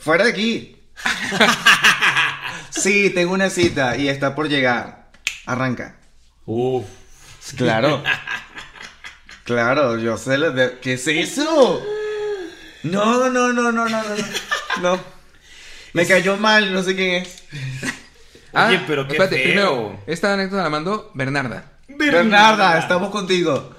¡Fuera 0.00 0.24
de 0.24 0.30
aquí! 0.30 0.76
sí, 2.70 3.10
tengo 3.10 3.34
una 3.34 3.50
cita 3.50 3.96
y 3.96 4.08
está 4.08 4.34
por 4.34 4.48
llegar. 4.48 5.10
Arranca. 5.44 5.96
Uf. 6.44 6.86
Claro. 7.56 8.02
claro, 9.44 9.98
yo 9.98 10.16
sé 10.16 10.38
lo 10.38 10.50
de... 10.50 10.78
¿Qué 10.80 10.94
es 10.94 11.06
eso? 11.06 11.82
No, 12.90 13.28
no, 13.30 13.52
no, 13.52 13.52
no, 13.52 13.72
no, 13.72 13.88
no, 13.88 14.02
no. 14.02 14.14
No. 14.82 15.00
Me 15.92 16.06
cayó 16.06 16.36
mal, 16.36 16.72
no 16.72 16.82
sé 16.82 16.94
quién 16.94 17.22
es. 17.22 17.42
Oye, 18.52 18.80
pero 18.86 19.06
qué 19.06 19.12
espérate, 19.14 19.36
feo. 19.36 19.44
primero, 19.44 20.00
esta 20.06 20.32
anécdota 20.34 20.62
la 20.62 20.70
mandó 20.70 21.10
Bernarda. 21.14 21.72
Bernarda, 21.88 22.78
estamos 22.78 23.10
contigo. 23.10 23.74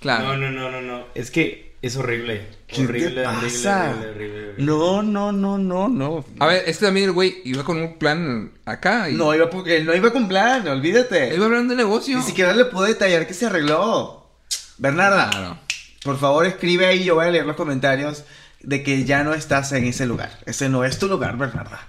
Claro. 0.00 0.36
No, 0.36 0.36
no, 0.36 0.50
no, 0.50 0.70
no, 0.70 0.80
no. 0.82 1.04
Es 1.14 1.30
que 1.30 1.76
es 1.82 1.96
horrible. 1.96 2.46
¿Qué 2.66 2.84
horrible, 2.84 3.10
te 3.22 3.26
horrible, 3.26 3.48
pasa? 3.48 3.90
horrible, 3.90 4.08
horrible, 4.10 4.38
horrible. 4.50 4.64
No, 4.64 5.02
no, 5.02 5.32
no, 5.32 5.58
no, 5.58 5.88
no. 5.88 6.24
A 6.38 6.46
ver, 6.46 6.64
este 6.66 6.86
también 6.86 7.06
el 7.06 7.12
güey 7.12 7.40
iba 7.44 7.64
con 7.64 7.78
un 7.78 7.98
plan 7.98 8.52
acá 8.64 9.08
y 9.10 9.14
No 9.14 9.34
iba 9.34 9.48
porque 9.50 9.80
no 9.82 9.94
iba 9.94 10.12
con 10.12 10.28
plan, 10.28 10.66
olvídate. 10.68 11.34
iba 11.34 11.46
hablando 11.46 11.74
de 11.74 11.76
negocio. 11.82 12.16
Ni 12.18 12.22
siquiera 12.24 12.52
le 12.54 12.66
puedo 12.66 12.86
detallar 12.86 13.26
que 13.26 13.34
se 13.34 13.46
arregló. 13.46 14.30
Bernarda, 14.78 15.30
Claro. 15.30 15.58
por 16.04 16.18
favor 16.18 16.46
escribe 16.46 16.86
ahí, 16.86 17.04
yo 17.04 17.14
voy 17.16 17.26
a 17.26 17.30
leer 17.30 17.46
los 17.46 17.56
comentarios 17.56 18.24
de 18.62 18.82
que 18.82 19.04
ya 19.04 19.22
no 19.24 19.34
estás 19.34 19.72
en 19.72 19.84
ese 19.84 20.06
lugar. 20.06 20.30
Ese 20.46 20.68
no 20.68 20.84
es 20.84 20.98
tu 20.98 21.08
lugar, 21.08 21.36
Bernarda. 21.36 21.86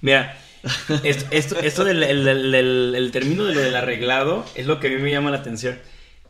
Mira, 0.00 0.36
esto, 1.04 1.26
esto, 1.30 1.58
esto 1.58 1.84
del 1.84 2.02
el, 2.02 2.26
el- 2.28 2.54
el- 2.54 2.94
el 2.96 3.10
término 3.10 3.44
de 3.44 3.54
lo 3.54 3.60
del 3.60 3.76
arreglado 3.76 4.44
es 4.54 4.66
lo 4.66 4.80
que 4.80 4.88
a 4.88 4.90
mí 4.90 4.96
me 5.02 5.10
llama 5.10 5.30
la 5.30 5.38
atención. 5.38 5.78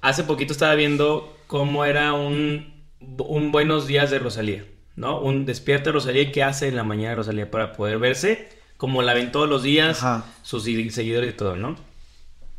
Hace 0.01 0.25
poquito 0.25 0.53
estaba 0.53 0.75
viendo 0.75 1.37
cómo 1.47 1.85
era 1.85 2.13
un, 2.13 2.73
un 3.01 3.53
buenos 3.53 3.87
días 3.87 4.11
de 4.11 4.19
Rosalía, 4.19 4.65
¿no? 4.97 5.21
Un 5.21 5.45
despierta 5.45 5.87
de 5.87 5.93
Rosalía 5.93 6.23
y 6.23 6.33
qué 6.33 6.43
hace 6.43 6.69
en 6.69 6.77
la 6.77 6.85
mañana 6.85 7.11
de 7.11 7.17
Rosalía 7.17 7.51
para 7.51 7.73
poder 7.73 7.99
verse 7.99 8.49
como 8.77 9.03
la 9.03 9.13
ven 9.13 9.33
todos 9.33 9.49
los 9.49 9.65
días, 9.65 9.99
Ajá. 9.99 10.25
sus 10.43 10.65
segui- 10.67 10.91
seguidores 10.91 11.31
y 11.31 11.37
todo, 11.37 11.57
¿no? 11.57 11.77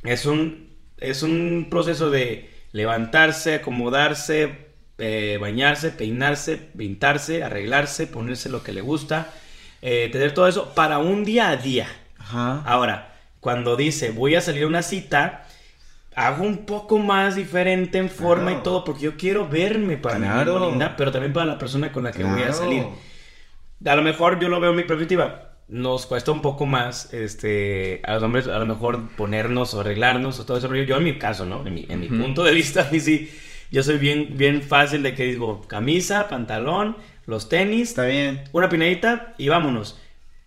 Es 0.04 0.26
un, 0.26 0.70
es 0.98 1.24
un 1.24 1.68
proceso 1.72 2.10
de 2.10 2.50
levantarse, 2.74 3.56
acomodarse, 3.56 4.69
eh, 5.00 5.38
bañarse, 5.40 5.90
peinarse, 5.92 6.58
pintarse, 6.58 7.44
arreglarse, 7.44 8.08
ponerse 8.08 8.50
lo 8.50 8.64
que 8.64 8.74
le 8.74 8.82
gusta, 8.82 9.32
eh, 9.82 10.10
tener 10.12 10.34
todo 10.34 10.48
eso 10.48 10.74
para 10.76 11.00
un 11.00 11.24
día 11.26 11.50
a 11.50 11.58
día. 11.58 11.88
Ajá. 12.18 12.62
Ahora, 12.66 13.16
cuando 13.40 13.76
dice 13.76 14.12
voy 14.12 14.36
a 14.36 14.42
salir 14.42 14.64
a 14.64 14.68
una 14.68 14.82
cita, 14.82 15.46
hago 16.16 16.44
un 16.44 16.66
poco 16.66 16.98
más 17.00 17.36
diferente 17.36 17.98
en 17.98 18.10
forma 18.10 18.46
Claro. 18.48 18.60
y 18.60 18.64
todo, 18.64 18.84
porque 18.84 19.02
yo 19.04 19.16
quiero 19.18 19.48
verme 19.48 19.96
para 19.98 20.20
mi 20.20 20.26
Claro. 20.28 20.54
misma 20.54 20.68
linda, 20.70 20.96
pero 20.98 21.12
también 21.12 21.32
para 21.34 21.46
la 21.46 21.58
persona 21.58 21.92
con 21.92 22.04
la 22.04 22.12
que 22.12 22.24
voy 22.24 22.44
a 22.44 22.52
salir. 22.54 22.84
A 23.86 23.96
lo 23.96 24.02
mejor 24.02 24.40
yo 24.40 24.50
lo 24.50 24.60
veo 24.60 24.72
en 24.72 24.78
mi 24.78 24.84
perspectiva. 24.84 25.46
Nos 25.70 26.08
cuesta 26.08 26.32
un 26.32 26.42
poco 26.42 26.66
más, 26.66 27.14
este, 27.14 28.02
a 28.04 28.16
los 28.16 28.24
hombres, 28.24 28.48
a 28.48 28.58
lo 28.60 28.66
mejor 28.66 29.08
ponernos 29.16 29.74
o 29.76 29.82
arreglarnos 29.82 30.40
o 30.40 30.46
todo 30.46 30.58
eso. 30.58 30.68
rollo. 30.68 30.84
Yo 30.84 30.98
en 30.98 31.04
mi 31.04 31.18
caso, 31.20 31.46
¿no? 31.46 31.66
En 31.66 31.74
mi, 31.76 31.86
en 31.88 32.00
mi 32.00 32.08
punto 32.10 32.44
de 32.44 32.52
vista, 32.54 32.90
mí 32.92 33.00
sí, 33.00 33.32
yo 33.72 33.84
soy 33.84 33.98
bien, 33.98 34.30
bien 34.38 34.62
fácil 34.62 35.04
de 35.04 35.14
que 35.16 35.24
digo, 35.26 35.62
camisa, 35.68 36.28
pantalón, 36.28 36.98
los 37.26 37.50
tenis, 37.50 37.90
Está 37.90 38.06
bien. 38.06 38.44
una 38.52 38.70
pinadita 38.70 39.34
y 39.38 39.50
vámonos. 39.50 40.00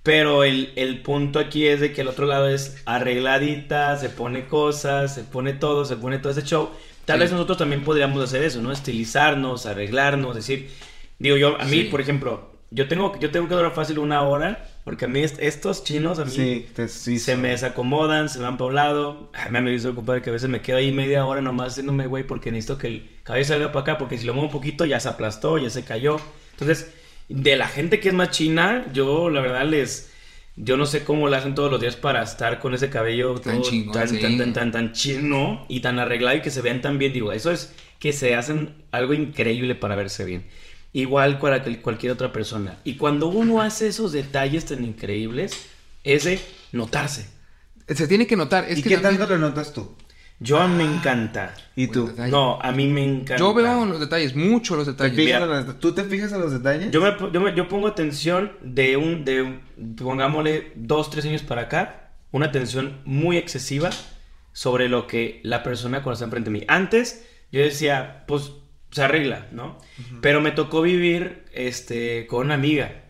Pero 0.02 0.42
el, 0.42 0.72
el 0.74 1.00
punto 1.02 1.38
aquí 1.38 1.66
es 1.66 1.80
de 1.80 1.92
que 1.92 2.00
el 2.00 2.08
otro 2.08 2.26
lado 2.26 2.48
es 2.48 2.82
arregladita, 2.86 3.96
se 3.96 4.08
pone 4.08 4.46
cosas, 4.46 5.14
se 5.14 5.22
pone 5.22 5.52
todo, 5.52 5.84
se 5.84 5.96
pone 5.96 6.18
todo 6.18 6.32
ese 6.32 6.42
show. 6.42 6.70
Tal 7.04 7.18
Sí. 7.18 7.20
vez 7.22 7.32
nosotros 7.32 7.58
también 7.58 7.84
podríamos 7.84 8.22
hacer 8.22 8.42
eso, 8.42 8.60
¿no? 8.62 8.72
Estilizarnos, 8.72 9.66
arreglarnos, 9.66 10.34
decir, 10.34 10.70
digo 11.18 11.36
yo, 11.36 11.60
a 11.60 11.64
mí, 11.64 11.82
Sí. 11.82 11.84
por 11.84 12.00
ejemplo, 12.00 12.50
yo 12.70 12.88
tengo, 12.88 13.18
yo 13.20 13.30
tengo 13.30 13.48
que 13.48 13.54
durar 13.54 13.72
fácil 13.72 13.98
una 14.00 14.22
hora, 14.22 14.68
porque 14.84 15.04
a 15.04 15.08
mí 15.08 15.20
est- 15.20 15.38
estos 15.40 15.84
chinos, 15.84 16.18
a 16.18 16.24
mí 16.24 16.30
Sí, 16.30 16.66
te, 16.74 16.88
sí, 16.88 17.18
se 17.18 17.36
me 17.36 17.48
desacomodan, 17.50 18.28
se 18.28 18.40
van 18.40 18.56
para 18.56 18.68
un 18.68 18.74
lado. 18.74 19.30
Ay, 19.32 19.50
me 19.50 19.58
han 19.58 19.64
visto, 19.66 19.94
compadre, 19.94 20.22
que 20.22 20.30
a 20.30 20.32
veces 20.32 20.48
me 20.48 20.60
quedo 20.60 20.78
ahí 20.78 20.92
media 20.92 21.24
hora 21.24 21.40
nomás 21.40 21.68
haciéndome 21.72 22.06
güey 22.06 22.24
porque 22.24 22.50
necesito 22.50 22.78
que 22.78 22.86
el 22.88 23.10
cabello 23.22 23.44
salga 23.44 23.72
para 23.72 23.82
acá, 23.82 23.98
porque 23.98 24.18
si 24.18 24.26
lo 24.26 24.34
muevo 24.34 24.48
un 24.48 24.52
poquito 24.52 24.84
ya 24.84 24.98
se 25.00 25.08
aplastó, 25.08 25.58
ya 25.58 25.70
se 25.70 25.84
cayó. 25.84 26.16
Entonces, 26.52 26.92
de 27.28 27.56
la 27.56 27.68
gente 27.68 28.00
que 28.00 28.08
es 28.08 28.14
más 28.14 28.30
china, 28.30 28.86
yo 28.92 29.30
la 29.30 29.40
verdad 29.40 29.64
les... 29.66 30.08
Yo 30.54 30.76
no 30.76 30.84
sé 30.84 31.02
cómo 31.02 31.28
lo 31.28 31.36
hacen 31.36 31.54
todos 31.54 31.70
los 31.70 31.80
días 31.80 31.96
para 31.96 32.22
estar 32.22 32.58
con 32.58 32.74
ese 32.74 32.90
cabello 32.90 33.40
Tan 33.40 33.62
todo 33.62 33.62
chingón, 33.62 33.94
tan, 33.94 34.08
sí. 34.08 34.20
tan, 34.20 34.36
tan, 34.36 34.52
tan, 34.52 34.70
tan 34.72 34.92
chino 34.92 35.64
y 35.68 35.80
tan 35.80 35.98
arreglado 35.98 36.36
y 36.36 36.42
que 36.42 36.50
se 36.50 36.60
vean 36.60 36.82
tan 36.82 36.98
bien. 36.98 37.14
Digo, 37.14 37.32
eso 37.32 37.50
es 37.50 37.74
que 37.98 38.12
se 38.12 38.34
hacen 38.34 38.74
algo 38.90 39.14
increíble 39.14 39.74
para 39.74 39.96
verse 39.96 40.26
bien. 40.26 40.44
Igual 40.92 41.38
para 41.38 41.62
cual- 41.62 41.80
cualquier 41.80 42.12
otra 42.12 42.32
persona. 42.32 42.76
Y 42.84 42.96
cuando 42.96 43.28
uno 43.28 43.62
hace 43.62 43.88
esos 43.88 44.12
detalles 44.12 44.66
tan 44.66 44.84
increíbles, 44.84 45.66
es 46.04 46.24
de 46.24 46.40
notarse. 46.72 47.26
Se 47.88 48.06
tiene 48.06 48.26
que 48.26 48.36
notar. 48.36 48.64
Es 48.68 48.78
¿Y 48.78 48.82
que 48.82 48.90
qué 48.90 48.94
también- 48.98 49.18
tanto 49.18 49.34
lo 49.34 49.40
notas 49.48 49.72
tú? 49.72 49.94
Yo 50.38 50.66
me 50.66 50.82
encanta. 50.84 51.54
¿Y 51.76 51.86
Buen 51.86 52.14
tú? 52.16 52.22
No, 52.28 52.60
a 52.60 52.72
mí 52.72 52.88
me 52.88 53.04
encanta. 53.04 53.36
Yo 53.36 53.54
veo 53.54 53.84
los 53.86 54.00
detalles, 54.00 54.34
mucho 54.34 54.74
los 54.74 54.86
¿Te 54.86 54.92
detalles. 54.92 55.30
en 55.30 55.66
los- 55.66 55.78
¿Tú 55.78 55.92
te 55.94 56.02
fijas 56.04 56.32
en 56.32 56.40
los 56.40 56.52
detalles? 56.52 56.90
Yo, 56.90 57.00
me, 57.00 57.14
yo, 57.32 57.40
me- 57.40 57.54
yo 57.54 57.68
pongo 57.68 57.86
atención 57.86 58.52
de 58.60 58.96
un, 58.96 59.24
de, 59.24 59.42
un- 59.42 59.94
pongámosle, 59.96 60.72
dos, 60.74 61.10
tres 61.10 61.24
años 61.26 61.42
para 61.42 61.62
acá, 61.62 62.10
una 62.32 62.46
atención 62.46 63.00
muy 63.04 63.36
excesiva 63.36 63.90
sobre 64.52 64.88
lo 64.88 65.06
que 65.06 65.40
la 65.44 65.62
persona 65.62 65.98
cuando 66.02 66.14
está 66.14 66.24
enfrente 66.24 66.50
de 66.50 66.58
mí. 66.58 66.64
Antes, 66.66 67.24
yo 67.52 67.60
decía, 67.62 68.24
pues, 68.26 68.50
se 68.92 69.02
arregla, 69.02 69.46
¿no? 69.50 69.78
Pero 70.20 70.40
me 70.40 70.52
tocó 70.52 70.80
vivir, 70.82 71.42
este, 71.52 72.26
con 72.28 72.46
una 72.46 72.54
amiga. 72.54 73.02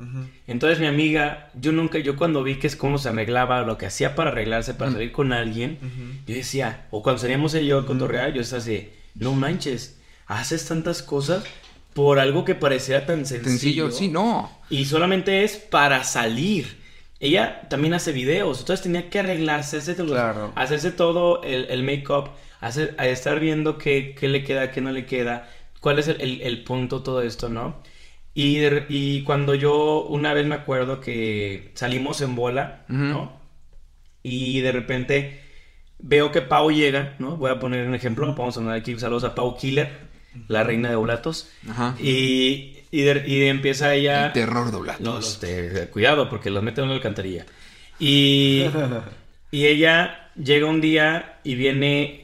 Entonces 0.46 0.78
mi 0.80 0.86
amiga, 0.86 1.50
yo 1.54 1.72
nunca, 1.72 1.98
yo 1.98 2.16
cuando 2.16 2.42
vi 2.42 2.54
que 2.56 2.66
es 2.68 2.76
cómo 2.76 2.96
se 2.98 3.08
arreglaba, 3.10 3.62
lo 3.62 3.76
que 3.76 3.86
hacía 3.86 4.14
para 4.14 4.30
arreglarse, 4.30 4.72
para 4.74 4.92
salir 4.92 5.12
con 5.12 5.32
alguien, 5.32 5.78
yo 6.26 6.34
decía, 6.34 6.86
o 6.90 7.02
cuando 7.02 7.20
salíamos 7.20 7.52
ella 7.54 7.66
yo 7.68 7.86
con 7.86 7.98
Torreal, 7.98 8.32
yo 8.32 8.40
estaba 8.40 8.62
así, 8.62 8.88
no 9.16 9.34
manches, 9.34 10.00
haces 10.26 10.64
tantas 10.66 11.02
cosas 11.02 11.44
por 11.94 12.18
algo 12.18 12.44
que 12.46 12.54
pareciera 12.54 13.04
tan 13.04 13.26
sencillo. 13.26 13.50
Sencillo, 13.50 13.90
sí, 13.90 14.08
no. 14.08 14.50
Y 14.70 14.86
solamente 14.86 15.44
es 15.44 15.56
para 15.58 16.04
salir. 16.04 16.80
Ella 17.20 17.68
también 17.68 17.92
hace 17.94 18.12
videos, 18.12 18.60
entonces 18.60 18.82
tenía 18.82 19.10
que 19.10 19.18
arreglarse, 19.18 19.76
hacerse, 19.76 20.02
los- 20.02 20.12
Claro. 20.12 20.52
hacerse 20.56 20.90
todo 20.90 21.42
el, 21.44 21.66
el 21.70 21.82
make-up, 21.84 22.30
estar 22.98 23.38
viendo 23.40 23.78
qué, 23.78 24.16
qué 24.18 24.28
le 24.28 24.42
queda, 24.42 24.70
qué 24.70 24.80
no 24.80 24.90
le 24.90 25.04
queda, 25.06 25.48
cuál 25.82 25.98
es 25.98 26.08
el, 26.08 26.18
el- 26.22 26.40
el 26.40 26.64
punto, 26.64 27.02
todo 27.02 27.20
esto, 27.20 27.50
¿no? 27.50 27.82
Y, 28.34 28.56
de 28.60 28.86
y 28.88 29.24
cuando 29.24 29.54
yo 29.54 30.04
una 30.08 30.32
vez 30.32 30.46
me 30.46 30.54
acuerdo 30.54 31.00
que 31.00 31.70
salimos 31.74 32.22
en 32.22 32.34
bola. 32.34 32.86
¿no? 32.88 33.38
Y 34.22 34.60
de 34.62 34.72
repente 34.72 35.40
veo 35.98 36.32
que 36.32 36.40
Pau 36.40 36.70
llega, 36.70 37.14
¿no? 37.18 37.36
Voy 37.36 37.50
a 37.50 37.58
poner 37.58 37.86
un 37.86 37.94
ejemplo, 37.94 38.26
vamos 38.34 38.56
a 38.56 38.60
poner 38.60 38.74
aquí 38.80 38.98
saludos 38.98 39.24
a 39.24 39.34
Pau 39.34 39.56
Killer, 39.58 39.90
la 40.48 40.64
reina 40.64 40.88
de 40.88 40.96
Oblatos. 40.96 41.50
Ajá. 41.68 41.94
Y, 42.00 42.78
y, 42.90 43.02
de- 43.02 43.24
y 43.26 43.44
empieza 43.48 43.94
ella... 43.94 44.28
El 44.28 44.32
terror 44.32 44.70
doblado. 44.70 44.98
No, 45.00 45.18
este, 45.18 45.88
cuidado, 45.88 46.30
porque 46.30 46.48
los 46.50 46.62
meten 46.62 46.84
en 46.84 46.90
la 46.90 46.96
alcantarilla. 46.96 47.44
Y, 47.98 48.64
y 49.50 49.66
ella 49.66 50.30
llega 50.42 50.66
un 50.66 50.80
día 50.80 51.40
y 51.44 51.54
viene 51.56 52.21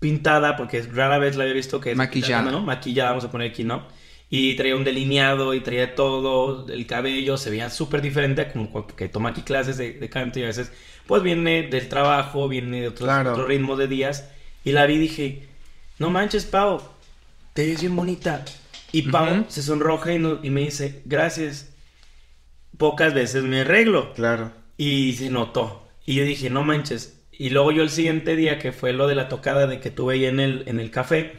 pintada, 0.00 0.56
porque 0.56 0.82
rara 0.82 1.18
vez 1.18 1.36
la 1.36 1.42
había 1.44 1.54
visto 1.54 1.80
que 1.80 1.92
es 1.92 1.96
Maquillada. 1.96 2.42
pintada, 2.42 2.60
¿no? 2.60 2.64
Maquillada, 2.66 3.10
vamos 3.10 3.24
a 3.24 3.30
poner 3.30 3.50
aquí, 3.50 3.64
¿no? 3.64 3.86
Y 4.30 4.54
traía 4.56 4.76
un 4.76 4.84
delineado 4.84 5.54
y 5.54 5.60
traía 5.60 5.94
todo, 5.94 6.66
el 6.68 6.86
cabello 6.86 7.36
se 7.38 7.48
veía 7.50 7.70
súper 7.70 8.02
diferente, 8.02 8.48
como 8.52 8.86
que 8.86 9.08
toma 9.08 9.30
aquí 9.30 9.40
clases 9.42 9.78
de, 9.78 9.94
de 9.94 10.08
canto 10.10 10.38
y 10.38 10.42
a 10.42 10.46
veces, 10.46 10.70
pues 11.06 11.22
viene 11.22 11.62
del 11.62 11.88
trabajo, 11.88 12.46
viene 12.48 12.82
de 12.82 12.88
otros, 12.88 13.06
Claro. 13.06 13.32
otro 13.32 13.46
ritmo 13.46 13.76
de 13.76 13.88
días. 13.88 14.28
Y 14.64 14.72
la 14.72 14.84
vi 14.86 14.94
y 14.94 14.98
dije, 14.98 15.48
no 15.98 16.10
manches, 16.10 16.44
Pau, 16.44 16.82
te 17.54 17.66
ves 17.66 17.80
bien 17.80 17.96
bonita. 17.96 18.44
Y 18.92 19.02
Pau 19.02 19.46
se 19.48 19.62
sonroja 19.62 20.12
y, 20.12 20.18
no- 20.18 20.40
y 20.42 20.50
me 20.50 20.60
dice, 20.60 21.00
gracias. 21.06 21.70
Pocas 22.76 23.14
veces 23.14 23.42
me 23.44 23.62
arreglo. 23.62 24.12
Claro. 24.14 24.52
Y 24.76 25.14
se 25.14 25.30
notó. 25.30 25.88
Y 26.06 26.14
yo 26.14 26.24
dije, 26.24 26.50
no 26.50 26.62
manches. 26.64 27.17
Y 27.38 27.50
luego 27.50 27.70
yo 27.72 27.82
el 27.84 27.90
siguiente 27.90 28.34
día, 28.36 28.58
que 28.58 28.72
fue 28.72 28.92
lo 28.92 29.06
de 29.06 29.14
la 29.14 29.28
tocada 29.28 29.66
de 29.68 29.78
que 29.80 29.90
tuve 29.90 30.14
ahí 30.14 30.26
en 30.26 30.40
el, 30.40 30.64
en 30.66 30.80
el 30.80 30.90
café, 30.90 31.34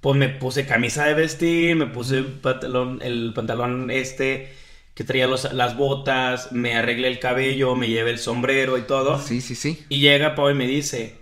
pues 0.00 0.16
me 0.16 0.28
puse 0.28 0.66
camisa 0.66 1.04
de 1.06 1.14
vestir, 1.14 1.76
me 1.76 1.86
puse 1.86 2.22
pantalón, 2.22 3.00
el 3.02 3.32
pantalón 3.34 3.90
este, 3.90 4.52
que 4.94 5.04
traía 5.04 5.26
los- 5.26 5.52
las 5.52 5.76
botas, 5.76 6.50
me 6.52 6.74
arreglé 6.74 7.08
el 7.08 7.18
cabello, 7.20 7.74
me 7.76 7.88
llevé 7.88 8.10
el 8.10 8.18
sombrero 8.18 8.78
y 8.78 8.82
todo. 8.82 9.20
Sí, 9.20 9.40
sí, 9.40 9.54
sí. 9.54 9.84
Y 9.88 10.00
llega 10.00 10.34
Pau 10.34 10.50
y 10.50 10.54
me 10.54 10.66
dice, 10.66 11.14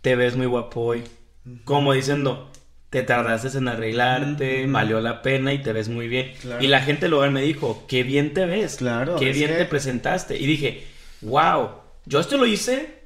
te 0.00 0.16
ves 0.16 0.36
muy 0.36 0.46
guapo 0.46 0.80
hoy. 0.80 1.02
Como 1.64 1.92
diciendo, 1.92 2.50
te 2.90 3.02
tardaste 3.04 3.56
en 3.56 3.68
arreglarte, 3.68 4.66
valió 4.66 5.00
la 5.00 5.22
pena 5.22 5.52
y 5.54 5.58
te 5.62 5.72
ves 5.72 5.88
muy 5.88 6.08
bien. 6.08 6.32
Claro. 6.40 6.62
Y 6.64 6.66
la 6.68 6.80
gente 6.82 7.08
luego 7.08 7.30
me 7.30 7.42
dijo, 7.42 7.84
qué 7.88 8.02
bien 8.02 8.34
te 8.34 8.44
ves. 8.46 8.76
Claro, 8.76 9.16
Qué 9.16 9.32
bien 9.32 9.50
que- 9.50 9.56
te 9.56 9.64
presentaste. 9.66 10.36
Y 10.36 10.46
dije, 10.46 10.84
wow, 11.20 11.68
yo 12.06 12.18
esto 12.20 12.36
lo 12.36 12.46
hice 12.46 12.99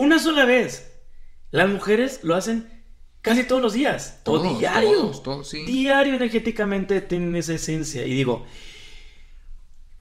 una 0.00 0.18
sola 0.18 0.44
vez. 0.44 0.92
Las 1.50 1.68
mujeres 1.68 2.20
lo 2.22 2.34
hacen 2.34 2.68
casi 3.22 3.44
todos 3.44 3.62
los 3.62 3.72
días. 3.72 4.18
o 4.20 4.24
Todos, 4.24 4.58
diario. 4.58 4.90
todos, 4.92 5.22
todos, 5.22 5.48
sí. 5.48 5.64
Diario 5.64 6.14
energéticamente 6.14 7.00
tienen 7.00 7.34
esa 7.36 7.54
esencia. 7.54 8.04
Y 8.04 8.14
digo, 8.14 8.44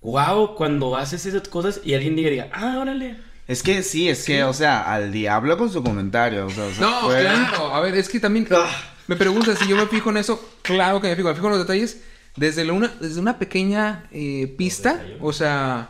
wow, 0.02 0.56
cuando 0.56 0.96
haces 0.96 1.26
esas 1.26 1.48
cosas 1.48 1.82
y 1.84 1.94
alguien 1.94 2.16
diga, 2.16 2.50
ah, 2.54 2.78
órale. 2.80 3.18
Es 3.48 3.62
que 3.62 3.84
sí, 3.84 4.10
es 4.10 4.26
que, 4.26 4.44
o 4.44 4.54
sea, 4.54 4.92
al 4.92 5.12
diablo 5.12 5.58
con 5.58 5.72
su 5.72 5.84
comentario. 5.84 6.48
O 6.48 6.50
sea, 6.50 6.66
o 6.66 6.72
sea, 6.72 6.82
No, 6.82 7.02
fue- 7.02 7.22
claro. 7.22 7.74
A 7.74 7.80
ver, 7.80 7.96
es 7.96 8.10
que 8.10 8.20
también 8.20 8.48
Ah. 8.52 8.68
me 9.08 9.16
preguntas 9.16 9.60
si 9.60 9.68
yo 9.68 9.76
me 9.76 9.86
fijo 9.88 10.10
en 10.10 10.18
eso. 10.18 10.44
Claro 10.64 11.00
que 11.00 11.10
me 11.10 11.16
fijo. 11.16 11.30
Me 11.30 11.36
fijo 11.36 11.48
en 11.48 11.52
los 11.54 11.62
detalles 11.62 12.02
desde, 12.36 12.66
la 12.66 12.74
una, 12.74 12.88
desde 13.00 13.20
una 13.20 13.38
pequeña 13.38 14.08
eh, 14.12 14.54
pista. 14.58 15.06
O 15.22 15.32
sea, 15.32 15.90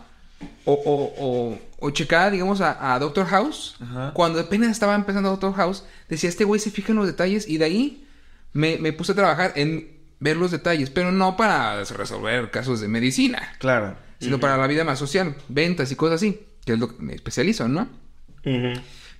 o, 0.66 0.74
o, 0.74 1.58
o, 1.86 1.90
checada, 1.92 2.32
digamos, 2.32 2.62
a, 2.62 2.94
a 2.94 3.00
Doctor 3.00 3.26
House. 3.28 3.76
Ajá. 3.82 4.12
Cuando 4.14 4.40
apenas 4.40 4.70
estaba 4.72 4.96
empezando 4.96 5.30
Doctor 5.30 5.54
House, 5.56 5.84
decía, 6.10 6.30
este 6.30 6.44
güey 6.44 6.60
se 6.60 6.72
fija 6.72 6.92
en 6.92 6.98
los 6.98 7.08
detalles 7.08 7.48
y 7.48 7.58
de 7.58 7.66
ahí 7.66 8.08
me, 8.54 8.78
me 8.78 8.94
puse 8.94 9.12
a 9.12 9.16
trabajar 9.16 9.54
en 9.56 9.96
ver 10.20 10.38
los 10.38 10.52
detalles, 10.52 10.90
pero 10.90 11.12
no 11.12 11.36
para 11.38 11.84
resolver 11.84 12.50
casos 12.52 12.80
de 12.82 12.88
medicina, 12.88 13.54
Claro. 13.60 13.96
sino 14.20 14.40
para 14.40 14.58
la 14.58 14.66
vida 14.68 14.84
más 14.84 14.98
social, 14.98 15.36
ventas 15.50 15.92
y 15.92 15.96
cosas 15.96 16.16
así, 16.16 16.40
que 16.66 16.74
es 16.74 16.80
lo 16.80 16.96
que 16.96 17.04
me 17.04 17.14
especializo, 17.14 17.68
¿no? 17.68 17.88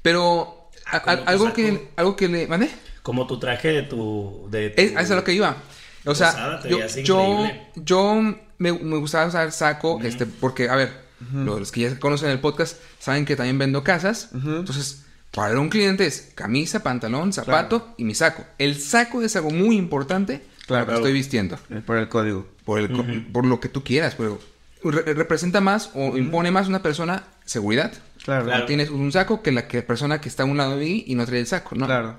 Pero 0.02 0.70
a- 0.86 0.98
a- 0.98 1.24
algo 1.30 1.46
saco. 1.46 1.56
que 1.56 1.90
algo 1.96 2.16
que 2.16 2.28
le 2.28 2.48
mandé 2.48 2.70
Como 3.04 3.28
tu 3.28 3.40
traje 3.40 3.70
de 3.70 3.84
tu... 3.84 4.48
De 4.50 4.70
tu- 4.72 4.82
es, 4.82 4.96
a 4.96 5.02
eso 5.02 5.14
es 5.14 5.18
lo 5.20 5.24
que 5.24 5.34
iba. 5.34 5.58
O 6.06 6.14
sea, 6.16 6.32
Posada, 6.32 6.68
yo, 6.70 6.80
yo, 7.04 7.48
yo 7.76 8.14
me, 8.58 8.72
me 8.74 8.98
gustaba 8.98 9.26
usar 9.28 9.52
saco, 9.52 10.00
este, 10.04 10.26
porque, 10.28 10.70
a 10.70 10.76
ver, 10.76 11.05
los 11.34 11.72
que 11.72 11.82
ya 11.82 12.00
conocen 12.00 12.30
el 12.30 12.40
podcast 12.40 12.78
saben 13.00 13.26
que 13.26 13.36
también 13.36 13.58
vendo 13.58 13.84
casas. 13.84 14.30
Ujú. 14.34 14.58
Entonces, 14.58 15.04
para 15.32 15.60
un 15.60 15.70
cliente 15.70 16.06
es 16.06 16.32
camisa, 16.36 16.82
pantalón, 16.84 17.34
zapato 17.34 17.94
y 17.98 18.04
mi 18.06 18.16
saco. 18.16 18.46
El 18.58 18.80
saco 18.80 19.22
es 19.22 19.36
algo 19.36 19.50
muy 19.52 19.76
importante 19.76 20.42
para 20.68 20.82
lo 20.82 20.86
que 20.86 20.92
Claro. 20.92 21.00
estoy 21.00 21.14
vistiendo. 21.14 21.58
Eh, 21.70 21.82
Por 21.86 21.98
el 21.98 22.08
código. 22.10 22.48
Por, 22.64 22.80
el, 22.80 22.92
co- 22.92 23.06
por 23.34 23.46
lo 23.46 23.60
que 23.60 23.70
tú 23.70 23.84
quieras, 23.84 24.16
pero 24.16 24.40
re- 24.84 25.14
representa 25.14 25.62
más 25.62 25.92
o 25.94 26.18
impone 26.18 26.52
más 26.52 26.68
una 26.68 26.82
persona 26.82 27.24
seguridad. 27.46 27.94
Claro. 28.24 28.46
Claro. 28.46 28.66
Tienes 28.66 28.90
un 28.90 29.12
saco 29.12 29.42
que 29.44 29.52
la 29.52 29.68
que 29.68 29.82
persona 29.84 30.20
que 30.22 30.30
está 30.30 30.44
a 30.44 30.46
un 30.48 30.58
lado 30.58 30.78
de 30.78 30.86
mí 30.86 31.04
y 31.06 31.16
no 31.16 31.26
trae 31.26 31.40
el 31.42 31.48
saco, 31.48 31.76
¿no? 31.76 31.86
Claro. 31.86 32.18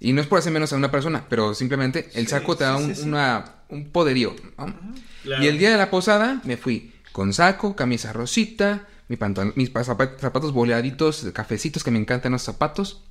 Y 0.00 0.12
no 0.12 0.20
es 0.20 0.26
por 0.26 0.38
hacer 0.40 0.52
menos 0.52 0.72
a 0.72 0.76
una 0.76 0.90
persona, 0.90 1.24
pero 1.30 1.54
simplemente 1.54 2.10
el 2.14 2.24
Sí, 2.24 2.30
saco 2.32 2.56
te 2.56 2.64
da 2.64 2.76
sí, 2.76 2.82
un, 2.84 2.94
sí, 2.94 3.02
sí. 3.02 3.08
una- 3.08 3.44
un 3.68 3.88
poderío. 3.90 4.34
¿no? 4.58 4.74
Claro. 5.22 5.42
Y 5.44 5.46
el 5.46 5.58
día 5.58 5.70
de 5.70 5.76
la 5.78 5.88
posada 5.90 6.40
me 6.44 6.56
fui 6.56 6.91
con 7.12 7.32
saco, 7.32 7.76
camisa 7.76 8.12
rosita, 8.12 8.86
mi 9.08 9.16
pantalón, 9.16 9.52
mis 9.56 9.70
pa- 9.70 9.84
zapa- 9.84 10.16
zapatos 10.18 10.52
boleaditos, 10.52 11.26
cafecitos, 11.34 11.84
que 11.84 11.90
me 11.90 11.98
encantan 11.98 12.32
los 12.32 12.42
zapatos. 12.42 13.02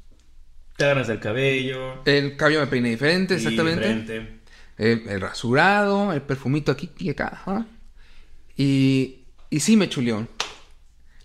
Te 0.78 0.86
agarras 0.86 1.10
el 1.10 1.20
cabello. 1.20 2.02
El 2.06 2.36
cabello 2.38 2.62
me 2.62 2.68
peiné 2.68 2.90
diferente, 2.90 3.36
exactamente. 3.36 3.88
diferente. 3.94 4.40
El, 4.78 5.08
el 5.10 5.22
rasurado, 5.22 6.12
el 6.14 6.22
perfumito 6.22 6.72
aquí 6.72 6.90
y 6.98 7.10
acá. 7.12 7.68
Y, 8.58 9.20
y 9.50 9.60
sí 9.60 9.78
me 9.78 9.90
chuleó. 9.90 10.28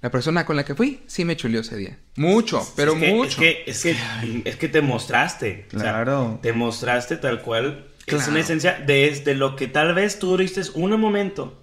La 0.03 0.11
persona 0.11 0.45
con 0.45 0.57
la 0.57 0.65
que 0.65 0.75
fui, 0.75 1.01
sí 1.07 1.25
me 1.25 1.37
chuleó 1.37 1.63
ese 1.63 1.77
día. 1.77 1.99
Mucho, 2.17 2.63
pero 2.77 2.93
es 2.93 3.01
que, 3.01 3.13
mucho. 3.15 3.31
Es 3.31 3.37
que, 3.37 3.65
es 3.67 3.83
que, 3.83 4.43
es 4.45 4.57
que 4.57 4.69
te 4.69 4.83
mostraste. 4.83 5.67
o 5.69 5.71
sea, 5.71 5.81
Claro. 5.81 6.39
te 6.43 6.53
mostraste 6.53 7.17
tal 7.17 7.41
cual. 7.43 7.87
Es 8.07 8.29
una 8.29 8.41
esencia 8.41 8.75
de, 8.87 9.21
de 9.25 9.35
lo 9.35 9.57
que 9.57 9.67
tal 9.67 9.95
vez 9.95 10.19
tú 10.19 10.37
diste 10.37 10.61
un 10.75 11.01
momento. 11.01 11.61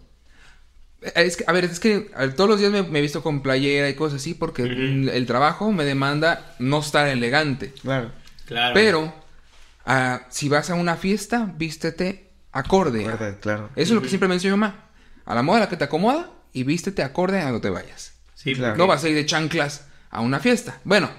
Eh, 1.06 1.12
Es 1.16 1.38
que, 1.38 1.44
a 1.48 1.52
ver, 1.52 1.66
es 1.66 1.80
que 1.80 2.12
ver, 2.18 2.34
todos 2.34 2.50
los 2.50 2.60
días 2.60 2.72
me, 2.72 2.80
he 2.80 3.02
visto 3.02 3.22
con 3.24 3.42
playera 3.42 3.90
y 3.90 3.96
cosas 3.96 4.22
así 4.22 4.34
porque 4.34 4.64
el 4.64 5.26
trabajo 5.26 5.72
me 5.72 5.84
demanda 5.86 6.56
no 6.60 6.80
estar 6.80 7.08
elegante. 7.08 7.74
Claro. 7.82 8.12
Claro. 8.46 8.74
Pero 8.74 9.14
ah, 9.86 10.22
si 10.30 10.50
vas 10.50 10.70
a 10.70 10.76
una 10.76 10.96
fiesta, 10.98 11.52
vístete 11.56 12.30
acorde. 12.52 13.04
Claro. 13.42 13.70
Eso 13.76 13.92
es 13.92 13.92
lo 13.92 14.02
que 14.02 14.10
siempre 14.10 14.28
me 14.28 14.36
enseñó 14.36 14.56
mi 14.56 14.62
mamá. 14.62 14.86
A 15.26 15.36
la 15.36 15.42
moda 15.44 15.62
la 15.62 15.70
que 15.70 15.78
te 15.78 15.86
acomoda 15.86 16.30
y 16.52 16.64
vístete 16.64 17.04
acorde 17.04 17.40
a 17.40 17.46
donde 17.46 17.62
te 17.62 17.70
vayas. 17.70 18.14
Sí, 18.36 18.54
Claro. 18.56 18.76
No 18.76 18.88
vas 18.88 19.04
a 19.04 19.10
ir 19.10 19.16
de 19.16 19.26
chanclas 19.26 19.88
a 20.10 20.22
una 20.22 20.40
fiesta. 20.40 20.80
Bueno, 20.84 21.10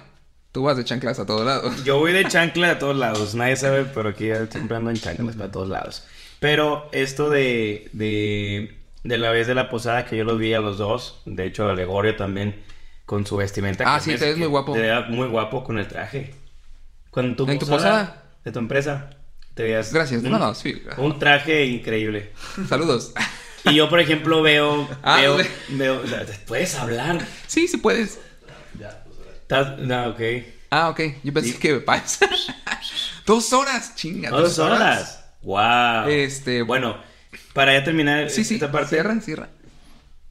tú 0.51 0.63
vas 0.63 0.77
de 0.77 0.85
chanclas 0.85 1.19
a 1.19 1.25
todos 1.25 1.45
lados. 1.45 1.83
Yo 1.83 1.97
voy 1.97 2.13
de 2.13 2.25
chancla 2.27 2.71
a 2.71 2.79
todos 2.79 2.95
lados. 2.95 3.35
Nadie 3.35 3.55
sabe, 3.55 3.85
pero 3.85 4.09
aquí 4.09 4.29
siempre 4.51 4.77
ando 4.77 4.91
en 4.91 4.97
chanclas 4.97 5.35
para 5.35 5.51
todos 5.51 5.67
lados. 5.67 6.05
Pero 6.39 6.89
esto 6.91 7.29
de, 7.29 7.89
de, 7.93 8.74
de 9.05 9.17
la 9.17 9.29
vez 9.31 9.47
de 9.47 9.55
la 9.55 9.69
posada 9.69 10.03
que 10.05 10.17
yo 10.17 10.23
los 10.23 10.37
vi 10.39 10.53
a 10.53 10.59
los 10.59 10.77
dos, 10.77 11.21
de 11.25 11.45
hecho, 11.45 11.69
a 11.69 11.73
Gregorio 11.73 12.15
también, 12.15 12.63
con 13.05 13.25
su 13.25 13.37
vestimenta. 13.37 13.83
Ah, 13.87 13.99
sí, 13.99 14.15
te 14.15 14.25
ves 14.25 14.37
muy 14.37 14.47
guapo. 14.47 14.73
Te 14.73 14.79
veías 14.81 15.07
muy 15.09 15.27
guapo 15.27 15.63
con 15.63 15.77
el 15.77 15.87
traje. 15.87 16.33
Con 17.11 17.35
tu 17.35 17.47
¿En 17.49 17.59
tu 17.59 17.67
posada? 17.67 18.23
De 18.43 18.51
tu 18.51 18.59
empresa. 18.59 19.11
Te 19.53 19.63
veías. 19.63 19.93
Gracias. 19.93 20.23
un- 20.23 20.31
No, 20.31 20.39
no, 20.39 20.53
sí. 20.55 20.81
Un 20.97 21.17
traje 21.19 21.65
increíble. 21.65 22.33
Saludos. 22.67 23.13
Y 23.63 23.75
yo, 23.75 23.89
por 23.89 23.99
ejemplo, 23.99 24.41
veo. 24.41 24.87
Ah, 25.01 25.17
veo, 25.21 25.37
de- 25.37 25.49
veo- 25.69 26.01
Puedes 26.47 26.75
hablar. 26.75 27.19
Sí, 27.47 27.67
sí 27.67 27.77
puedes. 27.77 28.19
Estás- 29.43 29.77
No, 29.79 30.07
ok. 30.09 30.19
Ah, 30.71 30.89
ok. 30.89 30.99
Yo 31.23 31.31
pensé 31.31 31.51
Sí. 31.53 31.57
que 31.59 31.75
pasa. 31.75 32.27
dos 33.25 33.53
horas, 33.53 33.95
chinga. 33.95 34.29
Dos 34.31 34.57
horas. 34.59 35.23
Wow. 35.43 36.07
Este- 36.09 36.63
Bueno, 36.63 36.97
para 37.55 37.73
ya 37.73 37.83
terminar 37.83 38.29
Sí, 38.29 38.43
sí. 38.43 38.53
esta 38.55 38.71
parte. 38.71 38.89
Cierra, 38.89 39.19
cierra. 39.21 39.49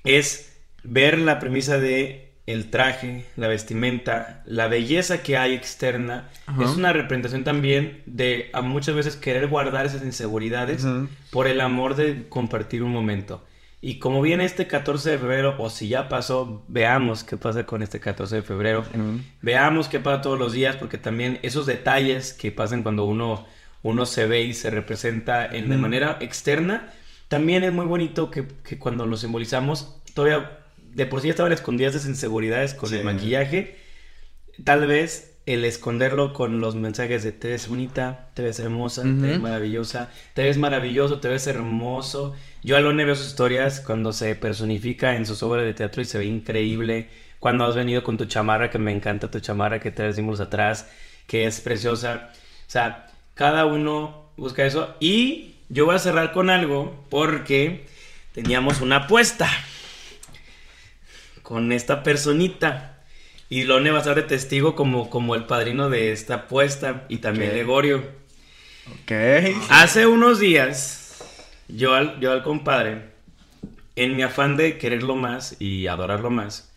es 0.04 0.52
ver 0.84 1.18
la 1.18 1.38
premisa 1.40 1.78
de 1.78 2.32
el 2.46 2.68
traje, 2.70 3.24
la 3.36 3.48
vestimenta, 3.48 4.42
la 4.44 4.68
belleza 4.68 5.22
que 5.22 5.38
hay 5.38 5.54
externa. 5.54 6.28
Ajá. 6.46 6.62
Es 6.64 6.70
una 6.76 6.92
representación 6.92 7.42
también 7.42 8.02
de 8.04 8.50
a 8.52 8.60
muchas 8.60 8.94
veces 8.94 9.16
querer 9.16 9.48
guardar 9.48 9.86
esas 9.86 10.02
inseguridades 10.04 10.86
por 11.30 11.46
el 11.46 11.62
amor 11.62 11.96
de 11.96 12.28
compartir 12.28 12.82
un 12.82 12.92
momento. 12.92 13.42
Y 13.80 13.98
como 13.98 14.20
viene 14.22 14.44
este 14.44 14.66
14 14.66 15.10
de 15.12 15.18
febrero, 15.18 15.56
o 15.58 15.68
si 15.70 15.88
ya 15.88 16.08
pasó, 16.10 16.62
veamos 16.68 17.24
qué 17.24 17.36
pasa 17.38 17.64
con 17.64 17.82
este 17.82 17.98
14 18.00 18.36
de 18.36 18.42
febrero. 18.42 18.84
Veamos 19.40 19.88
qué 19.88 19.98
pasa 20.00 20.20
todos 20.22 20.38
los 20.38 20.52
días, 20.52 20.76
porque 20.76 20.98
también 20.98 21.38
esos 21.42 21.64
detalles 21.66 22.34
que 22.34 22.52
pasan 22.52 22.82
cuando 22.82 23.04
uno, 23.04 23.46
uno 23.82 24.04
se 24.06 24.26
ve 24.26 24.42
y 24.42 24.52
se 24.54 24.68
representa 24.70 25.46
en, 25.46 25.68
de 25.68 25.74
Ujú. 25.76 25.82
manera 25.82 26.16
externa, 26.20 26.92
también 27.34 27.64
es 27.64 27.72
muy 27.72 27.86
bonito 27.86 28.30
que, 28.30 28.46
que 28.62 28.78
cuando 28.78 29.06
lo 29.06 29.16
simbolizamos, 29.16 29.96
todavía 30.14 30.58
de 30.92 31.06
por 31.06 31.20
sí 31.20 31.28
estaban 31.28 31.52
escondidas 31.52 31.94
esas 31.94 32.08
inseguridades 32.08 32.74
con 32.74 32.88
Sí. 32.88 32.96
el 32.96 33.04
maquillaje. 33.04 33.76
Tal 34.62 34.86
vez 34.86 35.36
el 35.46 35.64
esconderlo 35.64 36.32
con 36.32 36.60
los 36.60 36.74
mensajes 36.76 37.22
de 37.24 37.32
te 37.32 37.48
ves 37.48 37.68
bonita, 37.68 38.30
te 38.34 38.42
ves 38.42 38.60
hermosa, 38.60 39.02
te 39.02 39.08
ves 39.26 39.40
maravillosa, 39.40 40.10
te 40.34 40.44
ves 40.44 40.56
maravilloso, 40.58 41.18
te 41.20 41.28
ves 41.28 41.46
hermoso. 41.46 42.34
Yo 42.62 42.76
a 42.76 42.80
Lone 42.80 43.04
veo 43.04 43.14
sus 43.16 43.26
historias 43.26 43.80
cuando 43.80 44.12
se 44.12 44.36
personifica 44.36 45.16
en 45.16 45.26
sus 45.26 45.42
obras 45.42 45.64
de 45.64 45.74
teatro 45.74 46.00
y 46.02 46.04
se 46.04 46.18
ve 46.18 46.24
increíble. 46.26 47.08
Cuando 47.40 47.64
has 47.64 47.74
venido 47.74 48.02
con 48.04 48.16
tu 48.16 48.24
chamarra, 48.26 48.70
que 48.70 48.78
me 48.78 48.92
encanta 48.92 49.30
tu 49.30 49.40
chamarra, 49.40 49.80
que 49.80 49.90
traes 49.90 50.16
símbolos 50.16 50.40
atrás, 50.40 50.88
que 51.26 51.46
es 51.46 51.60
preciosa. 51.60 52.30
O 52.32 52.70
sea, 52.70 53.08
cada 53.34 53.66
uno 53.66 54.30
busca 54.36 54.64
eso. 54.64 54.94
Y 55.00 55.53
yo 55.68 55.86
voy 55.86 55.96
a 55.96 55.98
cerrar 55.98 56.32
con 56.32 56.50
algo 56.50 57.04
porque 57.10 57.86
teníamos 58.32 58.80
una 58.80 58.96
apuesta 58.96 59.48
con 61.42 61.70
esta 61.72 62.02
personita. 62.02 62.90
Y 63.48 63.64
Lone 63.64 63.90
va 63.90 63.98
a 63.98 64.00
estar 64.00 64.16
de 64.16 64.22
testigo 64.22 64.74
como, 64.74 65.10
como 65.10 65.36
el 65.36 65.44
padrino 65.44 65.90
de 65.90 66.10
esta 66.10 66.34
apuesta 66.34 67.04
y 67.08 67.18
también 67.18 67.50
Ok. 67.50 67.54
Gregorio. 67.54 68.04
Ok. 69.02 69.12
Hace 69.68 70.06
unos 70.06 70.40
días, 70.40 71.22
yo 71.68 71.94
al, 71.94 72.18
yo 72.20 72.32
al 72.32 72.42
compadre, 72.42 73.10
en 73.96 74.16
mi 74.16 74.22
afán 74.22 74.56
de 74.56 74.78
quererlo 74.78 75.14
más 75.14 75.56
y 75.60 75.86
adorarlo 75.86 76.30
más, 76.30 76.72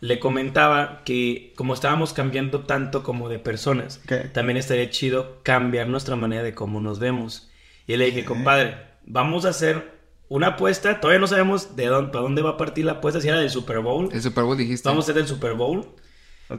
le 0.00 0.18
comentaba 0.18 1.02
que 1.04 1.52
como 1.56 1.74
estábamos 1.74 2.12
cambiando 2.12 2.60
tanto 2.60 3.02
como 3.02 3.28
de 3.28 3.38
personas, 3.38 4.00
también 4.32 4.56
estaría 4.56 4.90
chido 4.90 5.40
cambiar 5.42 5.88
nuestra 5.88 6.16
manera 6.16 6.42
de 6.42 6.54
cómo 6.54 6.80
nos 6.80 6.98
vemos. 6.98 7.47
Y 7.88 7.96
le 7.96 8.04
dije, 8.06 8.20
Ok. 8.20 8.26
compadre, 8.28 8.76
vamos 9.04 9.44
a 9.44 9.48
hacer 9.48 9.98
una 10.28 10.48
apuesta, 10.48 11.00
todavía 11.00 11.18
no 11.20 11.26
sabemos 11.26 11.74
de 11.74 11.86
dónde, 11.86 12.12
para 12.12 12.22
dónde 12.22 12.42
va 12.42 12.50
a 12.50 12.56
partir 12.56 12.84
la 12.84 12.92
apuesta, 12.92 13.20
si 13.20 13.28
era 13.28 13.40
del 13.40 13.50
Super 13.50 13.80
Bowl. 13.80 14.10
El 14.12 14.22
Super 14.22 14.44
Bowl 14.44 14.56
dijiste. 14.56 14.88
Vamos 14.88 15.08
a 15.08 15.10
hacer 15.12 15.20
el 15.22 15.26
Super 15.26 15.54
Bowl. 15.54 15.86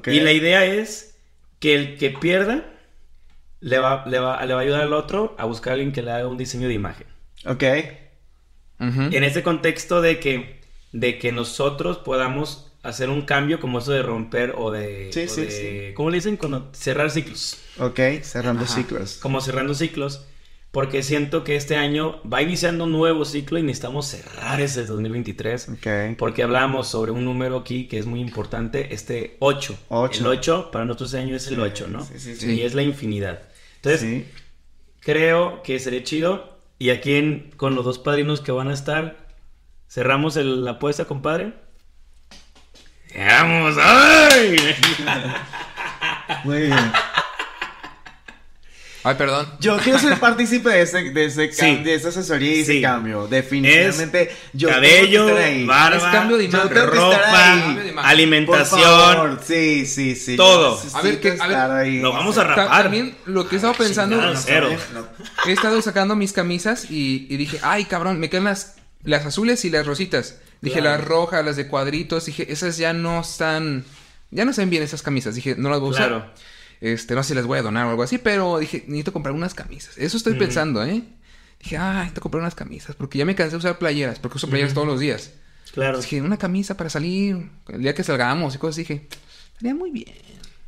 Y 0.07 0.19
la 0.19 0.31
idea 0.33 0.65
es 0.65 1.15
que 1.59 1.75
el 1.75 1.97
que 1.97 2.09
pierda 2.09 2.65
le 3.59 3.79
va, 3.79 4.05
le, 4.07 4.19
va, 4.19 4.43
le 4.45 4.53
va 4.53 4.59
a 4.59 4.63
ayudar 4.63 4.81
al 4.81 4.93
otro 4.93 5.35
a 5.37 5.45
buscar 5.45 5.71
a 5.71 5.73
alguien 5.75 5.91
que 5.91 6.01
le 6.01 6.11
haga 6.11 6.27
un 6.27 6.37
diseño 6.37 6.67
de 6.67 6.73
imagen. 6.73 7.07
Ok. 7.45 7.63
Ujú. 8.79 9.01
En 9.11 9.23
ese 9.23 9.43
contexto 9.43 10.01
de 10.01 10.19
que, 10.19 10.61
de 10.93 11.17
que 11.19 11.31
nosotros 11.31 11.97
podamos 11.97 12.71
hacer 12.81 13.09
un 13.09 13.23
cambio 13.23 13.59
como 13.59 13.79
eso 13.79 13.91
de 13.91 14.01
romper 14.01 14.53
o 14.57 14.71
de... 14.71 15.09
Sí, 15.11 15.25
o 15.25 15.27
sí, 15.29 15.41
de- 15.41 15.93
¿Cómo 15.95 16.09
le 16.09 16.15
dicen? 16.17 16.37
Cuando 16.37 16.69
cerrar 16.73 17.11
ciclos. 17.11 17.57
Ok. 17.77 17.99
Cerrando 18.23 18.63
Ajá. 18.63 18.73
ciclos. 18.75 19.17
Como 19.21 19.41
cerrando 19.41 19.73
ciclos. 19.73 20.25
Porque 20.71 21.01
siento 21.01 21.43
que 21.43 21.55
este 21.55 21.75
año 21.77 22.21
va 22.31 22.43
iniciando 22.43 22.83
un 22.83 22.91
nuevo 22.91 23.25
ciclo 23.25 23.57
y 23.57 23.63
necesitamos 23.63 24.05
cerrar 24.05 24.61
ese 24.61 24.85
2023. 24.85 25.69
Ok. 25.69 25.87
Porque 26.17 26.43
hablábamos 26.43 26.87
sobre 26.87 27.11
un 27.11 27.25
número 27.25 27.57
aquí 27.57 27.87
que 27.87 27.97
es 27.97 28.05
muy 28.05 28.19
importante, 28.21 28.93
este 28.93 29.35
8. 29.39 29.75
Ocho. 29.89 30.19
El 30.21 30.27
8 30.27 30.69
para 30.71 30.85
nosotros 30.85 31.09
este 31.13 31.23
año 31.25 31.35
es 31.35 31.47
el 31.47 31.59
8, 31.59 31.87
¿no? 31.87 32.05
Sí, 32.05 32.19
sí, 32.19 32.35
sí. 32.35 32.51
Y 32.53 32.61
es 32.61 32.75
la 32.75 32.83
infinidad. 32.83 33.41
Entonces, 33.77 34.01
Sí. 34.01 34.25
creo 34.99 35.63
que 35.63 35.79
sería 35.79 36.03
chido. 36.03 36.59
Y 36.77 36.91
aquí 36.91 37.15
en- 37.15 37.51
con 37.57 37.73
los 37.73 37.83
dos 37.83 37.97
padrinos 37.97 38.39
que 38.39 38.51
van 38.51 38.67
a 38.69 38.73
estar, 38.73 39.27
cerramos 39.89 40.37
el- 40.37 40.63
la 40.65 40.71
apuesta, 40.71 41.05
compadre. 41.05 41.53
¡Vamos! 43.17 43.75
¡Ay! 43.81 44.55
Muy 46.43 46.59
bien. 46.61 46.91
Ay, 49.09 49.15
perdón. 49.15 49.47
Yo 49.59 49.77
quiero 49.77 49.97
ser 49.97 50.19
partícipe 50.19 50.69
de 50.69 50.81
ese, 50.83 51.09
de 51.11 51.25
ese 51.25 51.51
Sí. 51.51 51.75
de 51.83 51.95
esa 51.95 52.09
asesoría 52.09 52.55
y 52.55 52.59
ese 52.61 52.73
Sí. 52.73 52.81
cambio. 52.81 53.27
Definitivamente. 53.27 54.31
yo 54.53 54.67
tengo 54.69 54.81
Cabello, 54.81 55.65
barba, 55.65 55.97
Es 55.97 56.03
cambio 56.03 56.37
de 56.37 56.43
imagen. 56.45 56.69
Yo 56.75 56.85
ropa, 56.85 57.17
ahí. 57.17 57.59
Cambio 57.61 57.83
de 57.83 57.89
imagen. 57.89 57.95
Por 57.95 58.05
alimentación. 58.05 58.81
favor. 58.81 59.39
Sí, 59.43 59.85
sí, 59.85 60.15
sí. 60.15 60.35
Todo. 60.35 60.81
Yo 60.83 60.97
A 60.97 61.01
ver, 61.01 61.19
que- 61.19 61.29
a 61.29 61.31
ver, 61.31 61.41
estar 61.41 61.71
ahí. 61.71 61.99
Lo 61.99 62.13
vamos 62.13 62.37
a 62.37 62.43
rapar. 62.43 62.83
También 62.83 63.15
lo 63.25 63.47
que 63.47 63.55
he 63.55 63.57
estado 63.57 63.73
pensando, 63.73 64.15
chingada, 64.17 64.37
cero. 64.37 64.69
he 65.47 65.51
estado 65.51 65.81
sacando 65.81 66.15
mis 66.15 66.31
camisas 66.33 66.85
y, 66.91 67.25
y 67.29 67.37
dije, 67.37 67.59
ay, 67.63 67.85
cabrón, 67.85 68.19
me 68.19 68.29
quedan 68.29 68.43
las, 68.43 68.75
las 69.03 69.25
azules 69.25 69.65
y 69.65 69.69
las 69.69 69.85
rositas. 69.87 70.35
Dije, 70.61 70.81
Claro. 70.81 70.97
las 70.97 71.07
rojas, 71.07 71.43
las 71.45 71.55
de 71.55 71.67
cuadritos. 71.67 72.25
Dije, 72.25 72.51
esas 72.51 72.77
ya 72.77 72.93
no 72.93 73.21
están, 73.21 73.85
ya 74.29 74.45
no 74.45 74.53
se 74.53 74.61
ven 74.61 74.69
bien 74.69 74.83
esas 74.83 75.01
camisas. 75.01 75.33
Dije, 75.35 75.55
no 75.57 75.69
las 75.69 75.79
voy 75.79 75.87
a 75.89 75.91
usar. 75.91 76.33
Este, 76.81 77.15
no 77.15 77.23
sé 77.23 77.29
si 77.29 77.35
las 77.35 77.45
voy 77.45 77.59
a 77.59 77.61
donar 77.61 77.87
o 77.87 77.89
algo 77.89 78.03
así, 78.03 78.17
pero 78.17 78.57
dije, 78.57 78.83
necesito 78.87 79.13
comprar 79.13 79.35
unas 79.35 79.53
camisas. 79.53 79.97
Eso 79.97 80.17
estoy 80.17 80.35
pensando, 80.35 80.83
¿eh? 80.83 81.03
Dije, 81.59 81.77
ay, 81.77 81.97
necesito 81.97 82.21
comprar 82.21 82.41
unas 82.41 82.55
camisas 82.55 82.95
porque 82.95 83.17
ya 83.17 83.25
me 83.25 83.35
cansé 83.35 83.51
de 83.51 83.57
usar 83.57 83.77
playeras, 83.77 84.19
porque 84.19 84.37
uso 84.37 84.49
playeras 84.49 84.73
todos 84.73 84.87
los 84.87 84.99
días. 84.99 85.33
Claro. 85.73 85.99
Dije, 85.99 86.21
una 86.21 86.37
camisa 86.37 86.77
para 86.77 86.89
salir, 86.89 87.49
el 87.67 87.81
día 87.81 87.93
que 87.93 88.03
salgamos 88.03 88.55
y 88.55 88.57
cosas. 88.57 88.77
Dije, 88.77 89.07
estaría 89.53 89.75
muy 89.75 89.91
bien. 89.91 90.15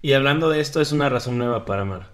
Y 0.02 0.14
hablando 0.14 0.50
de 0.50 0.60
esto, 0.60 0.82
es 0.82 0.92
una 0.92 1.10
razón 1.10 1.38
nueva 1.38 1.66
para 1.66 1.84
amar. 1.84 2.14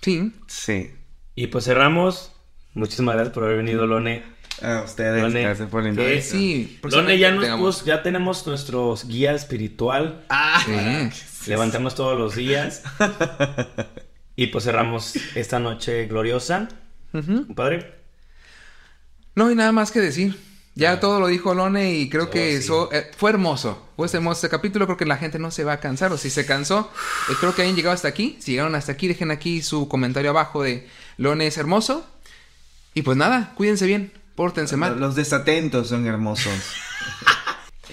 Sí. 0.00 0.32
Sí. 0.46 0.90
Y 1.34 1.48
pues 1.48 1.64
cerramos. 1.64 2.32
Muchísimas 2.74 3.14
gracias 3.14 3.34
por 3.34 3.44
haber 3.44 3.58
venido, 3.58 3.86
Lone. 3.86 4.24
A 4.62 4.82
ustedes, 4.82 5.22
Lone, 5.22 5.42
gracias 5.42 5.68
por 5.70 5.82
la 5.82 5.92
que-. 5.94 6.20
Sí. 6.22 6.78
Lone, 6.82 7.18
ya, 7.18 7.30
nos 7.30 7.44
tengamos- 7.44 7.76
puso- 7.80 7.86
ya 7.86 8.02
tenemos 8.02 8.46
nuestro 8.46 8.94
guía 9.06 9.32
espiritual. 9.32 10.24
Ah, 10.28 10.62
Sí. 10.64 11.50
Levantamos 11.50 11.94
todos 11.94 12.18
los 12.18 12.34
días. 12.36 12.82
y 14.36 14.48
pues 14.48 14.64
cerramos 14.64 15.14
esta 15.34 15.58
noche 15.58 16.06
gloriosa. 16.06 16.68
Ujú. 17.14 17.54
Padre. 17.54 17.94
No 19.34 19.46
hay 19.46 19.54
nada 19.54 19.72
más 19.72 19.90
que 19.90 20.00
decir. 20.00 20.36
Ya 20.74 21.00
todo 21.00 21.18
lo 21.18 21.26
dijo 21.26 21.54
Lone 21.54 21.94
y 21.94 22.08
creo 22.10 22.24
Oh, 22.24 22.30
que 22.30 22.50
sí. 22.52 22.56
eso 22.58 22.90
eh, 22.92 23.10
fue 23.16 23.30
hermoso. 23.30 23.88
Fue 23.96 24.06
hermoso 24.12 24.46
este 24.46 24.48
capítulo. 24.50 24.84
Creo 24.86 24.96
que 24.98 25.06
la 25.06 25.16
gente 25.16 25.38
no 25.38 25.50
se 25.50 25.64
va 25.64 25.72
a 25.74 25.80
cansar. 25.80 26.12
O 26.12 26.18
si 26.18 26.28
se 26.30 26.44
cansó, 26.46 26.90
espero 27.30 27.54
que 27.54 27.62
hayan 27.62 27.74
llegado 27.74 27.94
hasta 27.94 28.08
aquí. 28.08 28.36
Si 28.40 28.52
llegaron 28.52 28.74
hasta 28.74 28.92
aquí, 28.92 29.08
dejen 29.08 29.30
aquí 29.30 29.62
su 29.62 29.88
comentario 29.88 30.30
abajo 30.30 30.62
de 30.62 30.86
Lone 31.16 31.46
es 31.46 31.56
hermoso. 31.58 32.06
Y 32.94 33.02
pues 33.02 33.16
nada, 33.16 33.52
cuídense 33.56 33.86
bien. 33.86 34.12
Pórtense 34.40 34.74
mal. 34.78 34.98
Los 34.98 35.16
desatentos 35.16 35.88
son 35.88 36.06
hermosos. 36.06 36.54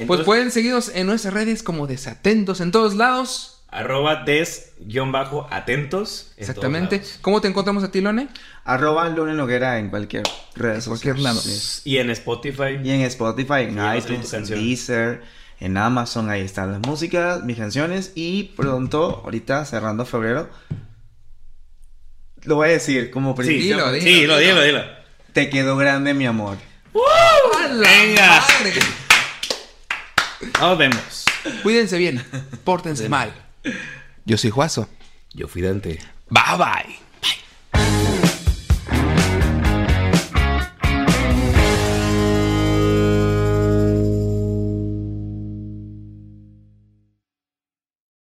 Pues 0.06 0.22
pueden 0.22 0.52
seguirnos 0.52 0.90
en 0.94 1.08
nuestras 1.08 1.34
redes 1.34 1.64
como 1.64 1.88
desatentos 1.88 2.62
en 2.62 2.72
todos 2.72 2.94
lados. 2.96 3.64
Arroba 3.68 4.24
des-atentos. 4.24 6.32
en 6.38 6.44
Exactamente. 6.44 7.02
¿Cómo 7.22 7.42
te 7.42 7.48
encontramos 7.50 7.84
a 7.84 7.92
ti, 7.92 8.00
Lone? 8.00 8.30
Arroba 8.64 9.10
Lune 9.10 9.34
Noguera 9.34 9.80
en 9.80 9.90
cualquier 9.90 10.24
red 10.56 10.82
cualquier 10.86 11.16
social. 11.16 11.24
lado. 11.24 11.42
Sí. 11.42 11.82
Y 11.90 11.98
en 11.98 12.12
Spotify. 12.12 12.80
Y 12.82 12.92
en 12.92 13.02
Spotify, 13.02 13.64
en 13.64 13.80
Y 13.80 13.98
iTunes, 13.98 14.32
en 14.32 14.40
canción. 14.40 14.60
Deezer, 14.60 15.24
en 15.60 15.76
Amazon, 15.78 16.30
ahí 16.30 16.42
están 16.44 16.72
las 16.72 16.80
músicas, 16.82 17.44
mis 17.44 17.58
canciones. 17.58 18.12
Y 18.16 18.44
pronto, 18.56 19.22
ahorita 19.26 19.66
cerrando 19.66 20.06
febrero, 20.06 20.50
lo 22.44 22.56
voy 22.56 22.70
a 22.70 22.72
decir 22.72 23.12
como 23.12 23.32
Sí, 23.32 23.38
principio. 23.38 23.78
Dilo, 23.78 23.92
sí, 24.00 24.06
dilo, 24.06 24.38
dilo, 24.38 24.38
dilo. 24.38 24.62
dilo, 24.62 24.82
dilo. 24.84 24.97
Te 25.38 25.52
quedó 25.52 25.78
grande 25.78 26.16
mi 26.16 26.26
amor. 26.26 26.58
¡A 26.96 27.68
la 27.68 27.88
Venga. 27.88 28.44
madre! 28.58 28.74
Nos 30.60 30.78
vemos. 30.80 31.26
Cuídense 31.62 32.00
bien. 32.00 32.26
Pórtense 32.64 33.08
mal. 33.08 33.32
Yo 34.26 34.36
soy 34.36 34.50
Juazo. 34.50 34.90
Yo 35.36 35.48
fui 35.48 35.62
Dante. 35.62 36.00
Bye 36.32 36.58
bye. 36.58 37.07